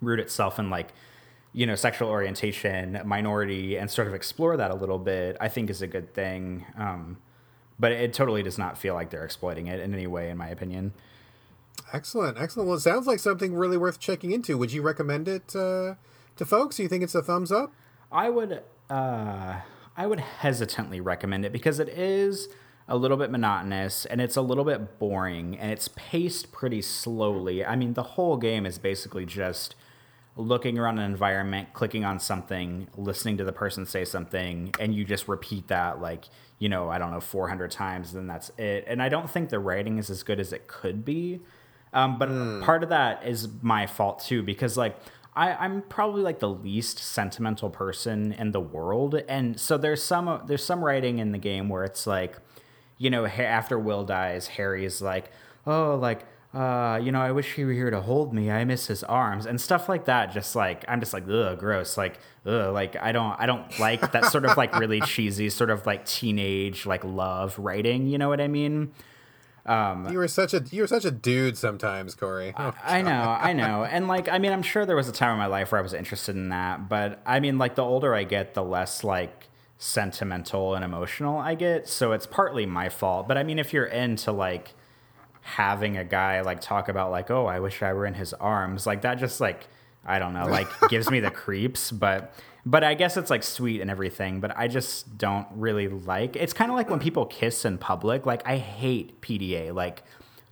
root 0.00 0.20
itself 0.20 0.58
in 0.58 0.70
like 0.70 0.94
you 1.54 1.64
know 1.64 1.76
sexual 1.76 2.10
orientation 2.10 3.00
minority 3.06 3.76
and 3.76 3.90
sort 3.90 4.08
of 4.08 4.12
explore 4.12 4.56
that 4.56 4.70
a 4.70 4.74
little 4.74 4.98
bit 4.98 5.36
i 5.40 5.48
think 5.48 5.70
is 5.70 5.80
a 5.80 5.86
good 5.86 6.12
thing. 6.12 6.66
Um, 6.76 7.16
but 7.78 7.90
it 7.90 8.12
totally 8.12 8.42
does 8.42 8.58
not 8.58 8.76
feel 8.78 8.94
like 8.94 9.10
they're 9.10 9.24
exploiting 9.24 9.66
it 9.66 9.80
in 9.80 9.94
any 9.94 10.06
way 10.06 10.30
in 10.30 10.36
my 10.36 10.48
opinion. 10.48 10.92
Excellent 11.92 12.38
excellent. 12.38 12.68
Well 12.68 12.76
it 12.76 12.82
sounds 12.82 13.06
like 13.06 13.20
something 13.20 13.54
really 13.54 13.76
worth 13.76 13.98
checking 13.98 14.32
into. 14.32 14.58
Would 14.58 14.72
you 14.72 14.82
recommend 14.82 15.28
it 15.28 15.56
uh, 15.56 15.94
to 16.36 16.44
folks? 16.44 16.78
You 16.78 16.88
think 16.88 17.02
it's 17.02 17.14
a 17.14 17.22
thumbs 17.22 17.50
up? 17.50 17.72
I 18.12 18.30
would 18.30 18.62
uh, 18.90 19.60
i 19.96 20.06
would 20.06 20.20
hesitantly 20.20 21.00
recommend 21.00 21.44
it 21.44 21.52
because 21.52 21.78
it 21.78 21.88
is 21.88 22.48
a 22.86 22.96
little 22.96 23.16
bit 23.16 23.30
monotonous 23.30 24.04
and 24.06 24.20
it's 24.20 24.36
a 24.36 24.42
little 24.42 24.64
bit 24.64 24.98
boring 24.98 25.56
and 25.58 25.70
it's 25.70 25.88
paced 25.88 26.52
pretty 26.52 26.82
slowly. 26.82 27.64
I 27.64 27.76
mean 27.76 27.94
the 27.94 28.02
whole 28.02 28.36
game 28.36 28.66
is 28.66 28.78
basically 28.78 29.24
just 29.24 29.74
looking 30.36 30.78
around 30.78 30.98
an 30.98 31.04
environment, 31.04 31.72
clicking 31.72 32.04
on 32.04 32.18
something, 32.18 32.88
listening 32.96 33.36
to 33.36 33.44
the 33.44 33.52
person 33.52 33.86
say 33.86 34.04
something, 34.04 34.74
and 34.80 34.94
you 34.94 35.04
just 35.04 35.28
repeat 35.28 35.68
that 35.68 36.00
like, 36.00 36.24
you 36.58 36.68
know, 36.68 36.88
I 36.88 36.98
don't 36.98 37.12
know, 37.12 37.20
400 37.20 37.70
times, 37.70 38.12
then 38.12 38.26
that's 38.26 38.50
it. 38.58 38.84
And 38.86 39.02
I 39.02 39.08
don't 39.08 39.30
think 39.30 39.50
the 39.50 39.58
writing 39.58 39.98
is 39.98 40.10
as 40.10 40.22
good 40.22 40.40
as 40.40 40.52
it 40.52 40.66
could 40.66 41.04
be. 41.04 41.40
Um, 41.92 42.18
but 42.18 42.28
mm. 42.28 42.62
part 42.62 42.82
of 42.82 42.88
that 42.88 43.24
is 43.24 43.48
my 43.62 43.86
fault 43.86 44.20
too, 44.20 44.42
because 44.42 44.76
like, 44.76 44.96
I, 45.36 45.64
am 45.64 45.82
probably 45.82 46.22
like 46.22 46.38
the 46.38 46.48
least 46.48 46.98
sentimental 46.98 47.70
person 47.70 48.32
in 48.32 48.52
the 48.52 48.60
world, 48.60 49.16
and 49.28 49.58
so 49.58 49.76
there's 49.76 50.00
some 50.00 50.42
there's 50.46 50.64
some 50.64 50.84
writing 50.84 51.18
in 51.18 51.32
the 51.32 51.38
game 51.38 51.68
where 51.68 51.82
it's 51.82 52.06
like, 52.06 52.38
you 52.98 53.10
know, 53.10 53.26
after 53.26 53.76
Will 53.76 54.04
dies, 54.04 54.46
Harry's 54.46 55.02
like, 55.02 55.32
oh, 55.66 55.96
like 55.96 56.24
uh, 56.54 57.00
you 57.02 57.10
know, 57.10 57.20
I 57.20 57.32
wish 57.32 57.54
he 57.54 57.64
were 57.64 57.72
here 57.72 57.90
to 57.90 58.00
hold 58.00 58.32
me. 58.32 58.50
I 58.50 58.64
miss 58.64 58.86
his 58.86 59.02
arms 59.02 59.44
and 59.44 59.60
stuff 59.60 59.88
like 59.88 60.04
that. 60.04 60.32
Just 60.32 60.54
like 60.54 60.84
I'm 60.86 61.00
just 61.00 61.12
like, 61.12 61.28
ugh, 61.28 61.58
gross. 61.58 61.96
Like, 61.96 62.20
ugh, 62.46 62.72
like 62.72 62.96
I 62.96 63.12
don't, 63.12 63.38
I 63.40 63.46
don't 63.46 63.78
like 63.80 64.12
that 64.12 64.26
sort 64.26 64.44
of 64.44 64.56
like 64.56 64.78
really 64.78 65.00
cheesy, 65.06 65.50
sort 65.50 65.70
of 65.70 65.84
like 65.84 66.06
teenage 66.06 66.86
like 66.86 67.04
love 67.04 67.58
writing. 67.58 68.06
You 68.06 68.18
know 68.18 68.28
what 68.28 68.40
I 68.40 68.48
mean? 68.48 68.92
Um, 69.66 70.10
you 70.12 70.18
were 70.18 70.28
such 70.28 70.52
a 70.52 70.62
you 70.70 70.82
were 70.82 70.86
such 70.86 71.04
a 71.04 71.10
dude 71.10 71.56
sometimes, 71.56 72.14
Corey. 72.14 72.52
Oh, 72.56 72.72
I 72.84 73.02
know, 73.02 73.10
I 73.40 73.52
know, 73.54 73.84
and 73.90 74.06
like 74.08 74.28
I 74.28 74.38
mean, 74.38 74.52
I'm 74.52 74.62
sure 74.62 74.84
there 74.84 74.94
was 74.96 75.08
a 75.08 75.12
time 75.12 75.32
in 75.32 75.38
my 75.38 75.46
life 75.46 75.72
where 75.72 75.78
I 75.78 75.82
was 75.82 75.94
interested 75.94 76.36
in 76.36 76.50
that, 76.50 76.88
but 76.88 77.20
I 77.24 77.40
mean, 77.40 77.56
like 77.56 77.74
the 77.74 77.82
older 77.82 78.14
I 78.14 78.24
get, 78.24 78.54
the 78.54 78.62
less 78.62 79.02
like 79.02 79.48
sentimental 79.78 80.74
and 80.74 80.84
emotional 80.84 81.38
I 81.38 81.54
get. 81.54 81.88
So 81.88 82.12
it's 82.12 82.26
partly 82.26 82.66
my 82.66 82.88
fault. 82.88 83.26
But 83.26 83.38
I 83.38 83.42
mean, 83.42 83.58
if 83.58 83.72
you're 83.72 83.86
into 83.86 84.32
like 84.32 84.74
having 85.44 85.98
a 85.98 86.04
guy 86.04 86.40
like 86.40 86.58
talk 86.58 86.88
about 86.88 87.10
like 87.10 87.30
oh 87.30 87.44
i 87.44 87.60
wish 87.60 87.82
i 87.82 87.92
were 87.92 88.06
in 88.06 88.14
his 88.14 88.32
arms 88.34 88.86
like 88.86 89.02
that 89.02 89.16
just 89.16 89.40
like 89.40 89.68
i 90.06 90.18
don't 90.18 90.32
know 90.32 90.46
like 90.46 90.66
gives 90.88 91.10
me 91.10 91.20
the 91.20 91.30
creeps 91.30 91.90
but 91.92 92.34
but 92.64 92.82
i 92.82 92.94
guess 92.94 93.18
it's 93.18 93.28
like 93.28 93.42
sweet 93.42 93.82
and 93.82 93.90
everything 93.90 94.40
but 94.40 94.56
i 94.56 94.66
just 94.66 95.18
don't 95.18 95.46
really 95.54 95.86
like 95.86 96.34
it's 96.34 96.54
kind 96.54 96.70
of 96.70 96.76
like 96.76 96.88
when 96.88 96.98
people 96.98 97.26
kiss 97.26 97.66
in 97.66 97.76
public 97.76 98.24
like 98.24 98.40
i 98.48 98.56
hate 98.56 99.20
pda 99.20 99.72
like 99.74 100.02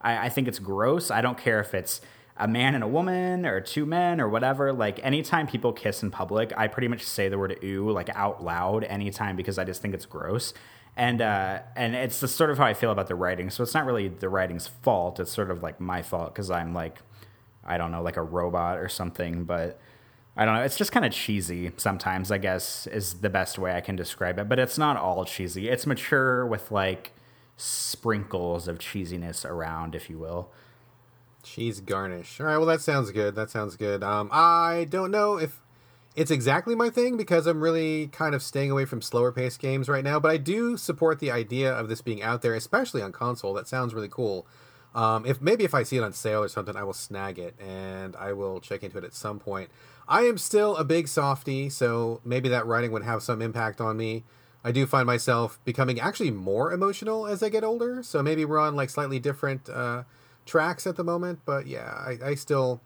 I, 0.02 0.26
I 0.26 0.28
think 0.28 0.46
it's 0.46 0.58
gross 0.58 1.10
i 1.10 1.22
don't 1.22 1.38
care 1.38 1.58
if 1.58 1.72
it's 1.72 2.02
a 2.36 2.46
man 2.46 2.74
and 2.74 2.84
a 2.84 2.88
woman 2.88 3.46
or 3.46 3.62
two 3.62 3.86
men 3.86 4.20
or 4.20 4.28
whatever 4.28 4.74
like 4.74 5.00
anytime 5.02 5.46
people 5.46 5.72
kiss 5.72 6.02
in 6.02 6.10
public 6.10 6.52
i 6.54 6.68
pretty 6.68 6.88
much 6.88 7.02
say 7.02 7.30
the 7.30 7.38
word 7.38 7.58
ooh 7.64 7.90
like 7.90 8.10
out 8.10 8.44
loud 8.44 8.84
anytime 8.84 9.36
because 9.36 9.56
i 9.56 9.64
just 9.64 9.80
think 9.80 9.94
it's 9.94 10.06
gross 10.06 10.52
and 10.96 11.22
uh, 11.22 11.60
and 11.74 11.94
it's 11.94 12.16
sort 12.30 12.50
of 12.50 12.58
how 12.58 12.66
I 12.66 12.74
feel 12.74 12.90
about 12.90 13.06
the 13.08 13.14
writing. 13.14 13.50
So 13.50 13.62
it's 13.62 13.74
not 13.74 13.86
really 13.86 14.08
the 14.08 14.28
writing's 14.28 14.66
fault. 14.66 15.18
It's 15.20 15.32
sort 15.32 15.50
of 15.50 15.62
like 15.62 15.80
my 15.80 16.02
fault 16.02 16.34
because 16.34 16.50
I'm 16.50 16.74
like, 16.74 16.98
I 17.64 17.78
don't 17.78 17.92
know, 17.92 18.02
like 18.02 18.16
a 18.16 18.22
robot 18.22 18.78
or 18.78 18.88
something. 18.88 19.44
But 19.44 19.80
I 20.36 20.44
don't 20.44 20.54
know. 20.54 20.62
It's 20.62 20.76
just 20.76 20.92
kind 20.92 21.06
of 21.06 21.12
cheesy 21.12 21.72
sometimes. 21.76 22.30
I 22.30 22.38
guess 22.38 22.86
is 22.86 23.14
the 23.14 23.30
best 23.30 23.58
way 23.58 23.74
I 23.74 23.80
can 23.80 23.96
describe 23.96 24.38
it. 24.38 24.48
But 24.48 24.58
it's 24.58 24.76
not 24.76 24.96
all 24.96 25.24
cheesy. 25.24 25.68
It's 25.68 25.86
mature 25.86 26.46
with 26.46 26.70
like 26.70 27.12
sprinkles 27.56 28.68
of 28.68 28.78
cheesiness 28.78 29.44
around, 29.48 29.94
if 29.94 30.10
you 30.10 30.18
will. 30.18 30.50
Cheese 31.42 31.80
garnish. 31.80 32.38
All 32.38 32.46
right. 32.46 32.58
Well, 32.58 32.66
that 32.66 32.82
sounds 32.82 33.10
good. 33.10 33.34
That 33.34 33.50
sounds 33.50 33.76
good. 33.76 34.04
Um, 34.04 34.28
I 34.30 34.86
don't 34.90 35.10
know 35.10 35.38
if 35.38 35.58
it's 36.14 36.30
exactly 36.30 36.74
my 36.74 36.90
thing 36.90 37.16
because 37.16 37.46
I'm 37.46 37.62
really 37.62 38.08
kind 38.08 38.34
of 38.34 38.42
staying 38.42 38.70
away 38.70 38.84
from 38.84 39.00
slower 39.00 39.32
paced 39.32 39.60
games 39.60 39.88
right 39.88 40.04
now. 40.04 40.20
But 40.20 40.30
I 40.30 40.36
do 40.36 40.76
support 40.76 41.20
the 41.20 41.30
idea 41.30 41.72
of 41.72 41.88
this 41.88 42.02
being 42.02 42.22
out 42.22 42.42
there, 42.42 42.54
especially 42.54 43.02
on 43.02 43.12
console. 43.12 43.54
That 43.54 43.66
sounds 43.66 43.94
really 43.94 44.08
cool. 44.08 44.46
Um, 44.94 45.24
if 45.24 45.40
maybe 45.40 45.64
if 45.64 45.74
I 45.74 45.84
see 45.84 45.96
it 45.96 46.02
on 46.02 46.12
sale 46.12 46.42
or 46.42 46.48
something, 46.48 46.76
I 46.76 46.84
will 46.84 46.92
snag 46.92 47.38
it 47.38 47.58
and 47.58 48.14
I 48.16 48.34
will 48.34 48.60
check 48.60 48.82
into 48.82 48.98
it 48.98 49.04
at 49.04 49.14
some 49.14 49.38
point. 49.38 49.70
I 50.06 50.22
am 50.22 50.36
still 50.36 50.76
a 50.76 50.84
big 50.84 51.08
softy, 51.08 51.70
so 51.70 52.20
maybe 52.24 52.48
that 52.50 52.66
writing 52.66 52.92
would 52.92 53.04
have 53.04 53.22
some 53.22 53.40
impact 53.40 53.80
on 53.80 53.96
me. 53.96 54.24
I 54.64 54.70
do 54.70 54.86
find 54.86 55.06
myself 55.06 55.58
becoming 55.64 55.98
actually 55.98 56.30
more 56.30 56.72
emotional 56.72 57.26
as 57.26 57.42
I 57.42 57.48
get 57.48 57.64
older, 57.64 58.02
so 58.02 58.22
maybe 58.22 58.44
we're 58.44 58.58
on 58.58 58.76
like 58.76 58.90
slightly 58.90 59.18
different 59.18 59.68
uh, 59.68 60.02
tracks 60.44 60.86
at 60.86 60.96
the 60.96 61.04
moment. 61.04 61.40
But 61.46 61.66
yeah, 61.66 61.90
I, 61.90 62.18
I 62.22 62.34
still 62.34 62.80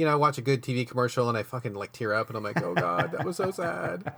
you 0.00 0.06
know, 0.06 0.12
I 0.12 0.14
watch 0.14 0.38
a 0.38 0.42
good 0.42 0.62
TV 0.62 0.88
commercial 0.88 1.28
and 1.28 1.36
I 1.36 1.42
fucking 1.42 1.74
like 1.74 1.92
tear 1.92 2.14
up 2.14 2.28
and 2.28 2.36
I'm 2.36 2.42
like, 2.42 2.62
oh 2.62 2.72
god, 2.72 3.12
that 3.12 3.22
was 3.22 3.36
so 3.36 3.50
sad. 3.50 4.14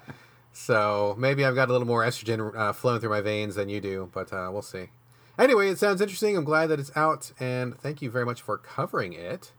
So 0.53 1.17
maybe 1.19 1.45
I've 1.45 1.57
got 1.57 1.71
a 1.71 1.73
little 1.73 1.89
more 1.89 2.05
estrogen 2.05 2.57
uh, 2.57 2.73
flowing 2.73 3.01
through 3.01 3.11
my 3.11 3.21
veins 3.21 3.57
than 3.57 3.69
you 3.69 3.81
do, 3.81 4.09
but 4.13 4.33
uh, 4.33 4.49
we'll 4.53 4.63
see. 4.63 4.91
Anyway, 5.37 5.69
it 5.69 5.79
sounds 5.79 6.01
interesting. 6.01 6.37
I'm 6.37 6.45
glad 6.45 6.69
that 6.69 6.79
it's 6.79 6.97
out, 6.97 7.33
and 7.41 7.77
thank 7.77 8.01
you 8.01 8.11
very 8.11 8.25
much 8.25 8.41
for 8.41 8.59
covering 8.59 9.13
it. 9.13 9.51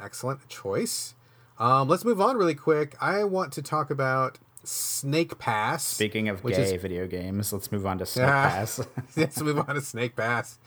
Excellent 0.00 0.48
choice. 0.48 1.14
Um, 1.58 1.88
let's 1.88 2.04
move 2.04 2.20
on 2.20 2.36
really 2.36 2.54
quick. 2.54 2.94
I 3.00 3.24
want 3.24 3.52
to 3.54 3.62
talk 3.62 3.90
about 3.90 4.38
Snake 4.62 5.38
Pass. 5.38 5.84
Speaking 5.84 6.28
of 6.28 6.44
gay 6.44 6.74
is... 6.74 6.80
video 6.80 7.08
games, 7.08 7.52
let's 7.52 7.72
move 7.72 7.84
on 7.84 7.98
to 7.98 8.06
Snake 8.06 8.26
Pass. 8.26 8.80
let's 9.16 9.40
move 9.40 9.58
on 9.58 9.74
to 9.74 9.80
Snake 9.80 10.14
Pass. 10.14 10.58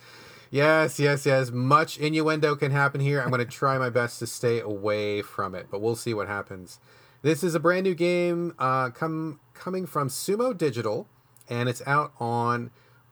Yes, 0.49 0.99
yes, 0.99 1.25
yes. 1.25 1.51
Much 1.51 1.97
innuendo 1.97 2.55
can 2.55 2.71
happen 2.71 3.01
here. 3.01 3.21
I'm 3.21 3.29
going 3.29 3.39
to 3.45 3.45
try 3.45 3.77
my 3.77 3.89
best 3.89 4.19
to 4.19 4.27
stay 4.27 4.60
away 4.60 5.21
from 5.21 5.55
it, 5.55 5.67
but 5.69 5.81
we'll 5.81 5.95
see 5.95 6.13
what 6.13 6.27
happens. 6.27 6.79
This 7.21 7.43
is 7.43 7.55
a 7.55 7.60
brand 7.60 7.83
new 7.83 7.95
game 7.95 8.53
uh, 8.60 8.89
come 8.91 9.39
coming 9.53 9.86
from 9.86 10.10
Sumo 10.10 10.57
Digital, 10.57 11.07
and 11.49 11.67
it's 11.67 11.81
out 11.86 12.13
on. 12.19 12.71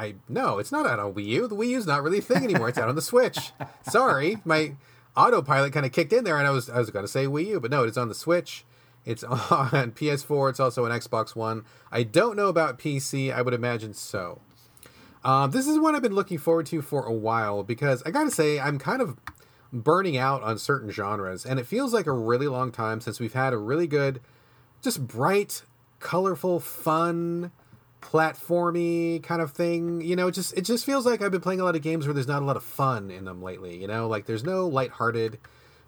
I 0.00 0.14
no, 0.28 0.58
it's 0.58 0.72
not 0.72 0.86
out 0.86 0.98
on 0.98 1.14
Wii 1.14 1.26
U. 1.26 1.48
The 1.48 1.56
Wii 1.56 1.68
U's 1.70 1.86
not 1.86 2.02
really 2.02 2.18
a 2.18 2.22
thing 2.22 2.44
anymore. 2.44 2.68
It's 2.68 2.78
out 2.78 2.88
on 2.88 2.94
the 2.94 3.02
Switch. 3.02 3.52
Sorry, 3.82 4.38
my 4.44 4.74
autopilot 5.16 5.72
kind 5.72 5.84
of 5.84 5.92
kicked 5.92 6.12
in 6.12 6.24
there, 6.24 6.38
and 6.38 6.46
I 6.46 6.50
was 6.50 6.70
I 6.70 6.78
was 6.78 6.90
going 6.90 7.04
to 7.04 7.10
say 7.10 7.26
Wii 7.26 7.46
U, 7.46 7.60
but 7.60 7.70
no, 7.70 7.84
it's 7.84 7.96
on 7.96 8.08
the 8.08 8.14
Switch. 8.14 8.64
It's 9.04 9.24
on 9.24 9.92
PS4. 9.92 10.50
It's 10.50 10.60
also 10.60 10.84
an 10.84 10.92
Xbox 10.92 11.34
One. 11.34 11.64
I 11.90 12.02
don't 12.02 12.36
know 12.36 12.48
about 12.48 12.78
PC. 12.78 13.32
I 13.32 13.42
would 13.42 13.54
imagine 13.54 13.94
so. 13.94 14.40
Uh, 15.24 15.46
this 15.46 15.66
is 15.66 15.78
one 15.78 15.94
I've 15.94 16.02
been 16.02 16.14
looking 16.14 16.38
forward 16.38 16.66
to 16.66 16.82
for 16.82 17.04
a 17.04 17.12
while 17.12 17.62
because 17.62 18.02
I 18.04 18.10
gotta 18.10 18.30
say 18.30 18.60
I'm 18.60 18.78
kind 18.78 19.02
of 19.02 19.16
burning 19.72 20.16
out 20.16 20.42
on 20.42 20.58
certain 20.58 20.90
genres, 20.90 21.44
and 21.44 21.58
it 21.58 21.66
feels 21.66 21.92
like 21.92 22.06
a 22.06 22.12
really 22.12 22.48
long 22.48 22.72
time 22.72 23.00
since 23.00 23.20
we've 23.20 23.32
had 23.32 23.52
a 23.52 23.58
really 23.58 23.86
good, 23.86 24.20
just 24.82 25.06
bright, 25.06 25.62
colorful, 26.00 26.60
fun 26.60 27.50
platformy 28.00 29.22
kind 29.22 29.42
of 29.42 29.52
thing. 29.52 30.00
You 30.00 30.16
know, 30.16 30.28
it 30.28 30.32
just 30.32 30.56
it 30.56 30.62
just 30.62 30.84
feels 30.86 31.04
like 31.04 31.20
I've 31.20 31.32
been 31.32 31.40
playing 31.40 31.60
a 31.60 31.64
lot 31.64 31.76
of 31.76 31.82
games 31.82 32.06
where 32.06 32.14
there's 32.14 32.28
not 32.28 32.42
a 32.42 32.44
lot 32.44 32.56
of 32.56 32.64
fun 32.64 33.10
in 33.10 33.24
them 33.24 33.42
lately. 33.42 33.76
You 33.76 33.86
know, 33.86 34.08
like 34.08 34.26
there's 34.26 34.44
no 34.44 34.66
lighthearted, 34.66 35.38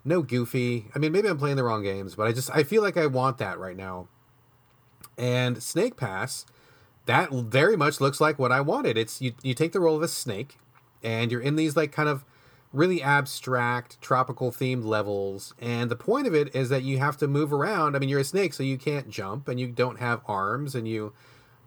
no 0.04 0.22
goofy. 0.22 0.86
I 0.94 0.98
mean, 0.98 1.12
maybe 1.12 1.28
I'm 1.28 1.38
playing 1.38 1.56
the 1.56 1.64
wrong 1.64 1.82
games, 1.82 2.14
but 2.14 2.26
I 2.26 2.32
just 2.32 2.50
I 2.50 2.64
feel 2.64 2.82
like 2.82 2.96
I 2.96 3.06
want 3.06 3.38
that 3.38 3.58
right 3.58 3.76
now. 3.76 4.08
And 5.16 5.62
Snake 5.62 5.96
Pass, 5.96 6.46
that 7.06 7.30
very 7.32 7.76
much 7.76 8.00
looks 8.00 8.20
like 8.20 8.38
what 8.38 8.52
I 8.52 8.60
wanted. 8.60 8.96
It's 8.96 9.20
you 9.20 9.32
you 9.42 9.54
take 9.54 9.72
the 9.72 9.80
role 9.80 9.96
of 9.96 10.02
a 10.02 10.08
snake, 10.08 10.58
and 11.02 11.30
you're 11.30 11.40
in 11.40 11.56
these 11.56 11.76
like 11.76 11.92
kind 11.92 12.08
of 12.08 12.24
really 12.72 13.02
abstract 13.02 14.00
tropical 14.00 14.52
themed 14.52 14.84
levels 14.84 15.54
and 15.58 15.90
the 15.90 15.96
point 15.96 16.24
of 16.24 16.32
it 16.32 16.54
is 16.54 16.68
that 16.68 16.84
you 16.84 17.00
have 17.00 17.16
to 17.16 17.26
move 17.26 17.52
around 17.52 17.96
i 17.96 17.98
mean 17.98 18.08
you're 18.08 18.20
a 18.20 18.24
snake 18.24 18.54
so 18.54 18.62
you 18.62 18.78
can't 18.78 19.10
jump 19.10 19.48
and 19.48 19.58
you 19.58 19.66
don't 19.66 19.98
have 19.98 20.20
arms 20.28 20.76
and 20.76 20.86
you 20.86 21.12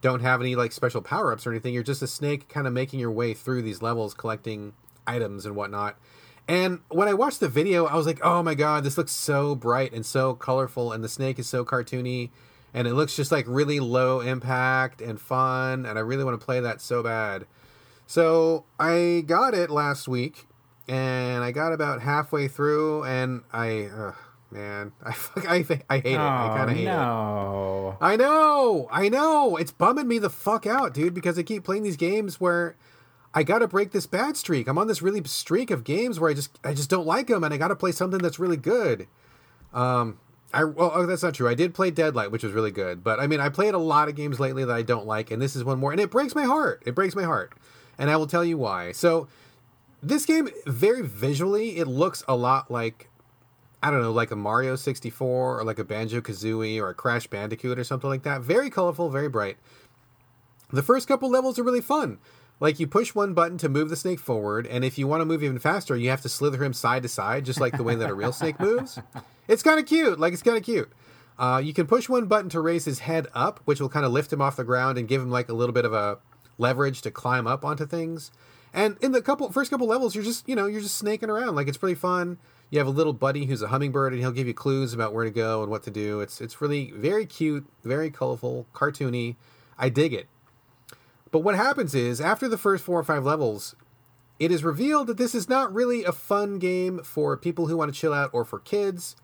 don't 0.04 0.20
have 0.20 0.42
any 0.42 0.54
like 0.54 0.74
special 0.74 1.02
power 1.02 1.32
ups 1.32 1.48
or 1.48 1.52
anything. 1.52 1.74
You're 1.74 1.82
just 1.82 2.02
a 2.02 2.08
snake 2.08 2.50
kind 2.50 2.68
of 2.68 2.74
making 2.74 3.00
your 3.00 3.10
way 3.10 3.34
through 3.34 3.62
these 3.62 3.82
levels, 3.82 4.14
collecting 4.14 4.74
items 5.08 5.46
and 5.46 5.56
whatnot. 5.56 5.98
And 6.46 6.82
when 6.90 7.08
I 7.08 7.14
watched 7.14 7.40
the 7.40 7.48
video, 7.48 7.86
I 7.86 7.96
was 7.96 8.06
like, 8.06 8.20
oh 8.22 8.44
my 8.44 8.54
god, 8.54 8.84
this 8.84 8.98
looks 8.98 9.14
so 9.14 9.56
bright 9.56 9.94
and 9.94 10.06
so 10.06 10.34
colorful, 10.34 10.92
and 10.92 11.02
the 11.02 11.10
snake 11.10 11.40
is 11.40 11.48
so 11.48 11.64
cartoony, 11.64 12.32
and 12.74 12.88
it 12.88 12.94
looks 12.94 13.16
just 13.16 13.32
like 13.32 13.46
really 13.48 13.80
low 13.80 14.20
impact 14.20 15.02
and 15.02 15.20
fun, 15.20 15.86
and 15.86 15.98
I 15.98 16.02
really 16.02 16.24
want 16.24 16.40
to 16.40 16.46
play 16.46 16.60
that 16.60 16.82
so 16.82 17.04
bad. 17.04 17.46
So 18.08 18.66
I 18.80 19.24
got 19.26 19.54
it 19.54 19.70
last 19.70 20.08
week, 20.08 20.48
and 20.88 21.44
I 21.44 21.52
got 21.52 21.74
about 21.74 22.02
halfway 22.02 22.48
through, 22.48 23.04
and 23.04 23.44
I. 23.52 23.86
Uh, 23.86 24.12
man. 24.54 24.92
I 25.04 25.16
I, 25.36 25.82
I 25.90 25.98
hate 26.00 26.14
it. 26.14 26.18
Oh, 26.18 26.22
I 26.22 26.54
kind 26.56 26.70
of 26.70 26.78
hate 26.78 26.86
no. 26.86 27.98
it. 28.00 28.06
I 28.06 28.16
know. 28.16 28.88
I 28.92 29.10
know. 29.10 29.58
It's 29.58 29.72
bumming 29.72 30.08
me 30.08 30.20
the 30.20 30.30
fuck 30.30 30.66
out, 30.66 30.94
dude, 30.94 31.14
because 31.14 31.38
I 31.38 31.44
keep 31.44 31.64
playing 31.64 31.84
these 31.84 31.98
games 31.98 32.40
where 32.40 32.76
I 33.34 33.44
got 33.44 33.60
to 33.60 33.68
break 33.68 33.92
this 33.92 34.06
bad 34.06 34.38
streak. 34.38 34.68
I'm 34.68 34.78
on 34.78 34.88
this 34.88 35.02
really 35.02 35.24
streak 35.26 35.72
of 35.72 35.84
games 35.84 36.20
where 36.20 36.30
I 36.30 36.34
just 36.34 36.60
I 36.64 36.74
just 36.74 36.90
don't 36.90 37.08
like 37.08 37.28
them 37.28 37.44
and 37.44 37.54
I 37.54 37.58
got 37.58 37.70
to 37.70 37.76
play 37.76 37.92
something 37.92 38.20
that's 38.20 38.40
really 38.40 38.58
good. 38.58 39.08
Um 39.74 40.20
I 40.54 40.64
well, 40.64 40.92
oh, 40.94 41.06
that's 41.06 41.24
not 41.24 41.34
true. 41.34 41.50
I 41.50 41.56
did 41.56 41.74
play 41.74 41.90
Deadlight, 41.90 42.32
which 42.32 42.44
was 42.44 42.54
really 42.54 42.72
good, 42.72 43.04
but 43.04 43.20
I 43.20 43.28
mean, 43.28 43.40
I 43.40 43.50
played 43.50 43.74
a 43.74 43.80
lot 43.80 44.08
of 44.08 44.16
games 44.16 44.40
lately 44.40 44.64
that 44.64 44.76
I 44.76 44.84
don't 44.84 45.08
like, 45.08 45.32
and 45.32 45.42
this 45.42 45.56
is 45.56 45.64
one 45.64 45.80
more, 45.80 45.92
and 45.92 46.00
it 46.00 46.12
breaks 46.12 46.36
my 46.36 46.44
heart. 46.44 46.84
It 46.86 46.94
breaks 46.94 47.16
my 47.16 47.24
heart, 47.24 47.54
and 47.98 48.10
I 48.10 48.18
will 48.18 48.28
tell 48.28 48.46
you 48.46 48.58
why. 48.58 48.92
So, 48.92 49.28
this 50.02 50.26
game, 50.26 50.50
very 50.68 51.02
visually, 51.02 51.78
it 51.78 51.88
looks 51.88 52.24
a 52.28 52.36
lot 52.36 52.70
like 52.70 53.10
I 53.82 53.92
don't 53.92 54.02
know, 54.02 54.14
like 54.14 54.32
a 54.32 54.36
Mario 54.38 54.78
64 54.78 55.60
or 55.60 55.64
like 55.66 55.78
a 55.78 55.84
Banjo 55.84 56.22
Kazooie 56.22 56.80
or 56.80 56.88
a 56.90 56.94
Crash 56.94 57.28
Bandicoot 57.28 57.78
or 57.78 57.84
something 57.84 58.10
like 58.10 58.24
that. 58.24 58.40
Very 58.40 58.70
colorful, 58.70 59.10
very 59.10 59.28
bright. 59.28 59.58
The 60.72 60.82
first 60.82 61.06
couple 61.08 61.30
levels 61.30 61.60
are 61.60 61.64
really 61.64 61.82
fun. 61.82 62.20
Like 62.62 62.80
you 62.80 62.88
push 62.88 63.14
one 63.14 63.34
button 63.34 63.58
to 63.58 63.68
move 63.68 63.90
the 63.90 63.98
snake 63.98 64.20
forward, 64.20 64.68
and 64.68 64.86
if 64.86 64.98
you 64.98 65.06
want 65.06 65.20
to 65.20 65.26
move 65.26 65.44
even 65.44 65.60
faster, 65.60 65.98
you 65.98 66.10
have 66.12 66.22
to 66.22 66.30
slither 66.30 66.64
him 66.64 66.72
side 66.72 67.04
to 67.04 67.10
side, 67.10 67.44
just 67.44 67.60
like 67.60 67.76
the 67.76 67.84
way 67.84 67.96
that 67.96 68.10
a 68.10 68.14
real 68.14 68.32
snake 68.32 68.60
moves. 68.60 69.00
It's 69.48 69.64
kind 69.64 69.80
of 69.80 69.86
cute. 69.86 70.20
Like 70.20 70.34
it's 70.34 70.44
kind 70.44 70.58
of 70.58 70.64
cute. 70.64 70.92
Uh, 71.38 71.62
you 71.64 71.74
can 71.74 71.88
push 71.88 72.08
one 72.08 72.28
button 72.28 72.50
to 72.50 72.62
raise 72.62 72.86
his 72.86 73.00
head 73.00 73.28
up, 73.34 73.60
which 73.66 73.80
will 73.80 73.90
kind 73.90 74.06
of 74.06 74.12
lift 74.12 74.32
him 74.32 74.42
off 74.42 74.56
the 74.56 74.64
ground 74.64 74.98
and 74.98 75.08
give 75.08 75.22
him 75.22 75.32
like 75.32 75.50
a 75.50 75.54
little 75.54 75.74
bit 75.74 75.86
of 75.86 75.94
a 75.94 76.20
leverage 76.58 77.02
to 77.02 77.12
climb 77.12 77.48
up 77.48 77.66
onto 77.66 77.86
things. 77.86 78.32
And 78.74 78.98
in 79.02 79.12
the 79.12 79.22
couple 79.22 79.52
first 79.52 79.70
couple 79.70 79.88
levels, 79.88 80.16
you're 80.16 80.24
just 80.24 80.48
you 80.48 80.56
know 80.56 80.68
you're 80.68 80.82
just 80.82 80.98
snaking 80.98 81.30
around. 81.30 81.56
Like 81.56 81.68
it's 81.68 81.78
pretty 81.78 81.96
fun 81.96 82.38
you 82.74 82.80
have 82.80 82.88
a 82.88 82.90
little 82.90 83.14
buddy 83.14 83.46
who's 83.46 83.62
a 83.62 83.68
hummingbird 83.68 84.14
and 84.14 84.20
he'll 84.20 84.32
give 84.32 84.48
you 84.48 84.54
clues 84.56 84.96
about 84.96 85.14
where 85.14 85.26
to 85.26 85.30
go 85.30 85.62
and 85.62 85.70
what 85.70 85.84
to 85.84 85.92
do. 85.92 86.22
It's 86.22 86.42
it's 86.42 86.60
really 86.60 86.90
very 86.90 87.24
cute, 87.24 87.68
very 87.84 88.10
colorful, 88.10 88.66
cartoony. 88.74 89.36
I 89.78 89.90
dig 89.90 90.12
it. 90.12 90.28
But 91.30 91.42
what 91.42 91.54
happens 91.54 91.94
is 91.94 92.20
after 92.20 92.48
the 92.48 92.58
first 92.58 92.84
4 92.84 93.00
or 93.00 93.04
5 93.04 93.24
levels, 93.24 93.76
it 94.40 94.52
is 94.52 94.64
revealed 94.64 95.06
that 95.06 95.18
this 95.18 95.36
is 95.36 95.48
not 95.48 95.72
really 95.72 96.04
a 96.04 96.12
fun 96.12 96.58
game 96.58 97.04
for 97.04 97.38
people 97.38 97.68
who 97.68 97.78
want 97.78 97.94
to 97.94 98.00
chill 98.00 98.12
out 98.12 98.32
or 98.34 98.44
for 98.44 98.58
kids. 98.58 99.16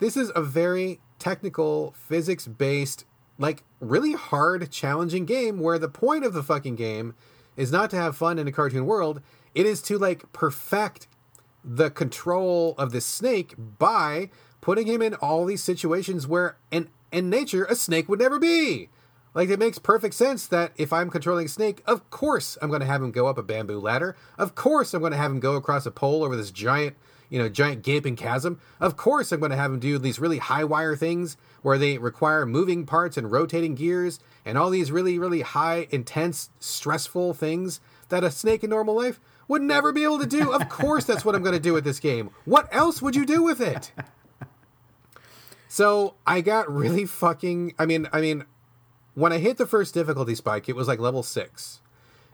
This 0.00 0.16
is 0.16 0.32
a 0.34 0.42
very 0.42 0.98
technical, 1.18 1.94
physics 1.96 2.46
based, 2.46 3.04
like 3.38 3.62
really 3.80 4.12
hard, 4.12 4.70
challenging 4.70 5.26
game 5.26 5.60
where 5.60 5.78
the 5.78 5.88
point 5.88 6.24
of 6.24 6.32
the 6.32 6.42
fucking 6.42 6.76
game 6.76 7.14
is 7.56 7.70
not 7.70 7.90
to 7.90 7.96
have 7.96 8.16
fun 8.16 8.38
in 8.38 8.48
a 8.48 8.52
cartoon 8.52 8.86
world. 8.86 9.20
It 9.54 9.66
is 9.66 9.82
to 9.82 9.98
like 9.98 10.32
perfect 10.32 11.06
the 11.62 11.90
control 11.90 12.74
of 12.78 12.92
the 12.92 13.02
snake 13.02 13.54
by 13.58 14.30
putting 14.62 14.86
him 14.86 15.02
in 15.02 15.14
all 15.14 15.44
these 15.44 15.62
situations 15.62 16.26
where 16.26 16.56
in 16.70 16.88
in 17.12 17.28
nature 17.28 17.64
a 17.66 17.74
snake 17.74 18.08
would 18.08 18.20
never 18.20 18.38
be. 18.38 18.88
Like 19.34 19.50
it 19.50 19.58
makes 19.58 19.78
perfect 19.78 20.14
sense 20.14 20.46
that 20.46 20.72
if 20.76 20.92
I'm 20.92 21.10
controlling 21.10 21.46
a 21.46 21.48
snake, 21.50 21.82
of 21.86 22.08
course 22.10 22.56
I'm 22.62 22.68
going 22.68 22.80
to 22.80 22.86
have 22.86 23.02
him 23.02 23.12
go 23.12 23.26
up 23.26 23.38
a 23.38 23.42
bamboo 23.42 23.78
ladder. 23.78 24.16
Of 24.38 24.54
course 24.54 24.94
I'm 24.94 25.00
going 25.00 25.12
to 25.12 25.18
have 25.18 25.30
him 25.30 25.40
go 25.40 25.54
across 25.54 25.86
a 25.86 25.90
pole 25.90 26.24
over 26.24 26.36
this 26.36 26.50
giant, 26.50 26.96
you 27.30 27.38
know, 27.38 27.48
giant 27.48 27.82
gaping 27.82 28.16
chasm. 28.16 28.60
Of 28.78 28.96
course 28.96 29.32
I'm 29.32 29.40
going 29.40 29.50
to 29.50 29.56
have 29.56 29.72
him 29.72 29.78
do 29.80 29.96
these 29.96 30.18
really 30.18 30.38
high 30.38 30.64
wire 30.64 30.96
things 30.96 31.38
where 31.62 31.78
they 31.78 31.96
require 31.96 32.44
moving 32.44 32.84
parts 32.84 33.16
and 33.16 33.32
rotating 33.32 33.74
gears 33.74 34.20
and 34.44 34.58
all 34.58 34.68
these 34.68 34.92
really 34.92 35.18
really 35.18 35.40
high 35.40 35.86
intense 35.90 36.50
stressful 36.58 37.32
things 37.32 37.80
that 38.10 38.24
a 38.24 38.30
snake 38.30 38.62
in 38.62 38.70
normal 38.70 38.94
life 38.94 39.20
would 39.48 39.62
never 39.62 39.92
be 39.92 40.04
able 40.04 40.18
to 40.18 40.26
do. 40.26 40.52
Of 40.52 40.68
course, 40.68 41.04
that's 41.04 41.24
what 41.24 41.34
I'm 41.34 41.42
going 41.42 41.54
to 41.54 41.60
do 41.60 41.72
with 41.72 41.84
this 41.84 41.98
game. 41.98 42.30
What 42.44 42.68
else 42.70 43.00
would 43.00 43.16
you 43.16 43.24
do 43.24 43.42
with 43.42 43.60
it? 43.60 43.92
So 45.72 46.14
I 46.26 46.40
got 46.40 46.68
really 46.70 47.06
fucking. 47.06 47.74
I 47.78 47.86
mean, 47.86 48.08
I 48.12 48.20
mean, 48.20 48.44
when 49.14 49.32
I 49.32 49.38
hit 49.38 49.56
the 49.56 49.66
first 49.66 49.94
difficulty 49.94 50.34
spike, 50.34 50.68
it 50.68 50.74
was 50.74 50.88
like 50.88 50.98
level 50.98 51.22
six, 51.22 51.79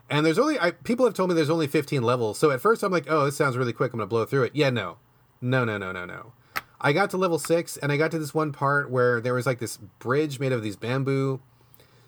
and 0.09 0.25
there's 0.25 0.39
only 0.39 0.59
I, 0.59 0.71
people 0.71 1.05
have 1.05 1.13
told 1.13 1.29
me 1.29 1.35
there's 1.35 1.49
only 1.49 1.67
15 1.67 2.01
levels. 2.01 2.37
So 2.37 2.51
at 2.51 2.61
first 2.61 2.83
I'm 2.83 2.91
like, 2.91 3.05
oh, 3.09 3.25
this 3.25 3.37
sounds 3.37 3.57
really 3.57 3.73
quick. 3.73 3.93
I'm 3.93 3.99
gonna 3.99 4.07
blow 4.07 4.25
through 4.25 4.43
it. 4.43 4.55
Yeah, 4.55 4.69
no, 4.69 4.97
no, 5.41 5.65
no, 5.65 5.77
no, 5.77 5.91
no, 5.91 6.05
no. 6.05 6.33
I 6.79 6.93
got 6.93 7.09
to 7.11 7.17
level 7.17 7.39
six, 7.39 7.75
and 7.77 7.91
I 7.91 7.97
got 7.97 8.11
to 8.11 8.19
this 8.19 8.35
one 8.35 8.51
part 8.51 8.91
where 8.91 9.19
there 9.19 9.33
was 9.33 9.45
like 9.45 9.59
this 9.59 9.77
bridge 9.77 10.39
made 10.39 10.51
of 10.51 10.61
these 10.61 10.75
bamboo 10.75 11.39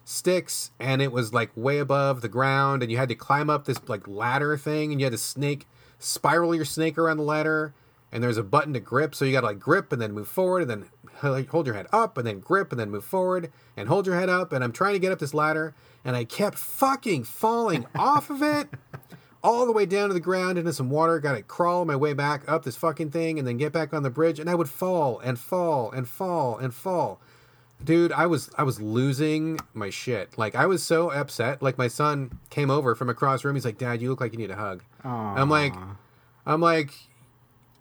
sticks 0.09 0.71
and 0.79 1.03
it 1.03 1.11
was 1.11 1.33
like 1.35 1.51
way 1.55 1.77
above 1.77 2.21
the 2.21 2.27
ground 2.27 2.81
and 2.81 2.91
you 2.91 2.97
had 2.97 3.09
to 3.09 3.13
climb 3.13 3.47
up 3.47 3.65
this 3.65 3.79
like 3.87 4.07
ladder 4.07 4.57
thing 4.57 4.91
and 4.91 4.99
you 4.99 5.05
had 5.05 5.11
to 5.11 5.19
snake 5.19 5.67
spiral 5.99 6.55
your 6.55 6.65
snake 6.65 6.97
around 6.97 7.17
the 7.17 7.23
ladder 7.23 7.75
and 8.11 8.23
there's 8.23 8.37
a 8.37 8.43
button 8.43 8.73
to 8.73 8.79
grip 8.79 9.13
so 9.13 9.25
you 9.25 9.31
got 9.31 9.41
to 9.41 9.47
like 9.47 9.59
grip 9.59 9.91
and 9.91 10.01
then 10.01 10.11
move 10.11 10.27
forward 10.27 10.61
and 10.61 10.69
then 10.69 10.85
hold 11.47 11.65
your 11.65 11.75
head 11.75 11.87
up 11.91 12.17
and 12.17 12.25
then 12.25 12.39
grip 12.39 12.71
and 12.71 12.79
then 12.79 12.89
move 12.89 13.03
forward 13.03 13.51
and 13.75 13.87
hold 13.89 14.05
your 14.05 14.15
head 14.15 14.29
up 14.29 14.53
and 14.53 14.63
I'm 14.63 14.71
trying 14.71 14.93
to 14.93 14.99
get 14.99 15.11
up 15.11 15.19
this 15.19 15.33
ladder 15.33 15.75
and 16.03 16.15
I 16.15 16.23
kept 16.23 16.57
fucking 16.57 17.23
falling 17.25 17.85
off 17.95 18.29
of 18.29 18.41
it 18.41 18.69
all 19.43 19.65
the 19.65 19.71
way 19.71 19.85
down 19.85 20.09
to 20.09 20.13
the 20.13 20.19
ground 20.19 20.57
into 20.57 20.73
some 20.73 20.89
water 20.89 21.19
got 21.19 21.33
to 21.33 21.41
crawl 21.41 21.85
my 21.85 21.95
way 21.95 22.13
back 22.13 22.49
up 22.49 22.63
this 22.63 22.75
fucking 22.75 23.11
thing 23.11 23.37
and 23.37 23.47
then 23.47 23.57
get 23.57 23.71
back 23.71 23.93
on 23.93 24.03
the 24.03 24.09
bridge 24.09 24.39
and 24.39 24.49
I 24.49 24.55
would 24.55 24.69
fall 24.69 25.19
and 25.19 25.37
fall 25.37 25.91
and 25.91 26.07
fall 26.07 26.57
and 26.57 26.73
fall. 26.73 27.19
Dude 27.81 28.11
i 28.11 28.25
was 28.25 28.49
i 28.57 28.63
was 28.63 28.81
losing 28.81 29.57
my 29.73 29.89
shit. 29.89 30.37
Like 30.37 30.55
i 30.55 30.65
was 30.65 30.83
so 30.83 31.11
upset. 31.11 31.61
Like 31.61 31.77
my 31.77 31.87
son 31.87 32.37
came 32.49 32.69
over 32.69 32.95
from 32.95 33.09
across 33.09 33.43
room. 33.45 33.55
He's 33.55 33.65
like 33.65 33.77
dad 33.77 34.01
you 34.01 34.09
look 34.09 34.19
like 34.19 34.33
you 34.33 34.37
need 34.39 34.51
a 34.51 34.55
hug. 34.55 34.83
I'm 35.37 35.49
like 35.49 35.73
i'm 36.45 36.61
like 36.61 36.93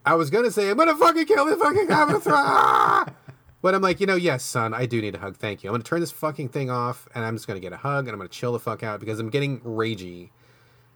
i 0.09 0.14
was 0.14 0.30
gonna 0.30 0.50
say 0.50 0.70
i'm 0.70 0.76
gonna 0.76 0.96
fucking 0.96 1.26
kill 1.26 1.44
this 1.44 1.61
fucking 1.61 1.86
guy 1.86 3.04
But 3.61 3.74
I'm 3.74 3.82
like, 3.82 4.00
you 4.00 4.06
know, 4.06 4.14
yes, 4.14 4.44
son, 4.44 4.72
I 4.72 4.86
do 4.86 5.00
need 5.00 5.16
a 5.16 5.18
hug. 5.18 5.36
Thank 5.36 5.64
you. 5.64 5.70
I'm 5.70 5.74
gonna 5.74 5.82
turn 5.82 6.00
this 6.00 6.12
fucking 6.12 6.50
thing 6.50 6.70
off, 6.70 7.09
and 7.14 7.24
I'm 7.24 7.34
just 7.34 7.48
gonna 7.48 7.61
get 7.61 7.72
a 7.72 7.76
hug, 7.76 8.06
and 8.06 8.11
I'm 8.11 8.18
gonna 8.18 8.28
chill 8.28 8.52
the 8.52 8.61
fuck 8.61 8.82
out 8.82 9.00
because 9.00 9.18
I'm 9.18 9.30
getting 9.30 9.61
ragey. 9.61 10.30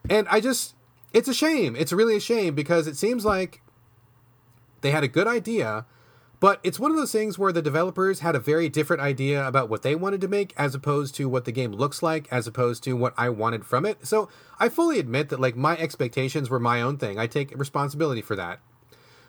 And 0.09 0.27
I 0.29 0.39
just, 0.39 0.75
it's 1.11 1.27
a 1.27 1.33
shame. 1.33 1.75
It's 1.75 1.91
really 1.91 2.15
a 2.15 2.21
shame 2.21 2.55
because 2.55 2.87
it 2.87 2.95
seems 2.95 3.25
like 3.25 3.61
they 4.81 4.91
had 4.91 5.03
a 5.03 5.09
good 5.09 5.27
idea, 5.27 5.85
but 6.39 6.59
it's 6.63 6.79
one 6.79 6.91
of 6.91 6.97
those 6.97 7.11
things 7.11 7.37
where 7.37 7.51
the 7.51 7.61
developers 7.61 8.19
had 8.19 8.35
a 8.35 8.39
very 8.39 8.69
different 8.69 9.01
idea 9.01 9.45
about 9.45 9.69
what 9.69 9.81
they 9.81 9.95
wanted 9.95 10.21
to 10.21 10.27
make 10.29 10.53
as 10.57 10.73
opposed 10.73 11.15
to 11.15 11.27
what 11.27 11.45
the 11.45 11.51
game 11.51 11.71
looks 11.73 12.01
like, 12.01 12.27
as 12.31 12.47
opposed 12.47 12.83
to 12.83 12.93
what 12.93 13.13
I 13.17 13.27
wanted 13.29 13.65
from 13.65 13.85
it. 13.85 14.07
So 14.07 14.29
I 14.59 14.69
fully 14.69 14.99
admit 14.99 15.29
that, 15.29 15.39
like, 15.39 15.57
my 15.57 15.77
expectations 15.77 16.49
were 16.49 16.59
my 16.59 16.81
own 16.81 16.97
thing. 16.97 17.19
I 17.19 17.27
take 17.27 17.57
responsibility 17.57 18.21
for 18.21 18.37
that. 18.37 18.59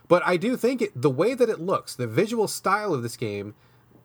But 0.09 0.23
I 0.27 0.37
do 0.37 0.57
think 0.57 0.83
it, 0.83 0.93
the 0.95 1.11
way 1.11 1.35
that 1.35 1.49
it 1.49 1.61
looks, 1.61 1.95
the 1.95 2.07
visual 2.07 2.47
style 2.47 2.93
of 2.93 3.03
this 3.03 3.17
game, 3.17 3.55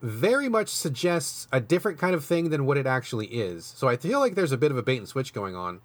very 0.02 0.48
much 0.48 0.68
suggests 0.70 1.46
a 1.52 1.60
different 1.60 1.98
kind 1.98 2.14
of 2.14 2.24
thing 2.24 2.48
than 2.48 2.64
what 2.64 2.78
it 2.78 2.86
actually 2.86 3.26
is. 3.26 3.66
So 3.76 3.86
I 3.86 3.96
feel 3.96 4.18
like 4.18 4.34
there's 4.34 4.52
a 4.52 4.56
bit 4.56 4.70
of 4.70 4.78
a 4.78 4.82
bait 4.82 4.96
and 4.96 5.08
switch 5.08 5.34
going 5.34 5.54
on. 5.54 5.80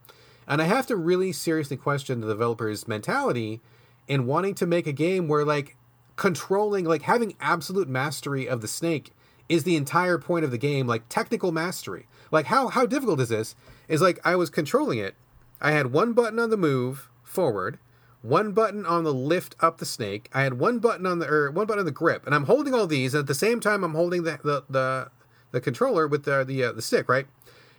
And 0.47 0.61
I 0.61 0.65
have 0.65 0.87
to 0.87 0.95
really 0.95 1.31
seriously 1.31 1.75
question 1.75 2.21
the 2.21 2.27
developer's 2.27 2.87
mentality 2.87 3.61
in 4.07 4.25
wanting 4.25 4.55
to 4.55 4.65
make 4.65 4.87
a 4.87 4.93
game 4.93 5.27
where, 5.27 5.43
like, 5.43 5.75
controlling, 6.15 6.85
like, 6.85 7.01
having 7.01 7.35
absolute 7.41 7.89
mastery 7.89 8.47
of 8.47 8.61
the 8.61 8.67
snake 8.67 9.11
is 9.49 9.63
the 9.63 9.75
entire 9.75 10.17
point 10.17 10.45
of 10.45 10.51
the 10.51 10.57
game, 10.57 10.87
like, 10.87 11.09
technical 11.09 11.51
mastery. 11.51 12.07
Like, 12.31 12.45
how, 12.45 12.69
how 12.69 12.85
difficult 12.85 13.19
is 13.19 13.29
this? 13.29 13.55
Is 13.87 14.01
like, 14.01 14.19
I 14.23 14.35
was 14.35 14.49
controlling 14.49 14.99
it. 14.99 15.15
I 15.59 15.71
had 15.71 15.91
one 15.91 16.13
button 16.13 16.39
on 16.39 16.51
the 16.51 16.57
move 16.57 17.09
forward, 17.23 17.79
one 18.25 18.51
button 18.53 18.85
on 18.85 19.03
the 19.03 19.13
lift 19.13 19.55
up 19.59 19.77
the 19.77 19.85
snake. 19.85 20.29
I 20.33 20.41
had 20.41 20.55
one 20.55 20.79
button 20.79 21.05
on 21.05 21.19
the 21.19 21.27
or 21.27 21.51
one 21.51 21.67
button 21.67 21.79
on 21.79 21.85
the 21.85 21.91
grip, 21.91 22.25
and 22.25 22.33
I'm 22.33 22.45
holding 22.45 22.73
all 22.73 22.87
these. 22.87 23.13
And 23.13 23.21
at 23.21 23.27
the 23.27 23.35
same 23.35 23.59
time, 23.59 23.83
I'm 23.83 23.93
holding 23.93 24.23
the 24.23 24.39
the 24.43 24.63
the, 24.69 25.11
the 25.51 25.61
controller 25.61 26.07
with 26.07 26.25
the 26.25 26.43
the 26.43 26.63
uh, 26.63 26.71
the 26.71 26.81
stick, 26.81 27.07
right? 27.07 27.27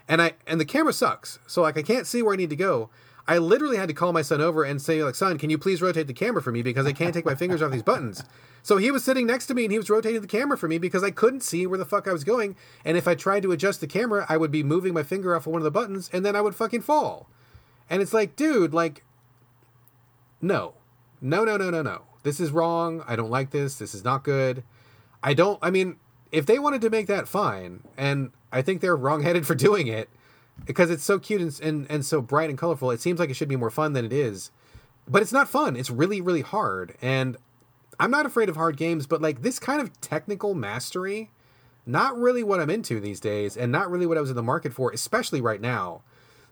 And 0.09 0.23
I 0.23 0.35
and 0.47 0.61
the 0.61 0.65
camera 0.65 0.93
sucks, 0.93 1.39
so 1.47 1.63
like 1.63 1.77
I 1.77 1.83
can't 1.83 2.07
see 2.07 2.23
where 2.23 2.35
I 2.35 2.37
need 2.37 2.51
to 2.51 2.57
go. 2.57 2.91
I 3.29 3.39
literally 3.39 3.77
had 3.77 3.89
to 3.89 3.95
call 3.95 4.13
my 4.13 4.23
son 4.23 4.41
over 4.41 4.63
and 4.63 4.81
say, 4.81 5.03
like, 5.03 5.17
son, 5.17 5.37
can 5.37 5.51
you 5.51 5.59
please 5.59 5.83
rotate 5.83 6.07
the 6.07 6.13
camera 6.13 6.41
for 6.41 6.53
me 6.53 6.63
because 6.63 6.87
I 6.87 6.93
can't 6.93 7.13
take 7.13 7.25
my 7.25 7.35
fingers 7.37 7.61
off 7.61 7.73
these 7.73 7.83
buttons. 7.83 8.23
So 8.63 8.77
he 8.77 8.93
was 8.93 9.05
sitting 9.05 9.27
next 9.27 9.47
to 9.47 9.55
me 9.55 9.65
and 9.65 9.73
he 9.73 9.79
was 9.79 9.91
rotating 9.91 10.21
the 10.21 10.29
camera 10.29 10.57
for 10.57 10.69
me 10.69 10.79
because 10.79 11.03
I 11.03 11.11
couldn't 11.11 11.43
see 11.43 11.67
where 11.67 11.79
the 11.79 11.85
fuck 11.85 12.07
I 12.07 12.13
was 12.13 12.25
going. 12.25 12.55
And 12.85 12.97
if 12.97 13.09
I 13.09 13.17
tried 13.17 13.43
to 13.43 13.53
adjust 13.53 13.81
the 13.81 13.87
camera, 13.89 14.27
I 14.29 14.37
would 14.37 14.53
be 14.53 14.63
moving 14.63 14.95
my 14.95 15.03
finger 15.03 15.35
off 15.35 15.47
of 15.47 15.53
one 15.53 15.61
of 15.61 15.65
the 15.65 15.73
buttons 15.73 16.09
and 16.13 16.25
then 16.25 16.37
I 16.37 16.41
would 16.41 16.55
fucking 16.55 16.83
fall. 16.83 17.29
And 17.91 18.01
it's 18.01 18.13
like, 18.13 18.37
dude, 18.37 18.73
like, 18.73 19.05
no, 20.41 20.75
no, 21.21 21.45
no, 21.45 21.57
no, 21.57 21.71
no, 21.71 21.83
no. 21.83 22.03
This 22.23 22.41
is 22.41 22.51
wrong. 22.51 23.05
I 23.07 23.17
don't 23.17 23.31
like 23.31 23.51
this. 23.51 23.77
This 23.77 23.95
is 23.95 24.05
not 24.05 24.25
good. 24.25 24.65
I 25.23 25.35
don't, 25.35 25.59
I 25.63 25.71
mean, 25.71 25.97
if 26.33 26.47
they 26.47 26.59
wanted 26.59 26.81
to 26.83 26.91
make 26.91 27.07
that 27.07 27.29
fine, 27.29 27.83
and 27.97 28.33
I 28.53 28.63
think 28.63 28.81
they're 28.81 28.97
wrongheaded 28.97 29.47
for 29.47 29.55
doing 29.67 29.87
it 29.87 30.09
because 30.65 30.91
it's 30.91 31.05
so 31.05 31.19
cute 31.19 31.41
and, 31.41 31.61
and, 31.61 31.87
and 31.91 32.05
so 32.05 32.21
bright 32.21 32.51
and 32.51 32.59
colorful, 32.59 32.91
it 32.91 33.01
seems 33.01 33.21
like 33.21 33.31
it 33.31 33.35
should 33.35 33.49
be 33.49 33.57
more 33.57 33.71
fun 33.71 33.93
than 33.93 34.05
it 34.05 34.13
is. 34.13 34.51
But 35.09 35.23
it's 35.23 35.33
not 35.33 35.49
fun. 35.49 35.77
It's 35.77 35.91
really, 35.91 36.21
really 36.21 36.41
hard. 36.41 36.97
And 37.01 37.37
I'm 37.99 38.11
not 38.11 38.27
afraid 38.27 38.49
of 38.49 38.57
hard 38.57 38.77
games, 38.77 39.07
but 39.07 39.23
like 39.23 39.43
this 39.43 39.59
kind 39.59 39.81
of 39.81 40.01
technical 40.01 40.55
mastery, 40.55 41.31
not 41.87 42.19
really 42.19 42.43
what 42.43 42.61
I'm 42.61 42.71
into 42.71 43.01
these 43.01 43.21
days, 43.21 43.57
and 43.57 43.71
not 43.71 43.91
really 43.91 44.07
what 44.07 44.19
I 44.19 44.21
was 44.21 44.31
in 44.31 44.37
the 44.37 44.43
market 44.43 44.73
for, 44.73 44.91
especially 44.91 45.41
right 45.41 45.61
now. 45.61 46.03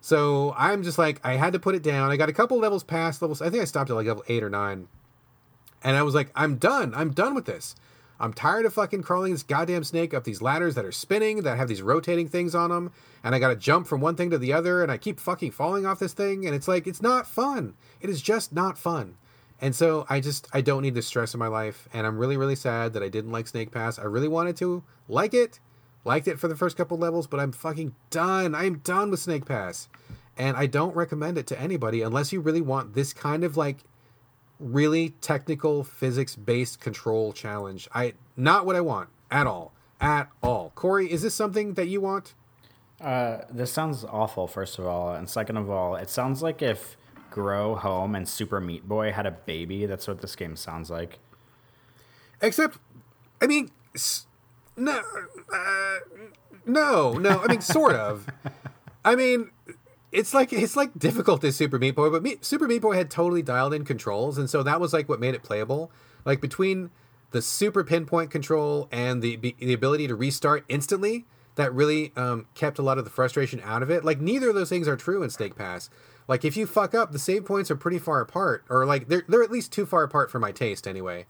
So 0.05 0.53
I'm 0.55 0.83
just 0.83 0.99
like, 0.99 1.19
I 1.23 1.33
had 1.33 1.53
to 1.53 1.59
put 1.59 1.73
it 1.73 1.81
down. 1.81 2.11
I 2.11 2.15
got 2.15 2.29
a 2.29 2.33
couple 2.33 2.59
levels 2.59 2.83
past 2.83 3.23
levels. 3.23 3.41
I 3.41 3.49
think 3.49 3.63
I 3.63 3.65
stopped 3.65 3.89
at 3.89 3.95
like 3.95 4.05
level 4.05 4.23
eight 4.27 4.43
or 4.43 4.51
nine. 4.51 4.87
And 5.83 5.97
I 5.97 6.03
was 6.03 6.13
like, 6.13 6.29
I'm 6.35 6.57
done. 6.57 6.93
I'm 6.93 7.09
done 7.09 7.33
with 7.33 7.45
this. 7.45 7.73
I'm 8.19 8.31
tired 8.31 8.67
of 8.67 8.73
fucking 8.75 9.01
crawling 9.01 9.31
this 9.31 9.41
goddamn 9.41 9.83
snake 9.83 10.13
up 10.13 10.23
these 10.23 10.43
ladders 10.43 10.75
that 10.75 10.85
are 10.85 10.91
spinning, 10.91 11.41
that 11.41 11.57
have 11.57 11.67
these 11.67 11.81
rotating 11.81 12.27
things 12.27 12.53
on 12.53 12.69
them. 12.69 12.91
And 13.23 13.33
I 13.33 13.39
got 13.39 13.47
to 13.47 13.55
jump 13.55 13.87
from 13.87 13.99
one 13.99 14.15
thing 14.15 14.29
to 14.29 14.37
the 14.37 14.53
other. 14.53 14.83
And 14.83 14.91
I 14.91 14.97
keep 14.97 15.19
fucking 15.19 15.49
falling 15.49 15.87
off 15.87 15.97
this 15.97 16.13
thing. 16.13 16.45
And 16.45 16.53
it's 16.53 16.67
like, 16.67 16.85
it's 16.85 17.01
not 17.01 17.25
fun. 17.25 17.73
It 17.99 18.11
is 18.11 18.21
just 18.21 18.53
not 18.53 18.77
fun. 18.77 19.17
And 19.59 19.73
so 19.73 20.05
I 20.07 20.19
just, 20.19 20.47
I 20.53 20.61
don't 20.61 20.83
need 20.83 20.93
this 20.93 21.07
stress 21.07 21.33
in 21.33 21.39
my 21.39 21.47
life. 21.47 21.89
And 21.93 22.05
I'm 22.05 22.19
really, 22.19 22.37
really 22.37 22.55
sad 22.55 22.93
that 22.93 23.01
I 23.01 23.09
didn't 23.09 23.31
like 23.31 23.47
Snake 23.47 23.71
Pass. 23.71 23.97
I 23.97 24.03
really 24.03 24.27
wanted 24.27 24.55
to 24.57 24.83
like 25.09 25.33
it 25.33 25.59
Liked 26.05 26.27
it 26.27 26.39
for 26.39 26.47
the 26.47 26.55
first 26.55 26.77
couple 26.77 26.97
levels, 26.97 27.27
but 27.27 27.39
I'm 27.39 27.51
fucking 27.51 27.95
done. 28.11 28.55
I 28.55 28.65
am 28.65 28.77
done 28.77 29.11
with 29.11 29.19
Snake 29.19 29.45
Pass. 29.45 29.89
And 30.37 30.55
I 30.55 30.67
don't 30.67 30.95
recommend 30.95 31.37
it 31.37 31.47
to 31.47 31.59
anybody 31.59 32.01
unless 32.01 32.31
you 32.31 32.41
really 32.41 32.61
want 32.61 32.93
this 32.93 33.11
kind 33.11 33.43
of 33.43 33.57
like 33.57 33.79
really 34.59 35.09
technical 35.21 35.83
physics 35.83 36.35
based 36.35 36.79
control 36.79 37.33
challenge. 37.33 37.89
I 37.93 38.13
not 38.37 38.65
what 38.65 38.75
I 38.75 38.81
want 38.81 39.09
at 39.31 39.47
all. 39.47 39.73
At 39.99 40.29
all. 40.43 40.71
Corey, 40.75 41.11
is 41.11 41.21
this 41.21 41.33
something 41.33 41.73
that 41.73 41.87
you 41.87 42.01
want? 42.01 42.33
Uh, 43.01 43.39
this 43.49 43.71
sounds 43.71 44.05
awful, 44.05 44.47
first 44.47 44.77
of 44.77 44.85
all. 44.85 45.13
And 45.13 45.29
second 45.29 45.57
of 45.57 45.69
all, 45.69 45.95
it 45.95 46.09
sounds 46.09 46.43
like 46.43 46.61
if 46.61 46.97
Grow 47.31 47.75
Home 47.75 48.15
and 48.15 48.27
Super 48.27 48.61
Meat 48.61 48.87
Boy 48.87 49.11
had 49.11 49.25
a 49.25 49.31
baby. 49.31 49.85
That's 49.85 50.07
what 50.07 50.21
this 50.21 50.35
game 50.35 50.55
sounds 50.55 50.89
like. 50.89 51.19
Except, 52.41 52.77
I 53.41 53.47
mean, 53.47 53.71
no, 54.77 55.01
uh, 55.53 55.97
no, 56.65 57.13
no. 57.13 57.41
I 57.41 57.47
mean, 57.47 57.61
sort 57.61 57.95
of. 57.95 58.27
I 59.03 59.15
mean, 59.15 59.51
it's 60.11 60.33
like 60.33 60.51
it's 60.51 60.75
like 60.75 60.97
difficult 60.97 61.43
as 61.43 61.55
Super 61.55 61.77
Meat 61.77 61.95
Boy, 61.95 62.09
but 62.09 62.23
Me- 62.23 62.37
Super 62.41 62.67
Meat 62.67 62.81
Boy 62.81 62.95
had 62.95 63.09
totally 63.09 63.41
dialed 63.41 63.73
in 63.73 63.85
controls, 63.85 64.37
and 64.37 64.49
so 64.49 64.63
that 64.63 64.79
was 64.79 64.93
like 64.93 65.07
what 65.07 65.19
made 65.19 65.35
it 65.35 65.43
playable. 65.43 65.91
Like 66.25 66.41
between 66.41 66.89
the 67.31 67.41
super 67.41 67.83
pinpoint 67.83 68.31
control 68.31 68.87
and 68.91 69.21
the 69.21 69.35
the 69.59 69.73
ability 69.73 70.07
to 70.07 70.15
restart 70.15 70.65
instantly, 70.69 71.25
that 71.55 71.73
really 71.73 72.11
um, 72.15 72.47
kept 72.55 72.79
a 72.79 72.81
lot 72.81 72.97
of 72.97 73.03
the 73.03 73.11
frustration 73.11 73.61
out 73.63 73.83
of 73.83 73.89
it. 73.91 74.03
Like 74.03 74.19
neither 74.19 74.49
of 74.49 74.55
those 74.55 74.69
things 74.69 74.87
are 74.87 74.97
true 74.97 75.21
in 75.21 75.29
Snake 75.29 75.55
Pass. 75.55 75.89
Like 76.27 76.43
if 76.43 76.57
you 76.57 76.65
fuck 76.65 76.95
up, 76.95 77.11
the 77.11 77.19
save 77.19 77.45
points 77.45 77.69
are 77.69 77.75
pretty 77.75 77.99
far 77.99 78.21
apart, 78.21 78.65
or 78.69 78.85
like 78.85 79.07
they're 79.07 79.23
they're 79.27 79.43
at 79.43 79.51
least 79.51 79.71
too 79.71 79.85
far 79.85 80.03
apart 80.03 80.31
for 80.31 80.39
my 80.39 80.51
taste 80.51 80.87
anyway 80.87 81.25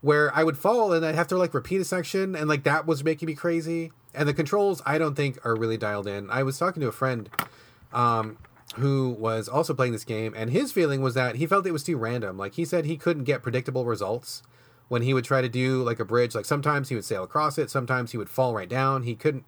where 0.00 0.34
I 0.34 0.44
would 0.44 0.56
fall 0.56 0.92
and 0.92 1.04
I'd 1.04 1.14
have 1.14 1.28
to 1.28 1.36
like 1.36 1.52
repeat 1.54 1.80
a 1.80 1.84
section 1.84 2.34
and 2.34 2.48
like 2.48 2.64
that 2.64 2.86
was 2.86 3.04
making 3.04 3.26
me 3.26 3.34
crazy. 3.34 3.92
And 4.14 4.28
the 4.28 4.34
controls 4.34 4.82
I 4.86 4.98
don't 4.98 5.14
think 5.14 5.44
are 5.44 5.54
really 5.54 5.76
dialed 5.76 6.06
in. 6.06 6.30
I 6.30 6.42
was 6.42 6.58
talking 6.58 6.80
to 6.80 6.88
a 6.88 6.92
friend 6.92 7.28
um, 7.92 8.38
who 8.76 9.10
was 9.10 9.48
also 9.48 9.74
playing 9.74 9.92
this 9.92 10.04
game 10.04 10.32
and 10.36 10.50
his 10.50 10.72
feeling 10.72 11.02
was 11.02 11.14
that 11.14 11.36
he 11.36 11.46
felt 11.46 11.66
it 11.66 11.72
was 11.72 11.84
too 11.84 11.96
random. 11.96 12.38
Like 12.38 12.54
he 12.54 12.64
said 12.64 12.86
he 12.86 12.96
couldn't 12.96 13.24
get 13.24 13.42
predictable 13.42 13.84
results 13.84 14.42
when 14.88 15.02
he 15.02 15.14
would 15.14 15.24
try 15.24 15.40
to 15.40 15.48
do 15.48 15.82
like 15.82 16.00
a 16.00 16.04
bridge. 16.04 16.34
Like 16.34 16.46
sometimes 16.46 16.88
he 16.88 16.94
would 16.94 17.04
sail 17.04 17.22
across 17.22 17.58
it, 17.58 17.70
sometimes 17.70 18.12
he 18.12 18.18
would 18.18 18.30
fall 18.30 18.54
right 18.54 18.68
down. 18.68 19.02
He 19.02 19.14
couldn't 19.14 19.44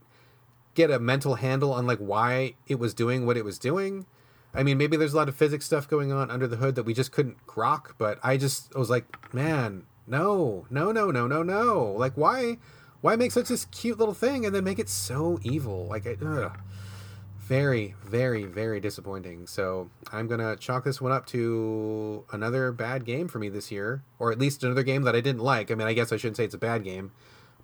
get 0.75 0.91
a 0.91 0.99
mental 0.99 1.37
handle 1.37 1.73
on 1.73 1.87
like 1.87 1.99
why 1.99 2.55
it 2.67 2.79
was 2.79 2.95
doing 2.95 3.27
what 3.27 3.37
it 3.37 3.45
was 3.45 3.59
doing. 3.59 4.07
I 4.55 4.63
mean, 4.63 4.77
maybe 4.77 4.97
there's 4.97 5.15
a 5.15 5.17
lot 5.17 5.29
of 5.29 5.35
physics 5.35 5.65
stuff 5.65 5.89
going 5.89 6.13
on 6.13 6.31
under 6.31 6.47
the 6.47 6.57
hood 6.57 6.75
that 6.75 6.83
we 6.83 6.93
just 6.93 7.11
couldn't 7.11 7.47
grok, 7.47 7.93
but 7.97 8.19
I 8.23 8.37
just 8.37 8.75
was 8.75 8.91
like, 8.91 9.33
man, 9.33 9.85
no, 10.07 10.67
no, 10.71 10.93
no, 10.93 11.11
no, 11.11 11.27
no, 11.27 11.43
no. 11.43 11.93
Like, 11.93 12.15
why, 12.17 12.59
why 13.01 13.17
make 13.17 13.33
such 13.33 13.49
this 13.49 13.65
cute 13.67 13.99
little 13.99 14.15
thing 14.15 14.45
and 14.45 14.55
then 14.55 14.65
make 14.65 14.79
it 14.79 14.89
so 14.89 15.39
evil? 15.43 15.87
Like, 15.87 16.07
ugh. 16.07 16.59
very, 17.39 17.95
very, 18.05 18.45
very 18.45 18.81
disappointing. 18.81 19.47
So 19.47 19.91
I'm 20.13 20.27
gonna 20.29 20.57
chalk 20.57 20.85
this 20.85 21.01
one 21.01 21.13
up 21.13 21.27
to 21.27 22.25
another 22.33 22.73
bad 22.73 23.05
game 23.05 23.29
for 23.29 23.39
me 23.39 23.49
this 23.49 23.71
year, 23.71 24.03
or 24.19 24.33
at 24.33 24.39
least 24.39 24.65
another 24.65 24.83
game 24.83 25.03
that 25.03 25.15
I 25.15 25.21
didn't 25.21 25.43
like. 25.43 25.71
I 25.71 25.75
mean, 25.75 25.87
I 25.87 25.93
guess 25.93 26.13
I 26.13 26.17
shouldn't 26.17 26.37
say 26.37 26.45
it's 26.45 26.55
a 26.55 26.59
bad 26.59 26.85
game, 26.85 27.13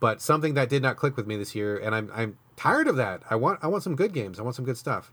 but 0.00 0.20
something 0.20 0.54
that 0.54 0.68
did 0.68 0.82
not 0.82 0.96
click 0.96 1.16
with 1.16 1.26
me 1.26 1.36
this 1.36 1.54
year, 1.54 1.76
and 1.76 1.94
I'm 1.94 2.10
I'm 2.14 2.38
tired 2.56 2.88
of 2.88 2.96
that. 2.96 3.22
I 3.30 3.36
want 3.36 3.60
I 3.62 3.68
want 3.68 3.82
some 3.82 3.96
good 3.96 4.12
games. 4.12 4.38
I 4.38 4.42
want 4.42 4.56
some 4.56 4.64
good 4.64 4.78
stuff. 4.78 5.12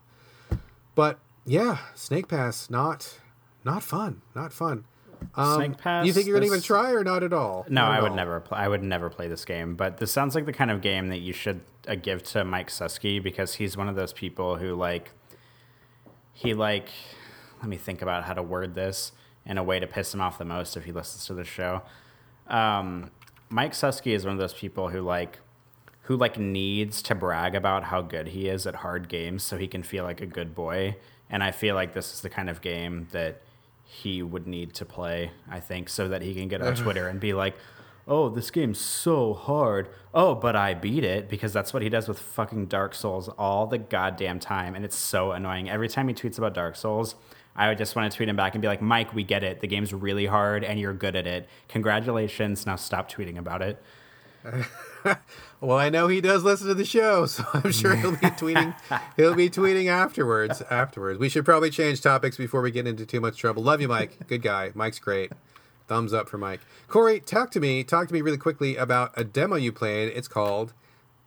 But 0.96 1.20
yeah, 1.46 1.78
Snake 1.94 2.28
Pass 2.28 2.70
not 2.70 3.20
not 3.64 3.84
fun, 3.84 4.22
not 4.36 4.52
fun. 4.54 4.86
Um, 5.36 5.56
Snake 5.56 5.78
Pass. 5.78 6.06
You 6.06 6.14
think 6.14 6.28
you're 6.28 6.36
gonna 6.36 6.46
even 6.48 6.62
try 6.62 6.92
or 6.92 7.04
not 7.04 7.24
at 7.24 7.34
all? 7.34 7.66
No, 7.68 7.82
not 7.82 7.92
I 7.92 8.02
would 8.02 8.12
all. 8.12 8.16
never. 8.16 8.40
Play, 8.40 8.58
I 8.58 8.68
would 8.68 8.84
never 8.84 9.10
play 9.10 9.28
this 9.28 9.46
game. 9.46 9.76
But 9.76 9.98
this 9.98 10.12
sounds 10.12 10.36
like 10.36 10.46
the 10.46 10.54
kind 10.54 10.72
of 10.72 10.82
game 10.82 11.10
that 11.10 11.20
you 11.20 11.34
should 11.34 11.62
uh, 11.88 11.96
give 11.96 12.24
to 12.24 12.44
Mike 12.44 12.70
Suskie 12.70 13.22
because 13.22 13.56
he's 13.56 13.76
one 13.76 13.90
of 13.90 13.96
those 13.96 14.14
people 14.14 14.58
who 14.58 14.76
like. 14.76 15.12
He 16.34 16.54
like, 16.54 16.90
let 17.60 17.70
me 17.70 17.78
think 17.78 18.02
about 18.02 18.26
how 18.26 18.34
to 18.34 18.44
word 18.44 18.76
this 18.76 19.14
in 19.46 19.58
a 19.58 19.64
way 19.64 19.80
to 19.80 19.88
piss 19.88 20.14
him 20.14 20.20
off 20.20 20.38
the 20.38 20.46
most 20.46 20.76
if 20.76 20.84
he 20.84 20.92
listens 20.92 21.26
to 21.28 21.34
the 21.34 21.46
show. 21.46 21.82
Um, 22.48 23.12
Mike 23.50 23.74
Suskie 23.74 24.14
is 24.14 24.26
one 24.26 24.34
of 24.34 24.40
those 24.40 24.54
people 24.54 24.90
who 24.90 25.02
like 25.02 25.40
who 26.04 26.16
like 26.16 26.38
needs 26.38 27.02
to 27.02 27.16
brag 27.16 27.56
about 27.56 27.86
how 27.86 28.02
good 28.02 28.28
he 28.28 28.48
is 28.48 28.68
at 28.68 28.76
hard 28.76 29.10
games 29.10 29.44
so 29.44 29.58
he 29.58 29.68
can 29.68 29.82
feel 29.82 30.04
like 30.04 30.22
a 30.22 30.26
good 30.26 30.54
boy. 30.54 30.96
And 31.30 31.42
I 31.42 31.52
feel 31.52 31.74
like 31.74 31.94
this 31.94 32.14
is 32.14 32.22
the 32.22 32.30
kind 32.30 32.50
of 32.50 32.62
game 32.62 33.08
that 33.12 33.42
he 33.86 34.22
would 34.24 34.48
need 34.48 34.74
to 34.74 34.86
play, 34.86 35.32
I 35.50 35.60
think, 35.60 35.90
so 35.90 36.08
that 36.08 36.22
he 36.22 36.34
can 36.34 36.48
get 36.48 36.62
on 36.62 36.76
Twitter 36.76 37.08
and 37.08 37.20
be 37.20 37.34
like, 37.34 37.56
oh, 38.08 38.30
this 38.30 38.52
game's 38.52 38.80
so 38.80 39.34
hard. 39.34 39.90
Oh, 40.14 40.36
but 40.36 40.56
I 40.56 40.74
beat 40.74 41.04
it 41.04 41.30
because 41.30 41.54
that's 41.54 41.74
what 41.74 41.84
he 41.84 41.90
does 41.90 42.08
with 42.08 42.20
fucking 42.20 42.66
Dark 42.66 42.96
Souls 42.96 43.30
all 43.30 43.68
the 43.68 43.78
goddamn 43.78 44.40
time. 44.40 44.76
And 44.76 44.84
it's 44.84 44.96
so 44.96 45.32
annoying. 45.32 45.70
Every 45.70 45.88
time 45.88 46.08
he 46.08 46.14
tweets 46.14 46.38
about 46.38 46.54
Dark 46.54 46.76
Souls, 46.76 47.16
I 47.56 47.70
would 47.70 47.78
just 47.78 47.96
want 47.96 48.12
to 48.12 48.16
tweet 48.16 48.28
him 48.28 48.36
back 48.36 48.54
and 48.54 48.62
be 48.62 48.68
like, 48.68 48.82
Mike, 48.82 49.14
we 49.14 49.24
get 49.24 49.44
it. 49.44 49.62
The 49.62 49.68
game's 49.68 49.94
really 49.94 50.26
hard 50.26 50.64
and 50.64 50.80
you're 50.80 50.94
good 50.94 51.16
at 51.16 51.26
it. 51.26 51.48
Congratulations. 51.70 52.66
Now 52.66 52.76
stop 52.76 53.10
tweeting 53.12 53.38
about 53.38 53.62
it. 53.62 53.82
well, 55.62 55.78
I 55.78 55.90
know 55.90 56.08
he 56.08 56.22
does 56.22 56.44
listen 56.44 56.68
to 56.68 56.74
the 56.74 56.86
show, 56.86 57.26
so 57.26 57.44
I'm 57.54 57.72
sure 57.72 57.96
he'll 57.96 58.12
be 58.12 58.18
tweeting. 58.18 58.76
he'll 59.18 59.36
be 59.36 59.50
tweeting 59.50 59.88
afterwards. 59.88 60.62
Afterwards, 60.70 61.20
we 61.20 61.30
should 61.30 61.46
probably 61.46 61.70
change 61.70 62.02
topics 62.02 62.38
before 62.38 62.62
we 62.62 62.72
get 62.72 62.88
into 62.88 63.06
too 63.06 63.20
much 63.20 63.38
trouble. 63.38 63.64
Love 63.64 63.82
you, 63.82 63.88
Mike. 63.88 64.28
Good 64.28 64.42
guy. 64.42 64.72
Mike's 64.74 65.00
great. 65.00 65.32
Thumbs 65.88 66.14
up 66.14 66.28
for 66.28 66.38
Mike. 66.38 66.62
Corey, 66.88 67.20
talk 67.20 67.52
to 67.52 67.60
me. 67.60 67.84
Talk 67.84 68.08
to 68.08 68.14
me 68.14 68.22
really 68.22 68.38
quickly 68.38 68.76
about 68.76 69.12
a 69.16 69.24
demo 69.24 69.56
you 69.56 69.72
played. 69.72 70.12
It's 70.16 70.28
called 70.28 70.74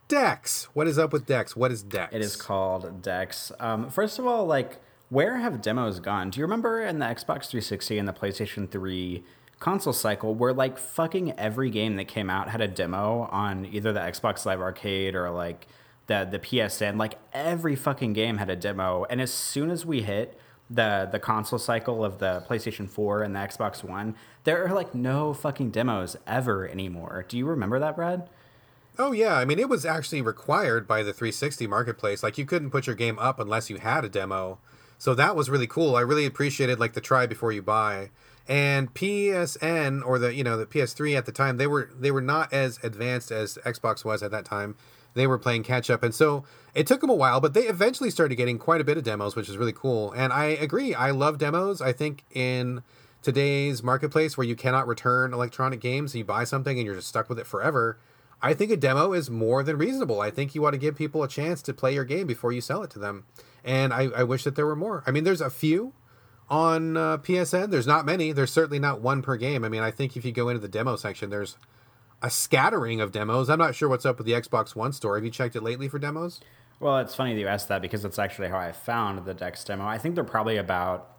Dex. 0.09 0.69
What 0.73 0.89
is 0.89 0.99
up 0.99 1.13
with 1.13 1.27
Dex? 1.27 1.55
What 1.55 1.71
is 1.71 1.83
Dex? 1.83 2.13
It 2.13 2.23
is 2.23 2.35
called 2.35 3.01
Dex. 3.03 3.53
Um, 3.61 3.89
first 3.89 4.19
of 4.19 4.27
all, 4.27 4.47
like, 4.47 4.79
where 5.11 5.37
have 5.39 5.63
demos 5.63 6.01
gone? 6.01 6.31
Do 6.31 6.41
you 6.41 6.45
remember 6.45 6.83
in 6.83 6.99
the 6.99 7.07
Xbox 7.07 7.47
360 7.47 7.99
and 7.99 8.09
the 8.09 8.13
PlayStation 8.13 8.69
3 8.69 9.23
console 9.59 9.93
cycle 9.93 10.35
where 10.35 10.53
like 10.53 10.79
fucking 10.79 11.33
every 11.39 11.71
game 11.71 11.97
that 11.97 12.07
came 12.07 12.31
out 12.31 12.51
had 12.51 12.61
a 12.61 12.69
demo 12.69 13.29
on 13.31 13.67
either 13.67 13.93
the 13.93 14.01
Xbox 14.01 14.47
Live 14.47 14.61
Arcade 14.61 15.15
or 15.15 15.31
like 15.31 15.67
the 16.07 16.27
the 16.31 16.39
PSN. 16.39 16.99
Like 16.99 17.19
every 17.33 17.77
fucking 17.77 18.13
game 18.13 18.39
had 18.39 18.51
a 18.51 18.57
demo, 18.57 19.05
and 19.09 19.21
as 19.21 19.33
soon 19.33 19.71
as 19.71 19.87
we 19.87 20.03
hit 20.03 20.39
the 20.69 21.09
the 21.11 21.19
console 21.19 21.59
cycle 21.59 22.05
of 22.05 22.19
the 22.19 22.45
PlayStation 22.49 22.89
4 22.89 23.23
and 23.23 23.35
the 23.35 23.41
Xbox 23.41 23.85
One, 23.85 24.15
there 24.45 24.65
are 24.67 24.75
like 24.75 24.95
no 24.95 25.33
fucking 25.33 25.71
demos 25.71 26.17
ever 26.27 26.69
anymore. 26.69 27.25
Do 27.29 27.39
you 27.39 27.47
remember 27.47 27.79
that, 27.79 27.97
Brad? 27.97 28.29
Oh 28.99 29.13
yeah, 29.13 29.37
I 29.37 29.45
mean 29.45 29.59
it 29.59 29.69
was 29.69 29.87
actually 29.87 30.23
required 30.23 30.89
by 30.89 31.03
the 31.03 31.13
360 31.13 31.67
marketplace. 31.69 32.23
Like 32.23 32.39
you 32.39 32.45
couldn't 32.45 32.71
put 32.71 32.87
your 32.87 32.97
game 32.97 33.19
up 33.19 33.39
unless 33.39 33.71
you 33.71 33.77
had 33.77 34.05
a 34.05 34.09
demo. 34.09 34.59
So 34.99 35.15
that 35.15 35.37
was 35.37 35.49
really 35.49 35.69
cool. 35.69 35.95
I 35.95 36.01
really 36.01 36.27
appreciated 36.27 36.81
like 36.81 36.95
the 36.95 37.01
try 37.01 37.27
before 37.27 37.53
you 37.53 37.63
buy 37.63 38.11
and 38.49 38.93
PSN 38.95 40.05
or 40.05 40.19
the 40.19 40.35
you 40.35 40.43
know 40.43 40.57
the 40.57 40.67
PS3 40.67 41.17
at 41.17 41.27
the 41.27 41.33
time 41.33 41.59
they 41.59 41.67
were 41.67 41.91
they 41.97 42.11
were 42.11 42.23
not 42.23 42.53
as 42.53 42.83
advanced 42.83 43.31
as 43.31 43.59
Xbox 43.65 44.05
was 44.05 44.23
at 44.23 44.31
that 44.31 44.45
time. 44.45 44.75
They 45.15 45.27
were 45.27 45.39
playing 45.39 45.65
catch 45.65 45.91
up, 45.91 46.03
and 46.03 46.15
so 46.15 46.45
it 46.75 46.87
took 46.87 47.01
them 47.01 47.11
a 47.11 47.15
while, 47.15 47.41
but 47.41 47.53
they 47.53 47.63
eventually 47.63 48.11
started 48.11 48.37
getting 48.37 48.59
quite 48.59 48.81
a 48.81 48.85
bit 48.85 48.97
of 48.97 49.05
demos, 49.05 49.35
which 49.35 49.49
is 49.49 49.57
really 49.57 49.73
cool. 49.73 50.13
And 50.13 50.33
I 50.33 50.47
agree, 50.47 50.95
I 50.95 51.11
love 51.11 51.39
demos. 51.39 51.81
I 51.81 51.93
think 51.93 52.25
in 52.31 52.83
today's 53.21 53.83
marketplace 53.83 54.37
where 54.37 54.47
you 54.47 54.55
cannot 54.55 54.87
return 54.87 55.33
electronic 55.33 55.81
games, 55.81 56.15
and 56.15 56.21
you 56.21 56.25
buy 56.25 56.45
something 56.45 56.79
and 56.79 56.87
you're 56.87 56.95
just 56.95 57.09
stuck 57.09 57.29
with 57.29 57.39
it 57.39 57.47
forever. 57.47 57.99
I 58.41 58.55
think 58.55 58.71
a 58.71 58.77
demo 58.77 59.13
is 59.13 59.29
more 59.29 59.65
than 59.65 59.79
reasonable. 59.79 60.21
I 60.21 60.31
think 60.31 60.55
you 60.55 60.63
want 60.63 60.75
to 60.75 60.79
give 60.79 60.95
people 60.95 61.25
a 61.25 61.29
chance 61.29 61.61
to 61.63 61.75
play 61.75 61.93
your 61.95 62.05
game 62.05 62.27
before 62.27 62.53
you 62.53 62.61
sell 62.61 62.85
it 62.85 62.91
to 62.91 62.99
them. 63.01 63.25
And 63.65 63.93
I, 63.93 64.05
I 64.15 64.23
wish 64.23 64.45
that 64.45 64.55
there 64.55 64.67
were 64.67 64.77
more. 64.77 65.03
I 65.07 65.11
mean, 65.11 65.25
there's 65.25 65.41
a 65.41 65.51
few 65.51 65.93
on 66.51 66.97
uh, 66.97 67.19
PSN. 67.19 67.71
There's 67.71 67.87
not 67.87 68.05
many. 68.07 68.33
There's 68.33 68.53
certainly 68.53 68.79
not 68.79 69.01
one 69.01 69.23
per 69.23 69.37
game. 69.37 69.65
I 69.65 69.69
mean, 69.69 69.83
I 69.83 69.91
think 69.91 70.17
if 70.17 70.25
you 70.25 70.33
go 70.33 70.49
into 70.49 70.61
the 70.61 70.69
demo 70.69 70.97
section, 70.97 71.31
there's 71.31 71.57
a 72.23 72.31
scattering 72.31 73.01
of 73.01 73.13
demos. 73.13 73.49
I'm 73.49 73.59
not 73.59 73.75
sure 73.75 73.89
what's 73.89 74.07
up 74.07 74.19
with 74.19 74.27
the 74.27 74.33
Xbox 74.33 74.75
One 74.75 74.93
store. 74.93 75.17
Have 75.17 75.25
you 75.25 75.31
checked 75.31 75.57
it 75.57 75.63
lately 75.63 75.89
for 75.89 75.99
demos? 75.99 76.41
Well, 76.81 76.99
it's 76.99 77.15
funny 77.15 77.35
that 77.35 77.41
you 77.41 77.49
asked 77.49 77.69
that 77.69 77.83
because 77.83 78.03
that's 78.03 78.19
actually 78.19 78.49
how 78.49 78.59
I 78.59 78.73
found 78.73 79.25
the 79.25 79.35
Dex 79.35 79.65
demo. 79.65 79.85
I 79.85 79.99
think 79.99 80.15
they're 80.15 80.25
probably 80.25 80.57
about 80.57 81.15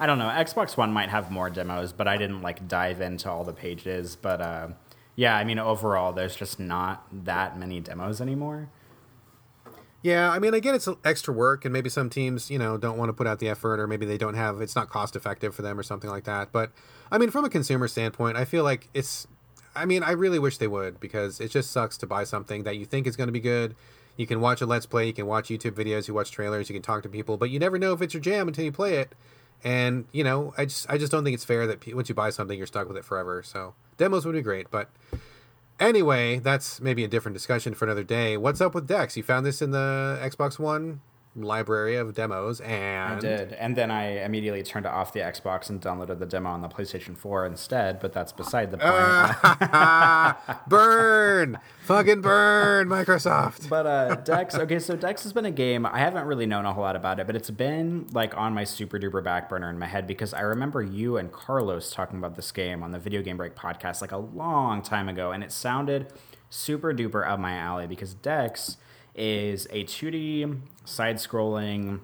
I 0.00 0.06
don't 0.06 0.18
know. 0.18 0.28
Xbox 0.28 0.76
One 0.76 0.92
might 0.92 1.08
have 1.08 1.30
more 1.30 1.50
demos, 1.50 1.92
but 1.92 2.06
I 2.06 2.16
didn't 2.16 2.42
like 2.42 2.68
dive 2.68 3.00
into 3.00 3.28
all 3.28 3.42
the 3.42 3.52
pages. 3.52 4.14
But 4.14 4.40
uh, 4.40 4.68
yeah, 5.16 5.36
I 5.36 5.42
mean, 5.44 5.58
overall, 5.58 6.12
there's 6.12 6.36
just 6.36 6.60
not 6.60 7.04
that 7.24 7.58
many 7.58 7.80
demos 7.80 8.20
anymore. 8.20 8.68
Yeah, 10.02 10.30
I 10.30 10.38
mean, 10.38 10.54
again, 10.54 10.74
it's 10.74 10.88
extra 11.04 11.34
work, 11.34 11.64
and 11.64 11.72
maybe 11.72 11.90
some 11.90 12.08
teams, 12.08 12.50
you 12.50 12.58
know, 12.58 12.78
don't 12.78 12.96
want 12.96 13.08
to 13.08 13.12
put 13.12 13.26
out 13.26 13.40
the 13.40 13.48
effort, 13.48 13.80
or 13.80 13.86
maybe 13.88 14.06
they 14.06 14.18
don't 14.18 14.34
have 14.34 14.60
it's 14.60 14.76
not 14.76 14.90
cost 14.90 15.16
effective 15.16 15.54
for 15.54 15.62
them, 15.62 15.78
or 15.78 15.82
something 15.82 16.08
like 16.08 16.24
that. 16.24 16.52
But 16.52 16.70
I 17.10 17.18
mean, 17.18 17.30
from 17.30 17.44
a 17.44 17.50
consumer 17.50 17.88
standpoint, 17.88 18.36
I 18.36 18.44
feel 18.44 18.64
like 18.64 18.88
it's. 18.94 19.26
I 19.74 19.84
mean, 19.84 20.02
I 20.02 20.12
really 20.12 20.38
wish 20.38 20.58
they 20.58 20.66
would 20.66 20.98
because 20.98 21.40
it 21.40 21.50
just 21.50 21.70
sucks 21.70 21.96
to 21.98 22.06
buy 22.06 22.24
something 22.24 22.64
that 22.64 22.76
you 22.76 22.84
think 22.84 23.06
is 23.06 23.16
going 23.16 23.28
to 23.28 23.32
be 23.32 23.40
good. 23.40 23.76
You 24.16 24.26
can 24.26 24.40
watch 24.40 24.60
a 24.60 24.66
let's 24.66 24.86
play, 24.86 25.06
you 25.06 25.12
can 25.12 25.26
watch 25.26 25.48
YouTube 25.48 25.72
videos, 25.72 26.08
you 26.08 26.14
watch 26.14 26.32
trailers, 26.32 26.68
you 26.68 26.74
can 26.74 26.82
talk 26.82 27.04
to 27.04 27.08
people, 27.08 27.36
but 27.36 27.50
you 27.50 27.60
never 27.60 27.78
know 27.78 27.92
if 27.92 28.02
it's 28.02 28.12
your 28.12 28.20
jam 28.20 28.48
until 28.48 28.64
you 28.64 28.72
play 28.72 28.94
it. 28.94 29.14
And 29.62 30.06
you 30.12 30.24
know, 30.24 30.54
I 30.56 30.64
just 30.64 30.88
I 30.88 30.98
just 30.98 31.10
don't 31.12 31.24
think 31.24 31.34
it's 31.34 31.44
fair 31.44 31.66
that 31.66 31.94
once 31.94 32.08
you 32.08 32.14
buy 32.14 32.30
something, 32.30 32.56
you're 32.56 32.66
stuck 32.66 32.88
with 32.88 32.96
it 32.96 33.04
forever. 33.04 33.42
So 33.42 33.74
demos 33.96 34.24
would 34.24 34.32
be 34.32 34.42
great, 34.42 34.70
but 34.70 34.90
Anyway, 35.80 36.40
that's 36.40 36.80
maybe 36.80 37.04
a 37.04 37.08
different 37.08 37.34
discussion 37.34 37.72
for 37.72 37.84
another 37.84 38.02
day. 38.02 38.36
What's 38.36 38.60
up 38.60 38.74
with 38.74 38.88
Dex? 38.88 39.16
You 39.16 39.22
found 39.22 39.46
this 39.46 39.62
in 39.62 39.70
the 39.70 40.18
Xbox 40.20 40.58
One 40.58 41.00
library 41.42 41.96
of 41.96 42.14
demos, 42.14 42.60
and 42.60 43.14
I 43.14 43.20
did, 43.20 43.52
and 43.52 43.76
then 43.76 43.90
I 43.90 44.24
immediately 44.24 44.62
turned 44.62 44.86
off 44.86 45.12
the 45.12 45.20
Xbox 45.20 45.70
and 45.70 45.80
downloaded 45.80 46.18
the 46.18 46.26
demo 46.26 46.50
on 46.50 46.62
the 46.62 46.68
PlayStation 46.68 47.16
4 47.16 47.46
instead. 47.46 48.00
But 48.00 48.12
that's 48.12 48.32
beside 48.32 48.70
the 48.70 48.78
point. 48.78 49.72
Uh, 49.72 50.34
burn, 50.68 51.58
fucking 51.82 52.20
burn, 52.20 52.88
Microsoft. 52.88 53.68
But 53.68 53.86
uh, 53.86 54.14
Dex, 54.16 54.54
okay, 54.54 54.78
so 54.78 54.96
Dex 54.96 55.22
has 55.22 55.32
been 55.32 55.44
a 55.46 55.50
game 55.50 55.86
I 55.86 55.98
haven't 55.98 56.26
really 56.26 56.46
known 56.46 56.64
a 56.66 56.72
whole 56.72 56.84
lot 56.84 56.96
about 56.96 57.20
it, 57.20 57.26
but 57.26 57.36
it's 57.36 57.50
been 57.50 58.06
like 58.12 58.36
on 58.36 58.54
my 58.54 58.64
super 58.64 58.98
duper 58.98 59.22
back 59.22 59.48
burner 59.48 59.70
in 59.70 59.78
my 59.78 59.86
head 59.86 60.06
because 60.06 60.34
I 60.34 60.40
remember 60.40 60.82
you 60.82 61.16
and 61.16 61.32
Carlos 61.32 61.92
talking 61.92 62.18
about 62.18 62.36
this 62.36 62.52
game 62.52 62.82
on 62.82 62.92
the 62.92 62.98
Video 62.98 63.22
Game 63.22 63.36
Break 63.36 63.54
podcast 63.54 64.00
like 64.00 64.12
a 64.12 64.18
long 64.18 64.82
time 64.82 65.08
ago, 65.08 65.32
and 65.32 65.42
it 65.42 65.52
sounded 65.52 66.12
super 66.50 66.94
duper 66.94 67.28
up 67.28 67.38
my 67.38 67.54
alley 67.54 67.86
because 67.86 68.14
Dex 68.14 68.76
is 69.18 69.66
a 69.70 69.84
2D 69.84 70.60
side 70.84 71.16
scrolling 71.16 72.00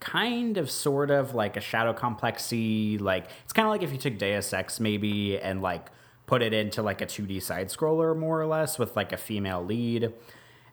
kind 0.00 0.56
of 0.56 0.70
sort 0.70 1.10
of 1.10 1.34
like 1.34 1.56
a 1.56 1.60
shadow 1.60 1.92
complexy 1.92 3.00
like 3.00 3.28
it's 3.42 3.52
kind 3.52 3.66
of 3.66 3.70
like 3.70 3.82
if 3.82 3.90
you 3.90 3.98
took 3.98 4.16
Deus 4.16 4.52
Ex 4.52 4.78
maybe 4.78 5.36
and 5.38 5.60
like 5.60 5.90
put 6.28 6.42
it 6.42 6.52
into 6.52 6.82
like 6.82 7.00
a 7.00 7.06
2D 7.06 7.42
side 7.42 7.68
scroller 7.68 8.16
more 8.16 8.40
or 8.40 8.46
less 8.46 8.78
with 8.78 8.94
like 8.94 9.12
a 9.12 9.16
female 9.16 9.64
lead. 9.64 10.12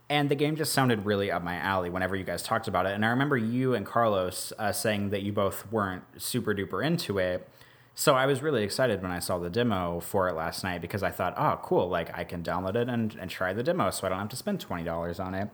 And 0.08 0.30
the 0.30 0.36
game 0.36 0.56
just 0.56 0.74
sounded 0.74 1.06
really 1.06 1.32
up 1.32 1.42
my 1.42 1.56
alley 1.56 1.90
whenever 1.90 2.16
you 2.16 2.24
guys 2.26 2.44
talked 2.44 2.68
about 2.68 2.86
it. 2.86 2.92
And 2.92 3.04
I 3.04 3.08
remember 3.08 3.38
you 3.38 3.74
and 3.74 3.86
Carlos 3.86 4.54
uh, 4.60 4.72
saying 4.72 5.10
that 5.10 5.24
you 5.24 5.32
both 5.32 5.72
weren't 5.72 6.04
super 6.18 6.54
duper 6.54 6.86
into 6.86 7.18
it. 7.18 7.50
So 7.98 8.14
I 8.14 8.26
was 8.26 8.42
really 8.42 8.64
excited 8.64 9.02
when 9.02 9.12
I 9.12 9.20
saw 9.20 9.40
the 9.40 9.50
demo 9.50 10.02
for 10.02 10.28
it 10.28 10.34
last 10.34 10.66
night 10.66 10.82
because 10.82 11.02
I 11.02 11.12
thought, 11.12 11.34
oh, 11.38 11.60
cool, 11.64 11.88
like 11.88 12.16
I 12.16 12.26
can 12.26 12.44
download 12.44 12.76
it 12.76 12.90
and, 12.90 13.16
and 13.16 13.32
try 13.32 13.54
the 13.54 13.64
demo 13.64 13.90
so 13.90 14.06
I 14.06 14.10
don't 14.10 14.20
have 14.20 14.30
to 14.30 14.36
spend 14.36 14.66
$20 14.66 15.20
on 15.20 15.34
it. 15.34 15.50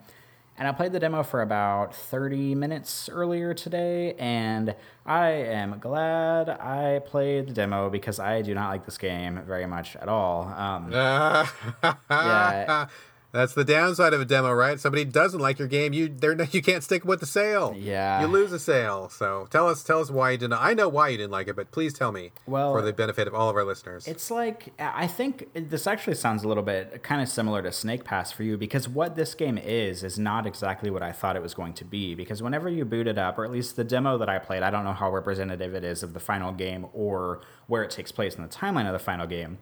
And 0.58 0.68
I 0.68 0.72
played 0.72 0.92
the 0.92 1.00
demo 1.00 1.22
for 1.24 1.42
about 1.42 1.96
30 1.96 2.56
minutes 2.56 3.10
earlier 3.10 3.54
today, 3.54 4.16
and 4.16 4.76
I 5.06 5.30
am 5.30 5.80
glad 5.80 6.50
I 6.50 7.00
played 7.06 7.48
the 7.48 7.54
demo 7.54 7.90
because 7.90 8.20
I 8.20 8.42
do 8.42 8.54
not 8.54 8.70
like 8.70 8.86
this 8.86 8.98
game 8.98 9.42
very 9.46 9.66
much 9.66 9.96
at 9.96 10.10
all. 10.10 10.44
Um, 10.44 10.92
yeah. 12.12 12.88
That's 13.32 13.54
the 13.54 13.64
downside 13.64 14.14
of 14.14 14.20
a 14.20 14.26
demo, 14.26 14.52
right? 14.52 14.80
Somebody 14.80 15.06
doesn't 15.06 15.40
like 15.40 15.58
your 15.58 15.68
game, 15.68 15.94
you 15.94 16.10
they're 16.10 16.42
you 16.52 16.62
can't 16.62 16.84
stick 16.84 17.06
with 17.06 17.20
the 17.20 17.26
sale. 17.26 17.74
Yeah, 17.78 18.22
you 18.22 18.28
lose 18.28 18.52
a 18.52 18.60
sale. 18.60 19.10
So 19.10 19.48
tell 19.50 19.68
us 19.68 19.84
tell 19.84 20.00
us 20.00 20.12
why 20.12 20.32
you 20.32 20.38
didn't. 20.38 20.54
I 20.54 20.74
know 20.74 20.90
why 20.90 21.10
you 21.10 21.18
didn't 21.18 21.32
like 21.32 21.48
it, 21.48 21.56
but 21.56 21.72
please 21.72 21.94
tell 21.94 22.12
me. 22.12 22.32
Well, 22.46 22.74
for 22.74 22.82
the 22.82 22.94
benefit 22.94 23.28
of 23.28 23.34
all 23.34 23.50
of 23.50 23.56
our 23.56 23.64
listeners, 23.64 24.08
it's 24.08 24.30
like 24.30 24.74
I 24.80 25.08
think 25.08 25.48
this 25.54 25.88
actually 25.88 26.16
sounds 26.16 26.44
a 26.44 26.48
little 26.48 26.64
bit 26.64 27.04
kind 27.04 27.22
of 27.22 27.30
similar 27.30 27.62
to 27.62 27.72
Snake 27.72 28.04
Pass 28.04 28.32
for 28.32 28.44
you 28.44 28.58
because 28.58 28.90
what 28.90 29.16
this 29.16 29.34
game 29.34 29.58
is 29.58 30.04
is 30.04 30.20
not 30.20 30.46
exactly 30.46 30.90
what 30.90 31.04
I 31.04 31.12
thought 31.12 31.36
it 31.36 31.42
was 31.42 31.54
going 31.54 31.74
to 31.76 31.86
be. 31.86 32.16
Because 32.16 32.44
whenever 32.44 32.70
you 32.70 32.84
boot 32.86 33.08
it 33.08 33.18
up, 33.18 33.38
or 33.38 33.46
at 33.46 33.52
least 33.52 33.76
the 33.76 33.84
demo 33.84 34.18
that 34.18 34.30
I 34.30 34.40
played, 34.40 34.64
I 34.64 34.70
don't 34.70 34.84
know 34.84 34.94
how 34.94 35.12
representative 35.12 35.74
it 35.74 35.84
is 35.84 36.04
of 36.04 36.14
the 36.14 36.20
final 36.20 36.52
game 36.52 36.88
or 36.94 37.42
where 37.68 37.84
it 37.84 37.92
takes 37.92 38.12
place 38.12 38.36
in 38.36 38.44
the 38.44 38.50
timeline 38.50 38.88
of 38.88 38.94
the 38.94 39.00
final 39.00 39.28
game, 39.28 39.60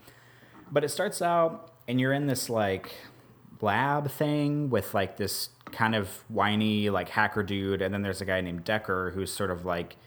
but 0.72 0.84
it 0.84 0.90
starts 0.90 1.22
out 1.22 1.74
and 1.88 2.00
you're 2.00 2.14
in 2.14 2.28
this 2.28 2.50
like 2.50 2.94
lab 3.62 4.10
thing 4.10 4.70
with 4.70 4.94
like 4.94 5.18
this 5.18 5.50
kind 5.72 5.94
of 5.96 6.24
whiny 6.30 6.90
like 6.90 7.10
hacker 7.10 7.44
dude 7.44 7.82
and 7.82 7.94
then 7.94 8.02
there's 8.02 8.22
a 8.22 8.26
guy 8.26 8.42
named 8.42 8.64
Decker 8.64 9.12
who's 9.12 9.32
sort 9.32 9.52
of 9.52 9.66
like 9.66 9.98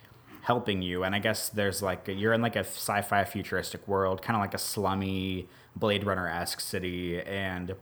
helping 0.43 0.83
you. 0.83 1.05
And 1.05 1.15
I 1.15 1.19
guess 1.19 1.49
there's 1.49 1.83
like 1.83 2.09
you're 2.09 2.33
in 2.33 2.43
like 2.43 2.57
a 2.57 2.61
sci-fi 2.61 3.25
futuristic 3.25 3.87
world 3.87 4.23
kind 4.23 4.37
of 4.37 4.41
like 4.41 4.55
a 4.55 4.59
slummy 4.59 5.49
Blade 5.77 6.05
Runner-esque 6.05 6.61
city 6.61 7.21
and 7.21 7.75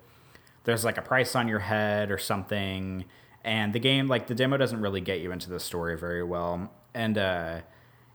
there's 0.65 0.85
like 0.85 0.99
a 0.99 1.03
price 1.03 1.35
on 1.35 1.49
your 1.49 1.61
head 1.61 2.11
or 2.11 2.19
something. 2.19 3.05
And 3.45 3.73
the 3.73 3.79
game 3.79 4.09
like 4.09 4.27
the 4.27 4.35
demo 4.35 4.57
doesn't 4.57 4.81
really 4.81 5.01
get 5.01 5.21
you 5.21 5.33
into 5.33 5.49
the 5.49 5.61
story 5.61 5.97
very 5.97 6.23
well. 6.23 6.71
And 6.95 7.17
uh 7.17 7.61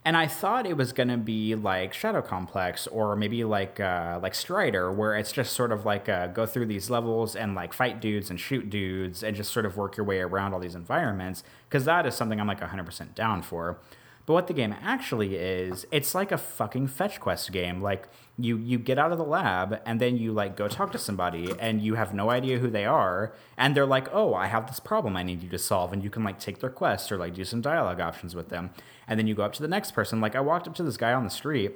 and 0.06 0.16
I 0.16 0.28
thought 0.28 0.68
it 0.68 0.78
was 0.78 0.94
gonna 0.94 1.18
be 1.18 1.56
like 1.56 1.92
Shadow 1.96 2.22
Complex 2.22 2.86
or 2.86 3.16
maybe 3.16 3.44
like 3.44 3.80
uh, 3.80 4.20
like 4.22 4.36
Strider, 4.36 4.92
where 4.92 5.16
it's 5.16 5.32
just 5.32 5.54
sort 5.54 5.72
of 5.72 5.84
like 5.84 6.08
uh, 6.08 6.28
go 6.28 6.46
through 6.46 6.68
these 6.68 6.92
levels 6.92 7.36
and 7.36 7.56
like 7.56 7.74
fight 7.74 8.00
dudes 8.00 8.30
and 8.30 8.40
shoot 8.40 8.70
dudes 8.70 9.24
and 9.24 9.36
just 9.36 9.52
sort 9.52 9.66
of 9.66 9.76
work 9.78 9.98
your 9.98 10.06
way 10.06 10.20
around 10.20 10.54
all 10.54 10.60
these 10.60 10.76
environments 10.76 11.44
because 11.68 11.86
that 11.86 12.06
is 12.06 12.14
something 12.14 12.40
I'm 12.40 12.48
like 12.48 12.62
100% 12.62 13.16
down 13.16 13.42
for. 13.42 13.80
But 14.28 14.34
what 14.34 14.48
the 14.48 14.54
game 14.54 14.76
actually 14.82 15.36
is, 15.36 15.88
it's 15.92 16.14
like 16.14 16.32
a 16.32 16.38
fucking 16.38 16.88
fetch 16.88 17.20
quest 17.20 17.52
game. 17.52 17.82
Like 17.82 18.08
you 18.38 18.58
you 18.58 18.78
get 18.78 19.00
out 19.00 19.12
of 19.12 19.18
the 19.18 19.24
lab 19.24 19.80
and 19.86 20.02
then 20.02 20.18
you 20.18 20.34
like 20.34 20.58
go 20.58 20.68
talk 20.68 20.92
to 20.92 20.98
somebody 20.98 21.54
and 21.60 21.82
you 21.82 21.96
have 21.96 22.14
no 22.14 22.30
idea 22.30 22.60
who 22.60 22.70
they 22.70 22.86
are 22.86 23.34
and 23.58 23.76
they're 23.76 23.86
like, 23.86 24.08
"Oh, 24.14 24.34
I 24.34 24.48
have 24.48 24.68
this 24.68 24.80
problem 24.80 25.16
I 25.16 25.24
need 25.24 25.42
you 25.42 25.50
to 25.50 25.58
solve." 25.58 25.94
And 25.94 26.04
you 26.04 26.10
can 26.10 26.24
like 26.24 26.40
take 26.40 26.60
their 26.60 26.70
quest 26.70 27.12
or 27.12 27.18
like 27.18 27.34
do 27.34 27.46
some 27.46 27.62
dialogue 27.62 28.02
options 28.02 28.36
with 28.36 28.50
them. 28.50 28.72
And 29.08 29.18
then 29.20 29.28
you 29.28 29.36
go 29.36 29.44
up 29.44 29.54
to 29.54 29.62
the 29.62 29.68
next 29.68 29.92
person. 29.92 30.20
Like 30.20 30.36
I 30.36 30.42
walked 30.42 30.68
up 30.68 30.76
to 30.76 30.84
this 30.84 30.98
guy 30.98 31.14
on 31.14 31.24
the 31.24 31.30
street 31.30 31.74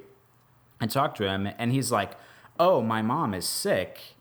and 0.80 0.90
talked 0.90 1.16
to 1.18 1.28
him 1.28 1.48
and 1.58 1.72
he's 1.72 1.90
like, 1.90 2.12
"Oh, 2.58 2.82
my 2.82 3.00
mom 3.00 3.32
is 3.34 3.46
sick." 3.46 4.16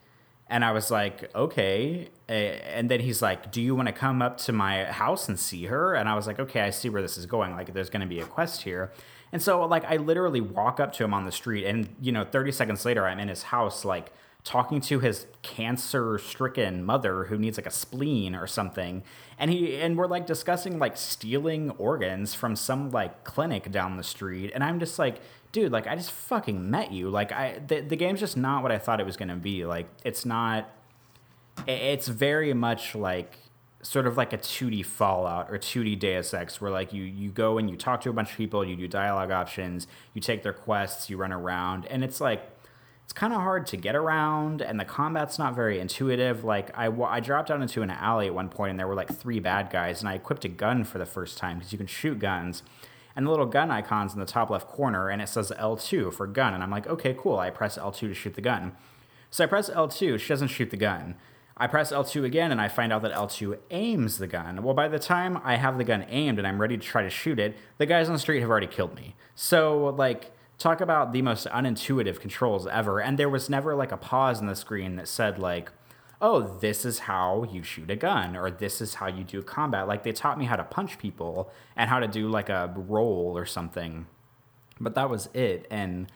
And 0.50 0.66
I 0.66 0.72
was 0.72 0.90
like, 0.90 1.34
okay. 1.36 2.10
And 2.28 2.90
then 2.90 3.02
he's 3.02 3.22
like, 3.22 3.52
do 3.52 3.62
you 3.62 3.76
want 3.76 3.88
to 3.88 3.94
come 3.94 4.22
up 4.22 4.38
to 4.40 4.52
my 4.52 4.86
house 4.86 5.30
and 5.30 5.40
see 5.40 5.66
her? 5.66 5.94
And 5.94 6.10
I 6.10 6.16
was 6.16 6.26
like, 6.26 6.40
okay, 6.40 6.62
I 6.62 6.72
see 6.72 6.90
where 6.90 7.02
this 7.02 7.18
is 7.18 7.26
going. 7.28 7.52
Like, 7.52 7.74
there's 7.74 7.90
going 7.90 8.02
to 8.02 8.08
be 8.08 8.20
a 8.20 8.26
quest 8.26 8.64
here. 8.64 8.92
And 9.32 9.42
so, 9.42 9.64
like, 9.66 9.86
I 9.86 9.98
literally 9.98 10.42
walk 10.42 10.80
up 10.80 10.92
to 10.94 11.04
him 11.04 11.14
on 11.14 11.26
the 11.26 11.32
street, 11.32 11.66
and, 11.66 11.96
you 12.02 12.12
know, 12.12 12.24
30 12.24 12.52
seconds 12.52 12.84
later, 12.84 13.06
I'm 13.06 13.20
in 13.20 13.28
his 13.28 13.44
house, 13.44 13.86
like, 13.86 14.12
talking 14.44 14.80
to 14.80 15.00
his 15.00 15.28
cancer 15.42 16.18
stricken 16.18 16.84
mother 16.84 17.26
who 17.26 17.38
needs 17.38 17.58
like 17.58 17.66
a 17.68 17.72
spleen 17.72 18.34
or 18.34 18.48
something 18.48 19.04
and 19.38 19.52
he 19.52 19.76
and 19.76 19.98
we're 19.98 20.08
like 20.08 20.26
discussing 20.26 20.80
like 20.80 20.96
stealing 20.96 21.70
organs 21.72 22.34
from 22.34 22.56
some 22.56 22.90
like 22.90 23.24
clinic 23.26 23.70
down 23.70 23.98
the 23.98 24.04
street 24.04 24.50
and 24.56 24.64
i'm 24.64 24.80
just 24.80 24.98
like 24.98 25.22
dude 25.52 25.72
like 25.72 25.88
i 25.88 25.96
just 25.96 26.12
fucking 26.12 26.70
met 26.70 26.92
you. 26.92 27.10
Like 27.10 27.32
i 27.32 27.60
the, 27.66 27.82
the 27.82 27.96
game's 27.96 28.20
just 28.20 28.38
not 28.38 28.64
what 28.64 28.72
i 28.72 28.78
thought 28.78 29.00
it 29.00 29.06
was 29.06 29.18
to 29.18 29.36
be. 29.36 29.66
Like 29.66 29.88
it's 30.04 30.26
not 30.26 30.70
it's 31.68 32.08
very 32.08 32.54
much 32.54 32.96
like 32.96 33.38
sort 33.82 34.08
of 34.08 34.18
like 34.18 34.34
a 34.34 34.38
2D 34.38 34.86
Fallout 34.86 35.50
or 35.50 35.58
2D 35.58 35.98
Deus 36.00 36.34
Ex, 36.34 36.60
where 36.60 36.72
like 36.72 36.94
you 36.94 37.04
you 37.04 37.30
go 37.30 37.58
and 37.58 37.70
you 37.70 37.78
talk 37.78 38.02
to 38.02 38.10
a 38.10 38.14
bunch 38.14 38.32
of 38.32 38.38
people, 38.38 38.66
you 38.66 38.76
do 38.76 38.88
dialogue 38.88 39.32
options, 39.32 39.88
you 40.14 40.22
take 40.22 40.44
their 40.44 40.54
quests, 40.54 41.10
you 41.10 41.18
run 41.18 41.32
around, 41.32 41.86
and 41.88 42.04
it's 42.04 42.20
like 42.20 42.50
it's 43.04 43.14
kind 43.14 43.34
of 43.34 43.42
hard 43.42 43.66
to 43.66 43.76
get 43.76 43.96
around 43.96 44.62
and 44.62 44.80
the 44.80 44.86
combat's 44.86 45.40
not 45.40 45.56
very 45.56 45.80
intuitive. 45.80 46.44
Like 46.44 46.70
I, 46.78 46.88
I 46.88 47.20
dropped 47.20 47.48
down 47.48 47.62
into 47.62 47.82
an 47.82 47.90
alley 47.90 48.28
at 48.28 48.36
one 48.36 48.50
point 48.50 48.70
and 48.72 48.80
there 48.80 48.88
were 48.88 48.94
like 48.94 49.12
three 49.12 49.40
bad 49.40 49.72
guys 49.72 50.00
and 50.00 50.08
i 50.08 50.14
equipped 50.14 50.46
a 50.46 50.48
gun 50.48 50.84
for 50.84 51.00
the 51.00 51.08
first 51.08 51.36
time 51.36 51.58
because 51.58 51.72
you 51.72 51.80
can 51.80 51.88
shoot 51.88 52.20
guns 52.20 52.62
and 53.16 53.26
the 53.26 53.30
little 53.30 53.46
gun 53.46 53.72
icon's 53.72 54.14
in 54.14 54.20
the 54.20 54.26
top 54.26 54.50
left 54.50 54.68
corner 54.68 55.10
and 55.10 55.22
it 55.22 55.30
says 55.30 55.52
l2 55.58 56.14
for 56.14 56.28
gun 56.28 56.54
and 56.54 56.64
i'm 56.64 56.72
like 56.72 56.88
okay 56.88 57.16
cool 57.18 57.38
i 57.38 57.50
press 57.50 57.78
l2 57.78 58.00
to 58.00 58.14
shoot 58.14 58.34
the 58.36 58.42
gun 58.42 58.74
so 59.30 59.44
i 59.44 59.48
press 59.48 59.70
l2 59.70 60.20
she 60.20 60.28
doesn't 60.28 60.48
shoot 60.48 60.70
the 60.70 60.78
gun 60.78 61.16
I 61.62 61.68
press 61.68 61.92
L2 61.92 62.24
again 62.24 62.54
and 62.54 62.62
I 62.62 62.70
find 62.70 62.94
out 62.94 63.02
that 63.02 63.12
L2 63.12 63.58
aims 63.70 64.18
the 64.18 64.28
gun. 64.28 64.64
Well, 64.64 64.74
by 64.74 64.88
the 64.88 64.98
time 64.98 65.42
I 65.44 65.58
have 65.58 65.78
the 65.78 65.84
gun 65.84 66.06
aimed 66.08 66.38
and 66.38 66.48
I'm 66.48 66.62
ready 66.62 66.78
to 66.78 66.84
try 66.84 67.04
to 67.04 67.10
shoot 67.10 67.38
it, 67.38 67.58
the 67.78 67.86
guys 67.86 68.08
on 68.08 68.14
the 68.14 68.20
street 68.20 68.40
have 68.40 68.50
already 68.50 68.68
killed 68.68 68.96
me. 68.96 69.16
So, 69.36 69.94
like, 69.98 70.32
talk 70.58 70.80
about 70.80 71.12
the 71.12 71.22
most 71.22 71.48
unintuitive 71.48 72.22
controls 72.22 72.66
ever. 72.66 73.02
And 73.02 73.20
there 73.20 73.28
was 73.28 73.50
never 73.50 73.76
like 73.76 73.92
a 73.92 73.98
pause 73.98 74.40
in 74.40 74.48
the 74.48 74.56
screen 74.56 74.96
that 74.96 75.10
said 75.10 75.38
like, 75.38 75.70
oh, 76.22 76.42
this 76.60 76.84
is 76.86 77.00
how 77.00 77.46
you 77.50 77.64
shoot 77.64 77.90
a 77.90 77.96
gun 77.96 78.36
or 78.36 78.52
this 78.52 78.82
is 78.82 78.96
how 78.96 79.08
you 79.08 79.24
do 79.24 79.42
combat. 79.42 79.88
Like 79.88 80.04
they 80.04 80.12
taught 80.12 80.38
me 80.38 80.46
how 80.46 80.56
to 80.56 80.64
punch 80.64 81.00
people 81.00 81.52
and 81.76 81.90
how 81.90 82.00
to 82.00 82.08
do 82.08 82.28
like 82.28 82.50
a 82.50 82.74
roll 82.76 83.38
or 83.38 83.46
something. 83.46 84.06
But 84.80 84.96
that 84.96 85.10
was 85.10 85.30
it. 85.34 85.66
And 85.70 86.12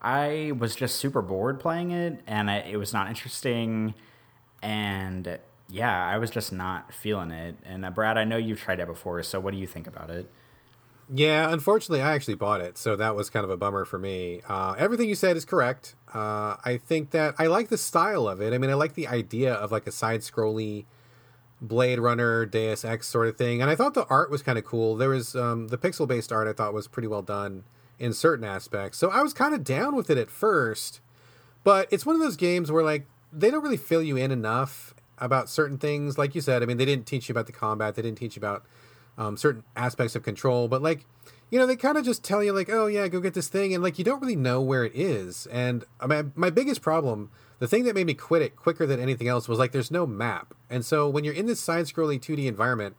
I 0.00 0.52
was 0.56 0.76
just 0.76 0.96
super 0.96 1.22
bored 1.22 1.58
playing 1.58 1.90
it 1.90 2.20
and 2.26 2.50
I, 2.50 2.58
it 2.58 2.76
was 2.76 2.92
not 2.92 3.08
interesting. 3.08 3.94
And 4.62 5.38
yeah, 5.68 6.06
I 6.06 6.18
was 6.18 6.30
just 6.30 6.52
not 6.52 6.94
feeling 6.94 7.32
it. 7.32 7.56
And 7.64 7.84
uh, 7.84 7.90
Brad, 7.90 8.16
I 8.16 8.24
know 8.24 8.36
you've 8.36 8.60
tried 8.60 8.78
it 8.78 8.86
before. 8.86 9.22
So 9.24 9.40
what 9.40 9.52
do 9.52 9.58
you 9.58 9.66
think 9.66 9.86
about 9.86 10.10
it? 10.10 10.30
Yeah, 11.12 11.50
unfortunately, 11.52 12.02
I 12.02 12.14
actually 12.14 12.34
bought 12.34 12.60
it, 12.60 12.76
so 12.76 12.94
that 12.96 13.16
was 13.16 13.30
kind 13.30 13.42
of 13.42 13.48
a 13.48 13.56
bummer 13.56 13.86
for 13.86 13.98
me. 13.98 14.42
Uh, 14.46 14.74
everything 14.76 15.08
you 15.08 15.14
said 15.14 15.38
is 15.38 15.46
correct. 15.46 15.94
Uh, 16.14 16.56
I 16.64 16.80
think 16.82 17.10
that 17.10 17.34
I 17.38 17.46
like 17.46 17.68
the 17.68 17.78
style 17.78 18.28
of 18.28 18.40
it. 18.40 18.52
I 18.52 18.58
mean, 18.58 18.70
I 18.70 18.74
like 18.74 18.94
the 18.94 19.06
idea 19.06 19.52
of 19.52 19.70
like 19.70 19.86
a 19.86 19.92
side 19.92 20.20
scrolly 20.20 20.86
Blade 21.60 21.98
Runner, 21.98 22.46
Deus 22.46 22.84
Ex 22.84 23.08
sort 23.08 23.28
of 23.28 23.36
thing, 23.36 23.60
and 23.60 23.70
I 23.70 23.74
thought 23.74 23.94
the 23.94 24.06
art 24.06 24.30
was 24.30 24.42
kind 24.42 24.58
of 24.58 24.64
cool. 24.64 24.96
There 24.96 25.10
was 25.10 25.34
um, 25.34 25.68
the 25.68 25.78
pixel 25.78 26.06
based 26.06 26.32
art 26.32 26.48
I 26.48 26.52
thought 26.52 26.72
was 26.72 26.88
pretty 26.88 27.08
well 27.08 27.22
done 27.22 27.64
in 27.98 28.12
certain 28.12 28.44
aspects, 28.44 28.98
so 28.98 29.10
I 29.10 29.22
was 29.22 29.32
kind 29.32 29.54
of 29.54 29.64
down 29.64 29.96
with 29.96 30.08
it 30.08 30.18
at 30.18 30.30
first. 30.30 31.00
But 31.64 31.88
it's 31.90 32.06
one 32.06 32.14
of 32.14 32.20
those 32.20 32.36
games 32.36 32.70
where 32.70 32.84
like 32.84 33.06
they 33.32 33.50
don't 33.50 33.62
really 33.62 33.76
fill 33.76 34.02
you 34.02 34.16
in 34.16 34.30
enough 34.30 34.94
about 35.18 35.48
certain 35.48 35.78
things. 35.78 36.16
Like 36.16 36.34
you 36.34 36.40
said, 36.40 36.62
I 36.62 36.66
mean, 36.66 36.76
they 36.76 36.84
didn't 36.84 37.06
teach 37.06 37.28
you 37.28 37.32
about 37.32 37.46
the 37.46 37.52
combat, 37.52 37.96
they 37.96 38.02
didn't 38.02 38.18
teach 38.18 38.36
you 38.36 38.40
about 38.40 38.64
um, 39.18 39.36
certain 39.36 39.64
aspects 39.76 40.14
of 40.14 40.22
control, 40.22 40.68
but 40.68 40.80
like 40.80 41.04
you 41.50 41.58
know 41.58 41.66
they 41.66 41.76
kind 41.76 41.96
of 41.96 42.04
just 42.04 42.24
tell 42.24 42.42
you 42.42 42.52
like 42.52 42.68
oh 42.70 42.86
yeah 42.86 43.08
go 43.08 43.20
get 43.20 43.34
this 43.34 43.48
thing 43.48 43.74
and 43.74 43.82
like 43.82 43.98
you 43.98 44.04
don't 44.04 44.20
really 44.20 44.36
know 44.36 44.60
where 44.60 44.84
it 44.84 44.92
is 44.94 45.46
and 45.46 45.84
I 46.00 46.06
mean, 46.06 46.32
my 46.34 46.50
biggest 46.50 46.82
problem 46.82 47.30
the 47.58 47.68
thing 47.68 47.84
that 47.84 47.94
made 47.94 48.06
me 48.06 48.14
quit 48.14 48.42
it 48.42 48.56
quicker 48.56 48.86
than 48.86 49.00
anything 49.00 49.28
else 49.28 49.48
was 49.48 49.58
like 49.58 49.72
there's 49.72 49.90
no 49.90 50.06
map 50.06 50.54
and 50.70 50.84
so 50.84 51.08
when 51.08 51.24
you're 51.24 51.34
in 51.34 51.46
this 51.46 51.60
side 51.60 51.86
scrolly 51.86 52.20
2d 52.20 52.46
environment 52.46 52.96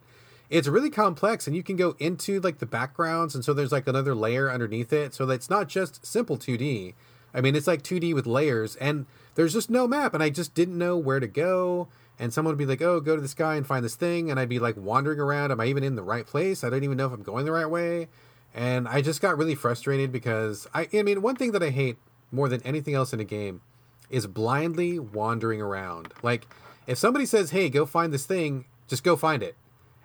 it's 0.50 0.68
really 0.68 0.90
complex 0.90 1.46
and 1.46 1.56
you 1.56 1.64
can 1.64 1.76
go 1.76 1.96
into 2.00 2.40
like 2.42 2.60
the 2.60 2.66
backgrounds 2.66 3.36
and 3.36 3.46
so 3.46 3.54
there's 3.54 3.72
like 3.72 3.88
another 3.88 4.16
layer 4.16 4.52
underneath 4.52 4.92
it 4.92 5.14
so 5.14 5.30
it's 5.30 5.50
not 5.50 5.68
just 5.68 6.06
simple 6.06 6.38
2d 6.38 6.94
i 7.34 7.42
mean 7.42 7.56
it's 7.56 7.68
like 7.68 7.84
2d 7.84 8.14
with 8.14 8.26
layers 8.26 8.76
and 8.78 9.06
there's 9.36 9.54
just 9.54 9.70
no 9.70 9.88
map 9.88 10.14
and 10.14 10.24
i 10.24 10.30
just 10.30 10.56
didn't 10.56 10.78
know 10.78 10.98
where 10.98 11.20
to 11.20 11.28
go 11.28 11.88
and 12.20 12.34
someone 12.34 12.52
would 12.52 12.58
be 12.58 12.66
like, 12.66 12.82
"Oh, 12.82 13.00
go 13.00 13.16
to 13.16 13.22
this 13.22 13.34
guy 13.34 13.56
and 13.56 13.66
find 13.66 13.84
this 13.84 13.96
thing," 13.96 14.30
and 14.30 14.40
I'd 14.40 14.50
be 14.50 14.60
like 14.60 14.76
wandering 14.78 15.20
around. 15.20 15.52
Am 15.52 15.60
I 15.62 15.68
even 15.68 15.84
in 15.84 15.96
the 15.96 16.04
right 16.04 16.28
place? 16.28 16.64
I 16.64 16.70
don't 16.70 16.84
even 16.84 16.98
know 16.98 17.08
if 17.08 17.14
I'm 17.14 17.24
going 17.24 17.46
the 17.46 17.54
right 17.54 17.70
way. 17.70 18.10
And 18.54 18.88
I 18.88 19.02
just 19.02 19.22
got 19.22 19.38
really 19.38 19.56
frustrated 19.56 20.12
because 20.12 20.68
I, 20.74 20.88
I 20.94 21.04
mean, 21.04 21.22
one 21.22 21.36
thing 21.36 21.52
that 21.52 21.64
I 21.64 21.70
hate 21.70 21.98
more 22.32 22.50
than 22.50 22.62
anything 22.64 22.94
else 22.94 23.14
in 23.14 23.20
a 23.20 23.26
game 23.26 23.62
is 24.10 24.28
blindly 24.28 25.00
wandering 25.00 25.62
around. 25.62 26.14
Like, 26.24 26.48
if 26.88 26.98
somebody 26.98 27.26
says, 27.26 27.52
"Hey, 27.52 27.70
go 27.70 27.86
find 27.86 28.12
this 28.12 28.26
thing," 28.26 28.66
just 28.88 29.04
go 29.04 29.16
find 29.16 29.44
it, 29.44 29.56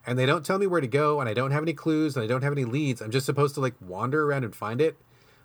and 0.07 0.19
they 0.19 0.27
don't 0.27 0.45
tell 0.45 0.59
me 0.59 0.67
where 0.67 0.81
to 0.81 0.87
go, 0.87 1.21
and 1.21 1.29
I 1.29 1.35
don't 1.35 1.53
have 1.53 1.63
any 1.63 1.73
clues, 1.73 2.17
and 2.17 2.23
I 2.23 2.27
don't 2.27 2.43
have 2.43 2.53
any 2.53 2.65
leads. 2.65 3.01
I'm 3.01 3.11
just 3.11 3.27
supposed 3.27 3.55
to 3.55 3.61
like 3.61 3.75
wander 3.81 4.27
around 4.27 4.45
and 4.45 4.55
find 4.55 4.81
it. 4.81 4.97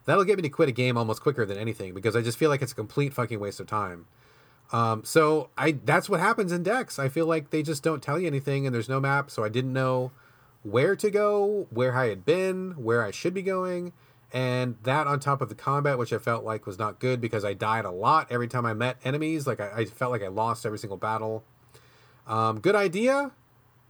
That'll 0.06 0.26
get 0.26 0.38
me 0.38 0.42
to 0.44 0.50
quit 0.50 0.70
a 0.70 0.74
game 0.74 0.98
almost 0.98 1.22
quicker 1.22 1.46
than 1.46 1.58
anything 1.58 1.94
because 1.94 2.16
I 2.16 2.22
just 2.22 2.38
feel 2.38 2.50
like 2.50 2.62
it's 2.62 2.72
a 2.72 2.76
complete 2.76 3.14
fucking 3.14 3.40
waste 3.40 3.60
of 3.60 3.68
time. 3.68 4.08
Um, 4.72 5.04
so 5.04 5.50
I 5.58 5.72
that's 5.72 6.10
what 6.10 6.20
happens 6.20 6.52
in 6.52 6.64
Dex. 6.64 7.00
I 7.00 7.10
feel 7.10 7.26
like 7.26 7.50
they 7.50 7.64
just 7.64 7.84
don't 7.84 8.04
tell 8.04 8.20
you 8.20 8.28
anything, 8.28 8.66
and 8.66 8.76
there's 8.76 8.90
no 8.90 9.00
map, 9.00 9.32
so 9.32 9.44
I 9.44 9.50
didn't 9.50 9.74
know 9.74 10.12
where 10.72 10.96
to 10.96 11.10
go, 11.10 11.68
where 11.70 11.96
I 11.96 12.08
had 12.08 12.26
been, 12.26 12.72
where 12.72 13.04
I 13.04 13.12
should 13.12 13.34
be 13.34 13.42
going, 13.42 13.94
and 14.32 14.78
that 14.84 15.08
on 15.08 15.20
top 15.20 15.42
of 15.42 15.50
the 15.50 15.56
combat, 15.56 15.98
which 15.98 16.14
I 16.14 16.18
felt 16.18 16.44
like 16.44 16.66
was 16.66 16.78
not 16.78 17.00
good 17.00 17.20
because 17.20 17.44
I 17.44 17.54
died 17.54 17.86
a 17.86 17.92
lot 17.92 18.28
every 18.30 18.48
time 18.48 18.66
I 18.66 18.74
met 18.74 18.98
enemies. 19.04 19.48
Like 19.48 19.60
I, 19.60 19.72
I 19.78 19.86
felt 19.86 20.12
like 20.12 20.24
I 20.24 20.28
lost 20.28 20.66
every 20.66 20.80
single 20.80 20.98
battle. 20.98 21.44
Um, 22.28 22.60
good 22.60 22.76
idea. 22.76 23.32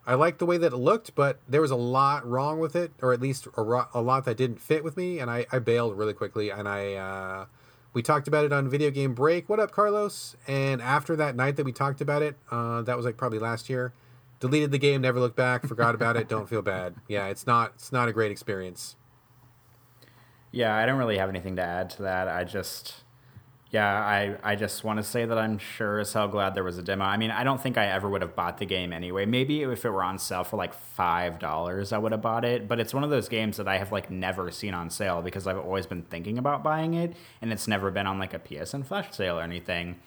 I 0.07 0.15
liked 0.15 0.39
the 0.39 0.45
way 0.45 0.57
that 0.57 0.73
it 0.73 0.77
looked, 0.77 1.13
but 1.13 1.39
there 1.47 1.61
was 1.61 1.71
a 1.71 1.75
lot 1.75 2.25
wrong 2.27 2.59
with 2.59 2.75
it, 2.75 2.93
or 3.01 3.13
at 3.13 3.21
least 3.21 3.47
a, 3.57 3.61
a 3.93 4.01
lot 4.01 4.25
that 4.25 4.37
didn't 4.37 4.59
fit 4.59 4.83
with 4.83 4.97
me, 4.97 5.19
and 5.19 5.29
I, 5.29 5.45
I 5.51 5.59
bailed 5.59 5.97
really 5.97 6.13
quickly, 6.13 6.49
and 6.49 6.67
I. 6.67 6.93
Uh, 6.93 7.45
we 7.91 8.03
talked 8.03 8.27
about 8.27 8.45
it 8.45 8.53
on 8.53 8.69
Video 8.69 8.91
Game 8.91 9.15
Break. 9.15 9.49
What 9.49 9.59
up, 9.59 9.71
Carlos? 9.71 10.35
And 10.47 10.79
after 10.79 11.15
that 11.15 11.35
night 11.35 11.55
that 11.55 11.65
we 11.65 11.71
talked 11.71 12.01
about 12.01 12.21
it, 12.21 12.37
uh, 12.51 12.83
that 12.83 12.95
was 12.95 13.03
like 13.03 13.17
probably 13.17 13.39
last 13.39 13.67
year. 13.67 13.93
Deleted 14.39 14.71
the 14.71 14.77
game, 14.77 15.01
never 15.01 15.19
looked 15.19 15.35
back, 15.35 15.67
forgot 15.67 15.95
about 15.95 16.15
it. 16.15 16.29
Don't 16.29 16.47
feel 16.47 16.61
bad. 16.61 16.95
Yeah, 17.07 17.27
it's 17.27 17.45
not 17.45 17.73
it's 17.75 17.91
not 17.91 18.07
a 18.07 18.13
great 18.13 18.31
experience. 18.31 18.95
Yeah, 20.51 20.75
I 20.75 20.85
don't 20.85 20.97
really 20.97 21.17
have 21.17 21.29
anything 21.29 21.57
to 21.57 21.61
add 21.61 21.89
to 21.91 22.03
that. 22.03 22.27
I 22.27 22.43
just 22.43 23.03
yeah, 23.71 23.87
I, 23.87 24.35
I 24.43 24.55
just 24.55 24.83
want 24.83 24.97
to 24.97 25.03
say 25.03 25.25
that 25.25 25.37
I'm 25.37 25.59
sure 25.59 25.99
as 25.99 26.11
hell 26.11 26.27
glad 26.27 26.55
there 26.55 26.63
was 26.63 26.79
a 26.79 26.81
demo. 26.81 27.05
I 27.05 27.17
mean, 27.17 27.29
I 27.29 27.43
don't 27.43 27.61
think 27.61 27.77
I 27.77 27.85
ever 27.85 28.09
would 28.09 28.23
have 28.23 28.35
bought 28.35 28.57
the 28.57 28.65
game 28.65 28.91
anyway. 28.91 29.27
Maybe 29.27 29.61
if 29.61 29.85
it 29.85 29.91
were 29.91 30.01
on 30.01 30.17
sale 30.17 30.43
for 30.43 30.57
like 30.57 30.73
$5, 30.97 31.93
I 31.93 31.97
would 31.99 32.11
have 32.11 32.21
bought 32.21 32.45
it. 32.45 32.67
But 32.67 32.79
it's 32.79 32.95
one 32.95 33.03
of 33.03 33.11
those 33.11 33.29
games 33.29 33.57
that 33.57 33.67
I 33.67 33.77
have 33.77 33.91
like 33.91 34.09
never 34.09 34.49
seen 34.49 34.73
on 34.73 34.89
sale 34.89 35.21
because 35.21 35.45
I've 35.45 35.59
always 35.59 35.85
been 35.85 36.01
thinking 36.01 36.39
about 36.39 36.63
buying 36.63 36.95
it 36.95 37.15
and 37.43 37.53
it's 37.53 37.67
never 37.67 37.91
been 37.91 38.07
on 38.07 38.17
like 38.17 38.33
a 38.33 38.39
PSN 38.39 38.87
flash 38.87 39.11
sale 39.11 39.37
or 39.37 39.43
anything. 39.43 39.97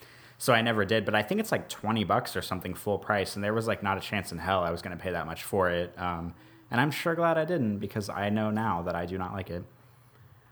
So 0.42 0.52
I 0.52 0.60
never 0.60 0.84
did. 0.84 1.04
But 1.04 1.14
I 1.14 1.22
think 1.22 1.38
it's 1.38 1.52
like 1.52 1.68
20 1.68 2.02
bucks 2.02 2.34
or 2.34 2.42
something 2.42 2.74
full 2.74 2.98
price. 2.98 3.36
And 3.36 3.44
there 3.44 3.54
was 3.54 3.68
like 3.68 3.80
not 3.80 3.96
a 3.96 4.00
chance 4.00 4.32
in 4.32 4.38
hell 4.38 4.64
I 4.64 4.72
was 4.72 4.82
going 4.82 4.96
to 4.96 5.00
pay 5.00 5.12
that 5.12 5.24
much 5.24 5.44
for 5.44 5.70
it. 5.70 5.96
Um, 5.96 6.34
and 6.68 6.80
I'm 6.80 6.90
sure 6.90 7.14
glad 7.14 7.38
I 7.38 7.44
didn't 7.44 7.78
because 7.78 8.08
I 8.08 8.28
know 8.28 8.50
now 8.50 8.82
that 8.82 8.96
I 8.96 9.06
do 9.06 9.16
not 9.16 9.34
like 9.34 9.50
it. 9.50 9.62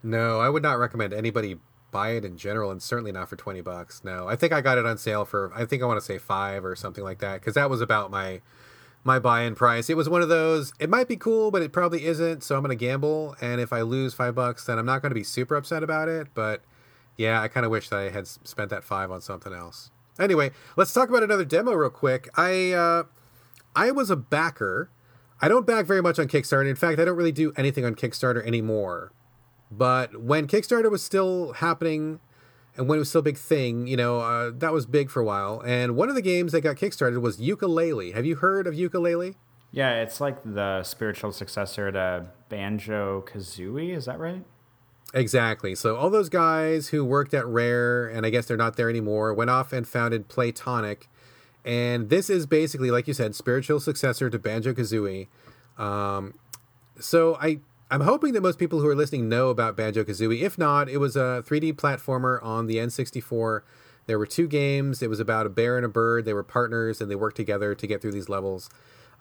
No, 0.04 0.38
I 0.38 0.48
would 0.48 0.62
not 0.62 0.78
recommend 0.78 1.12
anybody 1.12 1.58
buy 1.90 2.10
it 2.10 2.24
in 2.24 2.36
general, 2.36 2.70
and 2.70 2.80
certainly 2.80 3.10
not 3.10 3.28
for 3.28 3.34
twenty 3.34 3.62
bucks. 3.62 4.02
No, 4.04 4.28
I 4.28 4.36
think 4.36 4.52
I 4.52 4.60
got 4.60 4.78
it 4.78 4.86
on 4.86 4.96
sale 4.96 5.24
for 5.24 5.50
I 5.56 5.64
think 5.64 5.82
I 5.82 5.86
want 5.86 5.98
to 5.98 6.06
say 6.06 6.18
five 6.18 6.64
or 6.64 6.76
something 6.76 7.02
like 7.02 7.18
that 7.18 7.40
because 7.40 7.54
that 7.54 7.68
was 7.68 7.80
about 7.80 8.12
my 8.12 8.42
my 9.02 9.18
buy-in 9.18 9.56
price. 9.56 9.90
It 9.90 9.96
was 9.96 10.08
one 10.08 10.22
of 10.22 10.28
those. 10.28 10.72
It 10.78 10.88
might 10.88 11.08
be 11.08 11.16
cool, 11.16 11.50
but 11.50 11.62
it 11.62 11.72
probably 11.72 12.04
isn't. 12.04 12.44
So 12.44 12.54
I'm 12.54 12.62
gonna 12.62 12.76
gamble, 12.76 13.34
and 13.40 13.60
if 13.60 13.72
I 13.72 13.80
lose 13.80 14.14
five 14.14 14.36
bucks, 14.36 14.66
then 14.66 14.78
I'm 14.78 14.86
not 14.86 15.02
gonna 15.02 15.16
be 15.16 15.24
super 15.24 15.56
upset 15.56 15.82
about 15.82 16.08
it. 16.08 16.28
But 16.32 16.62
yeah, 17.20 17.42
I 17.42 17.48
kind 17.48 17.66
of 17.66 17.70
wish 17.70 17.90
that 17.90 17.98
I 17.98 18.08
had 18.08 18.26
spent 18.26 18.70
that 18.70 18.82
five 18.82 19.10
on 19.10 19.20
something 19.20 19.52
else. 19.52 19.90
Anyway, 20.18 20.52
let's 20.76 20.90
talk 20.94 21.10
about 21.10 21.22
another 21.22 21.44
demo 21.44 21.72
real 21.72 21.90
quick. 21.90 22.30
I 22.34 22.72
uh, 22.72 23.02
I 23.76 23.90
was 23.90 24.08
a 24.08 24.16
backer. 24.16 24.90
I 25.42 25.48
don't 25.48 25.66
back 25.66 25.84
very 25.84 26.00
much 26.00 26.18
on 26.18 26.28
Kickstarter. 26.28 26.68
In 26.68 26.76
fact, 26.76 26.98
I 26.98 27.04
don't 27.04 27.16
really 27.16 27.30
do 27.30 27.52
anything 27.58 27.84
on 27.84 27.94
Kickstarter 27.94 28.44
anymore. 28.46 29.12
But 29.70 30.22
when 30.22 30.46
Kickstarter 30.46 30.90
was 30.90 31.02
still 31.02 31.52
happening 31.52 32.20
and 32.74 32.88
when 32.88 32.96
it 32.96 33.00
was 33.00 33.10
still 33.10 33.20
a 33.20 33.22
big 33.22 33.36
thing, 33.36 33.86
you 33.86 33.98
know, 33.98 34.20
uh, 34.20 34.50
that 34.54 34.72
was 34.72 34.86
big 34.86 35.10
for 35.10 35.20
a 35.20 35.24
while. 35.24 35.60
And 35.60 35.96
one 35.96 36.08
of 36.08 36.14
the 36.14 36.22
games 36.22 36.52
that 36.52 36.62
got 36.62 36.76
kickstarted 36.76 37.20
was 37.20 37.38
Yooka-Laylee. 37.38 38.14
Have 38.14 38.24
you 38.24 38.36
heard 38.36 38.66
of 38.66 38.74
Yooka-Laylee? 38.74 39.34
Yeah, 39.72 40.00
it's 40.00 40.20
like 40.20 40.42
the 40.42 40.82
spiritual 40.82 41.32
successor 41.32 41.92
to 41.92 42.26
Banjo 42.48 43.24
Kazooie. 43.26 43.94
Is 43.94 44.06
that 44.06 44.18
right? 44.18 44.44
Exactly. 45.12 45.74
So 45.74 45.96
all 45.96 46.10
those 46.10 46.28
guys 46.28 46.88
who 46.88 47.04
worked 47.04 47.34
at 47.34 47.46
Rare, 47.46 48.06
and 48.06 48.24
I 48.24 48.30
guess 48.30 48.46
they're 48.46 48.56
not 48.56 48.76
there 48.76 48.88
anymore, 48.88 49.34
went 49.34 49.50
off 49.50 49.72
and 49.72 49.86
founded 49.86 50.28
Playtonic. 50.28 51.08
And 51.64 52.08
this 52.08 52.30
is 52.30 52.46
basically, 52.46 52.90
like 52.90 53.08
you 53.08 53.14
said, 53.14 53.34
spiritual 53.34 53.80
successor 53.80 54.30
to 54.30 54.38
Banjo 54.38 54.72
Kazooie. 54.72 55.26
Um, 55.78 56.34
so 56.98 57.36
I 57.40 57.60
I'm 57.90 58.02
hoping 58.02 58.34
that 58.34 58.40
most 58.40 58.58
people 58.58 58.80
who 58.80 58.86
are 58.86 58.94
listening 58.94 59.28
know 59.28 59.48
about 59.48 59.76
Banjo 59.76 60.04
Kazooie. 60.04 60.42
If 60.42 60.56
not, 60.56 60.88
it 60.88 60.98
was 60.98 61.16
a 61.16 61.42
3D 61.44 61.72
platformer 61.72 62.40
on 62.42 62.66
the 62.66 62.76
N64. 62.76 63.62
There 64.06 64.16
were 64.18 64.26
two 64.26 64.46
games. 64.46 65.02
It 65.02 65.10
was 65.10 65.18
about 65.18 65.44
a 65.44 65.48
bear 65.48 65.76
and 65.76 65.84
a 65.84 65.88
bird. 65.88 66.24
They 66.24 66.32
were 66.32 66.44
partners 66.44 67.00
and 67.00 67.10
they 67.10 67.16
worked 67.16 67.36
together 67.36 67.74
to 67.74 67.86
get 67.88 68.00
through 68.00 68.12
these 68.12 68.28
levels. 68.28 68.70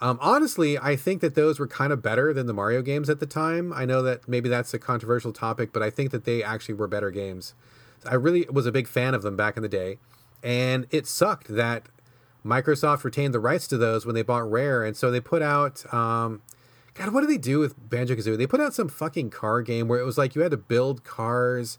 Um, 0.02 0.18
honestly, 0.22 0.78
I 0.78 0.96
think 0.96 1.22
that 1.22 1.36
those 1.36 1.60
were 1.60 1.68
kind 1.68 1.92
of 1.92 2.02
better 2.02 2.34
than 2.34 2.48
the 2.48 2.54
Mario 2.54 2.82
games 2.82 3.10
at 3.10 3.20
the 3.20 3.26
time. 3.26 3.74
I 3.74 3.86
know 3.86 4.02
that 4.04 4.28
maybe 4.28 4.48
that's 4.48 4.74
a 4.74 4.80
controversial 4.80 5.34
topic, 5.34 5.74
but 5.74 5.84
I 5.84 5.90
think 5.90 6.12
that 6.12 6.24
they 6.24 6.42
actually 6.42 6.76
were 6.76 6.88
better 6.88 7.12
games. 7.12 7.54
I 8.06 8.16
really 8.16 8.46
was 8.50 8.66
a 8.66 8.72
big 8.72 8.88
fan 8.88 9.14
of 9.14 9.24
them 9.24 9.36
back 9.36 9.58
in 9.58 9.64
the 9.64 9.70
day. 9.70 9.98
And 10.42 10.88
it 10.90 11.06
sucked 11.06 11.50
that 11.50 11.88
Microsoft 12.46 13.04
retained 13.04 13.34
the 13.34 13.42
rights 13.42 13.68
to 13.68 13.78
those 13.78 14.06
when 14.06 14.16
they 14.16 14.22
bought 14.22 14.50
Rare. 14.50 14.86
And 14.86 14.96
so 14.96 15.12
they 15.12 15.20
put 15.20 15.42
out. 15.42 15.92
Um, 15.94 16.42
God, 16.94 17.14
what 17.14 17.22
did 17.22 17.30
they 17.30 17.38
do 17.38 17.60
with 17.60 17.90
Banjo 17.90 18.16
Kazooie? 18.16 18.38
They 18.38 18.48
put 18.48 18.60
out 18.60 18.74
some 18.74 18.90
fucking 18.90 19.30
car 19.30 19.62
game 19.62 19.88
where 19.88 20.00
it 20.00 20.06
was 20.06 20.18
like 20.18 20.36
you 20.36 20.42
had 20.42 20.52
to 20.52 20.58
build 20.58 21.04
cars 21.04 21.78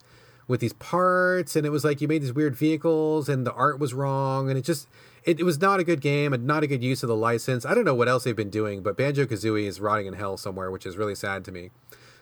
with 0.50 0.60
these 0.60 0.72
parts, 0.74 1.54
and 1.54 1.64
it 1.64 1.70
was 1.70 1.84
like 1.84 2.00
you 2.00 2.08
made 2.08 2.22
these 2.22 2.32
weird 2.32 2.56
vehicles, 2.56 3.28
and 3.28 3.46
the 3.46 3.52
art 3.52 3.78
was 3.78 3.94
wrong, 3.94 4.48
and 4.50 4.58
it 4.58 4.62
just 4.62 4.88
it, 5.24 5.38
it 5.38 5.44
was 5.44 5.60
not 5.60 5.78
a 5.78 5.84
good 5.84 6.00
game 6.00 6.32
and 6.32 6.44
not 6.44 6.64
a 6.64 6.66
good 6.66 6.82
use 6.82 7.04
of 7.04 7.08
the 7.08 7.14
license. 7.14 7.64
I 7.64 7.72
don't 7.72 7.84
know 7.84 7.94
what 7.94 8.08
else 8.08 8.24
they've 8.24 8.34
been 8.34 8.50
doing, 8.50 8.82
but 8.82 8.96
Banjo 8.96 9.26
Kazooie 9.26 9.66
is 9.66 9.80
rotting 9.80 10.06
in 10.06 10.14
hell 10.14 10.36
somewhere, 10.36 10.70
which 10.70 10.84
is 10.84 10.96
really 10.96 11.14
sad 11.14 11.44
to 11.44 11.52
me. 11.52 11.70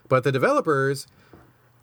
But 0.08 0.24
the 0.24 0.32
developers 0.32 1.06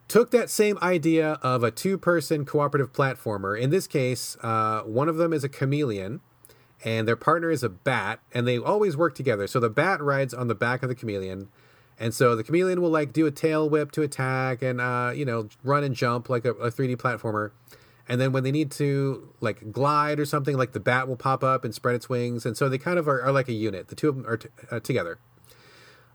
took 0.08 0.30
that 0.32 0.52
same 0.52 0.78
idea 0.84 1.40
of 1.42 1.64
a 1.64 1.72
two 1.72 1.98
person 1.98 2.46
cooperative 2.46 2.94
platformer. 2.94 3.60
In 3.60 3.72
this 3.72 3.88
case, 3.88 4.38
uh, 4.44 4.84
one 4.84 5.10
of 5.10 5.18
them 5.18 5.34
is 5.34 5.44
a 5.44 5.50
chameleon 5.50 6.22
and 6.84 7.08
their 7.08 7.16
partner 7.16 7.50
is 7.50 7.64
a 7.64 7.70
bat, 7.70 8.20
and 8.32 8.48
they 8.48 8.60
always 8.60 8.96
work 8.96 9.16
together. 9.16 9.48
So 9.48 9.60
the 9.60 9.70
bat 9.70 10.02
rides 10.02 10.34
on 10.34 10.48
the 10.48 10.54
back 10.54 10.84
of 10.84 10.90
the 10.90 10.96
chameleon, 10.96 11.50
and 12.00 12.14
so 12.14 12.36
the 12.36 12.44
chameleon 12.44 12.82
will 12.82 12.90
like 12.90 13.14
do 13.14 13.26
a 13.26 13.32
tail 13.32 13.70
whip 13.70 13.92
to 13.94 14.02
attack, 14.02 14.62
and 14.62 14.82
uh, 14.82 15.12
you 15.16 15.26
know 15.26 15.48
run 15.64 15.84
and 15.84 15.96
jump 15.96 16.30
like 16.30 16.46
a, 16.46 16.52
a 16.52 16.72
3D 16.72 16.98
platformer. 16.98 17.52
And 18.08 18.22
then 18.22 18.32
when 18.32 18.44
they 18.44 18.52
need 18.52 18.70
to 18.74 19.34
like 19.42 19.72
glide 19.72 20.20
or 20.20 20.26
something, 20.26 20.56
like 20.58 20.74
the 20.74 20.80
bat 20.80 21.08
will 21.08 21.16
pop 21.16 21.44
up 21.44 21.66
and 21.66 21.74
spread 21.74 21.96
its 21.96 22.08
wings, 22.08 22.46
and 22.46 22.56
so 22.56 22.70
they 22.70 22.78
kind 22.78 23.00
of 23.00 23.08
are, 23.08 23.22
are 23.22 23.32
like 23.32 23.48
a 23.48 23.54
unit. 23.54 23.88
The 23.88 23.96
two 23.96 24.10
of 24.10 24.16
them 24.16 24.28
are 24.28 24.38
t- 24.38 24.50
uh, 24.70 24.80
together. 24.80 25.20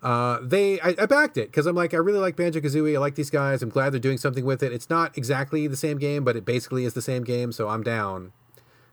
Uh, 0.03 0.39
they 0.43 0.81
I, 0.81 0.95
I, 0.99 1.07
backed 1.07 1.37
it 1.37 1.49
because 1.49 1.67
I'm 1.67 1.77
like 1.77 1.93
I 1.93 1.99
really 1.99 2.21
like 2.21 2.37
Banjo 2.37 2.61
Kazooie. 2.61 2.95
I 2.95 2.99
like 2.99 3.17
these 3.17 3.29
guys. 3.29 3.63
I'm 3.63 3.69
glad 3.69 3.93
they're 3.93 4.01
doing 4.01 4.19
something 4.19 4.45
with 4.45 4.63
it. 4.63 4.73
It's 4.73 4.89
not 4.89 5.17
exactly 5.17 5.67
the 5.67 5.77
same 5.77 5.99
game, 5.99 6.25
but 6.25 6.37
it 6.37 6.45
basically 6.45 6.85
is 6.85 6.95
the 6.95 7.03
same 7.03 7.23
game, 7.23 7.53
so 7.53 7.69
I'm 7.69 7.83
down 7.83 8.33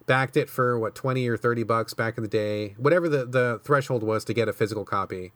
backed 0.08 0.38
it 0.38 0.50
for 0.50 0.80
what 0.80 0.96
20 0.96 1.28
or 1.28 1.38
30 1.38 1.64
bucks 1.64 1.94
back 1.94 2.18
in 2.18 2.24
the 2.24 2.30
day 2.30 2.74
whatever 2.78 3.08
the, 3.08 3.26
the 3.26 3.60
threshold 3.64 4.02
was 4.02 4.24
to 4.24 4.34
get 4.34 4.48
a 4.48 4.54
physical 4.54 4.86
copy 4.86 5.34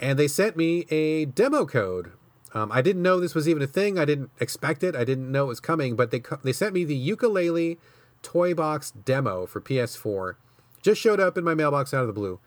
and 0.00 0.18
they 0.18 0.28
sent 0.28 0.56
me 0.56 0.86
a 0.90 1.24
demo 1.24 1.66
code. 1.66 2.12
Um, 2.52 2.70
i 2.70 2.80
didn't 2.82 3.02
know 3.02 3.18
this 3.18 3.34
was 3.34 3.48
even 3.48 3.62
a 3.62 3.66
thing. 3.66 3.98
I 3.98 4.04
didn't 4.04 4.30
expect 4.40 4.84
it. 4.84 4.94
I 4.94 5.04
didn't 5.04 5.30
know 5.30 5.44
it 5.44 5.48
was 5.48 5.60
coming 5.60 5.96
but 5.96 6.10
they, 6.10 6.22
they 6.42 6.52
sent 6.52 6.74
me 6.74 6.84
the 6.84 7.08
Yooka-Laylee 7.08 7.78
toy 8.22 8.54
box 8.54 8.90
demo 8.90 9.44
for 9.44 9.60
ps4 9.60 10.36
just 10.80 11.00
showed 11.00 11.20
up 11.20 11.36
in 11.36 11.44
my 11.44 11.54
mailbox 11.54 11.92
out 11.92 12.02
of 12.02 12.06
the 12.06 12.12
blue. 12.12 12.38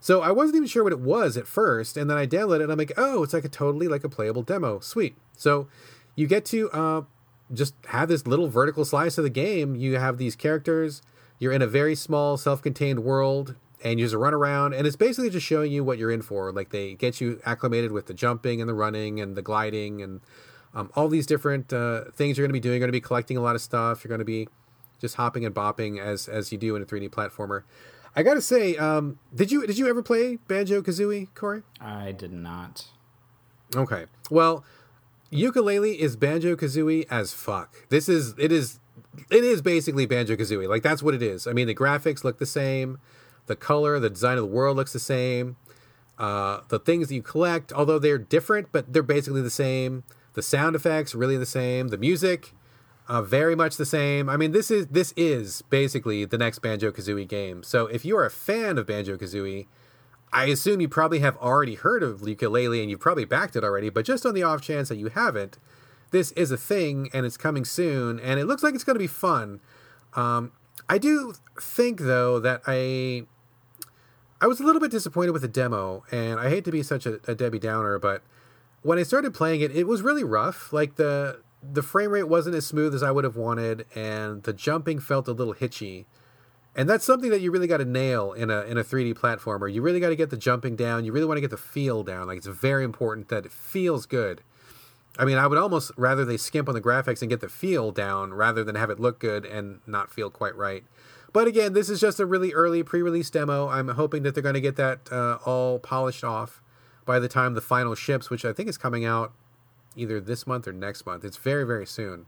So 0.00 0.22
i 0.22 0.30
wasn't 0.30 0.56
even 0.56 0.68
sure 0.68 0.84
what 0.84 0.92
it 0.92 1.00
was 1.00 1.36
at 1.36 1.46
first 1.46 1.96
and 1.96 2.08
then 2.08 2.16
i 2.16 2.26
downloaded 2.26 2.60
it 2.60 2.62
and 2.62 2.72
i'm 2.72 2.78
like 2.78 2.92
oh 2.96 3.22
it's 3.22 3.32
like 3.34 3.44
a 3.44 3.48
totally 3.48 3.88
like 3.88 4.04
a 4.04 4.08
playable 4.08 4.42
demo. 4.42 4.80
Sweet. 4.80 5.16
So 5.36 5.68
you 6.14 6.26
get 6.26 6.44
to 6.46 6.70
uh, 6.70 7.02
just 7.52 7.74
have 7.88 8.08
this 8.08 8.26
little 8.26 8.48
vertical 8.48 8.84
slice 8.84 9.18
of 9.18 9.24
the 9.24 9.30
game. 9.30 9.76
You 9.76 9.98
have 9.98 10.18
these 10.18 10.34
characters. 10.34 11.02
You're 11.38 11.52
in 11.52 11.62
a 11.62 11.66
very 11.66 11.94
small, 11.94 12.36
self-contained 12.36 13.04
world, 13.04 13.54
and 13.86 14.00
you 14.00 14.06
just 14.06 14.16
run 14.16 14.34
around, 14.34 14.74
and 14.74 14.86
it's 14.86 14.96
basically 14.96 15.30
just 15.30 15.46
showing 15.46 15.70
you 15.70 15.84
what 15.84 15.96
you're 15.96 16.10
in 16.10 16.22
for. 16.22 16.50
Like 16.52 16.70
they 16.70 16.94
get 16.94 17.20
you 17.20 17.40
acclimated 17.44 17.92
with 17.92 18.06
the 18.06 18.14
jumping 18.14 18.60
and 18.60 18.68
the 18.68 18.74
running 18.74 19.20
and 19.20 19.36
the 19.36 19.42
gliding 19.42 20.02
and 20.02 20.20
um, 20.74 20.90
all 20.96 21.08
these 21.08 21.26
different 21.26 21.72
uh, 21.72 22.04
things 22.12 22.36
you're 22.36 22.44
going 22.44 22.50
to 22.50 22.52
be 22.52 22.60
doing. 22.60 22.74
You're 22.74 22.80
going 22.80 22.88
to 22.88 22.92
be 22.92 23.00
collecting 23.00 23.36
a 23.36 23.40
lot 23.40 23.54
of 23.54 23.62
stuff. 23.62 24.02
You're 24.02 24.08
going 24.08 24.18
to 24.18 24.24
be 24.24 24.48
just 25.00 25.14
hopping 25.14 25.44
and 25.44 25.54
bopping 25.54 26.00
as 26.00 26.26
as 26.28 26.50
you 26.50 26.58
do 26.58 26.74
in 26.74 26.82
a 26.82 26.84
3D 26.84 27.10
platformer. 27.10 27.62
I 28.18 28.22
gotta 28.22 28.40
say, 28.40 28.76
um, 28.76 29.18
did 29.34 29.52
you 29.52 29.66
did 29.66 29.78
you 29.78 29.88
ever 29.88 30.02
play 30.02 30.36
Banjo 30.48 30.80
Kazooie, 30.80 31.28
Corey? 31.34 31.62
I 31.80 32.12
did 32.12 32.32
not. 32.32 32.86
Okay, 33.74 34.06
well, 34.30 34.64
Yooka-Laylee 35.30 35.98
is 35.98 36.16
Banjo 36.16 36.56
Kazooie 36.56 37.06
as 37.10 37.34
fuck. 37.34 37.88
This 37.90 38.08
is 38.08 38.34
it 38.38 38.50
is 38.50 38.80
it 39.30 39.44
is 39.44 39.60
basically 39.60 40.06
Banjo 40.06 40.34
Kazooie. 40.34 40.66
Like 40.66 40.82
that's 40.82 41.02
what 41.02 41.14
it 41.14 41.22
is. 41.22 41.46
I 41.46 41.52
mean, 41.52 41.66
the 41.66 41.74
graphics 41.74 42.24
look 42.24 42.38
the 42.38 42.46
same, 42.46 42.98
the 43.46 43.56
color, 43.56 43.98
the 43.98 44.10
design 44.10 44.38
of 44.38 44.42
the 44.42 44.54
world 44.54 44.76
looks 44.76 44.92
the 44.92 44.98
same. 44.98 45.56
Uh, 46.18 46.60
the 46.68 46.78
things 46.78 47.08
that 47.08 47.14
you 47.14 47.22
collect, 47.22 47.72
although 47.72 47.98
they're 47.98 48.18
different, 48.18 48.72
but 48.72 48.92
they're 48.92 49.02
basically 49.02 49.42
the 49.42 49.50
same. 49.50 50.02
The 50.32 50.42
sound 50.42 50.74
effects 50.76 51.14
really 51.14 51.36
the 51.36 51.46
same. 51.46 51.88
The 51.88 51.98
music, 51.98 52.52
uh, 53.08 53.22
very 53.22 53.54
much 53.54 53.76
the 53.76 53.86
same. 53.86 54.28
I 54.28 54.36
mean, 54.36 54.52
this 54.52 54.70
is 54.70 54.88
this 54.88 55.12
is 55.16 55.62
basically 55.62 56.24
the 56.24 56.38
next 56.38 56.60
Banjo 56.60 56.90
Kazooie 56.90 57.28
game. 57.28 57.62
So 57.62 57.86
if 57.86 58.04
you 58.04 58.16
are 58.16 58.24
a 58.24 58.30
fan 58.30 58.78
of 58.78 58.86
Banjo 58.86 59.16
Kazooie, 59.16 59.66
I 60.32 60.46
assume 60.46 60.80
you 60.80 60.88
probably 60.88 61.20
have 61.20 61.36
already 61.36 61.76
heard 61.76 62.02
of 62.02 62.20
Yooka-Laylee 62.22 62.80
and 62.80 62.90
you've 62.90 63.00
probably 63.00 63.24
backed 63.24 63.56
it 63.56 63.64
already. 63.64 63.90
But 63.90 64.04
just 64.04 64.26
on 64.26 64.34
the 64.34 64.42
off 64.42 64.60
chance 64.60 64.88
that 64.88 64.96
you 64.96 65.08
haven't, 65.08 65.58
this 66.10 66.32
is 66.32 66.50
a 66.50 66.56
thing 66.56 67.08
and 67.12 67.24
it's 67.24 67.36
coming 67.36 67.64
soon 67.64 68.18
and 68.18 68.40
it 68.40 68.46
looks 68.46 68.62
like 68.62 68.74
it's 68.74 68.84
going 68.84 68.96
to 68.96 69.00
be 69.00 69.06
fun. 69.06 69.60
Um, 70.14 70.52
I 70.88 70.98
do 70.98 71.34
think 71.60 72.00
though 72.00 72.40
that 72.40 72.62
I 72.66 73.26
I 74.40 74.46
was 74.46 74.60
a 74.60 74.64
little 74.64 74.80
bit 74.80 74.90
disappointed 74.90 75.30
with 75.30 75.42
the 75.42 75.48
demo 75.48 76.04
and 76.12 76.38
I 76.38 76.50
hate 76.50 76.64
to 76.66 76.72
be 76.72 76.82
such 76.82 77.06
a, 77.06 77.20
a 77.26 77.34
Debbie 77.34 77.58
Downer, 77.58 77.98
but 77.98 78.22
when 78.82 78.98
I 78.98 79.02
started 79.02 79.34
playing 79.34 79.62
it, 79.62 79.74
it 79.74 79.84
was 79.84 80.02
really 80.02 80.24
rough. 80.24 80.72
Like 80.72 80.96
the 80.96 81.40
the 81.62 81.82
frame 81.82 82.10
rate 82.10 82.28
wasn't 82.28 82.54
as 82.54 82.66
smooth 82.66 82.94
as 82.94 83.02
I 83.02 83.10
would 83.10 83.24
have 83.24 83.36
wanted, 83.36 83.86
and 83.94 84.42
the 84.44 84.52
jumping 84.52 85.00
felt 85.00 85.26
a 85.26 85.32
little 85.32 85.54
hitchy. 85.54 86.06
And 86.76 86.88
that's 86.88 87.04
something 87.04 87.30
that 87.30 87.40
you 87.40 87.50
really 87.50 87.66
got 87.66 87.78
to 87.78 87.84
nail 87.84 88.32
in 88.32 88.50
a 88.50 88.60
in 88.62 88.76
a 88.76 88.84
3D 88.84 89.14
platformer. 89.14 89.72
You 89.72 89.82
really 89.82 89.98
got 89.98 90.10
to 90.10 90.16
get 90.16 90.30
the 90.30 90.36
jumping 90.36 90.76
down. 90.76 91.04
You 91.04 91.12
really 91.12 91.26
want 91.26 91.38
to 91.38 91.40
get 91.40 91.50
the 91.50 91.56
feel 91.56 92.02
down. 92.02 92.26
Like 92.26 92.36
it's 92.36 92.46
very 92.46 92.84
important 92.84 93.28
that 93.28 93.46
it 93.46 93.52
feels 93.52 94.06
good. 94.06 94.42
I 95.18 95.24
mean, 95.24 95.38
I 95.38 95.46
would 95.46 95.56
almost 95.56 95.90
rather 95.96 96.26
they 96.26 96.36
skimp 96.36 96.68
on 96.68 96.74
the 96.74 96.80
graphics 96.80 97.22
and 97.22 97.30
get 97.30 97.40
the 97.40 97.48
feel 97.48 97.90
down 97.90 98.34
rather 98.34 98.62
than 98.62 98.74
have 98.74 98.90
it 98.90 99.00
look 99.00 99.18
good 99.18 99.46
and 99.46 99.80
not 99.86 100.12
feel 100.12 100.28
quite 100.28 100.54
right. 100.54 100.84
But 101.32 101.46
again, 101.46 101.72
this 101.72 101.90
is 101.90 102.00
just 102.00 102.20
a 102.20 102.26
really 102.26 102.52
early 102.52 102.82
pre-release 102.82 103.30
demo. 103.30 103.68
I'm 103.68 103.88
hoping 103.88 104.22
that 104.22 104.34
they're 104.34 104.42
going 104.42 104.54
to 104.54 104.60
get 104.60 104.76
that 104.76 105.00
uh, 105.12 105.38
all 105.44 105.78
polished 105.78 106.24
off 106.24 106.62
by 107.04 107.18
the 107.18 107.28
time 107.28 107.54
the 107.54 107.60
final 107.60 107.94
ships, 107.94 108.30
which 108.30 108.44
I 108.44 108.52
think 108.52 108.68
is 108.68 108.78
coming 108.78 109.04
out 109.04 109.32
either 109.96 110.20
this 110.20 110.46
month 110.46 110.66
or 110.66 110.72
next 110.72 111.06
month. 111.06 111.24
It's 111.24 111.36
very 111.36 111.64
very 111.64 111.86
soon. 111.86 112.26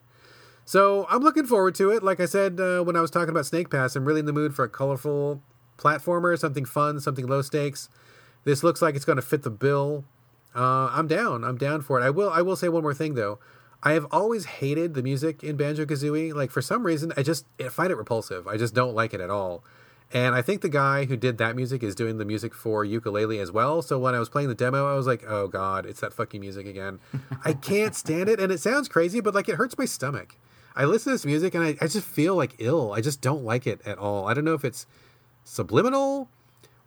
So 0.65 1.07
I'm 1.09 1.23
looking 1.23 1.47
forward 1.47 1.75
to 1.77 1.91
it. 1.91 2.03
Like 2.03 2.21
I 2.21 2.27
said 2.27 2.61
uh, 2.61 2.83
when 2.83 2.97
I 2.97 3.01
was 3.01 3.11
talking 3.11 3.31
about 3.31 3.47
Snake 3.47 3.71
Pass, 3.71 3.97
I'm 3.97 4.05
really 4.05 4.21
in 4.21 4.27
the 4.27 4.33
mood 4.33 4.55
for 4.55 4.65
a 4.65 4.69
colorful 4.69 5.43
platformer, 5.79 6.39
something 6.39 6.67
fun, 6.67 7.01
something 7.01 7.27
low 7.27 7.41
stakes. 7.41 7.89
This 8.45 8.63
looks 8.63 8.83
like 8.83 8.95
it's 8.95 9.05
going 9.05 9.17
to 9.17 9.23
fit 9.23 9.43
the 9.43 9.51
bill 9.51 10.05
uh, 10.55 10.91
I'm 10.93 11.07
down. 11.07 11.45
I'm 11.45 11.57
down 11.57 11.83
for 11.83 12.01
it. 12.01 12.05
I 12.05 12.11
will. 12.11 12.31
I 12.31 12.43
will 12.43 12.57
say 12.57 12.69
one 12.69 12.83
more 12.83 12.95
thing 12.95 13.15
though. 13.15 13.39
I 13.83 13.93
have 13.93 14.07
always 14.11 14.45
hated 14.45 14.95
the 14.95 15.03
music 15.03 15.43
in 15.45 15.57
Banjo 15.57 15.85
Kazooie. 15.85 16.35
Like 16.35 16.51
for 16.51 16.63
some 16.63 16.85
reason, 16.85 17.13
I 17.17 17.23
just 17.23 17.47
I 17.61 17.69
find 17.69 17.91
it 17.91 17.97
repulsive. 17.97 18.47
I 18.47 18.57
just 18.57 18.75
don't 18.75 18.95
like 18.95 19.15
it 19.15 19.21
at 19.21 19.31
all. 19.31 19.63
And 20.13 20.35
I 20.35 20.41
think 20.41 20.63
the 20.63 20.71
guy 20.71 21.05
who 21.05 21.17
did 21.17 21.37
that 21.37 21.55
music 21.55 21.83
is 21.83 21.95
doing 21.95 22.17
the 22.17 22.25
music 22.25 22.55
for 22.55 22.85
Yooka-Laylee 22.85 23.43
as 23.43 23.53
well. 23.53 23.83
So 23.83 23.99
when 23.99 24.15
I 24.15 24.19
was 24.19 24.31
playing 24.31 24.49
the 24.49 24.55
demo, 24.55 24.91
I 24.91 24.97
was 24.97 25.07
like, 25.07 25.23
"Oh 25.29 25.49
God, 25.49 25.85
it's 25.85 26.01
that 26.01 26.15
fucking 26.15 26.41
music 26.41 26.67
again." 26.67 26.99
I 27.45 27.53
can't 27.53 27.95
stand 27.95 28.29
it, 28.29 28.41
and 28.41 28.51
it 28.51 28.61
sounds 28.61 28.89
crazy, 28.89 29.21
but 29.21 29.35
like 29.35 29.49
it 29.49 29.57
hurts 29.57 29.77
my 29.77 29.85
stomach. 29.85 30.37
I 30.79 30.85
listen 30.85 31.11
to 31.11 31.15
this 31.15 31.27
music 31.27 31.57
and 31.57 31.65
I, 31.65 31.77
I 31.81 31.89
just 31.89 32.07
feel 32.07 32.37
like 32.37 32.55
ill. 32.59 32.93
I 32.93 33.01
just 33.01 33.21
don't 33.21 33.45
like 33.45 33.67
it 33.67 33.81
at 33.85 33.99
all. 33.99 34.29
I 34.29 34.35
don't 34.35 34.45
know 34.45 34.55
if 34.55 34.65
it's 34.65 34.87
subliminal 35.43 36.29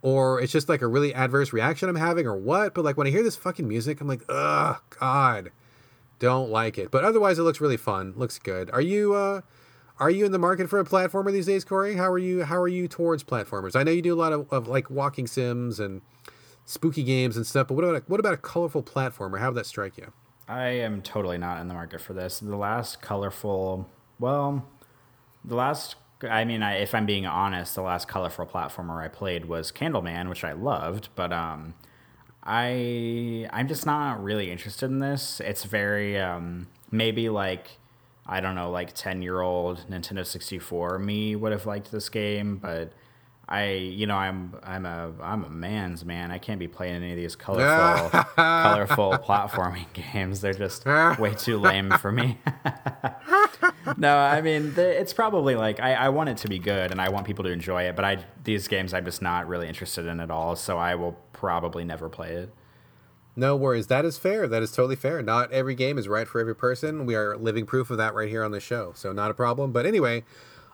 or 0.00 0.40
it's 0.40 0.50
just 0.50 0.66
like 0.66 0.80
a 0.80 0.86
really 0.86 1.14
adverse 1.14 1.52
reaction 1.52 1.90
I'm 1.90 1.96
having 1.96 2.26
or 2.26 2.34
what. 2.34 2.72
But 2.72 2.86
like 2.86 2.96
when 2.96 3.06
I 3.06 3.10
hear 3.10 3.22
this 3.22 3.36
fucking 3.36 3.68
music, 3.68 4.00
I'm 4.00 4.08
like, 4.08 4.22
ugh, 4.30 4.80
God, 4.98 5.50
don't 6.22 6.50
like 6.50 6.78
it. 6.78 6.92
But 6.92 7.04
otherwise, 7.04 7.40
it 7.40 7.42
looks 7.42 7.60
really 7.60 7.76
fun. 7.76 8.14
Looks 8.16 8.38
good. 8.38 8.70
Are 8.70 8.80
you 8.80 9.14
uh, 9.14 9.40
are 9.98 10.08
you 10.08 10.24
in 10.24 10.30
the 10.30 10.38
market 10.38 10.70
for 10.70 10.78
a 10.78 10.84
platformer 10.84 11.32
these 11.32 11.46
days, 11.46 11.64
Corey? 11.64 11.96
How 11.96 12.10
are 12.10 12.18
you? 12.18 12.44
How 12.44 12.60
are 12.60 12.68
you 12.68 12.86
towards 12.86 13.24
platformers? 13.24 13.74
I 13.74 13.82
know 13.82 13.90
you 13.90 14.02
do 14.02 14.14
a 14.14 14.16
lot 14.16 14.32
of, 14.32 14.48
of 14.52 14.68
like 14.68 14.88
walking 14.88 15.26
sims 15.26 15.80
and 15.80 16.00
spooky 16.64 17.02
games 17.02 17.36
and 17.36 17.44
stuff. 17.44 17.66
But 17.66 17.74
what 17.74 17.84
about 17.84 17.96
a, 17.96 18.04
what 18.06 18.20
about 18.20 18.34
a 18.34 18.38
colorful 18.38 18.84
platformer? 18.84 19.40
How 19.40 19.48
would 19.48 19.56
that 19.56 19.66
strike 19.66 19.98
you? 19.98 20.12
I 20.46 20.68
am 20.68 21.02
totally 21.02 21.38
not 21.38 21.60
in 21.60 21.66
the 21.66 21.74
market 21.74 22.00
for 22.00 22.12
this. 22.12 22.38
The 22.38 22.56
last 22.56 23.02
colorful, 23.02 23.88
well, 24.20 24.68
the 25.44 25.56
last 25.56 25.96
I 26.22 26.44
mean, 26.44 26.62
I, 26.62 26.76
if 26.76 26.94
I'm 26.94 27.04
being 27.04 27.26
honest, 27.26 27.74
the 27.74 27.82
last 27.82 28.06
colorful 28.06 28.46
platformer 28.46 29.02
I 29.02 29.08
played 29.08 29.46
was 29.46 29.72
Candleman, 29.72 30.28
which 30.28 30.44
I 30.44 30.52
loved, 30.52 31.08
but 31.16 31.32
um, 31.32 31.74
I 32.44 33.48
I'm 33.52 33.68
just 33.68 33.86
not 33.86 34.22
really 34.22 34.50
interested 34.50 34.86
in 34.86 34.98
this. 34.98 35.40
It's 35.40 35.64
very 35.64 36.18
um, 36.18 36.66
maybe 36.90 37.28
like 37.28 37.78
I 38.26 38.40
don't 38.40 38.54
know, 38.54 38.70
like 38.70 38.92
ten 38.94 39.22
year 39.22 39.40
old 39.40 39.86
Nintendo 39.88 40.26
sixty 40.26 40.58
four 40.58 40.98
me 40.98 41.36
would 41.36 41.52
have 41.52 41.66
liked 41.66 41.90
this 41.92 42.08
game, 42.08 42.56
but 42.56 42.92
I, 43.48 43.72
you 43.72 44.06
know, 44.06 44.16
I'm 44.16 44.54
I'm 44.62 44.86
a 44.86 45.12
I'm 45.20 45.44
a 45.44 45.50
man's 45.50 46.04
man. 46.04 46.30
I 46.30 46.38
can't 46.38 46.58
be 46.58 46.68
playing 46.68 46.96
any 46.96 47.10
of 47.10 47.16
these 47.16 47.36
colorful 47.36 48.20
colorful 48.36 49.12
platforming 49.18 49.86
games. 50.12 50.40
They're 50.40 50.54
just 50.54 50.86
way 50.86 51.34
too 51.36 51.58
lame 51.58 51.90
for 51.98 52.12
me. 52.12 52.38
no, 53.96 54.16
I 54.16 54.40
mean 54.40 54.74
it's 54.76 55.12
probably 55.12 55.54
like 55.56 55.80
I, 55.80 55.94
I 55.94 56.08
want 56.10 56.30
it 56.30 56.36
to 56.38 56.48
be 56.48 56.58
good 56.58 56.92
and 56.92 57.00
I 57.00 57.10
want 57.10 57.26
people 57.26 57.44
to 57.44 57.50
enjoy 57.50 57.82
it, 57.82 57.96
but 57.96 58.04
I 58.04 58.24
these 58.44 58.68
games 58.68 58.94
I'm 58.94 59.04
just 59.04 59.20
not 59.20 59.48
really 59.48 59.68
interested 59.68 60.06
in 60.06 60.20
at 60.20 60.30
all. 60.30 60.56
So 60.56 60.78
I 60.78 60.94
will 60.94 61.18
probably 61.32 61.84
never 61.84 62.08
play 62.08 62.32
it. 62.32 62.54
No 63.34 63.56
worries. 63.56 63.86
That 63.86 64.04
is 64.04 64.18
fair. 64.18 64.46
That 64.46 64.62
is 64.62 64.72
totally 64.72 64.96
fair. 64.96 65.22
Not 65.22 65.50
every 65.52 65.74
game 65.74 65.96
is 65.96 66.06
right 66.06 66.28
for 66.28 66.38
every 66.38 66.54
person. 66.54 67.06
We 67.06 67.14
are 67.14 67.36
living 67.36 67.64
proof 67.64 67.90
of 67.90 67.96
that 67.96 68.14
right 68.14 68.28
here 68.28 68.44
on 68.44 68.50
the 68.50 68.60
show. 68.60 68.92
So 68.94 69.12
not 69.12 69.30
a 69.30 69.34
problem. 69.34 69.72
But 69.72 69.86
anyway, 69.86 70.24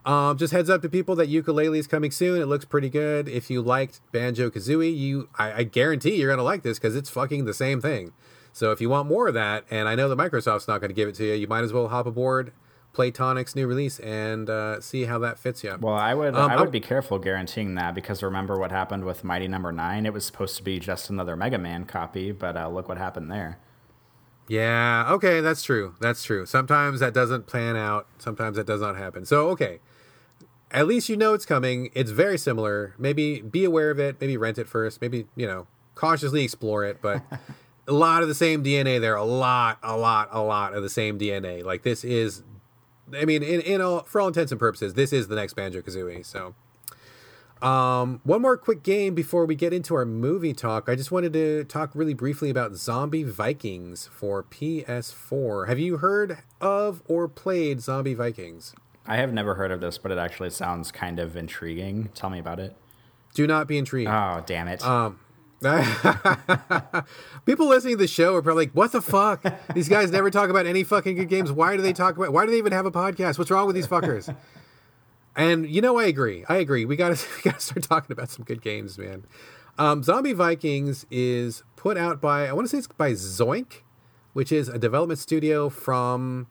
um, 0.08 0.38
just 0.38 0.52
heads 0.52 0.70
up 0.70 0.80
to 0.82 0.88
people 0.88 1.14
that 1.16 1.28
Yooka-Laylee 1.28 1.78
is 1.78 1.86
coming 1.86 2.10
soon. 2.10 2.40
It 2.40 2.46
looks 2.46 2.64
pretty 2.64 2.88
good. 2.88 3.28
If 3.28 3.50
you 3.50 3.60
liked 3.60 4.00
Banjo 4.10 4.48
Kazooie, 4.50 4.96
you 4.96 5.28
I, 5.38 5.52
I 5.52 5.62
guarantee 5.64 6.16
you're 6.16 6.30
gonna 6.30 6.42
like 6.42 6.62
this 6.62 6.78
because 6.78 6.96
it's 6.96 7.10
fucking 7.10 7.44
the 7.44 7.54
same 7.54 7.80
thing. 7.80 8.12
So 8.52 8.72
if 8.72 8.80
you 8.80 8.88
want 8.88 9.08
more 9.08 9.28
of 9.28 9.34
that, 9.34 9.64
and 9.70 9.88
I 9.88 9.94
know 9.94 10.08
that 10.08 10.18
Microsoft's 10.18 10.66
not 10.66 10.80
going 10.80 10.88
to 10.88 10.94
give 10.94 11.08
it 11.08 11.14
to 11.16 11.24
you, 11.24 11.34
you 11.34 11.46
might 11.46 11.62
as 11.62 11.72
well 11.72 11.88
hop 11.88 12.06
aboard 12.06 12.52
Playtonic's 12.92 13.54
new 13.54 13.68
release 13.68 14.00
and 14.00 14.50
uh, 14.50 14.80
see 14.80 15.04
how 15.04 15.18
that 15.20 15.38
fits 15.38 15.62
you. 15.62 15.76
Well, 15.78 15.94
I 15.94 16.14
would 16.14 16.34
um, 16.34 16.50
I 16.50 16.60
would 16.60 16.72
be 16.72 16.80
careful 16.80 17.18
guaranteeing 17.18 17.76
that 17.76 17.94
because 17.94 18.22
remember 18.22 18.58
what 18.58 18.72
happened 18.72 19.04
with 19.04 19.22
Mighty 19.22 19.46
Number 19.46 19.70
no. 19.70 19.82
Nine? 19.82 20.06
It 20.06 20.12
was 20.12 20.24
supposed 20.24 20.56
to 20.56 20.64
be 20.64 20.80
just 20.80 21.08
another 21.08 21.36
Mega 21.36 21.58
Man 21.58 21.84
copy, 21.84 22.32
but 22.32 22.56
uh, 22.56 22.68
look 22.68 22.88
what 22.88 22.98
happened 22.98 23.30
there. 23.30 23.58
Yeah. 24.48 25.06
Okay, 25.10 25.40
that's 25.40 25.62
true. 25.62 25.94
That's 26.00 26.24
true. 26.24 26.46
Sometimes 26.46 27.00
that 27.00 27.14
doesn't 27.14 27.46
plan 27.46 27.76
out. 27.76 28.08
Sometimes 28.18 28.56
that 28.56 28.66
does 28.66 28.80
not 28.80 28.96
happen. 28.96 29.26
So 29.26 29.50
okay, 29.50 29.78
at 30.70 30.86
least 30.86 31.08
you 31.08 31.16
know 31.16 31.34
it's 31.34 31.46
coming. 31.46 31.90
It's 31.94 32.10
very 32.10 32.38
similar. 32.38 32.94
Maybe 32.98 33.40
be 33.40 33.64
aware 33.64 33.90
of 33.90 33.98
it. 33.98 34.20
Maybe 34.20 34.36
rent 34.36 34.58
it 34.58 34.68
first. 34.68 35.00
Maybe 35.00 35.26
you 35.36 35.46
know 35.46 35.66
cautiously 35.94 36.44
explore 36.44 36.84
it, 36.84 37.00
but. 37.02 37.22
a 37.86 37.92
lot 37.92 38.20
of 38.20 38.28
the 38.28 38.34
same 38.34 38.62
DNA 38.62 39.00
there. 39.00 39.14
A 39.14 39.24
lot, 39.24 39.78
a 39.82 39.96
lot, 39.96 40.28
a 40.30 40.42
lot 40.42 40.74
of 40.74 40.82
the 40.82 40.90
same 40.90 41.18
DNA. 41.18 41.64
Like 41.64 41.84
this 41.84 42.04
is 42.04 42.42
I 43.16 43.24
mean, 43.24 43.42
in, 43.42 43.60
in 43.60 43.80
all, 43.80 44.02
for 44.02 44.20
all 44.20 44.28
intents 44.28 44.52
and 44.52 44.58
purposes, 44.58 44.94
this 44.94 45.12
is 45.12 45.28
the 45.28 45.36
next 45.36 45.54
Banjo 45.54 45.80
Kazooie. 45.80 46.24
So, 46.24 46.54
um, 47.66 48.20
one 48.24 48.42
more 48.42 48.56
quick 48.56 48.82
game 48.82 49.14
before 49.14 49.44
we 49.44 49.54
get 49.54 49.72
into 49.72 49.94
our 49.94 50.04
movie 50.04 50.52
talk. 50.52 50.88
I 50.88 50.94
just 50.94 51.10
wanted 51.10 51.32
to 51.32 51.64
talk 51.64 51.90
really 51.94 52.14
briefly 52.14 52.50
about 52.50 52.74
Zombie 52.74 53.24
Vikings 53.24 54.08
for 54.12 54.44
PS4. 54.44 55.68
Have 55.68 55.78
you 55.78 55.98
heard 55.98 56.38
of 56.60 57.02
or 57.06 57.28
played 57.28 57.80
Zombie 57.80 58.14
Vikings? 58.14 58.74
I 59.08 59.16
have 59.16 59.32
never 59.32 59.54
heard 59.54 59.72
of 59.72 59.80
this, 59.80 59.98
but 59.98 60.12
it 60.12 60.18
actually 60.18 60.50
sounds 60.50 60.92
kind 60.92 61.18
of 61.18 61.36
intriguing. 61.36 62.10
Tell 62.14 62.30
me 62.30 62.38
about 62.38 62.60
it. 62.60 62.76
Do 63.34 63.46
not 63.46 63.66
be 63.66 63.78
intrigued. 63.78 64.10
Oh, 64.10 64.42
damn 64.46 64.68
it. 64.68 64.84
Um, 64.84 65.18
People 67.46 67.66
listening 67.66 67.94
to 67.94 67.98
the 67.98 68.06
show 68.06 68.36
are 68.36 68.42
probably 68.42 68.66
like, 68.66 68.74
"What 68.74 68.92
the 68.92 69.02
fuck? 69.02 69.42
These 69.74 69.88
guys 69.88 70.12
never 70.12 70.30
talk 70.30 70.50
about 70.50 70.66
any 70.66 70.84
fucking 70.84 71.16
good 71.16 71.28
games. 71.28 71.50
Why 71.50 71.76
do 71.76 71.82
they 71.82 71.92
talk 71.92 72.16
about? 72.16 72.32
Why 72.32 72.44
do 72.44 72.52
they 72.52 72.58
even 72.58 72.72
have 72.72 72.86
a 72.86 72.92
podcast? 72.92 73.38
What's 73.38 73.50
wrong 73.50 73.66
with 73.66 73.74
these 73.74 73.88
fuckers?" 73.88 74.32
And 75.34 75.68
you 75.68 75.80
know, 75.80 75.98
I 75.98 76.04
agree. 76.04 76.44
I 76.48 76.56
agree. 76.56 76.84
We 76.84 76.94
got 76.94 77.16
to 77.16 77.26
we 77.36 77.50
got 77.50 77.58
to 77.58 77.64
start 77.64 77.82
talking 77.82 78.12
about 78.12 78.30
some 78.30 78.44
good 78.44 78.62
games, 78.62 78.98
man. 78.98 79.24
Um, 79.78 80.02
Zombie 80.02 80.32
Vikings 80.32 81.06
is 81.10 81.64
put 81.76 81.96
out 81.96 82.20
by 82.20 82.46
I 82.46 82.52
want 82.52 82.66
to 82.66 82.68
say 82.68 82.78
it's 82.78 82.86
by 82.86 83.12
Zoink, 83.12 83.82
which 84.34 84.52
is 84.52 84.68
a 84.68 84.78
development 84.78 85.18
studio 85.18 85.68
from 85.68 86.46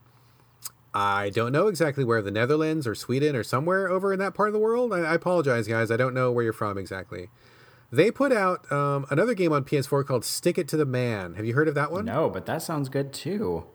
I 0.97 1.29
don't 1.29 1.51
know 1.51 1.67
exactly 1.67 2.03
where 2.03 2.23
the 2.23 2.31
Netherlands 2.31 2.87
or 2.87 2.95
Sweden 2.95 3.35
or 3.35 3.43
somewhere 3.43 3.87
over 3.87 4.11
in 4.11 4.17
that 4.17 4.33
part 4.33 4.49
of 4.49 4.53
the 4.53 4.59
world. 4.59 4.91
I, 4.91 5.01
I 5.01 5.13
apologize, 5.13 5.67
guys. 5.67 5.91
I 5.91 5.95
don't 5.95 6.15
know 6.15 6.31
where 6.31 6.43
you're 6.43 6.53
from 6.53 6.75
exactly. 6.75 7.29
They 7.91 8.09
put 8.09 8.31
out 8.31 8.69
um, 8.71 9.05
another 9.11 9.35
game 9.35 9.53
on 9.53 9.63
PS4 9.63 10.07
called 10.07 10.25
Stick 10.25 10.57
It 10.57 10.67
to 10.69 10.77
the 10.77 10.87
Man. 10.87 11.35
Have 11.35 11.45
you 11.45 11.53
heard 11.53 11.67
of 11.67 11.75
that 11.75 11.91
one? 11.91 12.05
No, 12.05 12.31
but 12.31 12.47
that 12.47 12.63
sounds 12.63 12.89
good 12.89 13.13
too. 13.13 13.65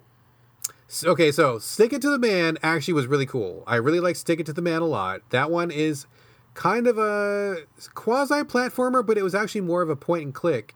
Okay, 1.04 1.30
so 1.30 1.60
Stick 1.60 1.92
It 1.92 2.02
to 2.02 2.10
the 2.10 2.18
Man 2.18 2.58
actually 2.60 2.94
was 2.94 3.06
really 3.06 3.24
cool. 3.24 3.62
I 3.68 3.76
really 3.76 4.00
like 4.00 4.16
Stick 4.16 4.40
It 4.40 4.46
to 4.46 4.52
the 4.52 4.60
Man 4.60 4.82
a 4.82 4.86
lot. 4.86 5.20
That 5.30 5.48
one 5.48 5.70
is 5.70 6.06
kind 6.54 6.88
of 6.88 6.98
a 6.98 7.58
quasi 7.94 8.42
platformer, 8.42 9.06
but 9.06 9.16
it 9.16 9.22
was 9.22 9.36
actually 9.36 9.60
more 9.60 9.82
of 9.82 9.88
a 9.88 9.94
point 9.94 10.24
and 10.24 10.34
click 10.34 10.74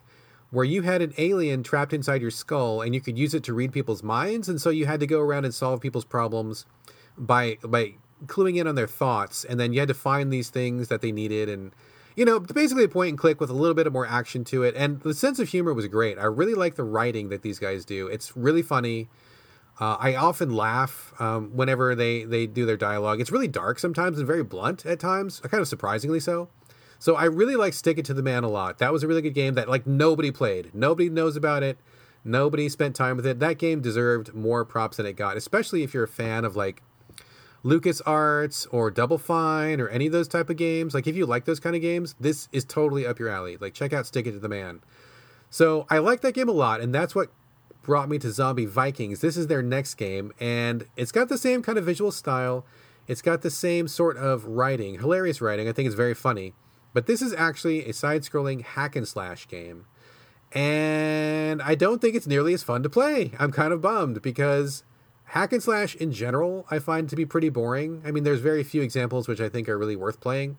where 0.57 0.65
you 0.65 0.81
had 0.81 1.03
an 1.03 1.13
alien 1.19 1.63
trapped 1.63 1.93
inside 1.93 2.23
your 2.23 2.31
skull 2.31 2.81
and 2.81 2.95
you 2.95 3.01
could 3.03 3.19
use 3.19 3.35
it 3.35 3.45
to 3.45 3.53
read 3.53 3.73
people's 3.73 4.03
minds 4.03 4.49
and 4.49 4.59
so 4.59 4.71
you 4.71 4.87
had 4.87 5.01
to 5.01 5.07
go 5.07 5.21
around 5.21 5.45
and 5.45 5.55
solve 5.55 5.83
people's 5.83 6.07
problems 6.07 6.65
by 7.19 7.59
by 7.63 7.93
cluing 8.25 8.57
in 8.57 8.67
on 8.67 8.75
their 8.75 8.87
thoughts 8.87 9.45
and 9.45 9.61
then 9.61 9.75
you 9.75 9.81
had 9.81 9.89
to 9.89 9.93
find 9.95 10.33
these 10.33 10.49
things 10.49 10.89
that 10.89 11.03
they 11.03 11.13
needed 11.13 11.51
and 11.51 11.73
you 12.15 12.25
know, 12.25 12.41
basically 12.41 12.85
a 12.85 12.89
point 12.89 13.11
and 13.11 13.19
click 13.19 13.39
with 13.43 13.51
a 13.51 13.53
little 13.53 13.75
bit 13.75 13.87
of 13.87 13.93
more 13.93 14.07
action 14.07 14.43
to 14.45 14.63
it. 14.63 14.75
And 14.75 15.03
the 15.03 15.13
sense 15.13 15.39
of 15.39 15.51
humor 15.51 15.75
was 15.75 15.87
great. 15.87 16.19
I 16.19 16.25
really 16.25 16.55
like 16.55 16.77
the 16.77 16.83
writing 16.83 17.29
that 17.29 17.43
these 17.43 17.59
guys 17.59 17.85
do. 17.85 18.07
It's 18.07 18.35
really 18.35 18.63
funny. 18.63 19.11
Uh, 19.79 19.99
I 20.01 20.15
often 20.15 20.55
laugh 20.55 21.13
um, 21.21 21.51
whenever 21.55 21.95
they, 21.95 22.25
they 22.25 22.47
do 22.47 22.65
their 22.65 22.79
dialogue. 22.79 23.21
It's 23.21 23.31
really 23.31 23.49
dark 23.49 23.79
sometimes 23.79 24.17
and 24.17 24.27
very 24.27 24.43
blunt 24.43 24.87
at 24.87 24.99
times, 24.99 25.41
kind 25.41 25.61
of 25.61 25.69
surprisingly 25.69 26.19
so. 26.19 26.49
So 27.07 27.15
I 27.15 27.27
really 27.27 27.55
like 27.55 27.73
Stick 27.73 27.99
It 27.99 28.05
to 28.07 28.15
the 28.15 28.21
Man 28.21 28.43
a 28.43 28.49
lot. 28.49 28.79
That 28.79 28.93
was 28.93 29.05
a 29.05 29.07
really 29.07 29.23
good 29.23 29.33
game 29.33 29.55
that 29.55 29.69
like 29.69 29.87
nobody 29.87 30.33
played. 30.33 30.75
Nobody 30.75 31.09
knows 31.09 31.37
about 31.37 31.63
it. 31.63 31.79
Nobody 32.25 32.69
spent 32.69 32.97
time 32.97 33.15
with 33.15 33.25
it. 33.25 33.39
That 33.39 33.59
game 33.59 33.81
deserved 33.81 34.35
more 34.35 34.65
props 34.65 34.97
than 34.97 35.07
it 35.07 35.13
got, 35.13 35.37
especially 35.37 35.85
if 35.85 35.95
you're 35.95 36.03
a 36.03 36.09
fan 36.09 36.45
of 36.45 36.57
like 36.57 36.83
Lucas 37.63 38.01
Arts 38.01 38.67
or 38.73 38.91
Double 38.91 39.19
Fine 39.19 39.81
or 39.81 39.89
any 39.89 40.07
of 40.07 40.13
those 40.13 40.27
type 40.27 40.51
of 40.51 40.57
games, 40.57 40.95
like 40.95 41.07
if 41.07 41.15
you 41.15 41.27
like 41.27 41.45
those 41.45 41.61
kind 41.61 41.77
of 41.77 41.81
games, 41.81 42.17
this 42.19 42.49
is 42.51 42.65
totally 42.65 43.07
up 43.07 43.21
your 43.21 43.29
alley. 43.29 43.57
Like 43.57 43.73
check 43.73 43.93
out 43.93 44.09
Stick 44.09 44.27
It 44.27 44.33
to 44.33 44.41
the 44.41 44.49
Man. 44.49 44.81
So 45.49 45.87
I 45.89 45.99
like 45.99 46.23
that 46.23 46.35
game 46.35 46.49
a 46.49 46.53
lot, 46.53 46.81
and 46.81 46.93
that's 46.93 47.15
what 47.15 47.31
brought 47.83 48.09
me 48.09 48.19
to 48.19 48.33
Zombie 48.33 48.67
Vikings. 48.67 49.21
This 49.21 49.37
is 49.37 49.47
their 49.47 49.63
next 49.63 49.95
game, 49.95 50.33
and 50.41 50.89
it's 50.97 51.13
got 51.13 51.29
the 51.29 51.39
same 51.39 51.63
kind 51.63 51.79
of 51.79 51.85
visual 51.85 52.11
style. 52.11 52.67
It's 53.07 53.23
got 53.23 53.43
the 53.43 53.51
same 53.51 53.87
sort 53.87 54.17
of 54.17 54.45
writing, 54.45 54.99
hilarious 54.99 55.41
writing. 55.41 55.69
I 55.69 55.73
think 55.73 55.87
it's 55.87 55.95
very 55.95 56.13
funny. 56.13 56.53
But 56.97 57.05
this 57.05 57.21
is 57.21 57.35
actually 57.35 57.85
a 57.85 57.93
side-scrolling 57.93 58.63
hack 58.63 58.97
and 58.97 59.07
slash 59.07 59.47
game. 59.49 59.85
And 60.53 61.61
I 61.61 61.75
don't 61.75 62.01
think 62.01 62.15
it's 62.15 62.27
nearly 62.27 62.55
as 62.55 62.63
fun 62.63 62.83
to 62.85 62.89
play. 62.89 63.33
I'm 63.39 63.53
kind 63.53 63.75
of 63.75 63.83
bummed 63.83 64.23
because 64.23 64.83
hack 65.25 65.53
and 65.53 65.63
slash 65.63 65.95
in 65.95 66.11
general 66.11 66.65
I 66.71 66.79
find 66.79 67.07
to 67.11 67.15
be 67.15 67.27
pretty 67.27 67.51
boring. 67.51 68.01
I 68.03 68.13
mean, 68.13 68.25
there's 68.25 68.41
very 68.41 68.65
few 68.65 68.81
examples 68.81 69.29
which 69.29 69.43
I 69.43 69.51
think 69.51 69.69
are 69.69 69.77
really 69.77 69.95
worth 69.95 70.23
playing. 70.23 70.57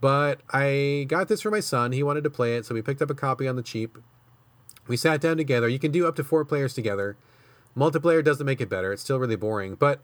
But 0.00 0.40
I 0.50 1.04
got 1.08 1.28
this 1.28 1.42
for 1.42 1.50
my 1.50 1.60
son. 1.60 1.92
He 1.92 2.02
wanted 2.02 2.24
to 2.24 2.30
play 2.30 2.56
it, 2.56 2.64
so 2.64 2.74
we 2.74 2.80
picked 2.80 3.02
up 3.02 3.10
a 3.10 3.14
copy 3.14 3.46
on 3.46 3.56
the 3.56 3.62
cheap. 3.62 3.98
We 4.88 4.96
sat 4.96 5.20
down 5.20 5.36
together. 5.36 5.68
You 5.68 5.78
can 5.78 5.92
do 5.92 6.06
up 6.06 6.16
to 6.16 6.24
four 6.24 6.46
players 6.46 6.72
together. 6.72 7.18
Multiplayer 7.76 8.24
doesn't 8.24 8.46
make 8.46 8.62
it 8.62 8.70
better. 8.70 8.94
It's 8.94 9.02
still 9.02 9.18
really 9.18 9.36
boring, 9.36 9.74
but 9.74 10.00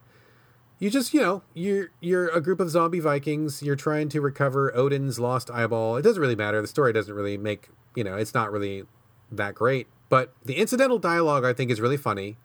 you 0.78 0.90
just, 0.90 1.14
you 1.14 1.20
know, 1.20 1.42
you're 1.54 1.90
you're 2.00 2.28
a 2.28 2.40
group 2.40 2.60
of 2.60 2.70
zombie 2.70 3.00
Vikings. 3.00 3.62
You're 3.62 3.76
trying 3.76 4.08
to 4.10 4.20
recover 4.20 4.74
Odin's 4.76 5.18
lost 5.18 5.50
eyeball. 5.50 5.96
It 5.96 6.02
doesn't 6.02 6.20
really 6.20 6.36
matter. 6.36 6.60
The 6.60 6.68
story 6.68 6.92
doesn't 6.92 7.14
really 7.14 7.38
make, 7.38 7.68
you 7.94 8.04
know, 8.04 8.16
it's 8.16 8.34
not 8.34 8.52
really 8.52 8.84
that 9.32 9.54
great. 9.54 9.88
But 10.08 10.32
the 10.44 10.54
incidental 10.56 10.98
dialogue 10.98 11.44
I 11.44 11.52
think 11.52 11.70
is 11.70 11.80
really 11.80 11.96
funny. 11.96 12.36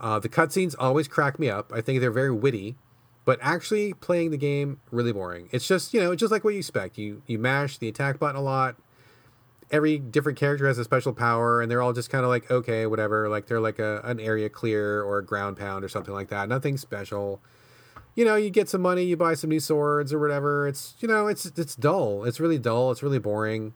Uh, 0.00 0.18
the 0.18 0.28
cutscenes 0.28 0.74
always 0.78 1.06
crack 1.06 1.38
me 1.38 1.48
up. 1.48 1.72
I 1.72 1.80
think 1.80 2.00
they're 2.00 2.10
very 2.10 2.32
witty, 2.32 2.76
but 3.24 3.38
actually 3.40 3.92
playing 3.92 4.30
the 4.30 4.36
game 4.36 4.80
really 4.90 5.12
boring. 5.12 5.48
It's 5.52 5.68
just 5.68 5.92
you 5.92 6.00
know 6.00 6.14
just 6.14 6.32
like 6.32 6.44
what 6.44 6.54
you 6.54 6.58
expect. 6.58 6.96
You 6.96 7.22
you 7.26 7.38
mash 7.38 7.78
the 7.78 7.88
attack 7.88 8.18
button 8.18 8.36
a 8.36 8.42
lot. 8.42 8.76
Every 9.72 9.98
different 9.98 10.38
character 10.38 10.68
has 10.68 10.78
a 10.78 10.84
special 10.84 11.12
power, 11.12 11.62
and 11.62 11.70
they're 11.70 11.82
all 11.82 11.94
just 11.94 12.10
kind 12.10 12.24
of 12.24 12.30
like 12.30 12.50
okay, 12.50 12.86
whatever. 12.86 13.28
Like 13.28 13.46
they're 13.46 13.60
like 13.60 13.78
a 13.78 14.00
an 14.04 14.20
area 14.20 14.48
clear 14.48 15.02
or 15.02 15.18
a 15.18 15.24
ground 15.24 15.56
pound 15.56 15.84
or 15.84 15.88
something 15.88 16.14
like 16.14 16.28
that. 16.28 16.48
Nothing 16.48 16.76
special. 16.76 17.40
You 18.14 18.26
know, 18.26 18.36
you 18.36 18.50
get 18.50 18.68
some 18.68 18.82
money, 18.82 19.04
you 19.04 19.16
buy 19.16 19.32
some 19.32 19.48
new 19.48 19.60
swords 19.60 20.12
or 20.12 20.18
whatever. 20.18 20.68
It's 20.68 20.94
you 21.00 21.08
know, 21.08 21.26
it's 21.26 21.46
it's 21.46 21.74
dull. 21.74 22.24
It's 22.24 22.38
really 22.38 22.58
dull. 22.58 22.92
It's 22.92 23.02
really 23.02 23.18
boring. 23.18 23.72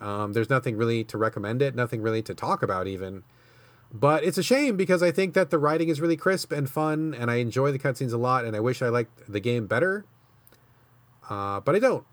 Um, 0.00 0.32
there's 0.32 0.50
nothing 0.50 0.76
really 0.76 1.04
to 1.04 1.18
recommend 1.18 1.60
it. 1.62 1.74
Nothing 1.74 2.02
really 2.02 2.22
to 2.22 2.34
talk 2.34 2.62
about 2.62 2.86
even. 2.86 3.24
But 3.92 4.24
it's 4.24 4.38
a 4.38 4.42
shame 4.42 4.76
because 4.76 5.02
I 5.02 5.10
think 5.10 5.34
that 5.34 5.50
the 5.50 5.58
writing 5.58 5.88
is 5.88 6.00
really 6.00 6.16
crisp 6.16 6.50
and 6.50 6.68
fun, 6.68 7.14
and 7.18 7.30
I 7.30 7.36
enjoy 7.36 7.72
the 7.72 7.78
cutscenes 7.78 8.12
a 8.12 8.16
lot, 8.16 8.44
and 8.44 8.56
I 8.56 8.60
wish 8.60 8.80
I 8.80 8.88
liked 8.88 9.30
the 9.30 9.40
game 9.40 9.66
better. 9.66 10.06
Uh, 11.28 11.60
but 11.60 11.74
I 11.74 11.78
don't. 11.78 12.04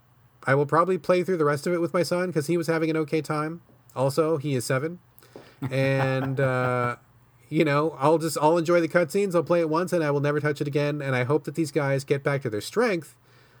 I 0.44 0.54
will 0.54 0.66
probably 0.66 0.98
play 0.98 1.22
through 1.22 1.36
the 1.36 1.44
rest 1.44 1.66
of 1.66 1.72
it 1.72 1.80
with 1.80 1.92
my 1.92 2.02
son 2.02 2.28
because 2.28 2.46
he 2.46 2.56
was 2.56 2.66
having 2.66 2.90
an 2.90 2.96
okay 2.98 3.20
time. 3.20 3.62
Also, 3.94 4.36
he 4.36 4.54
is 4.54 4.64
seven, 4.64 4.98
and 5.70 6.40
uh, 6.40 6.96
you 7.48 7.64
know, 7.64 7.96
I'll 7.98 8.18
just 8.18 8.38
I'll 8.40 8.56
enjoy 8.56 8.80
the 8.80 8.88
cutscenes. 8.88 9.34
I'll 9.34 9.42
play 9.42 9.60
it 9.60 9.68
once, 9.68 9.92
and 9.92 10.02
I 10.02 10.10
will 10.10 10.20
never 10.20 10.40
touch 10.40 10.60
it 10.60 10.68
again. 10.68 11.02
And 11.02 11.14
I 11.14 11.24
hope 11.24 11.44
that 11.44 11.56
these 11.56 11.72
guys 11.72 12.04
get 12.04 12.22
back 12.22 12.42
to 12.42 12.50
their 12.50 12.60
strength, 12.60 13.16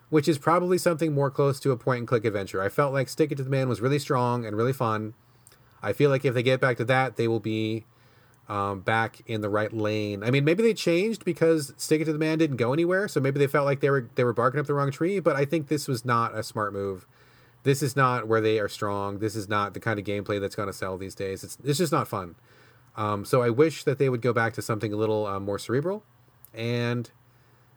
which 0.08 0.28
is 0.28 0.38
probably 0.38 0.78
something 0.78 1.12
more 1.12 1.30
close 1.30 1.60
to 1.60 1.72
a 1.72 1.76
point 1.76 1.98
and 1.98 2.08
click 2.08 2.24
adventure. 2.24 2.62
I 2.62 2.68
felt 2.68 2.92
like 2.92 3.08
Stick 3.08 3.32
It 3.32 3.36
to 3.36 3.42
the 3.42 3.50
Man 3.50 3.68
was 3.68 3.80
really 3.80 3.98
strong 3.98 4.46
and 4.46 4.56
really 4.56 4.72
fun. 4.72 5.14
I 5.82 5.92
feel 5.92 6.10
like 6.10 6.24
if 6.24 6.34
they 6.34 6.42
get 6.42 6.60
back 6.60 6.76
to 6.76 6.84
that, 6.84 7.16
they 7.16 7.26
will 7.26 7.40
be 7.40 7.84
um, 8.50 8.80
back 8.80 9.22
in 9.26 9.42
the 9.42 9.48
right 9.48 9.72
lane. 9.72 10.24
I 10.24 10.32
mean, 10.32 10.44
maybe 10.44 10.64
they 10.64 10.74
changed 10.74 11.24
because 11.24 11.72
Stick 11.76 12.00
It 12.00 12.06
to 12.06 12.12
the 12.12 12.18
Man 12.18 12.36
didn't 12.36 12.56
go 12.56 12.72
anywhere, 12.72 13.06
so 13.06 13.20
maybe 13.20 13.38
they 13.38 13.46
felt 13.46 13.64
like 13.64 13.78
they 13.78 13.90
were 13.90 14.10
they 14.16 14.24
were 14.24 14.32
barking 14.32 14.58
up 14.58 14.66
the 14.66 14.74
wrong 14.74 14.90
tree. 14.90 15.20
But 15.20 15.36
I 15.36 15.44
think 15.44 15.68
this 15.68 15.86
was 15.86 16.04
not 16.04 16.36
a 16.36 16.42
smart 16.42 16.72
move. 16.72 17.06
This 17.62 17.80
is 17.80 17.94
not 17.94 18.26
where 18.26 18.40
they 18.40 18.58
are 18.58 18.68
strong. 18.68 19.20
This 19.20 19.36
is 19.36 19.48
not 19.48 19.72
the 19.72 19.80
kind 19.80 20.00
of 20.00 20.04
gameplay 20.04 20.40
that's 20.40 20.56
going 20.56 20.66
to 20.66 20.72
sell 20.72 20.98
these 20.98 21.14
days. 21.14 21.44
It's 21.44 21.58
it's 21.64 21.78
just 21.78 21.92
not 21.92 22.08
fun. 22.08 22.34
Um, 22.96 23.24
so 23.24 23.40
I 23.40 23.50
wish 23.50 23.84
that 23.84 23.98
they 23.98 24.08
would 24.08 24.20
go 24.20 24.32
back 24.32 24.52
to 24.54 24.62
something 24.62 24.92
a 24.92 24.96
little 24.96 25.28
uh, 25.28 25.38
more 25.38 25.58
cerebral. 25.58 26.02
And 26.52 27.08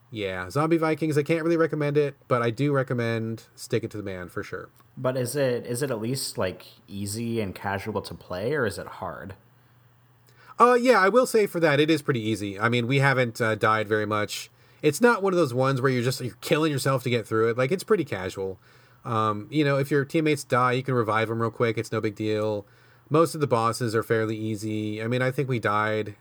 yeah, 0.10 0.50
Zombie 0.50 0.78
Vikings. 0.78 1.20
I 1.20 1.24
can't 1.24 1.44
really 1.44 1.58
recommend 1.58 1.98
it, 1.98 2.16
but 2.28 2.42
I 2.42 2.50
do 2.50 2.72
recommend 2.72 3.44
Stick 3.56 3.84
It 3.84 3.92
to 3.92 3.98
the 3.98 4.04
Man 4.04 4.28
for 4.28 4.42
sure. 4.42 4.70
But 4.98 5.18
is 5.18 5.36
it 5.36 5.68
is 5.68 5.84
it 5.84 5.92
at 5.92 6.02
least 6.02 6.40
like 6.40 6.66
easy 6.88 7.42
and 7.42 7.54
casual 7.54 8.02
to 8.02 8.16
play, 8.16 8.56
or 8.56 8.66
is 8.66 8.80
it 8.80 8.88
hard? 8.88 9.36
Uh, 10.64 10.76
yeah, 10.76 10.98
I 10.98 11.10
will 11.10 11.26
say 11.26 11.46
for 11.46 11.60
that 11.60 11.82
it 11.82 11.90
is 11.90 12.02
pretty 12.02 12.22
easy. 12.22 12.58
I 12.58 12.70
mean, 12.70 12.88
we 12.88 13.00
haven't 13.00 13.42
uh, 13.42 13.56
died 13.56 13.90
very 13.90 14.06
much. 14.06 14.50
It's 14.82 15.02
not 15.02 15.22
one 15.22 15.34
of 15.34 15.38
those 15.38 15.54
ones 15.54 15.82
where 15.82 15.92
you're 15.92 16.04
just 16.04 16.22
you're 16.22 16.38
killing 16.40 16.72
yourself 16.72 17.04
to 17.04 17.10
get 17.10 17.28
through 17.28 17.50
it. 17.50 17.58
Like 17.58 17.74
it's 17.74 17.84
pretty 17.84 18.06
casual. 18.06 18.60
Um, 19.04 19.50
you 19.52 19.66
know, 19.66 19.78
if 19.78 19.92
your 19.92 20.06
teammates 20.06 20.46
die, 20.46 20.72
you 20.72 20.82
can 20.84 20.94
revive 20.94 21.28
them 21.28 21.42
real 21.42 21.52
quick. 21.52 21.78
It's 21.78 21.92
no 21.92 22.00
big 22.00 22.16
deal. 22.16 22.66
Most 23.10 23.36
of 23.36 23.42
the 23.42 23.48
bosses 23.48 23.94
are 23.94 24.04
fairly 24.04 24.38
easy. 24.38 25.04
I 25.04 25.08
mean, 25.08 25.22
I 25.22 25.32
think 25.32 25.50
we 25.50 25.60
died. 25.60 26.16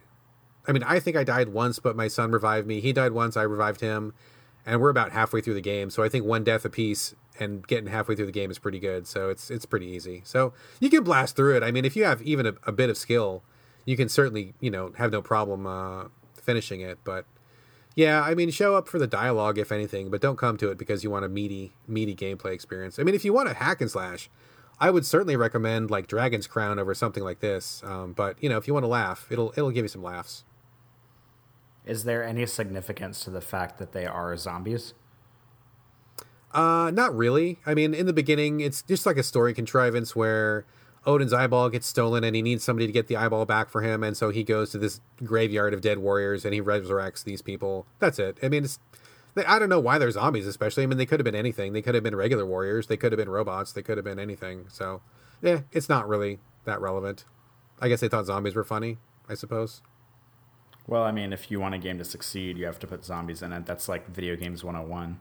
I 0.67 0.73
mean, 0.73 0.83
I 0.83 0.99
think 0.99 1.17
I 1.17 1.23
died 1.23 1.51
once, 1.51 1.79
but 1.79 1.95
my 1.95 2.09
son 2.09 2.33
revived 2.33 2.67
me. 2.67 2.81
He 2.81 2.93
died 2.93 3.13
once, 3.13 3.37
I 3.37 3.43
revived 3.43 3.81
him, 3.81 4.13
and 4.67 4.81
we're 4.81 4.91
about 4.91 5.13
halfway 5.13 5.41
through 5.41 5.55
the 5.55 5.61
game. 5.61 5.89
So 5.89 6.03
I 6.03 6.09
think 6.09 6.25
one 6.25 6.43
death 6.43 6.65
apiece 6.65 7.15
and 7.39 7.65
getting 7.65 7.87
halfway 7.87 8.17
through 8.17 8.27
the 8.27 8.33
game 8.33 8.51
is 8.51 8.59
pretty 8.59 8.81
good. 8.81 9.07
So 9.07 9.31
it's 9.31 9.53
it's 9.53 9.67
pretty 9.67 9.87
easy. 9.87 10.23
So 10.25 10.53
you 10.81 10.91
can 10.91 11.05
blast 11.05 11.37
through 11.37 11.57
it. 11.57 11.63
I 11.63 11.71
mean, 11.71 11.85
if 11.85 11.95
you 11.95 12.03
have 12.03 12.21
even 12.23 12.47
a, 12.47 12.55
a 12.65 12.73
bit 12.73 12.91
of 12.91 12.97
skill, 12.97 13.45
you 13.85 13.97
can 13.97 14.09
certainly 14.09 14.55
you 14.61 14.71
know 14.71 14.93
have 14.97 15.13
no 15.13 15.23
problem 15.23 15.67
uh, 15.67 16.05
finishing 16.41 16.81
it. 16.81 16.99
But 17.05 17.27
yeah, 17.95 18.23
I 18.23 18.35
mean, 18.35 18.51
show 18.51 18.75
up 18.75 18.89
for 18.89 18.99
the 18.99 19.07
dialogue 19.07 19.59
if 19.59 19.71
anything, 19.71 20.11
but 20.11 20.21
don't 20.21 20.37
come 20.37 20.57
to 20.59 20.71
it 20.71 20.79
because 20.79 21.05
you 21.05 21.11
want 21.11 21.25
a 21.25 21.29
meaty 21.29 21.73
meaty 21.87 22.15
gameplay 22.15 22.53
experience. 22.53 22.99
I 22.99 23.03
mean, 23.03 23.15
if 23.15 23.25
you 23.25 23.33
want 23.33 23.49
a 23.49 23.55
hack 23.55 23.81
and 23.81 23.91
slash, 23.91 24.31
I 24.81 24.91
would 24.91 25.07
certainly 25.07 25.37
recommend 25.37 25.91
like 25.91 26.07
Dragon's 26.07 26.47
Crown 26.47 26.79
over 26.79 26.95
something 26.95 27.23
like 27.23 27.41
this. 27.41 27.83
Um, 27.85 28.13
but 28.13 28.43
you 28.43 28.49
know, 28.49 28.57
if 28.57 28.67
you 28.67 28.75
want 28.75 28.85
to 28.85 28.89
laugh, 28.89 29.27
it'll 29.31 29.53
it'll 29.57 29.71
give 29.71 29.85
you 29.85 29.89
some 29.89 30.03
laughs. 30.03 30.45
Is 31.85 32.05
there 32.05 32.25
any 32.25 32.47
significance 32.47 33.25
to 33.25 33.31
the 33.31 33.41
fact 33.41 33.79
that 33.79 33.93
they 33.93 34.07
are 34.07 34.37
zombies? 34.37 34.95
Uh, 36.53 36.91
not 36.93 37.15
really. 37.17 37.59
I 37.65 37.75
mean, 37.75 37.95
in 37.95 38.07
the 38.07 38.13
beginning, 38.13 38.61
it's 38.61 38.83
just 38.83 39.07
like 39.07 39.17
a 39.17 39.23
story 39.23 39.55
contrivance 39.55 40.15
where 40.15 40.65
Odin's 41.05 41.33
eyeball 41.33 41.69
gets 41.69 41.87
stolen 41.87 42.23
and 42.25 42.37
he 42.37 42.43
needs 42.43 42.63
somebody 42.63 42.87
to 42.87 42.93
get 42.93 43.09
the 43.09 43.17
eyeball 43.17 43.45
back 43.45 43.69
for 43.69 43.83
him, 43.83 44.03
and 44.03 44.17
so 44.17 44.31
he 44.31 44.45
goes 44.45 44.71
to 44.71 44.79
this 44.79 45.01
graveyard 45.25 45.75
of 45.75 45.81
dead 45.81 45.99
warriors 45.99 46.45
and 46.45 46.55
he 46.55 46.61
resurrects 46.61 47.25
these 47.25 47.43
people. 47.43 47.87
That's 47.99 48.19
it. 48.19 48.39
I 48.43 48.49
mean, 48.49 48.65
it's 48.65 48.79
I 49.47 49.59
don't 49.59 49.69
know 49.69 49.81
why 49.81 49.99
they're 49.99 50.11
zombies, 50.11 50.47
especially. 50.47 50.83
I 50.83 50.87
mean, 50.87 50.99
they 50.99 51.07
could 51.07 51.19
have 51.19 51.25
been 51.25 51.35
anything. 51.35 51.73
They 51.73 51.83
could 51.83 51.95
have 51.95 52.05
been 52.05 52.15
regular 52.15 52.45
warriors. 52.45 52.87
They 52.87 52.97
could 52.99 53.13
have 53.13 53.17
been 53.17 53.31
robots. 53.31 53.73
They 53.73 53.83
could 53.83 53.97
have 53.97 54.05
been 54.05 54.19
anything. 54.19 54.67
So, 54.69 55.01
yeah, 55.41 55.61
it's 55.73 55.89
not 55.89 56.07
really 56.07 56.39
that 56.65 56.81
relevant. 56.81 57.25
I 57.81 57.89
guess 57.89 58.01
they 58.01 58.09
thought 58.09 58.27
zombies 58.27 58.55
were 58.55 58.65
funny. 58.65 58.99
I 59.29 59.35
suppose. 59.35 59.81
Well, 60.87 61.05
I 61.05 61.13
mean, 61.13 61.33
if 61.33 61.51
you 61.51 61.61
want 61.61 61.75
a 61.75 61.79
game 61.79 61.99
to 61.99 62.05
succeed, 62.05 62.59
you 62.59 62.67
have 62.67 62.79
to 62.81 62.87
put 62.87 63.05
zombies 63.05 63.41
in 63.41 63.53
it. 63.53 63.67
That's 63.67 63.89
like 63.89 64.09
video 64.09 64.37
games 64.37 64.65
101. 64.65 65.21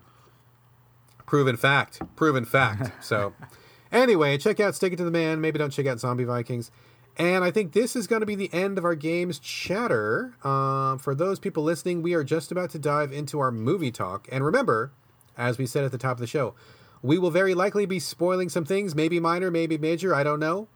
Proven 1.26 1.56
fact. 1.56 2.02
Proven 2.16 2.46
fact. 2.46 3.04
So, 3.04 3.34
anyway, 3.92 4.38
check 4.38 4.60
out 4.60 4.76
Stick 4.76 4.94
It 4.94 4.98
to 4.98 5.04
the 5.04 5.12
Man. 5.12 5.42
Maybe 5.42 5.60
don't 5.60 5.72
check 5.72 5.88
out 5.88 6.00
Zombie 6.00 6.24
Vikings. 6.24 6.72
And 7.18 7.44
I 7.44 7.52
think 7.52 7.74
this 7.74 7.96
is 7.96 8.08
going 8.08 8.22
to 8.22 8.26
be 8.26 8.36
the 8.36 8.54
end 8.54 8.78
of 8.78 8.86
our 8.86 8.96
games 8.96 9.38
chatter. 9.38 10.34
Uh, 10.44 10.98
for 10.98 11.14
those 11.14 11.40
people 11.40 11.64
listening, 11.64 12.02
we 12.02 12.14
are 12.14 12.24
just 12.24 12.52
about 12.52 12.70
to 12.72 12.80
dive 12.80 13.12
into 13.12 13.40
our 13.40 13.52
movie 13.52 13.92
talk. 13.92 14.28
And 14.32 14.46
remember, 14.46 14.92
as 15.38 15.58
we 15.58 15.66
said 15.66 15.84
at 15.84 15.92
the 15.92 15.98
top 15.98 16.14
of 16.14 16.20
the 16.20 16.28
show, 16.28 16.54
we 17.02 17.18
will 17.18 17.32
very 17.32 17.54
likely 17.54 17.86
be 17.86 18.00
spoiling 18.00 18.48
some 18.48 18.64
things, 18.64 18.96
maybe 18.96 19.20
minor, 19.20 19.52
maybe 19.52 19.78
major, 19.78 20.16
I 20.16 20.24
don't 20.24 20.40
know. 20.40 20.68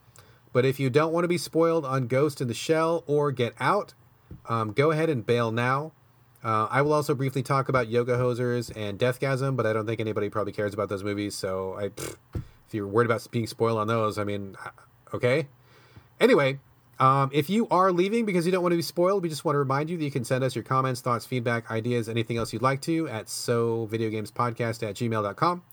But 0.52 0.66
if 0.66 0.80
you 0.80 0.90
don't 0.90 1.14
want 1.14 1.24
to 1.24 1.28
be 1.30 1.38
spoiled 1.38 1.86
on 1.86 2.08
Ghost 2.08 2.42
in 2.42 2.48
the 2.48 2.54
Shell 2.54 3.04
or 3.08 3.32
Get 3.32 3.54
Out, 3.60 3.94
um, 4.48 4.72
go 4.72 4.92
ahead 4.92 5.10
and 5.10 5.26
bail 5.26 5.52
now. 5.52 5.92
Uh, 6.44 6.68
I 6.70 6.82
will 6.84 6.94
also 6.94 7.16
briefly 7.16 7.42
talk 7.42 7.70
about 7.70 7.88
Yoga 7.88 8.18
Hosers 8.18 8.72
and 8.76 9.00
Deathgasm, 9.00 9.56
but 9.56 9.66
I 9.66 9.74
don't 9.74 9.88
think 9.88 10.00
anybody 10.00 10.30
probably 10.30 10.54
cares 10.54 10.74
about 10.74 10.90
those 10.90 11.04
movies. 11.04 11.34
So 11.34 11.76
I, 11.76 11.90
pff, 11.90 12.12
if 12.12 12.18
you're 12.76 12.88
worried 12.88 13.06
about 13.06 13.26
being 13.32 13.48
spoiled 13.48 13.80
on 13.80 13.88
those, 13.88 14.18
I 14.18 14.24
mean, 14.24 14.56
okay. 15.14 15.48
Anyway, 16.20 16.60
um, 17.00 17.30
if 17.34 17.50
you 17.50 17.68
are 17.70 17.92
leaving 17.92 18.26
because 18.26 18.46
you 18.46 18.52
don't 18.52 18.62
want 18.62 18.72
to 18.72 18.78
be 18.78 18.82
spoiled, 18.82 19.24
we 19.24 19.30
just 19.30 19.44
want 19.44 19.56
to 19.56 19.60
remind 19.60 19.90
you 19.90 19.98
that 19.98 20.04
you 20.04 20.12
can 20.12 20.24
send 20.24 20.44
us 20.44 20.56
your 20.56 20.64
comments, 20.64 21.02
thoughts, 21.02 21.26
feedback, 21.26 21.70
ideas, 21.70 22.08
anything 22.08 22.38
else 22.38 22.54
you'd 22.54 22.62
like 22.62 22.82
to 22.82 23.08
at 23.10 23.28
so 23.28 23.88
videogamespodcast 23.92 24.88
at 24.88 24.96
gmail.com. 24.96 25.64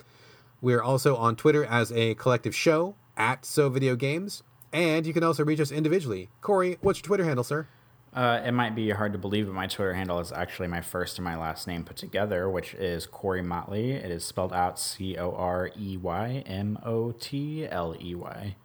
We 0.61 0.75
are 0.75 0.83
also 0.83 1.17
on 1.17 1.37
Twitter 1.37 1.65
as 1.65 1.93
a 1.93 2.15
collective 2.15 2.55
show 2.55 2.95
at 3.17 3.45
so 3.45 3.69
video 3.69 3.95
games, 3.97 4.43
and 4.73 5.07
you 5.07 5.13
can 5.13 5.23
also 5.23 5.45
reach 5.45 5.61
us 5.61 5.71
individually. 5.71 6.29
Corey, 6.41 6.79
what's 6.81 7.01
your 7.01 7.05
Twitter 7.05 7.25
handle, 7.25 7.45
sir? 7.45 7.67
Uh, 8.15 8.43
it 8.45 8.53
might 8.53 8.75
be 8.75 8.91
hard 8.91 9.13
to 9.13 9.19
believe, 9.19 9.47
but 9.47 9.55
my 9.55 9.67
Twitter 9.67 9.95
handle 9.95 10.21
is 10.21 10.33
actually 10.33 10.69
my 10.69 10.83
first 10.83 11.17
and 11.17 11.25
my 11.25 11.37
last 11.37 11.67
name 11.67 11.83
put 11.83 11.97
together, 11.97 12.49
which 12.49 12.75
is 12.75 13.07
Corey 13.07 13.43
Motley. 13.43 13.93
It 13.93 14.11
is 14.11 14.23
spelled 14.23 14.53
out 14.53 14.79
C 14.79 15.17
O 15.17 15.33
R 15.33 15.71
E 15.79 15.97
Y 15.97 16.43
M 16.47 16.79
O 16.85 17.13
T 17.13 17.67
L 17.67 17.97
E 17.99 18.15
Y. 18.15 18.57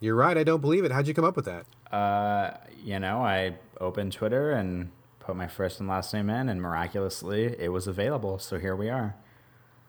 You're 0.00 0.14
right. 0.14 0.38
I 0.38 0.44
don't 0.44 0.62
believe 0.62 0.84
it. 0.84 0.92
How'd 0.92 1.06
you 1.06 1.12
come 1.12 1.26
up 1.26 1.36
with 1.36 1.44
that? 1.44 1.66
Uh, 1.94 2.56
you 2.82 2.98
know, 2.98 3.18
I 3.18 3.56
opened 3.80 4.12
Twitter 4.12 4.52
and 4.52 4.90
put 5.18 5.36
my 5.36 5.46
first 5.46 5.78
and 5.80 5.88
last 5.88 6.14
name 6.14 6.30
in, 6.30 6.48
and 6.48 6.62
miraculously, 6.62 7.54
it 7.58 7.68
was 7.72 7.86
available. 7.86 8.38
So 8.38 8.58
here 8.58 8.74
we 8.74 8.88
are. 8.88 9.14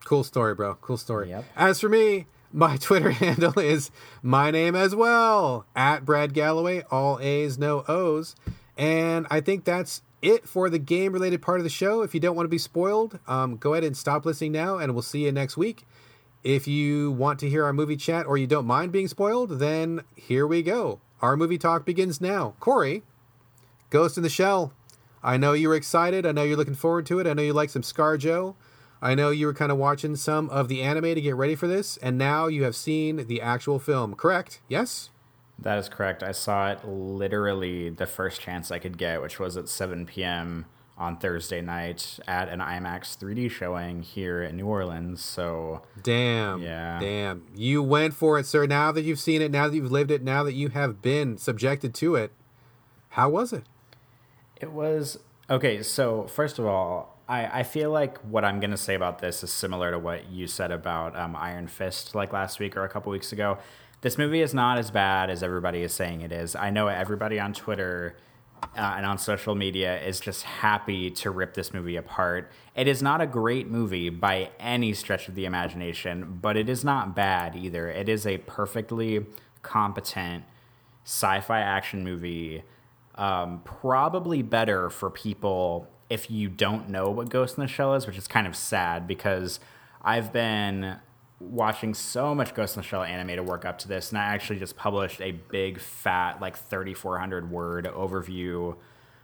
Cool 0.03 0.25
story, 0.25 0.53
bro. 0.53 0.75
Cool 0.75 0.97
story. 0.97 1.29
Yep. 1.29 1.45
As 1.55 1.79
for 1.79 1.87
me, 1.87 2.25
my 2.51 2.75
Twitter 2.81 3.11
handle 3.11 3.57
is 3.57 3.89
my 4.21 4.51
name 4.51 4.75
as 4.75 4.93
well 4.93 5.65
at 5.77 6.03
Brad 6.03 6.33
Gallaway, 6.33 6.83
all 6.91 7.19
A's, 7.21 7.57
no 7.57 7.85
O's. 7.87 8.35
And 8.82 9.27
I 9.29 9.41
think 9.41 9.63
that's 9.63 10.01
it 10.23 10.49
for 10.49 10.67
the 10.67 10.79
game 10.79 11.13
related 11.13 11.39
part 11.43 11.59
of 11.59 11.63
the 11.63 11.69
show. 11.69 12.01
If 12.01 12.15
you 12.15 12.19
don't 12.19 12.36
want 12.36 12.45
to 12.45 12.49
be 12.49 12.57
spoiled, 12.57 13.19
um, 13.27 13.57
go 13.57 13.73
ahead 13.73 13.84
and 13.84 13.95
stop 13.95 14.25
listening 14.25 14.53
now, 14.53 14.79
and 14.79 14.93
we'll 14.93 15.03
see 15.03 15.25
you 15.25 15.32
next 15.32 15.55
week. 15.55 15.86
If 16.43 16.67
you 16.67 17.11
want 17.11 17.38
to 17.41 17.49
hear 17.49 17.63
our 17.63 17.73
movie 17.73 17.95
chat 17.95 18.25
or 18.25 18.39
you 18.39 18.47
don't 18.47 18.65
mind 18.65 18.91
being 18.91 19.07
spoiled, 19.07 19.59
then 19.59 20.01
here 20.15 20.47
we 20.47 20.63
go. 20.63 20.99
Our 21.21 21.38
movie 21.38 21.59
talk 21.59 21.86
begins 21.86 22.19
now. 22.19 22.55
Corey, 22.59 23.03
Ghost 23.91 24.17
in 24.17 24.23
the 24.23 24.29
Shell. 24.29 24.73
I 25.21 25.38
know 25.38 25.53
you 25.53 25.69
were 25.69 25.75
excited. 25.75 26.25
I 26.25 26.32
know 26.32 26.41
you're 26.41 26.57
looking 26.57 26.73
forward 26.73 27.05
to 27.05 27.19
it. 27.19 27.27
I 27.27 27.34
know 27.34 27.43
you 27.43 27.53
like 27.53 27.69
some 27.69 27.84
Scar 27.84 28.17
ScarJo. 28.17 28.55
I 28.99 29.13
know 29.13 29.29
you 29.29 29.45
were 29.45 29.53
kind 29.53 29.71
of 29.71 29.77
watching 29.77 30.15
some 30.15 30.49
of 30.49 30.69
the 30.69 30.82
anime 30.82 31.13
to 31.13 31.21
get 31.21 31.36
ready 31.36 31.53
for 31.53 31.67
this, 31.67 31.97
and 31.97 32.17
now 32.17 32.47
you 32.47 32.63
have 32.63 32.75
seen 32.75 33.27
the 33.27 33.41
actual 33.41 33.77
film, 33.77 34.15
correct? 34.15 34.59
Yes? 34.67 35.11
That 35.62 35.78
is 35.78 35.89
correct. 35.89 36.24
I 36.24 36.32
saw 36.32 36.72
it 36.72 36.88
literally 36.88 37.89
the 37.89 38.07
first 38.07 38.41
chance 38.41 38.72
I 38.72 38.80
could 38.80 38.97
get, 38.97 39.22
which 39.22 39.39
was 39.39 39.57
at 39.57 39.70
7 39.70 40.07
p.m. 40.07 40.66
on 40.97 41.18
Thursday 41.18 41.62
night 41.62 42.20
at 42.28 42.49
an 42.49 42.59
IMAX 42.59 43.16
3D 43.18 43.51
showing 43.51 44.01
here 44.01 44.41
in 44.41 44.57
New 44.57 44.66
Orleans. 44.66 45.24
So, 45.24 45.84
Damn. 46.01 46.62
Yeah. 46.62 46.99
Damn. 46.99 47.45
You 47.55 47.84
went 47.84 48.16
for 48.16 48.39
it, 48.39 48.47
sir. 48.47 48.66
Now 48.66 48.91
that 48.91 49.03
you've 49.03 49.20
seen 49.20 49.41
it, 49.41 49.51
now 49.51 49.68
that 49.68 49.76
you've 49.76 49.91
lived 49.91 50.09
it, 50.09 50.24
now 50.24 50.43
that 50.43 50.53
you 50.53 50.70
have 50.70 51.01
been 51.01 51.38
subjected 51.38 51.93
to 51.95 52.16
it, 52.16 52.32
how 53.09 53.30
was 53.30 53.53
it? 53.53 53.64
It 54.59 54.72
was 54.72 55.20
okay. 55.49 55.84
So 55.84 56.28
first 56.28 56.57
of 56.57 56.66
all, 56.66 57.20
I, 57.28 57.59
I 57.59 57.64
feel 57.64 57.91
like 57.91 58.18
what 58.20 58.43
I'm 58.45 58.59
gonna 58.59 58.78
say 58.78 58.93
about 58.93 59.20
this 59.20 59.43
is 59.43 59.51
similar 59.51 59.91
to 59.91 59.99
what 59.99 60.30
you 60.30 60.47
said 60.47 60.72
about 60.72 61.16
um, 61.16 61.36
Iron 61.36 61.68
Fist 61.68 62.14
like 62.16 62.34
last 62.34 62.59
week 62.59 62.76
or 62.78 62.84
a 62.84 62.89
couple 62.89 63.12
weeks 63.12 63.32
ago. 63.32 63.57
This 64.02 64.18
movie 64.18 64.41
is 64.41 64.54
not 64.54 64.80
as 64.80 64.89
bad 64.89 65.30
as 65.30 65.43
everybody 65.43 65.84
is 65.84 65.93
saying 65.93 66.22
it 66.22 66.32
is. 66.32 66.56
I 66.56 66.72
know 66.72 66.88
everybody 66.88 67.39
on 67.39 67.54
Twitter 67.54 68.18
uh, 68.76 68.95
and 68.97 69.06
on 69.06 69.18
social 69.18 69.54
media 69.54 70.02
is 70.02 70.20
just 70.20 70.43
happy 70.43 71.12
to 71.12 71.30
rip 71.30 71.54
this 71.54 71.74
movie 71.74 71.95
apart. 71.95 72.52
It 72.76 72.88
is 72.88 73.04
not 73.04 73.22
a 73.22 73.28
great 73.28 73.70
movie 73.70 74.10
by 74.10 74.49
any 74.60 74.93
stretch 74.93 75.28
of 75.28 75.36
the 75.36 75.45
imagination, 75.45 76.39
but 76.41 76.58
it 76.58 76.68
is 76.68 76.84
not 76.84 77.16
bad 77.16 77.56
either. 77.56 77.89
It 77.89 78.10
is 78.10 78.26
a 78.26 78.39
perfectly 78.39 79.26
competent 79.62 80.45
sci-fi 81.04 81.60
action 81.60 82.04
movie 82.04 82.64
um, 83.16 83.62
probably 83.64 84.41
better 84.41 84.89
for 84.89 85.10
people 85.10 85.88
if 86.10 86.32
you 86.32 86.49
don't 86.49 86.89
know 86.89 87.10
what 87.10 87.30
Ghost 87.30 87.58
in 87.58 87.62
the 87.62 87.68
Shell 87.68 87.95
is, 87.95 88.08
which 88.08 88.18
is 88.18 88.28
kind 88.28 88.47
of 88.47 88.56
sad 88.56 89.08
because 89.08 89.60
I've 90.02 90.34
been 90.34 90.97
watching 91.49 91.93
so 91.93 92.35
much 92.35 92.53
Ghost 92.53 92.75
in 92.75 92.81
the 92.81 92.87
Shell 92.87 93.03
anime 93.03 93.35
to 93.35 93.43
work 93.43 93.65
up 93.65 93.79
to 93.79 93.87
this, 93.87 94.09
and 94.09 94.17
I 94.17 94.25
actually 94.25 94.59
just 94.59 94.75
published 94.77 95.21
a 95.21 95.31
big 95.31 95.79
fat 95.79 96.39
like 96.39 96.57
3,400 96.57 97.49
word 97.49 97.85
overview 97.85 98.75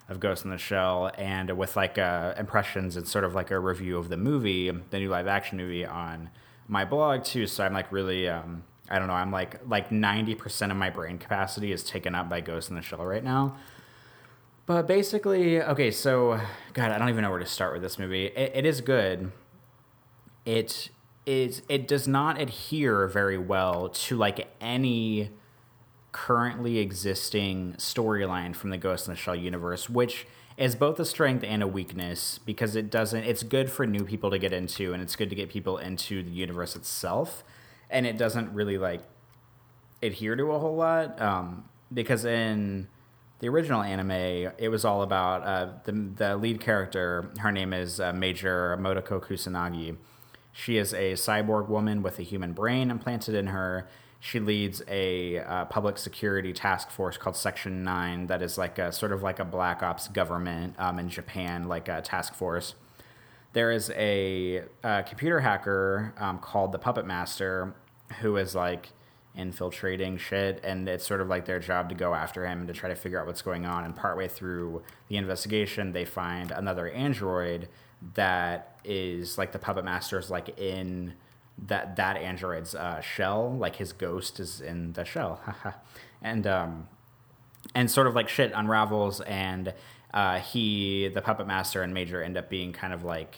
of 0.10 0.20
Ghost 0.20 0.46
in 0.46 0.52
the 0.52 0.58
Shell, 0.58 1.12
and 1.18 1.58
with 1.58 1.76
like 1.76 1.98
uh, 1.98 2.34
impressions 2.38 2.96
and 2.98 3.08
sort 3.08 3.24
of 3.24 3.36
like 3.36 3.52
a 3.52 3.60
review 3.60 3.98
of 3.98 4.10
the 4.10 4.18
movie, 4.18 4.72
the 4.90 5.00
new 5.00 5.10
live 5.10 5.28
action 5.28 5.58
movie 5.58 5.86
on 5.86 6.30
my 6.68 6.86
blog 6.86 7.24
too. 7.24 7.48
So 7.48 7.64
I'm 7.64 7.74
like 7.74 7.92
really. 7.92 8.28
Um, 8.28 8.64
I 8.90 9.00
don't 9.00 9.10
know. 9.10 9.14
I'm 9.16 9.32
like 9.32 9.60
like 9.68 9.90
90% 9.90 10.72
of 10.72 10.78
my 10.78 10.90
brain 10.90 11.18
capacity 11.18 11.74
is 11.74 11.84
taken 11.84 12.16
up 12.16 12.30
by 12.30 12.40
Ghost 12.40 12.70
in 12.70 12.78
the 12.78 12.82
Shell 12.82 13.06
right 13.06 13.24
now. 13.24 13.58
But 14.66 14.88
basically, 14.88 15.62
okay, 15.62 15.92
so 15.92 16.40
God, 16.74 16.92
I 16.92 16.98
don't 16.98 17.10
even 17.10 17.22
know 17.22 17.30
where 17.30 17.40
to 17.40 17.46
start 17.46 17.74
with 17.74 17.82
this 17.82 18.00
movie. 18.00 18.28
it, 18.28 18.52
it 18.56 18.66
is 18.66 18.82
good. 18.82 19.32
It 20.46 20.90
is. 21.28 21.62
It 21.70 21.88
does 21.88 22.08
not 22.08 22.40
adhere 22.40 23.08
very 23.08 23.38
well 23.38 23.90
to 23.90 24.18
like 24.18 24.48
any 24.60 25.30
currently 26.12 26.80
existing 26.80 27.76
storyline 27.78 28.56
from 28.56 28.72
the 28.72 28.78
Ghost 28.78 29.08
in 29.08 29.14
the 29.14 29.18
Shell 29.20 29.36
universe, 29.36 29.90
which 29.90 30.26
is 30.58 30.76
both 30.76 31.00
a 31.00 31.06
strength 31.06 31.44
and 31.44 31.62
a 31.62 31.68
weakness 31.68 32.40
because 32.40 32.76
it 32.76 32.90
doesn't. 32.90 33.24
It's 33.24 33.44
good 33.44 33.70
for 33.70 33.86
new 33.86 34.04
people 34.04 34.32
to 34.32 34.40
get 34.40 34.54
into, 34.54 34.94
and 34.94 35.04
it's 35.04 35.16
good 35.16 35.30
to 35.30 35.36
get 35.36 35.50
people 35.50 35.78
into 35.78 36.24
the 36.24 36.32
universe 36.32 36.76
itself, 36.76 37.44
and 37.90 38.08
it 38.08 38.18
doesn't 38.18 38.52
really 38.54 38.78
like 38.78 39.02
adhere 40.02 40.36
to 40.36 40.52
a 40.52 40.60
whole 40.60 40.76
lot. 40.76 41.22
Um, 41.22 41.66
because 41.94 42.26
in 42.26 42.88
the 43.40 43.50
original 43.50 43.82
anime, 43.82 44.52
it 44.58 44.70
was 44.70 44.84
all 44.84 45.04
about 45.04 45.44
uh, 45.44 45.70
the 45.84 45.92
the 45.92 46.38
lead 46.38 46.60
character. 46.60 47.30
Her 47.40 47.52
name 47.52 47.74
is 47.74 48.00
uh, 48.00 48.14
Major 48.14 48.78
Motoko 48.82 49.22
Kusanagi. 49.22 49.98
She 50.60 50.78
is 50.78 50.92
a 50.92 51.14
cyborg 51.14 51.70
woman 51.70 52.02
with 52.02 52.18
a 52.18 52.24
human 52.24 52.54
brain 52.54 52.90
implanted 52.90 53.36
in 53.36 53.46
her. 53.46 53.88
She 54.20 54.40
leads 54.40 54.82
a 54.88 55.38
uh, 55.38 55.66
public 55.66 56.00
security 56.00 56.52
task 56.52 56.90
force 56.90 57.16
called 57.16 57.36
Section 57.36 57.84
Nine, 57.84 58.26
that 58.26 58.42
is 58.42 58.58
like 58.58 58.80
a 58.80 58.92
sort 58.92 59.12
of 59.12 59.22
like 59.22 59.38
a 59.38 59.46
black 59.46 59.84
ops 59.84 60.08
government 60.08 60.74
um, 60.80 60.98
in 60.98 61.10
Japan, 61.10 61.68
like 61.68 61.88
a 61.88 62.02
task 62.02 62.34
force. 62.34 62.74
There 63.54 63.72
is 63.72 63.92
a, 63.92 64.64
a 64.84 65.04
computer 65.04 65.42
hacker 65.42 66.16
um, 66.18 66.40
called 66.40 66.72
the 66.72 66.80
Puppet 66.80 67.06
Master, 67.06 67.76
who 68.22 68.36
is 68.38 68.56
like 68.56 68.90
infiltrating 69.36 70.18
shit, 70.18 70.60
and 70.64 70.90
it's 70.90 71.06
sort 71.06 71.22
of 71.22 71.28
like 71.28 71.46
their 71.46 71.60
job 71.60 71.90
to 71.90 71.96
go 71.96 72.16
after 72.16 72.48
him 72.48 72.62
and 72.62 72.68
to 72.68 72.74
try 72.74 72.90
to 72.90 72.96
figure 72.96 73.22
out 73.22 73.28
what's 73.28 73.44
going 73.44 73.68
on. 73.68 73.84
And 73.84 73.96
partway 73.96 74.28
through 74.28 74.82
the 75.08 75.18
investigation, 75.18 75.92
they 75.92 76.04
find 76.04 76.50
another 76.50 76.90
android 76.90 77.70
that 78.16 78.80
is 78.84 79.38
like 79.38 79.52
the 79.52 79.60
puppet 79.60 79.84
master's 79.84 80.30
like 80.30 80.58
in 80.60 81.14
that 81.68 81.96
that 81.96 82.18
android's 82.18 82.76
uh, 82.76 83.02
shell, 83.02 83.56
like 83.58 83.78
his 83.78 83.94
ghost 83.94 84.40
is 84.40 84.62
in 84.62 84.94
the 84.94 85.04
shell, 85.04 85.42
and 86.22 86.46
um, 86.46 86.88
and 87.74 87.90
sort 87.90 88.08
of 88.08 88.16
like 88.16 88.30
shit 88.30 88.52
unravels, 88.54 89.22
and 89.22 89.74
uh, 90.14 90.40
he, 90.40 91.10
the 91.10 91.22
puppet 91.22 91.48
master, 91.48 91.82
and 91.82 91.94
Major 91.94 92.22
end 92.22 92.38
up 92.38 92.50
being 92.50 92.74
kind 92.74 92.94
of 92.94 93.04
like 93.04 93.38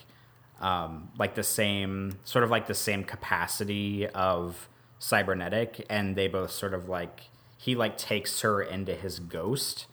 um, 0.60 1.10
like 1.18 1.36
the 1.36 1.44
same, 1.44 2.20
sort 2.24 2.44
of 2.44 2.50
like 2.50 2.68
the 2.68 2.74
same 2.74 3.04
capacity 3.04 4.08
of 4.08 4.70
cybernetic. 5.00 5.86
And 5.90 6.16
they 6.16 6.28
both 6.28 6.52
sort 6.52 6.74
of 6.74 6.90
like 6.90 7.30
he 7.58 7.76
like 7.76 7.98
takes 7.98 8.42
her 8.42 8.62
into 8.62 8.94
his 8.96 9.20
ghost 9.20 9.88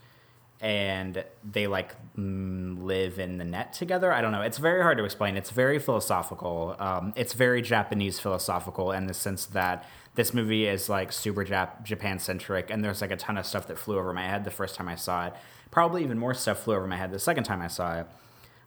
and 0.61 1.25
they 1.45 1.67
like 1.67 1.95
mm, 2.17 2.83
live 2.83 3.19
in 3.19 3.39
the 3.39 3.45
net 3.45 3.73
together. 3.73 4.13
I 4.13 4.21
don't 4.21 4.33
know. 4.33 4.43
It's 4.43 4.59
very 4.59 4.83
hard 4.83 4.99
to 4.99 5.05
explain. 5.05 5.37
It's 5.37 5.51
very 5.51 5.79
philosophical. 5.79 6.77
Um, 6.79 7.13
it's 7.17 7.35
very 7.35 7.61
Japanese 7.63 8.19
philosophical 8.19 8.93
in 8.93 9.07
the 9.07 9.15
sense 9.15 9.47
that 9.47 9.85
this 10.15 10.33
movie 10.33 10.67
is 10.67 10.89
like 10.89 11.13
super 11.13 11.45
Jap- 11.45 11.83
Japan 11.83 12.19
centric, 12.19 12.71
and 12.71 12.83
there's 12.83 13.01
like 13.01 13.11
a 13.11 13.17
ton 13.17 13.37
of 13.37 13.45
stuff 13.47 13.67
that 13.67 13.79
flew 13.79 13.99
over 13.99 14.13
my 14.13 14.27
head 14.27 14.45
the 14.45 14.51
first 14.51 14.75
time 14.75 14.89
I 14.89 14.97
saw 14.97 15.27
it. 15.27 15.35
Probably 15.71 16.03
even 16.03 16.19
more 16.19 16.33
stuff 16.33 16.61
flew 16.61 16.75
over 16.75 16.87
my 16.87 16.97
head 16.97 17.13
the 17.13 17.19
second 17.19 17.45
time 17.45 17.61
I 17.61 17.69
saw 17.69 18.01
it. 18.01 18.07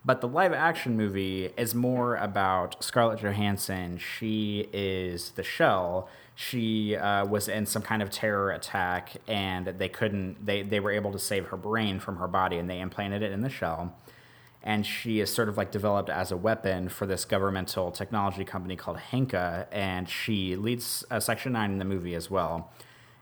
But 0.05 0.21
the 0.21 0.27
live 0.27 0.53
action 0.53 0.95
movie 0.95 1.49
is 1.57 1.75
more 1.75 2.15
about 2.15 2.81
Scarlett 2.83 3.19
Johansson. 3.19 3.97
She 3.97 4.69
is 4.71 5.31
the 5.31 5.43
shell 5.43 6.07
she 6.41 6.95
uh, 6.95 7.25
was 7.25 7.49
in 7.49 7.65
some 7.65 7.81
kind 7.81 8.01
of 8.01 8.09
terror 8.09 8.51
attack 8.51 9.17
and 9.27 9.67
they 9.67 9.89
couldn't 9.89 10.45
they, 10.45 10.61
they 10.61 10.79
were 10.79 10.89
able 10.91 11.11
to 11.11 11.19
save 11.19 11.47
her 11.47 11.57
brain 11.57 11.99
from 11.99 12.15
her 12.15 12.29
body 12.29 12.55
and 12.55 12.69
they 12.69 12.79
implanted 12.79 13.21
it 13.21 13.33
in 13.33 13.41
the 13.41 13.49
shell. 13.49 13.93
And 14.63 14.85
she 14.85 15.19
is 15.19 15.33
sort 15.33 15.49
of 15.49 15.57
like 15.57 15.69
developed 15.69 16.09
as 16.09 16.31
a 16.31 16.37
weapon 16.37 16.87
for 16.87 17.05
this 17.05 17.25
governmental 17.25 17.91
technology 17.91 18.45
company 18.45 18.77
called 18.77 18.99
Hanka 19.11 19.67
and 19.69 20.07
she 20.07 20.55
leads 20.55 21.03
uh, 21.11 21.19
section 21.19 21.51
9 21.51 21.73
in 21.73 21.77
the 21.77 21.83
movie 21.83 22.15
as 22.15 22.31
well. 22.31 22.71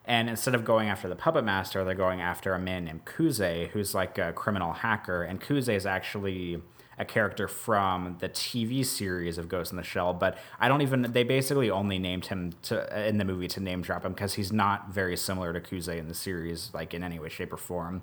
And 0.06 0.30
instead 0.30 0.54
of 0.54 0.64
going 0.64 0.88
after 0.88 1.10
the 1.10 1.16
puppet 1.16 1.44
master 1.44 1.84
they're 1.84 1.96
going 1.96 2.22
after 2.22 2.54
a 2.54 2.60
man 2.60 2.86
named 2.86 3.06
Kuze 3.06 3.70
who's 3.70 3.96
like 3.96 4.20
a 4.20 4.32
criminal 4.32 4.74
hacker. 4.74 5.24
And 5.24 5.42
Kuze 5.42 5.74
is 5.74 5.88
actually 5.88 6.62
a 7.00 7.06
character 7.06 7.48
from 7.48 8.18
the 8.20 8.30
TV 8.30 8.86
series 8.86 9.38
of 9.38 9.48
Ghost 9.48 9.72
in 9.72 9.78
the 9.78 9.84
Shell, 9.84 10.16
but 10.16 10.38
I 10.60 10.68
don't 10.68 10.82
even. 10.82 11.12
They 11.12 11.24
basically 11.24 11.70
only 11.70 12.00
named 12.00 12.28
him 12.28 12.54
to 12.64 13.08
in 13.08 13.18
the 13.18 13.26
movie 13.26 13.48
to 13.50 13.60
name 13.60 13.82
drop 13.82 14.04
him 14.04 14.14
because 14.14 14.34
he's 14.34 14.52
not 14.52 14.90
very 14.90 15.16
similar 15.16 15.54
to 15.54 15.62
Kuze 15.62 15.96
in 15.96 16.08
the 16.08 16.14
series, 16.14 16.72
like 16.74 16.94
in 16.94 17.04
any 17.04 17.20
way, 17.20 17.30
shape, 17.30 17.54
or 17.54 17.58
form. 17.58 18.02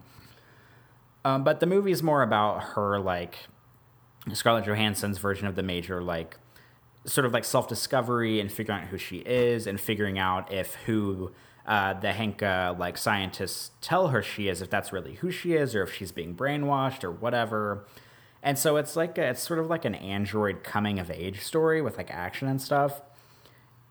Um, 1.25 1.43
but 1.43 1.61
the 1.61 1.67
movie 1.67 1.91
is 1.91 2.03
more 2.03 2.23
about 2.23 2.63
her, 2.75 3.01
like 3.01 3.39
Scarlett 4.33 4.67
Johansson's 4.67 5.19
version 5.19 5.49
of 5.49 5.57
the 5.57 5.63
Major, 5.63 6.03
like 6.03 6.37
sort 7.05 7.25
of 7.25 7.33
like 7.33 7.45
self 7.45 7.67
discovery 7.67 8.41
and 8.41 8.51
figuring 8.51 8.83
out 8.83 8.89
who 8.89 8.99
she 8.99 9.19
is 9.19 9.67
and 9.67 9.81
figuring 9.81 10.19
out 10.19 10.53
if 10.53 10.75
who 10.87 11.33
uh, 11.67 11.95
the 11.95 12.09
Hanka 12.09 12.79
like 12.79 12.97
scientists 12.97 13.71
tell 13.81 14.09
her 14.09 14.23
she 14.23 14.49
is, 14.49 14.63
if 14.63 14.71
that's 14.71 14.93
really 14.93 15.15
who 15.15 15.31
she 15.31 15.55
is, 15.55 15.75
or 15.75 15.83
if 15.83 15.93
she's 15.93 16.13
being 16.13 16.35
brainwashed 16.35 17.03
or 17.03 17.11
whatever. 17.11 17.85
And 18.45 18.59
so 18.59 18.77
it's 18.77 18.95
like 18.95 19.17
a, 19.17 19.31
it's 19.31 19.43
sort 19.43 19.59
of 19.59 19.69
like 19.69 19.87
an 19.87 19.95
android 19.97 20.63
coming 20.63 21.01
of 21.01 21.11
age 21.11 21.41
story 21.41 21.81
with 21.81 21.97
like 21.97 22.11
action 22.11 22.47
and 22.47 22.61
stuff. 22.61 23.01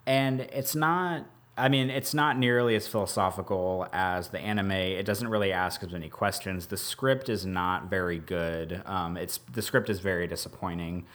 And 0.05 0.41
it's 0.41 0.75
not 0.75 1.25
I 1.55 1.69
mean, 1.69 1.91
it's 1.91 2.15
not 2.15 2.37
nearly 2.37 2.75
as 2.75 2.87
philosophical 2.87 3.87
as 3.93 4.29
the 4.29 4.39
anime. 4.39 4.71
It 4.71 5.05
doesn't 5.05 5.27
really 5.27 5.51
ask 5.51 5.83
as 5.83 5.91
many 5.91 6.09
questions. 6.09 6.67
The 6.67 6.77
script 6.77 7.29
is 7.29 7.45
not 7.45 7.91
very 7.91 8.17
good. 8.17 8.81
Um, 8.85 9.17
it's 9.17 9.39
the 9.51 9.61
script 9.61 9.89
is 9.89 9.99
very 9.99 10.25
disappointing. 10.25 11.05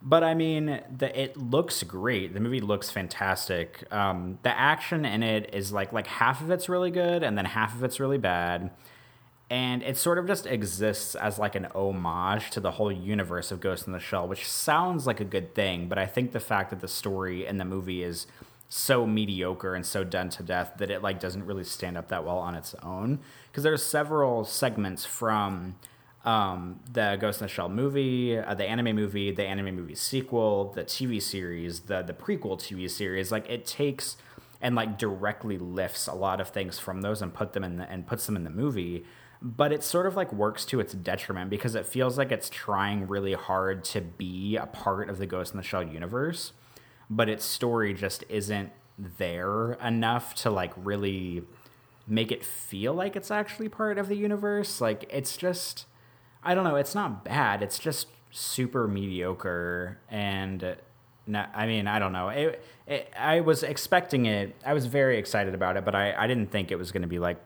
But 0.00 0.22
I 0.22 0.34
mean, 0.34 0.80
the, 0.96 1.20
it 1.20 1.36
looks 1.36 1.82
great. 1.82 2.34
The 2.34 2.40
movie 2.40 2.60
looks 2.60 2.90
fantastic. 2.90 3.82
Um, 3.92 4.38
the 4.42 4.56
action 4.56 5.04
in 5.04 5.24
it 5.24 5.50
is 5.52 5.72
like 5.72 5.92
like 5.92 6.06
half 6.06 6.40
of 6.40 6.50
it's 6.50 6.68
really 6.68 6.92
good, 6.92 7.24
and 7.24 7.36
then 7.36 7.44
half 7.44 7.74
of 7.74 7.82
it's 7.82 7.98
really 7.98 8.18
bad 8.18 8.70
and 9.50 9.82
it 9.82 9.96
sort 9.96 10.18
of 10.18 10.26
just 10.26 10.46
exists 10.46 11.14
as 11.14 11.38
like 11.38 11.54
an 11.54 11.66
homage 11.74 12.50
to 12.50 12.60
the 12.60 12.72
whole 12.72 12.90
universe 12.90 13.52
of 13.52 13.60
Ghost 13.60 13.86
in 13.86 13.92
the 13.92 14.00
Shell, 14.00 14.26
which 14.26 14.48
sounds 14.48 15.06
like 15.06 15.20
a 15.20 15.24
good 15.24 15.54
thing, 15.54 15.88
but 15.88 15.98
I 15.98 16.06
think 16.06 16.32
the 16.32 16.40
fact 16.40 16.70
that 16.70 16.80
the 16.80 16.88
story 16.88 17.46
in 17.46 17.58
the 17.58 17.64
movie 17.64 18.02
is 18.02 18.26
so 18.68 19.06
mediocre 19.06 19.74
and 19.74 19.84
so 19.84 20.02
done 20.02 20.30
to 20.30 20.42
death 20.42 20.72
that 20.78 20.90
it 20.90 21.02
like 21.02 21.20
doesn't 21.20 21.44
really 21.44 21.64
stand 21.64 21.96
up 21.98 22.08
that 22.08 22.24
well 22.24 22.38
on 22.38 22.54
its 22.54 22.74
own 22.82 23.20
because 23.50 23.62
there's 23.62 23.84
several 23.84 24.44
segments 24.44 25.04
from 25.04 25.76
um, 26.24 26.80
the 26.90 27.18
Ghost 27.20 27.40
in 27.40 27.44
the 27.44 27.52
Shell 27.52 27.68
movie, 27.68 28.38
uh, 28.38 28.54
the 28.54 28.64
anime 28.64 28.96
movie, 28.96 29.30
the 29.30 29.44
anime 29.44 29.76
movie 29.76 29.94
sequel, 29.94 30.72
the 30.72 30.82
TV 30.82 31.20
series, 31.20 31.80
the 31.80 32.02
the 32.02 32.14
prequel 32.14 32.58
TV 32.58 32.90
series. 32.90 33.30
Like 33.30 33.48
it 33.50 33.66
takes 33.66 34.16
and 34.62 34.74
like 34.74 34.96
directly 34.98 35.58
lifts 35.58 36.06
a 36.06 36.14
lot 36.14 36.40
of 36.40 36.48
things 36.48 36.78
from 36.78 37.02
those 37.02 37.20
and 37.20 37.34
put 37.34 37.52
them 37.52 37.62
in 37.62 37.76
the, 37.76 37.90
and 37.90 38.06
puts 38.06 38.24
them 38.24 38.36
in 38.36 38.44
the 38.44 38.50
movie 38.50 39.04
but 39.44 39.72
it 39.72 39.84
sort 39.84 40.06
of 40.06 40.16
like 40.16 40.32
works 40.32 40.64
to 40.64 40.80
its 40.80 40.94
detriment 40.94 41.50
because 41.50 41.74
it 41.74 41.84
feels 41.84 42.16
like 42.16 42.32
it's 42.32 42.48
trying 42.48 43.06
really 43.06 43.34
hard 43.34 43.84
to 43.84 44.00
be 44.00 44.56
a 44.56 44.64
part 44.64 45.10
of 45.10 45.18
the 45.18 45.26
Ghost 45.26 45.52
in 45.52 45.58
the 45.58 45.62
Shell 45.62 45.84
universe, 45.84 46.52
but 47.10 47.28
its 47.28 47.44
story 47.44 47.92
just 47.92 48.24
isn't 48.30 48.72
there 48.98 49.74
enough 49.74 50.34
to 50.36 50.50
like 50.50 50.72
really 50.76 51.42
make 52.06 52.32
it 52.32 52.42
feel 52.42 52.94
like 52.94 53.16
it's 53.16 53.30
actually 53.30 53.68
part 53.68 53.98
of 53.98 54.08
the 54.08 54.16
universe. 54.16 54.80
Like 54.80 55.04
it's 55.10 55.36
just 55.36 55.84
I 56.42 56.54
don't 56.54 56.64
know, 56.64 56.76
it's 56.76 56.94
not 56.94 57.22
bad. 57.22 57.62
It's 57.62 57.78
just 57.78 58.06
super 58.30 58.88
mediocre 58.88 59.98
and 60.08 60.76
no, 61.26 61.44
I 61.54 61.66
mean, 61.66 61.86
I 61.86 61.98
don't 61.98 62.12
know. 62.12 62.28
It, 62.30 62.64
it, 62.86 63.12
I 63.18 63.40
was 63.40 63.62
expecting 63.62 64.26
it. 64.26 64.54
I 64.64 64.72
was 64.72 64.86
very 64.86 65.18
excited 65.18 65.54
about 65.54 65.76
it, 65.76 65.84
but 65.84 65.94
I, 65.94 66.14
I 66.14 66.26
didn't 66.26 66.50
think 66.50 66.70
it 66.70 66.76
was 66.76 66.92
going 66.92 67.02
to 67.02 67.08
be 67.08 67.18
like 67.18 67.38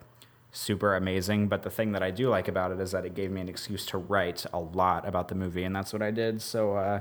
super 0.52 0.94
amazing. 0.94 1.48
But 1.48 1.62
the 1.62 1.70
thing 1.70 1.92
that 1.92 2.02
I 2.02 2.10
do 2.10 2.28
like 2.28 2.48
about 2.48 2.72
it 2.72 2.80
is 2.80 2.92
that 2.92 3.04
it 3.04 3.14
gave 3.14 3.30
me 3.30 3.40
an 3.40 3.48
excuse 3.48 3.84
to 3.86 3.98
write 3.98 4.46
a 4.52 4.58
lot 4.58 5.06
about 5.06 5.28
the 5.28 5.34
movie, 5.34 5.64
and 5.64 5.74
that's 5.74 5.92
what 5.92 6.02
I 6.02 6.10
did. 6.10 6.42
So 6.42 6.74
uh, 6.74 7.00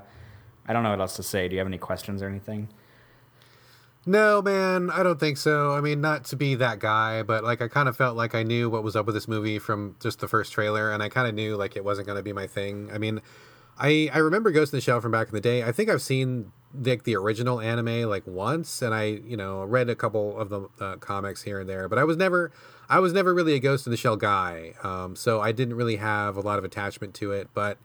I 0.67 0.73
don't 0.73 0.83
know 0.83 0.91
what 0.91 1.01
else 1.01 1.15
to 1.17 1.23
say. 1.23 1.47
Do 1.47 1.55
you 1.55 1.59
have 1.59 1.67
any 1.67 1.77
questions 1.77 2.21
or 2.21 2.27
anything? 2.27 2.69
No, 4.05 4.41
man, 4.41 4.89
I 4.89 5.03
don't 5.03 5.19
think 5.19 5.35
so. 5.35 5.73
I 5.73 5.81
mean, 5.81 5.99
not 5.99 6.23
to 6.25 6.37
be 6.37 6.55
that 6.55 6.79
guy, 6.79 7.23
but 7.23 7.43
like 7.43 7.61
I 7.61 7.67
kind 7.67 7.89
of 7.89 7.97
felt 7.97 8.15
like 8.15 8.33
I 8.33 8.43
knew 8.43 8.69
what 8.69 8.81
was 8.81 8.95
up 8.95 9.05
with 9.05 9.15
this 9.15 9.27
movie 9.27 9.59
from 9.59 9.97
just 10.01 10.19
the 10.19 10.29
first 10.29 10.53
trailer, 10.53 10.93
and 10.93 11.03
I 11.03 11.09
kind 11.09 11.27
of 11.27 11.35
knew 11.35 11.57
like 11.57 11.75
it 11.75 11.83
wasn't 11.83 12.07
going 12.07 12.15
to 12.15 12.23
be 12.23 12.31
my 12.31 12.47
thing. 12.47 12.89
I 12.93 12.99
mean, 12.99 13.21
I 13.77 14.09
I 14.13 14.19
remember 14.19 14.51
Ghost 14.51 14.71
in 14.71 14.77
the 14.77 14.81
Shell 14.81 15.01
from 15.01 15.11
back 15.11 15.27
in 15.27 15.33
the 15.33 15.41
day. 15.41 15.63
I 15.63 15.73
think 15.73 15.89
I've 15.89 16.01
seen 16.01 16.53
the 16.73 16.97
the 16.97 17.15
original 17.15 17.59
anime 17.59 18.09
like 18.09 18.25
once, 18.25 18.81
and 18.81 18.93
I 18.93 19.03
you 19.05 19.37
know 19.37 19.63
read 19.63 19.89
a 19.89 19.95
couple 19.95 20.37
of 20.37 20.49
the 20.49 20.69
uh, 20.79 20.95
comics 20.97 21.43
here 21.43 21.59
and 21.59 21.69
there, 21.69 21.87
but 21.87 21.97
I 21.97 22.03
was 22.03 22.17
never 22.17 22.51
I 22.89 22.99
was 22.99 23.13
never 23.13 23.33
really 23.33 23.53
a 23.53 23.59
Ghost 23.59 23.85
in 23.85 23.91
the 23.91 23.97
Shell 23.97 24.17
guy, 24.17 24.73
um, 24.83 25.15
so 25.15 25.41
I 25.41 25.51
didn't 25.51 25.75
really 25.75 25.97
have 25.97 26.37
a 26.37 26.41
lot 26.41 26.57
of 26.57 26.65
attachment 26.65 27.13
to 27.15 27.31
it. 27.31 27.49
But 27.53 27.77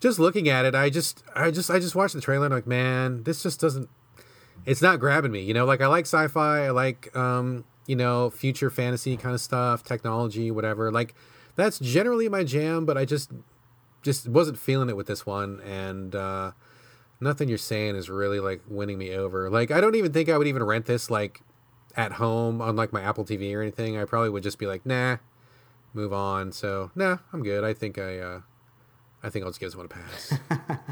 just 0.00 0.18
looking 0.18 0.48
at 0.48 0.64
it, 0.64 0.74
I 0.74 0.90
just, 0.90 1.22
I 1.34 1.50
just, 1.50 1.70
I 1.70 1.78
just 1.78 1.94
watched 1.94 2.14
the 2.14 2.20
trailer 2.20 2.46
and 2.46 2.54
I'm 2.54 2.58
like, 2.58 2.66
man, 2.66 3.22
this 3.22 3.42
just 3.42 3.60
doesn't. 3.60 3.88
It's 4.66 4.82
not 4.82 4.98
grabbing 4.98 5.30
me, 5.30 5.42
you 5.42 5.54
know. 5.54 5.64
Like 5.64 5.80
I 5.80 5.86
like 5.86 6.04
sci-fi, 6.04 6.66
I 6.66 6.70
like, 6.70 7.14
um, 7.16 7.64
you 7.86 7.96
know, 7.96 8.28
future 8.28 8.70
fantasy 8.70 9.16
kind 9.16 9.34
of 9.34 9.40
stuff, 9.40 9.84
technology, 9.84 10.50
whatever. 10.50 10.90
Like 10.90 11.14
that's 11.54 11.78
generally 11.78 12.28
my 12.28 12.44
jam, 12.44 12.84
but 12.84 12.98
I 12.98 13.04
just 13.04 13.30
just 14.02 14.28
wasn't 14.28 14.58
feeling 14.58 14.88
it 14.88 14.96
with 14.96 15.06
this 15.06 15.24
one, 15.24 15.60
and 15.60 16.14
uh, 16.14 16.52
nothing 17.20 17.48
you're 17.48 17.58
saying 17.58 17.96
is 17.96 18.08
really 18.08 18.40
like 18.40 18.62
winning 18.68 18.98
me 18.98 19.14
over. 19.14 19.50
Like 19.50 19.70
I 19.70 19.80
don't 19.80 19.94
even 19.94 20.12
think 20.12 20.28
I 20.28 20.38
would 20.38 20.46
even 20.46 20.62
rent 20.62 20.86
this 20.86 21.10
like 21.10 21.42
at 21.96 22.12
home 22.12 22.60
on 22.60 22.76
like 22.76 22.92
my 22.92 23.02
Apple 23.02 23.24
TV 23.24 23.54
or 23.54 23.62
anything. 23.62 23.98
I 23.98 24.04
probably 24.04 24.30
would 24.30 24.42
just 24.42 24.58
be 24.58 24.66
like, 24.66 24.86
nah, 24.86 25.18
move 25.94 26.12
on. 26.12 26.52
So 26.52 26.90
nah, 26.94 27.18
I'm 27.32 27.42
good. 27.42 27.64
I 27.64 27.74
think 27.74 27.98
I 27.98 28.18
uh, 28.18 28.40
I 29.22 29.30
think 29.30 29.44
I'll 29.44 29.50
just 29.50 29.60
give 29.60 29.68
this 29.68 29.76
one 29.76 29.86
a 29.86 29.88
pass. 29.88 30.34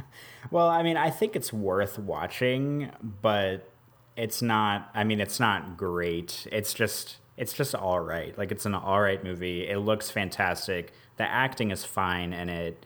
well, 0.51 0.69
I 0.69 0.83
mean, 0.83 0.97
I 0.97 1.11
think 1.11 1.35
it's 1.35 1.53
worth 1.53 1.99
watching, 1.99 2.91
but 3.23 3.73
it's 4.17 4.43
not. 4.43 4.91
I 4.95 5.05
mean, 5.05 5.21
it's 5.21 5.41
not 5.41 5.77
great. 5.77 6.47
It's 6.53 6.75
just 6.75 7.19
it's 7.39 7.53
just 7.53 7.75
all 7.75 8.01
right. 8.01 8.37
Like 8.37 8.51
it's 8.51 8.67
an 8.67 8.75
all 8.75 9.01
right 9.01 9.23
movie. 9.23 9.67
It 9.69 9.79
looks 9.79 10.11
fantastic. 10.11 10.93
The 11.17 11.25
acting 11.25 11.71
is 11.71 11.85
fine 11.85 12.33
and 12.33 12.51
it, 12.51 12.85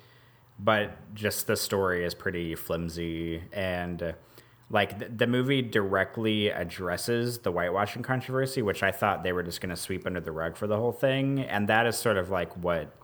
but 0.58 1.14
just 1.14 1.46
the 1.46 1.56
story 1.56 2.04
is 2.04 2.14
pretty 2.14 2.54
flimsy 2.54 3.42
and. 3.52 4.02
Uh, 4.02 4.12
like 4.70 4.98
the, 4.98 5.04
the, 5.04 5.26
movie 5.26 5.60
directly 5.60 6.48
addresses 6.48 7.40
the 7.40 7.52
whitewashing 7.52 8.02
controversy, 8.02 8.62
which 8.62 8.82
I 8.82 8.90
thought 8.90 9.22
they 9.22 9.34
were 9.34 9.42
just 9.42 9.60
going 9.60 9.68
to 9.68 9.76
sweep 9.76 10.06
under 10.06 10.18
the 10.18 10.32
rug 10.32 10.56
for 10.56 10.66
the 10.66 10.78
whole 10.78 10.92
thing, 10.92 11.40
and 11.40 11.68
that 11.68 11.86
is 11.86 11.98
sort 11.98 12.16
of 12.16 12.30
like 12.30 12.56
what 12.56 12.96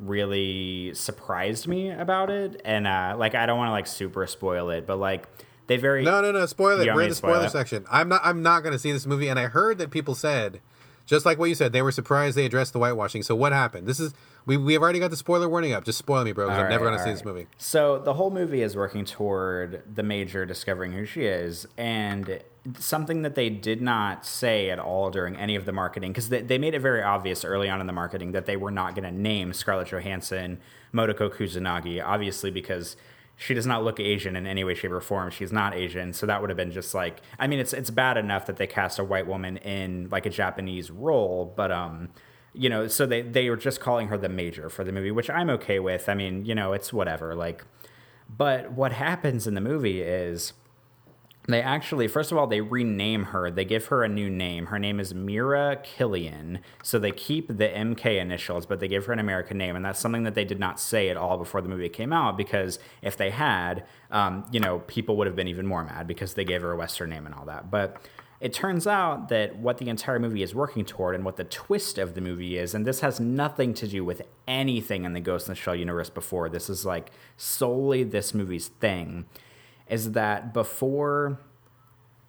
really 0.00 0.92
surprised 0.94 1.68
me 1.68 1.90
about 1.90 2.28
it. 2.28 2.60
And 2.64 2.88
uh, 2.88 3.14
like, 3.16 3.36
I 3.36 3.46
don't 3.46 3.58
want 3.58 3.68
to 3.68 3.72
like 3.72 3.86
super 3.86 4.26
spoil 4.26 4.70
it, 4.70 4.86
but 4.86 4.96
like 4.96 5.28
they 5.68 5.76
very 5.76 6.02
no 6.02 6.20
no 6.20 6.32
no 6.32 6.46
spoil 6.46 6.80
it. 6.80 6.92
We're 6.92 7.02
in 7.02 7.10
the 7.10 7.14
spoiler 7.14 7.48
section. 7.48 7.84
I'm 7.90 8.08
not 8.08 8.22
I'm 8.24 8.42
not 8.42 8.64
going 8.64 8.72
to 8.72 8.78
see 8.78 8.90
this 8.90 9.06
movie, 9.06 9.28
and 9.28 9.38
I 9.38 9.46
heard 9.46 9.78
that 9.78 9.90
people 9.90 10.14
said. 10.14 10.60
Just 11.10 11.26
like 11.26 11.40
what 11.40 11.46
you 11.46 11.56
said, 11.56 11.72
they 11.72 11.82
were 11.82 11.90
surprised 11.90 12.36
they 12.36 12.46
addressed 12.46 12.72
the 12.72 12.78
whitewashing. 12.78 13.24
So 13.24 13.34
what 13.34 13.52
happened? 13.52 13.88
This 13.88 13.98
is 13.98 14.14
we 14.46 14.56
we 14.56 14.74
have 14.74 14.82
already 14.82 15.00
got 15.00 15.10
the 15.10 15.16
spoiler 15.16 15.48
warning 15.48 15.72
up. 15.72 15.84
Just 15.84 15.98
spoil 15.98 16.22
me, 16.22 16.30
bro. 16.30 16.46
Because 16.46 16.62
I'm 16.62 16.70
never 16.70 16.84
going 16.84 16.96
to 16.96 17.02
see 17.02 17.10
right. 17.10 17.14
this 17.16 17.24
movie. 17.24 17.48
So 17.58 17.98
the 17.98 18.14
whole 18.14 18.30
movie 18.30 18.62
is 18.62 18.76
working 18.76 19.04
toward 19.04 19.82
the 19.92 20.04
major 20.04 20.46
discovering 20.46 20.92
who 20.92 21.04
she 21.04 21.24
is, 21.24 21.66
and 21.76 22.40
something 22.78 23.22
that 23.22 23.34
they 23.34 23.50
did 23.50 23.82
not 23.82 24.24
say 24.24 24.70
at 24.70 24.78
all 24.78 25.10
during 25.10 25.34
any 25.34 25.56
of 25.56 25.64
the 25.64 25.72
marketing 25.72 26.12
because 26.12 26.28
they, 26.28 26.42
they 26.42 26.58
made 26.58 26.74
it 26.74 26.80
very 26.80 27.02
obvious 27.02 27.44
early 27.44 27.68
on 27.68 27.80
in 27.80 27.88
the 27.88 27.92
marketing 27.92 28.30
that 28.30 28.46
they 28.46 28.56
were 28.56 28.70
not 28.70 28.94
going 28.94 29.02
to 29.02 29.10
name 29.10 29.52
Scarlett 29.52 29.88
Johansson 29.88 30.60
Motoko 30.94 31.28
Kusanagi, 31.28 32.00
obviously 32.04 32.52
because 32.52 32.96
she 33.40 33.54
does 33.54 33.66
not 33.66 33.82
look 33.82 33.98
Asian 33.98 34.36
in 34.36 34.46
any 34.46 34.64
way, 34.64 34.74
shape, 34.74 34.90
or 34.90 35.00
form. 35.00 35.30
She's 35.30 35.50
not 35.50 35.74
Asian, 35.74 36.12
so 36.12 36.26
that 36.26 36.42
would 36.42 36.50
have 36.50 36.58
been 36.58 36.72
just 36.72 36.92
like 36.92 37.22
I 37.38 37.46
mean, 37.46 37.58
it's 37.58 37.72
it's 37.72 37.88
bad 37.90 38.18
enough 38.18 38.44
that 38.46 38.58
they 38.58 38.66
cast 38.66 38.98
a 38.98 39.04
white 39.04 39.26
woman 39.26 39.56
in 39.56 40.08
like 40.10 40.26
a 40.26 40.30
Japanese 40.30 40.90
role, 40.90 41.50
but 41.56 41.72
um, 41.72 42.10
you 42.52 42.68
know, 42.68 42.86
so 42.86 43.06
they 43.06 43.22
they 43.22 43.48
were 43.48 43.56
just 43.56 43.80
calling 43.80 44.08
her 44.08 44.18
the 44.18 44.28
major 44.28 44.68
for 44.68 44.84
the 44.84 44.92
movie, 44.92 45.10
which 45.10 45.30
I'm 45.30 45.48
okay 45.50 45.80
with. 45.80 46.10
I 46.10 46.14
mean, 46.14 46.44
you 46.44 46.54
know, 46.54 46.74
it's 46.74 46.92
whatever. 46.92 47.34
Like, 47.34 47.64
but 48.28 48.72
what 48.72 48.92
happens 48.92 49.46
in 49.46 49.54
the 49.54 49.62
movie 49.62 50.02
is 50.02 50.52
they 51.48 51.62
actually, 51.62 52.06
first 52.06 52.30
of 52.30 52.38
all, 52.38 52.46
they 52.46 52.60
rename 52.60 53.24
her. 53.24 53.50
They 53.50 53.64
give 53.64 53.86
her 53.86 54.04
a 54.04 54.08
new 54.08 54.28
name. 54.28 54.66
Her 54.66 54.78
name 54.78 55.00
is 55.00 55.14
Mira 55.14 55.80
Killian. 55.82 56.60
So 56.82 56.98
they 56.98 57.12
keep 57.12 57.48
the 57.48 57.68
MK 57.68 58.20
initials, 58.20 58.66
but 58.66 58.78
they 58.78 58.88
give 58.88 59.06
her 59.06 59.12
an 59.12 59.18
American 59.18 59.56
name. 59.56 59.74
And 59.74 59.84
that's 59.84 59.98
something 59.98 60.24
that 60.24 60.34
they 60.34 60.44
did 60.44 60.60
not 60.60 60.78
say 60.78 61.08
at 61.08 61.16
all 61.16 61.38
before 61.38 61.62
the 61.62 61.68
movie 61.68 61.88
came 61.88 62.12
out 62.12 62.36
because 62.36 62.78
if 63.00 63.16
they 63.16 63.30
had, 63.30 63.84
um, 64.10 64.44
you 64.52 64.60
know, 64.60 64.80
people 64.80 65.16
would 65.16 65.26
have 65.26 65.36
been 65.36 65.48
even 65.48 65.66
more 65.66 65.82
mad 65.82 66.06
because 66.06 66.34
they 66.34 66.44
gave 66.44 66.62
her 66.62 66.72
a 66.72 66.76
Western 66.76 67.10
name 67.10 67.24
and 67.24 67.34
all 67.34 67.46
that. 67.46 67.70
But 67.70 68.06
it 68.40 68.52
turns 68.52 68.86
out 68.86 69.28
that 69.28 69.56
what 69.56 69.78
the 69.78 69.88
entire 69.88 70.18
movie 70.18 70.42
is 70.42 70.54
working 70.54 70.84
toward 70.84 71.14
and 71.14 71.24
what 71.24 71.36
the 71.36 71.44
twist 71.44 71.98
of 71.98 72.14
the 72.14 72.20
movie 72.20 72.56
is, 72.58 72.74
and 72.74 72.86
this 72.86 73.00
has 73.00 73.18
nothing 73.18 73.74
to 73.74 73.88
do 73.88 74.04
with 74.04 74.22
anything 74.46 75.04
in 75.04 75.14
the 75.14 75.20
Ghost 75.20 75.46
in 75.46 75.52
the 75.52 75.56
Shell 75.56 75.76
universe 75.76 76.08
before, 76.10 76.48
this 76.48 76.70
is 76.70 76.86
like 76.86 77.10
solely 77.36 78.02
this 78.02 78.32
movie's 78.32 78.68
thing 78.68 79.26
is 79.90 80.12
that 80.12 80.54
before 80.54 81.38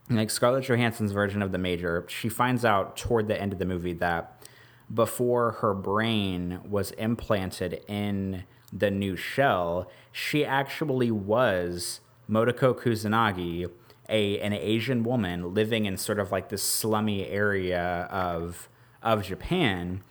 like 0.09 0.29
Scarlett 0.29 0.65
Johansson's 0.65 1.13
version 1.13 1.41
of 1.41 1.51
the 1.51 1.57
major, 1.57 2.05
she 2.09 2.27
finds 2.27 2.65
out 2.65 2.97
toward 2.97 3.27
the 3.27 3.39
end 3.39 3.53
of 3.53 3.59
the 3.59 3.65
movie 3.65 3.93
that 3.93 4.45
before 4.93 5.53
her 5.53 5.73
brain 5.73 6.59
was 6.67 6.91
implanted 6.91 7.81
in 7.87 8.43
the 8.73 8.91
new 8.91 9.15
shell, 9.15 9.89
she 10.11 10.45
actually 10.45 11.11
was 11.11 12.01
Motoko 12.29 12.77
Kusanagi, 12.77 13.69
a 14.09 14.39
an 14.39 14.53
Asian 14.53 15.03
woman 15.03 15.53
living 15.53 15.85
in 15.85 15.97
sort 15.97 16.19
of 16.19 16.31
like 16.31 16.49
this 16.49 16.63
slummy 16.63 17.25
area 17.27 18.07
of 18.11 18.67
of 19.01 19.23
Japan 19.23 20.03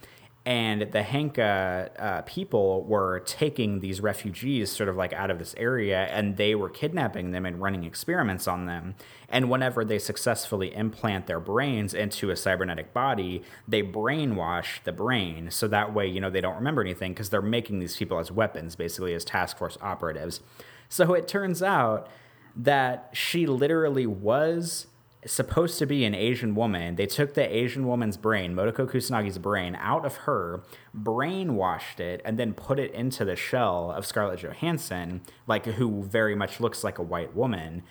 and 0.46 0.82
the 0.92 1.02
Hanka 1.02 1.90
uh, 2.00 2.22
people 2.22 2.84
were 2.84 3.20
taking 3.20 3.80
these 3.80 4.00
refugees 4.00 4.70
sort 4.70 4.88
of 4.88 4.96
like 4.96 5.12
out 5.12 5.30
of 5.30 5.38
this 5.38 5.54
area 5.58 6.06
and 6.06 6.38
they 6.38 6.54
were 6.54 6.70
kidnapping 6.70 7.30
them 7.32 7.44
and 7.44 7.60
running 7.60 7.84
experiments 7.84 8.48
on 8.48 8.64
them. 8.64 8.94
And 9.28 9.50
whenever 9.50 9.84
they 9.84 9.98
successfully 9.98 10.74
implant 10.74 11.26
their 11.26 11.40
brains 11.40 11.92
into 11.92 12.30
a 12.30 12.36
cybernetic 12.36 12.94
body, 12.94 13.42
they 13.68 13.82
brainwash 13.82 14.82
the 14.84 14.92
brain. 14.92 15.50
So 15.50 15.68
that 15.68 15.92
way, 15.92 16.06
you 16.06 16.20
know, 16.20 16.30
they 16.30 16.40
don't 16.40 16.56
remember 16.56 16.80
anything 16.80 17.12
because 17.12 17.28
they're 17.28 17.42
making 17.42 17.80
these 17.80 17.96
people 17.96 18.18
as 18.18 18.32
weapons, 18.32 18.76
basically 18.76 19.12
as 19.12 19.26
task 19.26 19.58
force 19.58 19.76
operatives. 19.82 20.40
So 20.88 21.12
it 21.12 21.28
turns 21.28 21.62
out 21.62 22.08
that 22.56 23.10
she 23.12 23.46
literally 23.46 24.06
was 24.06 24.86
supposed 25.26 25.78
to 25.78 25.86
be 25.86 26.04
an 26.04 26.14
Asian 26.14 26.54
woman. 26.54 26.96
They 26.96 27.06
took 27.06 27.34
the 27.34 27.54
Asian 27.54 27.86
woman's 27.86 28.16
brain, 28.16 28.54
Motoko 28.54 28.88
Kusanagi's 28.88 29.38
brain, 29.38 29.76
out 29.78 30.06
of 30.06 30.16
her, 30.16 30.62
brainwashed 30.96 32.00
it, 32.00 32.22
and 32.24 32.38
then 32.38 32.54
put 32.54 32.78
it 32.78 32.92
into 32.92 33.24
the 33.24 33.36
shell 33.36 33.92
of 33.92 34.06
Scarlett 34.06 34.40
Johansson, 34.40 35.20
like 35.46 35.66
who 35.66 36.02
very 36.02 36.34
much 36.34 36.58
looks 36.58 36.82
like 36.82 36.98
a 36.98 37.02
white 37.02 37.34
woman. 37.34 37.82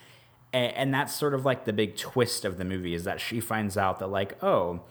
And, 0.52 0.74
and 0.74 0.94
that's 0.94 1.14
sort 1.14 1.36
of 1.36 1.46
like 1.46 1.66
the 1.66 1.74
big 1.74 1.96
twist 1.96 2.46
of 2.46 2.58
the 2.58 2.66
movie 2.66 2.96
is 2.96 3.04
that 3.04 3.22
she 3.22 3.40
finds 3.40 3.78
out 3.78 4.00
that 4.00 4.08
like, 4.08 4.44
oh, 4.44 4.82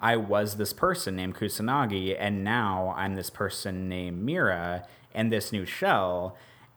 I 0.00 0.16
was 0.16 0.56
this 0.56 0.72
person 0.72 1.16
named 1.16 1.36
Kusanagi, 1.36 2.16
and 2.18 2.42
now 2.42 2.94
I'm 2.96 3.14
this 3.14 3.30
person 3.30 3.88
named 3.88 4.22
Mira 4.22 4.86
in 5.14 5.28
this 5.28 5.52
new 5.52 5.64
shell 5.64 6.36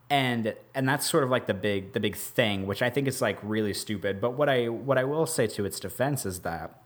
and 0.10 0.56
and 0.74 0.88
that's 0.88 1.10
sort 1.10 1.24
of 1.24 1.30
like 1.30 1.48
the 1.48 1.54
big 1.54 1.94
the 1.94 2.00
big 2.00 2.16
thing 2.16 2.66
which 2.66 2.82
i 2.82 2.90
think 2.90 3.08
is 3.08 3.22
like 3.22 3.38
really 3.44 3.74
stupid. 3.74 4.22
But 4.22 4.32
what 4.32 4.50
i 4.50 4.70
what 4.70 4.98
i 4.98 5.04
will 5.04 5.26
say 5.26 5.48
to 5.48 5.66
its 5.66 5.80
defense 5.80 6.26
is 6.26 6.40
that 6.40 6.82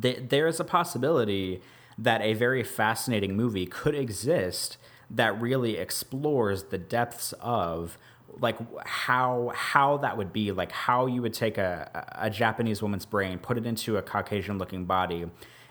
th- 0.00 0.28
there 0.28 0.46
is 0.46 0.58
a 0.58 0.64
possibility 0.64 1.60
that 1.98 2.22
a 2.22 2.32
very 2.34 2.62
fascinating 2.62 3.36
movie 3.36 3.66
could 3.66 3.94
exist 3.94 4.78
that 5.10 5.40
really 5.40 5.76
explores 5.76 6.64
the 6.64 6.78
depths 6.78 7.32
of 7.40 7.98
like 8.40 8.56
how 8.86 9.50
how 9.54 9.96
that 9.98 10.16
would 10.16 10.32
be 10.32 10.52
like 10.52 10.70
how 10.70 11.06
you 11.06 11.20
would 11.22 11.34
take 11.34 11.58
a, 11.58 12.06
a 12.16 12.30
japanese 12.30 12.82
woman's 12.82 13.06
brain 13.06 13.38
put 13.38 13.56
it 13.56 13.66
into 13.66 13.96
a 13.96 14.02
caucasian 14.02 14.58
looking 14.58 14.84
body 14.84 15.26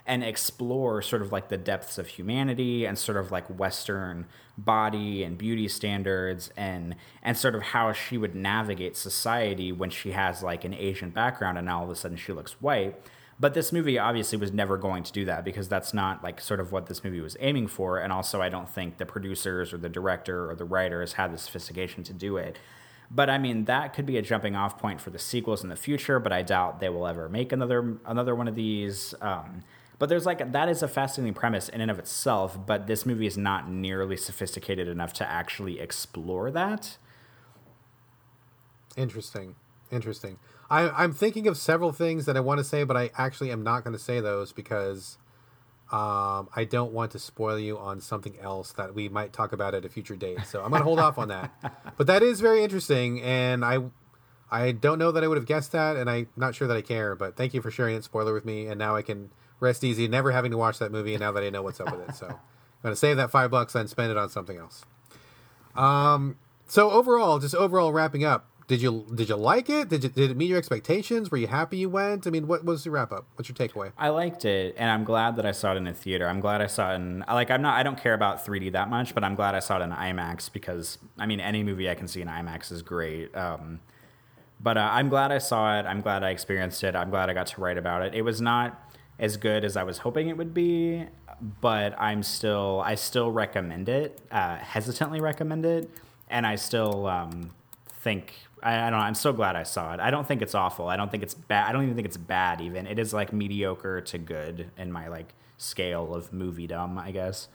and 0.07 0.23
explore 0.23 1.01
sort 1.01 1.21
of 1.21 1.31
like 1.31 1.49
the 1.49 1.57
depths 1.57 1.97
of 1.97 2.07
humanity 2.07 2.85
and 2.85 2.97
sort 2.97 3.17
of 3.17 3.29
like 3.29 3.45
Western 3.47 4.25
body 4.57 5.23
and 5.23 5.37
beauty 5.37 5.67
standards 5.67 6.49
and 6.57 6.95
and 7.21 7.37
sort 7.37 7.53
of 7.53 7.61
how 7.61 7.91
she 7.91 8.17
would 8.17 8.33
navigate 8.33 8.95
society 8.95 9.71
when 9.71 9.89
she 9.89 10.11
has 10.11 10.41
like 10.41 10.63
an 10.63 10.73
Asian 10.73 11.09
background 11.09 11.57
and 11.57 11.67
now 11.67 11.79
all 11.79 11.83
of 11.83 11.89
a 11.91 11.95
sudden 11.95 12.17
she 12.17 12.31
looks 12.31 12.53
white. 12.61 12.95
But 13.39 13.53
this 13.53 13.71
movie 13.71 13.99
obviously 13.99 14.39
was 14.39 14.51
never 14.51 14.77
going 14.77 15.03
to 15.03 15.11
do 15.11 15.25
that 15.25 15.45
because 15.45 15.67
that's 15.67 15.93
not 15.93 16.23
like 16.23 16.41
sort 16.41 16.59
of 16.59 16.71
what 16.71 16.87
this 16.87 17.03
movie 17.03 17.21
was 17.21 17.37
aiming 17.39 17.67
for. 17.67 17.99
And 17.99 18.11
also, 18.11 18.41
I 18.41 18.49
don't 18.49 18.67
think 18.67 18.97
the 18.97 19.05
producers 19.05 19.73
or 19.73 19.77
the 19.77 19.89
director 19.89 20.49
or 20.49 20.55
the 20.55 20.65
writers 20.65 21.13
had 21.13 21.31
the 21.31 21.37
sophistication 21.37 22.03
to 22.05 22.13
do 22.13 22.37
it. 22.37 22.57
But 23.11 23.29
I 23.29 23.37
mean, 23.37 23.65
that 23.65 23.93
could 23.93 24.07
be 24.07 24.17
a 24.17 24.23
jumping 24.23 24.55
off 24.55 24.79
point 24.79 24.99
for 24.99 25.11
the 25.11 25.19
sequels 25.19 25.61
in 25.61 25.69
the 25.69 25.75
future. 25.75 26.19
But 26.19 26.33
I 26.33 26.41
doubt 26.41 26.79
they 26.79 26.89
will 26.89 27.05
ever 27.05 27.29
make 27.29 27.51
another 27.51 27.99
another 28.05 28.33
one 28.33 28.47
of 28.47 28.55
these. 28.55 29.13
Um, 29.21 29.63
but 29.99 30.09
there's 30.09 30.25
like 30.25 30.51
that 30.51 30.69
is 30.69 30.83
a 30.83 30.87
fascinating 30.87 31.33
premise 31.33 31.69
in 31.69 31.81
and 31.81 31.89
of 31.89 31.99
itself, 31.99 32.57
but 32.65 32.87
this 32.87 33.05
movie 33.05 33.27
is 33.27 33.37
not 33.37 33.69
nearly 33.69 34.17
sophisticated 34.17 34.87
enough 34.87 35.13
to 35.13 35.29
actually 35.29 35.79
explore 35.79 36.51
that. 36.51 36.97
Interesting. 38.95 39.55
Interesting. 39.91 40.39
I, 40.69 40.89
I'm 40.89 41.13
thinking 41.13 41.47
of 41.47 41.57
several 41.57 41.91
things 41.91 42.25
that 42.25 42.35
I 42.35 42.41
want 42.41 42.57
to 42.57 42.63
say, 42.63 42.83
but 42.83 42.97
I 42.97 43.11
actually 43.17 43.51
am 43.51 43.63
not 43.63 43.83
going 43.83 43.93
to 43.93 43.99
say 44.01 44.19
those 44.19 44.51
because 44.51 45.17
um, 45.91 46.49
I 46.55 46.67
don't 46.69 46.91
want 46.91 47.11
to 47.11 47.19
spoil 47.19 47.57
you 47.57 47.77
on 47.77 48.01
something 48.01 48.37
else 48.41 48.73
that 48.73 48.93
we 48.93 49.07
might 49.07 49.31
talk 49.31 49.53
about 49.53 49.73
at 49.73 49.85
a 49.85 49.89
future 49.89 50.17
date. 50.17 50.39
So 50.45 50.61
I'm 50.61 50.69
going 50.69 50.81
to 50.81 50.85
hold 50.85 50.99
off 50.99 51.17
on 51.17 51.29
that. 51.29 51.51
But 51.97 52.05
that 52.05 52.21
is 52.21 52.41
very 52.41 52.63
interesting, 52.63 53.21
and 53.23 53.65
I 53.65 53.79
I 54.51 54.71
don't 54.71 54.99
know 54.99 55.11
that 55.11 55.23
I 55.23 55.27
would 55.27 55.37
have 55.37 55.47
guessed 55.47 55.71
that, 55.71 55.95
and 55.95 56.07
I'm 56.07 56.27
not 56.35 56.53
sure 56.53 56.67
that 56.67 56.77
I 56.77 56.81
care. 56.81 57.15
But 57.15 57.35
thank 57.35 57.55
you 57.55 57.61
for 57.61 57.71
sharing 57.71 57.95
it 57.95 58.03
spoiler 58.03 58.35
with 58.35 58.45
me, 58.45 58.67
and 58.67 58.77
now 58.77 58.95
I 58.95 59.01
can 59.01 59.31
rest 59.59 59.83
easy, 59.83 60.07
never 60.07 60.31
having 60.31 60.51
to 60.51 60.57
watch 60.57 60.79
that 60.79 60.91
movie. 60.91 61.13
And 61.13 61.21
now 61.21 61.31
that 61.31 61.43
I 61.43 61.49
know 61.49 61.61
what's 61.61 61.79
up 61.79 61.91
with 61.91 62.09
it, 62.09 62.15
so 62.15 62.27
I'm 62.27 62.35
going 62.83 62.93
to 62.93 62.95
save 62.95 63.17
that 63.17 63.31
five 63.31 63.51
bucks 63.51 63.75
and 63.75 63.89
spend 63.89 64.11
it 64.11 64.17
on 64.17 64.29
something 64.29 64.57
else. 64.57 64.85
Um, 65.75 66.37
so 66.67 66.91
overall, 66.91 67.39
just 67.39 67.55
overall 67.55 67.93
wrapping 67.93 68.23
up, 68.23 68.47
did 68.67 68.81
you 68.81 69.05
did 69.15 69.29
you 69.29 69.37
like 69.37 69.69
it? 69.69 69.87
Did 69.87 70.03
you, 70.03 70.09
did 70.09 70.31
it 70.31 70.37
meet 70.37 70.49
your 70.49 70.57
expectations? 70.57 71.31
Were 71.31 71.37
you 71.37 71.47
happy 71.47 71.77
you 71.77 71.89
went? 71.89 72.27
I 72.27 72.31
mean, 72.31 72.47
what 72.47 72.65
was 72.65 72.83
the 72.83 72.91
wrap 72.91 73.13
up? 73.13 73.25
What's 73.35 73.47
your 73.47 73.55
takeaway? 73.55 73.93
I 73.97 74.09
liked 74.09 74.43
it, 74.43 74.75
and 74.77 74.89
I'm 74.89 75.05
glad 75.05 75.37
that 75.37 75.45
I 75.45 75.53
saw 75.53 75.73
it 75.73 75.77
in 75.77 75.87
a 75.87 75.93
theater. 75.93 76.27
I'm 76.27 76.41
glad 76.41 76.61
I 76.61 76.67
saw 76.67 76.91
it 76.91 76.95
in 76.95 77.23
like 77.29 77.49
I'm 77.49 77.61
not 77.61 77.77
I 77.77 77.83
don't 77.83 77.97
care 77.97 78.13
about 78.13 78.45
3D 78.45 78.73
that 78.73 78.89
much, 78.89 79.15
but 79.15 79.23
I'm 79.23 79.35
glad 79.35 79.55
I 79.55 79.59
saw 79.59 79.79
it 79.79 79.83
in 79.83 79.91
IMAX 79.91 80.51
because 80.51 80.97
I 81.17 81.25
mean 81.25 81.39
any 81.39 81.63
movie 81.63 81.89
I 81.89 81.95
can 81.95 82.09
see 82.09 82.21
in 82.21 82.27
IMAX 82.27 82.69
is 82.73 82.81
great. 82.81 83.33
Um, 83.37 83.79
but 84.59 84.77
uh, 84.77 84.89
I'm 84.91 85.07
glad 85.07 85.31
I 85.31 85.37
saw 85.37 85.79
it. 85.79 85.85
I'm 85.85 86.01
glad 86.01 86.23
I 86.23 86.31
experienced 86.31 86.83
it. 86.83 86.95
I'm 86.95 87.09
glad 87.09 87.29
I 87.29 87.33
got 87.33 87.47
to 87.47 87.61
write 87.61 87.77
about 87.77 88.01
it. 88.01 88.15
It 88.15 88.23
was 88.23 88.41
not 88.41 88.86
as 89.19 89.37
good 89.37 89.63
as 89.63 89.75
I 89.75 89.83
was 89.83 89.99
hoping 89.99 90.29
it 90.29 90.37
would 90.37 90.53
be, 90.53 91.05
but 91.61 91.99
I'm 91.99 92.23
still 92.23 92.81
I 92.85 92.95
still 92.95 93.31
recommend 93.31 93.89
it. 93.89 94.21
Uh, 94.31 94.57
hesitantly 94.57 95.21
recommend 95.21 95.65
it, 95.65 95.89
and 96.29 96.45
I 96.45 96.55
still 96.55 97.07
um, 97.07 97.51
think 97.87 98.33
I, 98.61 98.75
I, 98.75 98.89
don't 98.89 98.99
know. 98.99 99.05
I'm 99.05 99.15
so 99.15 99.33
glad 99.33 99.55
I 99.55 99.63
saw 99.63 99.93
it. 99.93 99.99
I 99.99 100.11
don't 100.11 100.27
think 100.27 100.41
it's 100.41 100.55
awful. 100.55 100.87
I 100.87 100.97
don't 100.97 101.11
think 101.11 101.23
it's 101.23 101.33
bad. 101.33 101.67
I 101.69 101.71
don't 101.71 101.83
even 101.83 101.95
think 101.95 102.07
it's 102.07 102.17
bad. 102.17 102.61
Even 102.61 102.87
it 102.87 102.99
is 102.99 103.13
like 103.13 103.33
mediocre 103.33 104.01
to 104.01 104.17
good 104.17 104.71
in 104.77 104.91
my 104.91 105.07
like 105.07 105.33
scale 105.57 106.13
of 106.13 106.31
movie 106.33 106.67
dumb, 106.67 106.97
I 106.97 107.11
guess. 107.11 107.47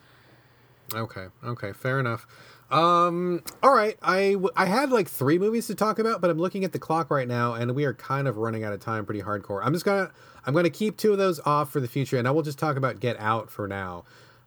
Okay. 0.95 1.27
Okay. 1.45 1.73
Fair 1.73 2.01
enough. 2.01 2.27
Um, 2.71 3.43
all 3.63 3.75
right. 3.75 3.99
I, 4.03 4.37
I 4.57 4.67
had 4.67 4.91
like 4.91 5.09
three 5.09 5.39
movies 5.39 5.67
to 5.67 5.75
talk 5.75 5.99
about, 5.99 6.21
but 6.21 6.31
I'm 6.31 6.39
looking 6.39 6.65
at 6.65 6.73
the 6.73 6.79
clock 6.79 7.11
right 7.11 7.29
now, 7.29 7.55
and 7.55 7.75
we 7.75 7.85
are 7.85 7.95
kind 7.95 8.27
of 8.27 8.39
running 8.39 8.65
out 8.65 8.73
of 8.73 8.81
time 8.81 9.05
pretty 9.05 9.21
hardcore. 9.21 9.61
I'm 9.63 9.73
just 9.75 9.85
gonna 9.85 10.11
I'm 10.47 10.55
gonna 10.55 10.71
keep 10.71 10.97
two 10.97 11.13
of 11.13 11.19
those 11.19 11.41
off 11.41 11.71
for 11.71 11.81
the 11.81 11.89
future, 11.89 12.19
and 12.19 12.27
I 12.27 12.31
will 12.31 12.43
just 12.43 12.59
talk 12.59 12.77
about 12.77 13.01
Get 13.01 13.19
Out 13.19 13.51
for 13.51 13.69
now. 13.69 14.05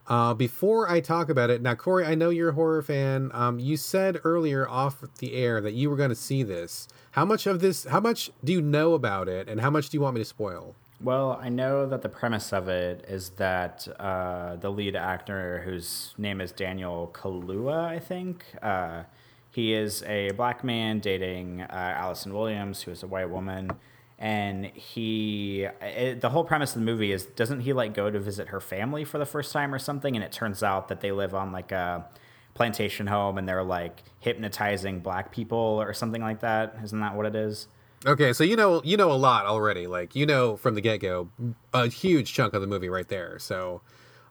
Uh, 0.08 0.34
before 0.34 0.88
I 0.88 1.00
talk 1.00 1.28
about 1.28 1.50
it, 1.50 1.60
now 1.62 1.74
Corey, 1.74 2.04
I 2.04 2.14
know 2.14 2.30
you're 2.30 2.50
a 2.50 2.54
horror 2.54 2.82
fan. 2.82 3.30
Um, 3.34 3.58
you 3.58 3.76
said 3.76 4.20
earlier 4.22 4.68
off 4.68 5.02
the 5.18 5.34
air 5.34 5.60
that 5.60 5.72
you 5.72 5.90
were 5.90 5.96
going 5.96 6.10
to 6.10 6.14
see 6.14 6.44
this. 6.44 6.86
How 7.12 7.24
much 7.24 7.46
of 7.46 7.60
this? 7.60 7.84
How 7.84 7.98
much 7.98 8.30
do 8.44 8.52
you 8.52 8.62
know 8.62 8.94
about 8.94 9.28
it, 9.28 9.48
and 9.48 9.60
how 9.60 9.70
much 9.70 9.90
do 9.90 9.96
you 9.96 10.00
want 10.00 10.14
me 10.14 10.20
to 10.20 10.24
spoil? 10.24 10.76
Well, 11.00 11.38
I 11.42 11.50
know 11.50 11.86
that 11.86 12.02
the 12.02 12.08
premise 12.08 12.52
of 12.52 12.68
it 12.68 13.04
is 13.06 13.30
that 13.30 13.86
uh, 13.98 14.56
the 14.56 14.70
lead 14.70 14.96
actor, 14.96 15.60
whose 15.64 16.14
name 16.16 16.40
is 16.40 16.52
Daniel 16.52 17.10
Kaluuya, 17.12 17.84
I 17.84 17.98
think, 17.98 18.46
uh, 18.62 19.02
he 19.50 19.74
is 19.74 20.02
a 20.04 20.30
black 20.32 20.64
man 20.64 21.00
dating 21.00 21.62
uh, 21.62 21.94
Allison 21.96 22.32
Williams, 22.32 22.82
who 22.82 22.92
is 22.92 23.02
a 23.02 23.06
white 23.06 23.28
woman 23.28 23.72
and 24.18 24.66
he 24.66 25.66
it, 25.80 26.20
the 26.20 26.30
whole 26.30 26.44
premise 26.44 26.74
of 26.74 26.80
the 26.80 26.86
movie 26.86 27.12
is 27.12 27.26
doesn't 27.26 27.60
he 27.60 27.72
like 27.72 27.92
go 27.92 28.10
to 28.10 28.18
visit 28.18 28.48
her 28.48 28.60
family 28.60 29.04
for 29.04 29.18
the 29.18 29.26
first 29.26 29.52
time 29.52 29.74
or 29.74 29.78
something? 29.78 30.16
And 30.16 30.24
it 30.24 30.32
turns 30.32 30.62
out 30.62 30.88
that 30.88 31.00
they 31.00 31.12
live 31.12 31.34
on 31.34 31.52
like 31.52 31.72
a 31.72 32.06
plantation 32.54 33.06
home 33.06 33.36
and 33.36 33.46
they're 33.46 33.62
like 33.62 34.02
hypnotizing 34.20 35.00
black 35.00 35.30
people 35.32 35.58
or 35.58 35.92
something 35.92 36.22
like 36.22 36.40
that. 36.40 36.76
Isn't 36.82 37.00
that 37.00 37.14
what 37.14 37.26
it 37.26 37.34
is? 37.34 37.68
Okay 38.06 38.32
so 38.32 38.44
you 38.44 38.56
know 38.56 38.80
you 38.84 38.96
know 38.96 39.12
a 39.12 39.14
lot 39.14 39.44
already. 39.44 39.86
Like 39.86 40.16
you 40.16 40.24
know 40.24 40.56
from 40.56 40.74
the 40.74 40.80
get-go 40.80 41.28
a 41.74 41.88
huge 41.88 42.32
chunk 42.32 42.54
of 42.54 42.62
the 42.62 42.66
movie 42.66 42.88
right 42.88 43.08
there. 43.08 43.38
So 43.38 43.82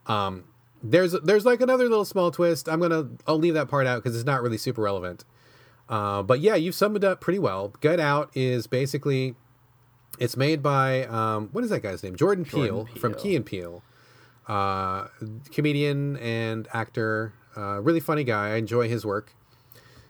um 0.08 0.46
there's 0.82 1.12
there's 1.24 1.46
like 1.46 1.62
another 1.62 1.88
little 1.88 2.06
small 2.06 2.32
twist. 2.32 2.68
I'm 2.68 2.80
gonna 2.80 3.10
i'll 3.28 3.38
leave 3.38 3.54
that 3.54 3.70
part 3.70 3.86
out 3.86 4.04
because 4.04 4.16
it's 4.16 4.26
not 4.26 4.42
really 4.42 4.58
super 4.58 4.82
relevant. 4.82 5.26
Uh, 5.88 6.24
but 6.24 6.40
yeah 6.40 6.56
you've 6.56 6.74
summed 6.74 6.96
it 6.96 7.04
up 7.04 7.22
pretty 7.22 7.38
well. 7.38 7.72
Get 7.82 8.00
out 8.00 8.32
is 8.34 8.66
basically 8.66 9.36
it's 10.20 10.38
made 10.38 10.62
by 10.62 11.06
um, 11.06 11.50
what 11.52 11.64
is 11.64 11.70
that 11.70 11.82
guy's 11.82 12.04
name? 12.04 12.16
Jordan 12.16 12.46
Peele, 12.46 12.86
Peele. 12.86 13.02
from 13.02 13.14
Key 13.14 13.36
and 13.36 13.46
Peele, 13.46 13.84
uh, 14.48 15.08
comedian 15.52 16.18
and 16.18 16.68
actor. 16.74 17.34
Uh, 17.56 17.80
really 17.82 18.00
funny 18.00 18.24
guy. 18.24 18.50
I 18.50 18.56
enjoy 18.56 18.90
his 18.90 19.06
work. 19.06 19.34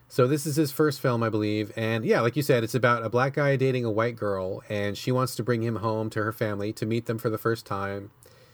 So 0.08 0.28
this 0.28 0.46
is 0.46 0.56
his 0.56 0.72
first 0.72 1.02
film, 1.02 1.24
I 1.24 1.30
believe, 1.30 1.72
and 1.76 2.06
yeah, 2.06 2.22
like 2.22 2.36
you 2.36 2.44
said, 2.44 2.64
it's 2.64 2.76
about 2.76 3.04
a 3.04 3.10
black 3.10 3.34
guy 3.34 3.56
dating 3.56 3.86
a 3.86 3.92
white 3.92 4.16
girl, 4.16 4.62
and 4.70 4.96
she 4.98 5.12
wants 5.12 5.36
to 5.36 5.44
bring 5.44 5.64
him 5.64 5.78
home 5.78 6.10
to 6.12 6.24
her 6.24 6.32
family 6.32 6.72
to 6.74 6.86
meet 6.86 7.08
them 7.08 7.18
for 7.18 7.30
the 7.30 7.40
first 7.40 7.66
time. 7.66 8.12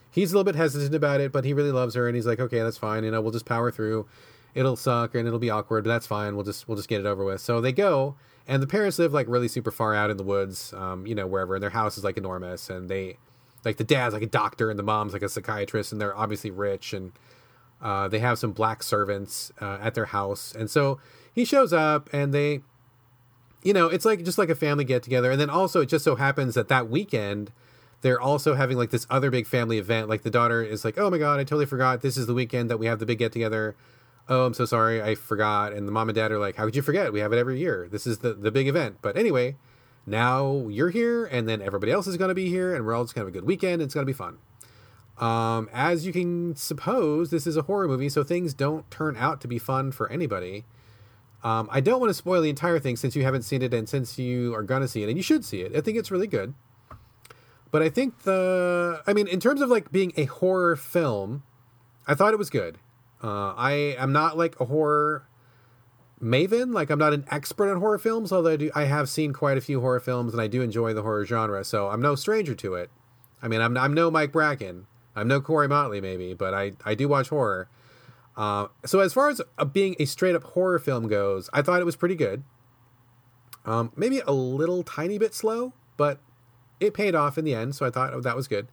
He's 0.10 0.32
a 0.32 0.36
little 0.36 0.46
bit 0.50 0.56
hesitant 0.58 0.96
about 0.96 1.20
it, 1.20 1.32
but 1.32 1.44
he 1.44 1.54
really 1.54 1.72
loves 1.72 1.94
her, 1.96 2.08
and 2.08 2.16
he's 2.16 2.26
like, 2.26 2.40
okay, 2.40 2.60
that's 2.60 2.78
fine. 2.78 3.04
You 3.04 3.12
know, 3.12 3.22
we'll 3.22 3.32
just 3.32 3.46
power 3.46 3.70
through. 3.70 4.08
It'll 4.54 4.76
suck 4.76 5.16
and 5.16 5.28
it'll 5.28 5.40
be 5.40 5.50
awkward, 5.50 5.84
but 5.84 5.90
that's 5.90 6.08
fine. 6.08 6.36
We'll 6.36 6.44
just 6.44 6.68
we'll 6.68 6.76
just 6.78 6.90
get 6.90 7.00
it 7.00 7.06
over 7.06 7.24
with. 7.24 7.40
So 7.42 7.62
they 7.62 7.72
go, 7.72 8.16
and 8.52 8.62
the 8.62 8.68
parents 8.68 9.00
live 9.00 9.14
like 9.14 9.30
really 9.30 9.48
super 9.48 9.72
far 9.72 9.96
out 9.96 10.10
in 10.10 10.18
the 10.18 10.24
woods, 10.24 10.74
um, 10.74 11.08
you 11.08 11.16
know, 11.16 11.26
wherever. 11.26 11.56
And 11.56 11.64
their 11.64 11.70
house 11.70 11.98
is 11.98 12.04
like 12.04 12.18
enormous, 12.18 12.70
and 12.70 12.90
they, 12.90 13.16
like 13.64 13.78
the 13.78 13.86
dad's 13.86 14.14
like 14.14 14.24
a 14.24 14.28
doctor, 14.28 14.70
and 14.70 14.78
the 14.78 14.84
mom's 14.84 15.14
like 15.14 15.22
a 15.22 15.30
psychiatrist, 15.30 15.94
and 15.94 16.02
they're 16.02 16.16
obviously 16.16 16.52
rich, 16.52 16.92
and 16.92 17.14
uh, 17.82 18.10
they 18.10 18.20
have 18.20 18.38
some 18.38 18.52
black 18.52 18.84
servants 18.84 19.54
uh, 19.62 19.78
at 19.82 19.96
their 19.96 20.08
house, 20.08 20.54
and 20.54 20.70
so 20.70 21.00
he 21.34 21.46
shows 21.46 21.72
up, 21.72 22.10
and 22.12 22.34
they, 22.34 22.60
you 23.64 23.72
know, 23.72 23.88
it's 23.88 24.04
like 24.04 24.26
just 24.26 24.38
like 24.38 24.50
a 24.50 24.56
family 24.56 24.84
get 24.84 25.02
together, 25.02 25.32
and 25.32 25.40
then 25.40 25.50
also 25.50 25.80
it 25.80 25.86
just 25.86 26.04
so 26.04 26.18
happens 26.18 26.54
that 26.56 26.68
that 26.68 26.90
weekend 26.90 27.54
they're 28.02 28.20
also 28.20 28.56
having 28.56 28.76
like 28.76 28.90
this 28.90 29.08
other 29.10 29.32
big 29.32 29.48
family 29.48 29.78
event. 29.78 30.10
Like 30.10 30.24
the 30.24 30.30
daughter 30.30 30.62
is 30.62 30.84
like, 30.84 30.98
"Oh 30.98 31.10
my 31.10 31.20
god, 31.20 31.40
I 31.40 31.46
totally 31.46 31.68
forgot. 31.68 32.02
This 32.02 32.18
is 32.18 32.28
the 32.28 32.34
weekend 32.34 32.70
that 32.70 32.80
we 32.80 32.88
have 32.88 33.00
the 33.00 33.06
big 33.06 33.20
get 33.20 33.32
together." 33.32 33.78
Oh, 34.30 34.46
I'm 34.46 34.54
so 34.54 34.66
sorry, 34.66 35.02
I 35.02 35.16
forgot. 35.16 35.74
And 35.74 35.88
the 35.88 35.92
mom 35.92 36.10
and 36.10 36.16
dad 36.16 36.32
are 36.32 36.40
like, 36.40 36.56
how 36.56 36.66
could 36.66 36.76
you 36.76 36.82
forget? 36.82 37.12
We 37.12 37.20
have 37.20 37.34
it 37.34 37.38
every 37.38 37.60
year. 37.60 37.88
This 37.92 38.08
is 38.08 38.20
the, 38.20 38.34
the 38.34 38.52
big 38.52 38.68
event. 38.68 38.98
But 39.02 39.18
anyway, 39.18 39.58
now 40.06 40.68
you're 40.70 40.90
here, 40.90 41.26
and 41.26 41.48
then 41.48 41.62
everybody 41.62 41.92
else 41.92 42.08
is 42.08 42.18
going 42.18 42.30
to 42.30 42.36
be 42.36 42.50
here, 42.50 42.76
and 42.76 42.86
we're 42.86 42.94
all 42.94 43.04
just 43.04 43.16
going 43.16 43.26
to 43.26 43.28
have 43.28 43.36
a 43.36 43.40
good 43.40 43.48
weekend. 43.48 43.82
It's 43.82 43.94
going 43.94 44.06
to 44.06 44.12
be 44.12 44.14
fun. 44.14 44.38
Um, 45.18 45.70
as 45.72 46.06
you 46.06 46.14
can 46.14 46.56
suppose, 46.56 47.30
this 47.30 47.46
is 47.46 47.56
a 47.56 47.64
horror 47.64 47.88
movie, 47.88 48.10
so 48.10 48.24
things 48.24 48.54
don't 48.54 48.90
turn 48.90 49.16
out 49.18 49.42
to 49.42 49.48
be 49.48 49.60
fun 49.60 49.92
for 49.92 50.12
anybody. 50.12 50.66
Um, 51.44 51.68
I 51.72 51.80
don't 51.80 52.00
want 52.00 52.10
to 52.10 52.14
spoil 52.14 52.42
the 52.42 52.50
entire 52.50 52.80
thing 52.80 52.96
since 52.96 53.16
you 53.16 53.24
haven't 53.24 53.44
seen 53.44 53.62
it 53.62 53.74
and 53.74 53.88
since 53.88 54.18
you 54.18 54.54
are 54.56 54.64
going 54.64 54.82
to 54.82 54.88
see 54.88 55.04
it, 55.04 55.10
and 55.10 55.18
you 55.18 55.24
should 55.24 55.46
see 55.46 55.62
it. 55.62 55.76
I 55.76 55.82
think 55.82 55.98
it's 55.98 56.12
really 56.12 56.28
good. 56.28 56.54
But 57.72 57.82
I 57.82 57.90
think 57.90 58.24
the, 58.24 59.02
I 59.08 59.14
mean, 59.14 59.28
in 59.28 59.40
terms 59.40 59.62
of 59.62 59.70
like 59.70 59.92
being 59.92 60.12
a 60.18 60.26
horror 60.26 60.76
film, 60.76 61.44
I 62.08 62.16
thought 62.16 62.34
it 62.34 62.38
was 62.38 62.50
good. 62.50 62.78
Uh, 63.24 63.54
I 63.56 63.96
am 63.98 64.12
not 64.12 64.38
like 64.38 64.60
a 64.60 64.66
horror 64.66 65.28
maven. 66.22 66.74
Like 66.74 66.90
I'm 66.90 67.00
not 67.00 67.14
an 67.14 67.26
expert 67.30 67.70
on 67.70 67.80
horror 67.80 67.98
films, 67.98 68.32
although 68.32 68.54
I, 68.54 68.56
do, 68.56 68.72
I 68.74 68.86
have 68.86 69.10
seen 69.10 69.34
quite 69.34 69.58
a 69.58 69.62
few 69.62 69.82
horror 69.82 70.00
films 70.00 70.34
and 70.34 70.42
I 70.42 70.48
do 70.48 70.62
enjoy 70.62 70.94
the 70.94 71.04
horror 71.04 71.26
genre. 71.26 71.64
So 71.64 71.90
I'm 71.90 72.02
no 72.02 72.16
stranger 72.16 72.56
to 72.56 72.76
it. 72.76 72.90
I 73.42 73.48
mean, 73.48 73.62
I'm, 73.62 73.78
I'm 73.78 73.94
no 73.94 74.12
Mike 74.12 74.32
Bracken. 74.32 74.86
I'm 75.16 75.28
no 75.28 75.42
Corey 75.42 75.68
Motley, 75.68 76.00
maybe, 76.00 76.34
but 76.34 76.54
I, 76.54 76.74
I 76.86 76.96
do 76.96 77.08
watch 77.08 77.30
horror. 77.30 77.68
Uh, 78.38 78.68
so 78.86 79.00
as 79.00 79.14
far 79.14 79.30
as 79.30 79.42
uh, 79.58 79.66
being 79.66 79.96
a 80.00 80.06
straight 80.06 80.36
up 80.36 80.44
horror 80.44 80.80
film 80.80 81.08
goes, 81.08 81.50
I 81.52 81.62
thought 81.62 81.82
it 81.82 81.86
was 81.86 81.96
pretty 81.96 82.16
good. 82.16 82.44
Um, 83.66 83.92
maybe 83.96 84.22
a 84.26 84.32
little 84.32 84.84
tiny 84.84 85.18
bit 85.18 85.34
slow, 85.34 85.74
but 85.98 86.20
it 86.80 86.94
paid 86.94 87.14
off 87.14 87.38
in 87.38 87.46
the 87.46 87.54
end. 87.54 87.76
So 87.76 87.86
I 87.86 87.90
thought 87.90 88.14
oh, 88.14 88.22
that 88.22 88.36
was 88.36 88.48
good. 88.48 88.68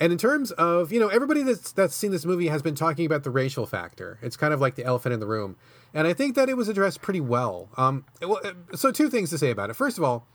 And 0.00 0.12
in 0.12 0.18
terms 0.18 0.50
of, 0.52 0.90
you 0.90 0.98
know, 0.98 1.08
everybody 1.08 1.42
that's 1.42 1.72
that's 1.72 1.94
seen 1.94 2.10
this 2.10 2.24
movie 2.24 2.48
has 2.48 2.62
been 2.62 2.74
talking 2.74 3.04
about 3.04 3.22
the 3.22 3.30
racial 3.30 3.66
factor. 3.66 4.18
It's 4.22 4.36
kind 4.36 4.54
of 4.54 4.60
like 4.60 4.74
the 4.74 4.84
elephant 4.84 5.12
in 5.12 5.20
the 5.20 5.26
room. 5.26 5.56
And 5.92 6.06
I 6.06 6.14
think 6.14 6.36
that 6.36 6.48
it 6.48 6.56
was 6.56 6.68
addressed 6.68 7.02
pretty 7.02 7.20
well. 7.20 7.68
Um, 7.76 8.06
well, 8.22 8.40
so 8.74 8.90
two 8.90 9.10
things 9.10 9.28
to 9.30 9.38
say 9.38 9.50
about 9.50 9.68
it. 9.68 9.74
First 9.74 9.98
of 9.98 10.04
all, 10.04 10.26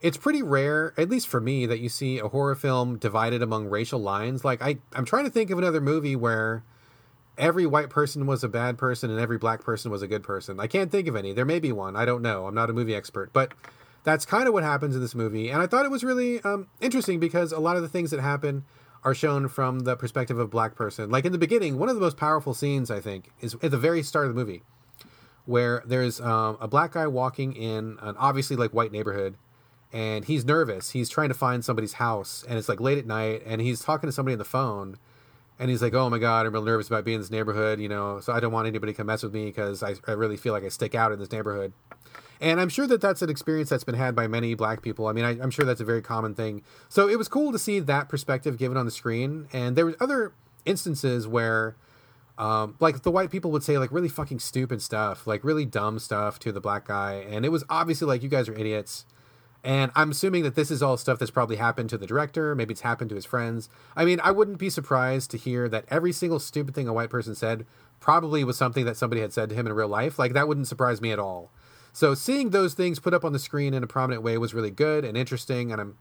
it's 0.00 0.16
pretty 0.16 0.42
rare, 0.42 0.92
at 0.98 1.08
least 1.08 1.28
for 1.28 1.40
me, 1.40 1.64
that 1.64 1.78
you 1.78 1.88
see 1.88 2.18
a 2.18 2.28
horror 2.28 2.56
film 2.56 2.98
divided 2.98 3.40
among 3.40 3.66
racial 3.66 4.00
lines. 4.00 4.44
Like 4.44 4.60
I, 4.60 4.78
I'm 4.92 5.04
trying 5.04 5.24
to 5.24 5.30
think 5.30 5.50
of 5.50 5.58
another 5.58 5.80
movie 5.80 6.16
where 6.16 6.64
every 7.38 7.66
white 7.66 7.90
person 7.90 8.26
was 8.26 8.42
a 8.42 8.48
bad 8.48 8.78
person 8.78 9.10
and 9.10 9.20
every 9.20 9.38
black 9.38 9.62
person 9.62 9.90
was 9.90 10.02
a 10.02 10.08
good 10.08 10.24
person. 10.24 10.58
I 10.58 10.66
can't 10.66 10.90
think 10.90 11.06
of 11.06 11.14
any. 11.14 11.32
There 11.32 11.44
may 11.44 11.60
be 11.60 11.72
one. 11.72 11.94
I 11.94 12.04
don't 12.04 12.22
know. 12.22 12.46
I'm 12.46 12.54
not 12.54 12.68
a 12.68 12.72
movie 12.72 12.94
expert, 12.94 13.32
but 13.32 13.52
that's 14.02 14.26
kind 14.26 14.46
of 14.46 14.54
what 14.54 14.62
happens 14.62 14.94
in 14.94 15.00
this 15.00 15.14
movie. 15.14 15.50
And 15.50 15.62
I 15.62 15.66
thought 15.66 15.84
it 15.84 15.90
was 15.90 16.04
really 16.04 16.40
um, 16.42 16.66
interesting 16.80 17.20
because 17.20 17.52
a 17.52 17.60
lot 17.60 17.76
of 17.76 17.82
the 17.82 17.88
things 17.88 18.10
that 18.10 18.20
happen 18.20 18.64
are 19.04 19.14
shown 19.14 19.48
from 19.48 19.80
the 19.80 19.96
perspective 19.96 20.38
of 20.38 20.46
a 20.46 20.48
black 20.48 20.74
person. 20.74 21.10
Like 21.10 21.24
in 21.24 21.32
the 21.32 21.38
beginning, 21.38 21.78
one 21.78 21.88
of 21.88 21.94
the 21.94 22.00
most 22.00 22.16
powerful 22.16 22.54
scenes 22.54 22.90
I 22.90 23.00
think 23.00 23.30
is 23.40 23.54
at 23.62 23.70
the 23.70 23.78
very 23.78 24.02
start 24.02 24.26
of 24.26 24.34
the 24.34 24.40
movie, 24.40 24.62
where 25.44 25.82
there's 25.86 26.20
um, 26.20 26.56
a 26.60 26.66
black 26.66 26.92
guy 26.92 27.06
walking 27.06 27.54
in 27.54 27.98
an 28.00 28.16
obviously 28.18 28.56
like 28.56 28.70
white 28.70 28.92
neighborhood, 28.92 29.36
and 29.92 30.24
he's 30.24 30.44
nervous. 30.44 30.90
He's 30.90 31.10
trying 31.10 31.28
to 31.28 31.34
find 31.34 31.64
somebody's 31.64 31.94
house, 31.94 32.44
and 32.48 32.58
it's 32.58 32.68
like 32.68 32.80
late 32.80 32.98
at 32.98 33.06
night, 33.06 33.42
and 33.44 33.60
he's 33.60 33.80
talking 33.80 34.08
to 34.08 34.12
somebody 34.12 34.32
on 34.32 34.38
the 34.38 34.44
phone, 34.44 34.96
and 35.58 35.70
he's 35.70 35.82
like, 35.82 35.92
"Oh 35.92 36.08
my 36.08 36.18
god, 36.18 36.46
I'm 36.46 36.52
real 36.54 36.62
nervous 36.62 36.86
about 36.86 37.04
being 37.04 37.16
in 37.16 37.20
this 37.20 37.30
neighborhood, 37.30 37.80
you 37.80 37.88
know, 37.90 38.20
so 38.20 38.32
I 38.32 38.40
don't 38.40 38.52
want 38.52 38.66
anybody 38.66 38.92
to 38.92 38.96
come 38.96 39.06
mess 39.06 39.22
with 39.22 39.34
me 39.34 39.44
because 39.46 39.82
I, 39.82 39.96
I 40.08 40.12
really 40.12 40.38
feel 40.38 40.54
like 40.54 40.64
I 40.64 40.68
stick 40.68 40.94
out 40.94 41.12
in 41.12 41.18
this 41.18 41.30
neighborhood." 41.30 41.74
And 42.40 42.60
I'm 42.60 42.68
sure 42.68 42.86
that 42.86 43.00
that's 43.00 43.22
an 43.22 43.30
experience 43.30 43.70
that's 43.70 43.84
been 43.84 43.94
had 43.94 44.14
by 44.14 44.26
many 44.26 44.54
black 44.54 44.82
people. 44.82 45.06
I 45.06 45.12
mean, 45.12 45.24
I, 45.24 45.32
am 45.42 45.50
sure 45.50 45.64
that's 45.64 45.80
a 45.80 45.84
very 45.84 46.02
common 46.02 46.34
thing. 46.34 46.62
So 46.88 47.08
it 47.08 47.16
was 47.16 47.28
cool 47.28 47.52
to 47.52 47.58
see 47.58 47.80
that 47.80 48.08
perspective 48.08 48.58
given 48.58 48.76
on 48.76 48.84
the 48.84 48.92
screen. 48.92 49.48
And 49.52 49.76
there 49.76 49.86
was 49.86 49.94
other 50.00 50.32
instances 50.64 51.26
where, 51.26 51.76
um, 52.36 52.76
like 52.80 53.02
the 53.02 53.10
white 53.10 53.30
people 53.30 53.50
would 53.52 53.62
say 53.62 53.78
like 53.78 53.92
really 53.92 54.08
fucking 54.08 54.40
stupid 54.40 54.82
stuff, 54.82 55.26
like 55.26 55.44
really 55.44 55.64
dumb 55.64 55.98
stuff 55.98 56.38
to 56.40 56.52
the 56.52 56.60
black 56.60 56.86
guy, 56.86 57.24
and 57.28 57.44
it 57.44 57.50
was 57.50 57.64
obviously 57.70 58.08
like 58.08 58.22
you 58.22 58.28
guys 58.28 58.48
are 58.48 58.58
idiots. 58.58 59.06
And 59.62 59.90
I'm 59.94 60.10
assuming 60.10 60.42
that 60.42 60.56
this 60.56 60.70
is 60.70 60.82
all 60.82 60.98
stuff 60.98 61.18
that's 61.18 61.30
probably 61.30 61.56
happened 61.56 61.88
to 61.88 61.96
the 61.96 62.06
director. 62.06 62.54
Maybe 62.54 62.72
it's 62.72 62.82
happened 62.82 63.08
to 63.08 63.16
his 63.16 63.24
friends. 63.24 63.70
I 63.96 64.04
mean, 64.04 64.20
I 64.22 64.30
wouldn't 64.30 64.58
be 64.58 64.68
surprised 64.68 65.30
to 65.30 65.38
hear 65.38 65.70
that 65.70 65.86
every 65.88 66.12
single 66.12 66.38
stupid 66.38 66.74
thing 66.74 66.86
a 66.86 66.92
white 66.92 67.08
person 67.08 67.34
said 67.34 67.64
probably 67.98 68.44
was 68.44 68.58
something 68.58 68.84
that 68.84 68.98
somebody 68.98 69.22
had 69.22 69.32
said 69.32 69.48
to 69.48 69.54
him 69.54 69.66
in 69.66 69.72
real 69.72 69.88
life. 69.88 70.18
Like 70.18 70.34
that 70.34 70.46
wouldn't 70.46 70.66
surprise 70.66 71.00
me 71.00 71.12
at 71.12 71.18
all. 71.18 71.50
So 71.94 72.12
seeing 72.14 72.50
those 72.50 72.74
things 72.74 72.98
put 72.98 73.14
up 73.14 73.24
on 73.24 73.32
the 73.32 73.38
screen 73.38 73.72
in 73.72 73.84
a 73.84 73.86
prominent 73.86 74.22
way 74.24 74.36
was 74.36 74.52
really 74.52 74.72
good 74.72 75.04
and 75.04 75.16
interesting, 75.16 75.70
and 75.70 75.80
I'm 75.80 75.96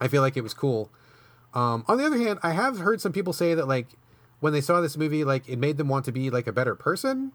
I 0.00 0.06
feel 0.06 0.22
like 0.22 0.36
it 0.36 0.42
was 0.42 0.54
cool. 0.54 0.90
Um, 1.54 1.84
on 1.88 1.98
the 1.98 2.06
other 2.06 2.18
hand, 2.18 2.38
I 2.44 2.52
have 2.52 2.78
heard 2.78 3.00
some 3.00 3.12
people 3.12 3.32
say 3.32 3.52
that 3.54 3.66
like 3.66 3.88
when 4.38 4.52
they 4.52 4.60
saw 4.60 4.80
this 4.80 4.96
movie, 4.96 5.24
like 5.24 5.48
it 5.48 5.58
made 5.58 5.76
them 5.76 5.88
want 5.88 6.04
to 6.04 6.12
be 6.12 6.30
like 6.30 6.46
a 6.46 6.52
better 6.52 6.76
person, 6.76 7.32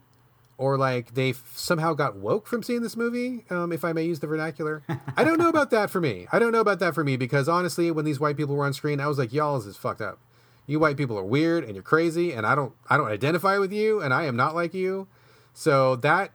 or 0.56 0.78
like 0.78 1.12
they 1.12 1.30
f- 1.30 1.52
somehow 1.54 1.92
got 1.92 2.16
woke 2.16 2.46
from 2.46 2.62
seeing 2.62 2.80
this 2.80 2.96
movie. 2.96 3.44
Um, 3.50 3.70
if 3.70 3.84
I 3.84 3.92
may 3.92 4.04
use 4.04 4.20
the 4.20 4.28
vernacular, 4.28 4.82
I 5.14 5.22
don't 5.22 5.38
know 5.38 5.50
about 5.50 5.68
that 5.70 5.90
for 5.90 6.00
me. 6.00 6.26
I 6.32 6.38
don't 6.38 6.52
know 6.52 6.60
about 6.60 6.78
that 6.78 6.94
for 6.94 7.04
me 7.04 7.18
because 7.18 7.50
honestly, 7.50 7.90
when 7.90 8.06
these 8.06 8.18
white 8.18 8.38
people 8.38 8.56
were 8.56 8.64
on 8.64 8.72
screen, 8.72 8.98
I 8.98 9.08
was 9.08 9.18
like, 9.18 9.30
y'all 9.30 9.58
is 9.58 9.76
fucked 9.76 10.00
up. 10.00 10.18
You 10.66 10.80
white 10.80 10.96
people 10.96 11.18
are 11.18 11.24
weird 11.24 11.64
and 11.64 11.74
you're 11.74 11.82
crazy, 11.82 12.32
and 12.32 12.46
I 12.46 12.54
don't 12.54 12.72
I 12.88 12.96
don't 12.96 13.10
identify 13.10 13.58
with 13.58 13.74
you, 13.74 14.00
and 14.00 14.14
I 14.14 14.24
am 14.24 14.36
not 14.36 14.54
like 14.54 14.72
you. 14.72 15.06
So 15.52 15.96
that 15.96 16.30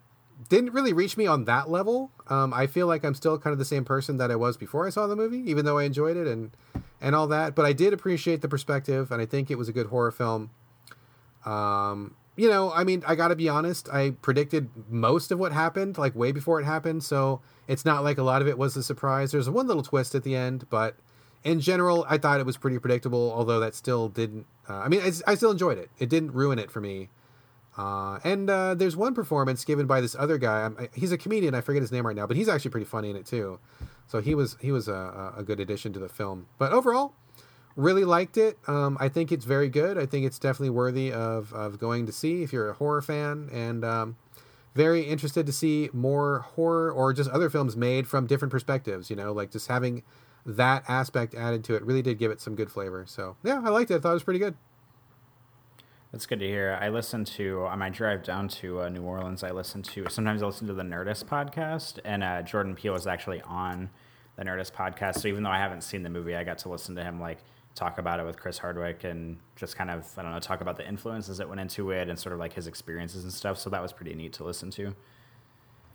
didn't 0.48 0.72
really 0.72 0.94
reach 0.94 1.18
me 1.18 1.28
on 1.28 1.46
that 1.46 1.70
level. 1.70 2.12
Um, 2.28 2.54
I 2.54 2.68
feel 2.68 2.88
like 2.88 3.04
I'm 3.04 3.16
still 3.16 3.38
kind 3.38 3.52
of 3.52 3.60
the 3.60 3.66
same 3.66 3.84
person 3.84 4.18
that 4.18 4.32
I 4.32 4.36
was 4.36 4.56
before 4.56 4.88
I 4.88 4.90
saw 4.90 5.08
the 5.08 5.16
movie, 5.16 5.50
even 5.50 5.66
though 5.66 5.78
I 5.78 5.84
enjoyed 5.84 6.16
it 6.16 6.28
and 6.28 6.52
and 7.02 7.16
all 7.16 7.28
that. 7.28 7.56
But 7.56 7.66
I 7.66 7.74
did 7.74 7.94
appreciate 7.94 8.42
the 8.42 8.48
perspective, 8.48 9.12
and 9.12 9.22
I 9.22 9.26
think 9.26 9.52
it 9.52 9.58
was 9.58 9.68
a 9.68 9.74
good 9.74 9.88
horror 9.88 10.12
film. 10.12 10.52
Um, 11.46 12.16
you 12.36 12.50
know, 12.50 12.72
I 12.72 12.86
mean, 12.86 13.04
I 13.06 13.16
got 13.16 13.30
to 13.30 13.36
be 13.36 13.50
honest. 13.50 13.90
I 13.90 14.12
predicted 14.12 14.70
most 14.90 15.32
of 15.32 15.40
what 15.40 15.52
happened, 15.52 15.98
like 15.98 16.16
way 16.16 16.32
before 16.32 16.62
it 16.62 16.64
happened, 16.64 17.04
so 17.04 17.42
it's 17.68 17.84
not 17.84 18.04
like 18.04 18.18
a 18.18 18.24
lot 18.24 18.42
of 18.42 18.48
it 18.48 18.58
was 18.58 18.78
a 18.78 18.84
surprise. 18.84 19.32
There's 19.32 19.50
one 19.50 19.68
little 19.68 19.84
twist 19.84 20.16
at 20.16 20.24
the 20.24 20.36
end, 20.36 20.70
but 20.70 20.96
in 21.44 21.60
general, 21.60 22.06
I 22.10 22.18
thought 22.18 22.40
it 22.40 22.46
was 22.46 22.56
pretty 22.58 22.80
predictable. 22.80 23.32
Although 23.34 23.60
that 23.60 23.76
still 23.76 24.08
didn't. 24.08 24.46
Uh, 24.70 24.76
I 24.76 24.88
mean, 24.88 25.02
I, 25.02 25.12
I 25.32 25.36
still 25.36 25.52
enjoyed 25.52 25.78
it. 25.78 25.90
It 26.00 26.08
didn't 26.10 26.32
ruin 26.32 26.60
it 26.60 26.72
for 26.72 26.80
me. 26.80 27.10
Uh, 27.80 28.20
and 28.26 28.50
uh, 28.50 28.76
there's 28.76 28.98
one 28.98 29.14
performance 29.14 29.64
given 29.64 29.88
by 29.88 30.02
this 30.02 30.14
other 30.20 30.38
guy. 30.38 30.66
I'm, 30.66 30.90
he's 30.94 31.14
a 31.14 31.18
comedian. 31.18 31.56
I 31.56 31.62
forget 31.62 31.82
his 31.82 31.94
name 31.94 32.06
right 32.06 32.16
now, 32.16 32.28
but 32.28 32.36
he's 32.36 32.50
actually 32.50 32.72
pretty 32.72 32.86
funny 32.86 33.10
in 33.10 33.16
it 33.16 33.26
too. 33.26 33.58
So 34.06 34.20
he 34.20 34.36
was 34.36 34.58
he 34.60 34.74
was 34.74 34.90
a, 34.90 35.34
a 35.38 35.44
good 35.44 35.62
addition 35.62 35.94
to 35.94 36.00
the 36.00 36.10
film. 36.10 36.48
But 36.58 36.74
overall, 36.74 37.14
really 37.78 38.04
liked 38.04 38.36
it. 38.36 38.58
Um, 38.68 38.98
I 39.00 39.08
think 39.08 39.32
it's 39.32 39.46
very 39.46 39.70
good. 39.70 39.98
I 39.98 40.06
think 40.06 40.26
it's 40.26 40.38
definitely 40.38 40.72
worthy 40.72 41.14
of 41.14 41.54
of 41.54 41.80
going 41.80 42.06
to 42.06 42.12
see 42.12 42.44
if 42.44 42.52
you're 42.52 42.70
a 42.70 42.74
horror 42.74 43.02
fan, 43.02 43.50
and 43.54 43.86
um, 43.86 44.18
very 44.76 45.04
interested 45.04 45.46
to 45.46 45.54
see 45.54 45.90
more 45.94 46.40
horror 46.56 46.92
or 46.92 47.14
just 47.14 47.30
other 47.30 47.50
films 47.50 47.78
made 47.78 48.08
from 48.08 48.28
different 48.28 48.52
perspectives. 48.52 49.10
You 49.10 49.16
know, 49.16 49.32
like 49.32 49.52
just 49.52 49.70
having 49.70 50.04
that 50.46 50.84
aspect 50.90 51.34
added 51.34 51.64
to 51.64 51.76
it 51.76 51.84
really 51.84 52.02
did 52.02 52.18
give 52.18 52.30
it 52.30 52.42
some 52.42 52.56
good 52.56 52.72
flavor. 52.72 53.06
So 53.08 53.38
yeah, 53.42 53.62
I 53.64 53.70
liked 53.70 53.90
it. 53.90 53.96
I 53.96 54.00
thought 54.00 54.12
it 54.12 54.16
was 54.16 54.24
pretty 54.24 54.40
good. 54.40 54.56
That's 56.12 56.26
good 56.26 56.40
to 56.40 56.48
hear. 56.48 56.76
I 56.82 56.90
listen 56.90 57.24
to 57.26 57.66
on 57.66 57.78
my 57.78 57.90
drive 57.90 58.24
down 58.24 58.48
to 58.48 58.82
uh, 58.82 58.90
New 58.90 59.04
Orleans. 59.04 59.44
I 59.44 59.52
listen 59.52 59.84
to 59.84 60.08
sometimes 60.10 60.42
I 60.42 60.48
listen 60.48 60.66
to 60.66 60.74
the 60.74 60.82
Nerdist 60.82 61.26
podcast, 61.26 62.00
and 62.04 62.24
uh, 62.24 62.42
Jordan 62.42 62.74
Peele 62.74 62.96
is 62.96 63.06
actually 63.06 63.42
on 63.44 63.92
the 64.36 64.44
Nerdist 64.44 64.72
podcast. 64.72 65.20
So 65.20 65.28
even 65.28 65.44
though 65.44 65.52
I 65.52 65.60
haven't 65.60 65.84
seen 65.84 66.02
the 66.02 66.10
movie, 66.10 66.36
I 66.36 66.44
got 66.44 66.58
to 66.60 66.70
listen 66.70 66.96
to 66.96 67.04
him 67.04 67.20
like 67.22 67.44
talk 67.76 68.00
about 68.00 68.20
it 68.20 68.26
with 68.26 68.40
Chris 68.40 68.58
Hardwick 68.58 69.04
and 69.04 69.38
just 69.56 69.76
kind 69.76 69.92
of 69.92 70.12
I 70.18 70.24
don't 70.24 70.32
know 70.32 70.40
talk 70.40 70.62
about 70.62 70.78
the 70.78 70.88
influences 70.88 71.38
that 71.38 71.48
went 71.48 71.62
into 71.62 71.92
it 71.92 72.10
and 72.10 72.18
sort 72.18 72.34
of 72.34 72.40
like 72.40 72.54
his 72.54 72.66
experiences 72.66 73.24
and 73.24 73.32
stuff. 73.32 73.60
So 73.60 73.70
that 73.70 73.82
was 73.82 73.94
pretty 73.94 74.16
neat 74.16 74.34
to 74.34 74.44
listen 74.44 74.72
to. 74.72 74.96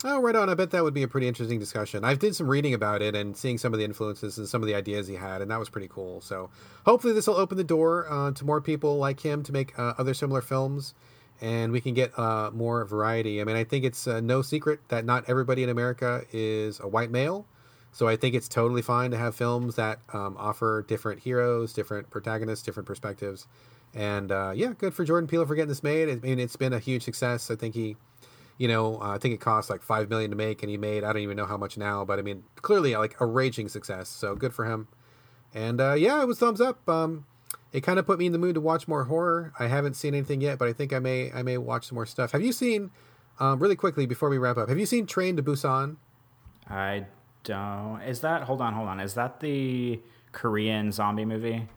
Oh, 0.07 0.21
right 0.21 0.37
on. 0.37 0.51
I 0.51 0.55
bet 0.55 0.71
that 0.73 0.85
would 0.85 0.93
be 0.93 1.03
a 1.03 1.09
pretty 1.09 1.27
interesting 1.27 1.59
discussion. 1.59 2.05
I 2.05 2.15
did 2.15 2.37
some 2.37 2.47
reading 2.47 2.75
about 2.75 3.01
it 3.01 3.15
and 3.15 3.35
seeing 3.35 3.57
some 3.57 3.73
of 3.73 3.79
the 3.79 3.87
influences 3.87 4.37
and 4.37 4.47
some 4.47 4.63
of 4.63 4.67
the 4.67 4.75
ideas 4.75 5.09
he 5.09 5.15
had, 5.15 5.41
and 5.41 5.51
that 5.51 5.59
was 5.59 5.71
pretty 5.71 5.89
cool. 5.89 6.21
So 6.21 6.51
hopefully 6.85 7.15
this 7.15 7.27
will 7.27 7.37
open 7.37 7.57
the 7.57 7.65
door 7.65 8.07
uh, 8.11 8.31
to 8.33 8.45
more 8.45 8.61
people 8.61 8.99
like 8.99 9.21
him 9.21 9.43
to 9.45 9.51
make 9.51 9.79
uh, 9.79 9.95
other 9.97 10.13
similar 10.13 10.43
films, 10.43 10.93
and 11.41 11.73
we 11.73 11.81
can 11.81 11.95
get 11.95 12.17
uh, 12.19 12.51
more 12.53 12.85
variety. 12.85 13.41
I 13.41 13.45
mean, 13.45 13.57
I 13.57 13.65
think 13.65 13.83
it's 13.87 14.07
uh, 14.07 14.21
no 14.21 14.43
secret 14.43 14.81
that 14.89 15.07
not 15.07 15.25
everybody 15.27 15.63
in 15.63 15.71
America 15.71 16.25
is 16.33 16.81
a 16.81 16.87
white 16.87 17.11
male, 17.11 17.47
so 17.91 18.07
I 18.07 18.17
think 18.17 18.35
it's 18.35 18.49
totally 18.49 18.83
fine 18.83 19.11
to 19.13 19.17
have 19.17 19.35
films 19.35 19.77
that 19.77 20.01
um, 20.13 20.37
offer 20.39 20.85
different 20.87 21.21
heroes, 21.21 21.73
different 21.73 22.11
protagonists, 22.11 22.63
different 22.63 22.87
perspectives. 22.87 23.47
And 23.95 24.33
uh, 24.33 24.53
yeah, 24.55 24.75
good 24.77 24.93
for 24.93 25.05
Jordan 25.05 25.29
Peele 25.29 25.47
for 25.47 25.55
getting 25.55 25.69
this 25.69 25.83
made. 25.83 26.11
I 26.11 26.17
mean, 26.17 26.39
it's 26.39 26.57
been 26.57 26.73
a 26.75 26.79
huge 26.79 27.05
success. 27.05 27.51
I 27.51 27.57
think 27.57 27.75
he 27.75 27.97
you 28.59 28.69
know, 28.69 29.01
uh, 29.01 29.15
I 29.15 29.19
think 29.19 29.35
it 29.35 29.41
cost 29.41 29.71
like 29.71 29.83
five 29.83 30.09
million 30.09 30.31
to 30.31 30.37
make, 30.37 30.63
and 30.63 30.71
he 30.71 30.77
made 30.77 31.05
I 31.05 31.13
don't 31.13 31.23
even 31.23 31.37
know 31.37 31.47
how 31.47 31.57
much 31.57 31.77
now, 31.77 32.05
but 32.05 32.19
I 32.19 32.23
mean, 32.23 32.45
clearly 32.57 32.97
like 32.97 33.21
a 33.21 33.27
raging 33.27 33.69
success. 33.69 34.09
So 34.09 34.35
good 34.35 34.55
for 34.55 34.65
him. 34.65 34.89
And 35.53 35.81
uh, 35.81 35.95
yeah, 35.95 36.21
it 36.23 36.27
was 36.27 36.39
thumbs 36.39 36.61
up. 36.61 36.89
Um, 36.89 37.27
it 37.73 37.83
kind 37.83 37.99
of 37.99 38.07
put 38.07 38.19
me 38.19 38.27
in 38.27 38.33
the 38.33 38.39
mood 38.39 38.55
to 38.55 38.61
watch 38.61 38.87
more 38.87 39.05
horror. 39.05 39.53
I 39.59 39.67
haven't 39.67 39.95
seen 39.95 40.15
anything 40.15 40.41
yet, 40.41 40.59
but 40.59 40.69
I 40.69 40.73
think 40.73 40.93
I 40.93 40.99
may 40.99 41.33
I 41.33 41.43
may 41.43 41.59
watch 41.59 41.89
some 41.89 41.97
more 41.97 42.07
stuff. 42.07 42.33
Have 42.33 42.43
you 42.43 42.53
seen? 42.53 42.91
Um, 43.41 43.59
really 43.59 43.75
quickly 43.75 44.07
before 44.07 44.29
we 44.29 44.39
wrap 44.39 44.57
up, 44.57 44.69
have 44.69 44.79
you 44.79 44.87
seen 44.87 45.07
Train 45.07 45.37
to 45.37 45.43
Busan? 45.43 45.97
I 46.69 47.07
don't. 47.43 48.01
Is 48.03 48.21
that? 48.21 48.43
Hold 48.43 48.61
on, 48.61 48.75
hold 48.75 48.89
on. 48.89 49.01
Is 49.01 49.15
that 49.15 49.41
the 49.41 50.01
Korean 50.31 50.93
zombie 50.93 51.25
movie? 51.25 51.69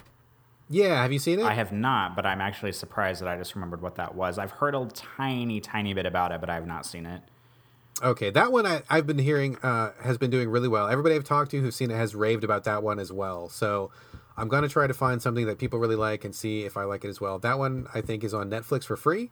Yeah, 0.69 1.01
have 1.01 1.13
you 1.13 1.19
seen 1.19 1.39
it? 1.39 1.45
I 1.45 1.53
have 1.53 1.71
not, 1.71 2.15
but 2.15 2.25
I'm 2.25 2.41
actually 2.41 2.73
surprised 2.73 3.21
that 3.21 3.29
I 3.29 3.37
just 3.37 3.55
remembered 3.55 3.81
what 3.81 3.95
that 3.95 4.15
was. 4.15 4.37
I've 4.37 4.51
heard 4.51 4.75
a 4.75 4.85
tiny, 4.93 5.61
tiny 5.61 5.93
bit 5.93 6.05
about 6.05 6.31
it, 6.31 6.41
but 6.41 6.49
I 6.49 6.55
have 6.55 6.67
not 6.67 6.85
seen 6.85 7.05
it. 7.05 7.21
Okay, 8.03 8.29
that 8.29 8.51
one 8.51 8.65
I, 8.65 8.81
have 8.89 9.07
been 9.07 9.17
hearing 9.17 9.57
uh, 9.63 9.91
has 10.03 10.17
been 10.17 10.29
doing 10.29 10.49
really 10.49 10.67
well. 10.67 10.87
Everybody 10.87 11.15
I've 11.15 11.23
talked 11.23 11.51
to 11.51 11.61
who's 11.61 11.75
seen 11.75 11.89
it 11.89 11.95
has 11.95 12.13
raved 12.13 12.43
about 12.43 12.65
that 12.65 12.83
one 12.83 12.99
as 12.99 13.11
well. 13.11 13.49
So 13.49 13.91
I'm 14.35 14.49
going 14.49 14.61
to 14.63 14.69
try 14.69 14.85
to 14.85 14.93
find 14.93 15.21
something 15.21 15.47
that 15.47 15.57
people 15.57 15.79
really 15.79 15.95
like 15.95 16.23
and 16.23 16.35
see 16.35 16.63
if 16.63 16.77
I 16.77 16.83
like 16.83 17.05
it 17.05 17.07
as 17.07 17.19
well. 17.19 17.39
That 17.39 17.57
one 17.57 17.87
I 17.93 18.01
think 18.01 18.23
is 18.23 18.33
on 18.33 18.51
Netflix 18.51 18.83
for 18.83 18.97
free, 18.97 19.31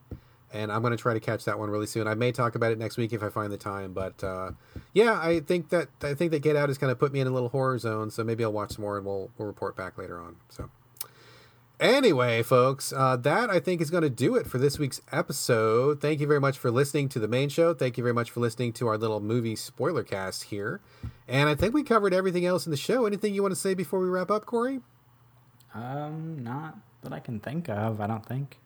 and 0.52 0.72
I'm 0.72 0.82
going 0.82 0.91
to 0.91 0.98
try 0.98 1.14
to 1.14 1.20
catch 1.20 1.44
that 1.45 1.60
one 1.60 1.70
really 1.70 1.86
soon. 1.86 2.07
I 2.07 2.16
may 2.16 2.32
talk 2.32 2.56
about 2.56 2.72
it 2.72 2.80
next 2.80 2.98
week 2.98 3.14
if 3.14 3.22
I 3.22 3.30
find 3.30 3.52
the 3.52 3.57
time, 3.57 3.94
but 3.94 4.24
uh, 4.24 4.52
yeah, 4.94 5.20
I 5.22 5.41
think 5.41 5.70
that 5.70 5.90
I 6.02 6.16
think 6.16 6.32
that 6.32 6.40
Get 6.40 6.56
Out 6.56 6.70
has 6.70 6.80
kind 6.80 6.91
of 6.91 6.98
put 6.98 7.12
me 7.12 7.20
in 7.20 7.28
a 7.28 7.32
little 7.32 7.49
horror 7.49 7.78
zone. 7.78 8.10
So 8.10 8.24
maybe 8.24 8.44
I'll 8.44 8.53
watch 8.53 8.72
some 8.72 8.82
more 8.82 8.98
and 8.98 9.06
we'll 9.06 9.30
we'll 9.38 9.48
report 9.48 9.76
back 9.76 9.98
later 9.98 10.18
on. 10.18 10.38
So. 10.49 10.70
Anyway, 11.80 12.41
folks, 12.41 12.93
uh, 12.93 13.18
that 13.18 13.49
I 13.49 13.60
think 13.60 13.81
is 13.81 13.89
going 13.89 14.03
to 14.03 14.10
do 14.10 14.35
it 14.35 14.47
for 14.47 14.57
this 14.57 14.80
week's 14.80 15.02
episode. 15.11 15.99
Thank 15.99 16.22
you 16.22 16.27
very 16.27 16.39
much 16.39 16.57
for 16.57 16.72
listening 16.72 17.10
to 17.10 17.19
the 17.19 17.27
main 17.27 17.49
show. 17.49 17.73
Thank 17.73 17.97
you 17.97 18.03
very 18.03 18.14
much 18.14 18.31
for 18.31 18.39
listening 18.39 18.72
to 18.73 18.88
our 18.88 18.97
little 18.97 19.19
movie 19.19 19.57
spoiler 19.57 20.03
cast 20.03 20.43
here. 20.43 20.80
And 21.27 21.49
I 21.49 21.56
think 21.56 21.73
we 21.73 21.84
covered 21.84 22.14
everything 22.14 22.45
else 22.45 22.65
in 22.65 22.72
the 22.72 22.77
show. 22.77 23.06
Anything 23.06 23.34
you 23.34 23.41
want 23.41 23.53
to 23.53 23.60
say 23.60 23.73
before 23.73 23.99
we 23.99 24.07
wrap 24.07 24.31
up, 24.31 24.45
Corey? 24.45 24.80
Um, 25.73 26.41
not 26.41 26.77
that 27.02 27.11
I 27.11 27.19
can 27.19 27.41
think 27.41 27.68
of. 27.68 27.99
I 27.99 28.07
don't 28.07 28.26
think. 28.26 28.57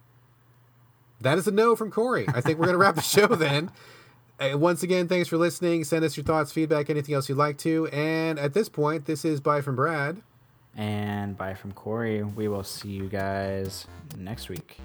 That 1.22 1.40
is 1.40 1.48
a 1.48 1.52
no 1.52 1.76
from 1.76 1.90
Corey. 1.90 2.26
I 2.28 2.42
think 2.42 2.60
we're 2.60 2.66
going 2.66 2.78
to 2.78 2.80
wrap 2.80 2.96
the 2.96 3.02
show 3.02 3.28
then. 3.28 3.72
Uh, 4.40 4.56
once 4.58 4.84
again, 4.84 5.08
thanks 5.08 5.28
for 5.28 5.38
listening. 5.38 5.84
Send 5.84 6.06
us 6.06 6.16
your 6.16 6.24
thoughts, 6.24 6.52
feedback, 6.52 6.92
anything 6.92 7.16
else 7.16 7.28
you'd 7.28 7.40
like 7.40 7.58
to. 7.60 7.88
And 7.88 8.38
at 8.38 8.54
this 8.54 8.70
point, 8.70 9.06
this 9.06 9.26
is 9.26 9.42
bye 9.42 9.62
from 9.62 9.76
Brad. 9.76 10.22
And 10.76 11.38
bye 11.38 11.54
from 11.54 11.72
Corey. 11.74 12.24
We 12.24 12.48
will 12.48 12.64
see 12.64 12.90
you 12.90 13.10
guys 13.10 13.88
next 14.18 14.50
week. 14.50 14.80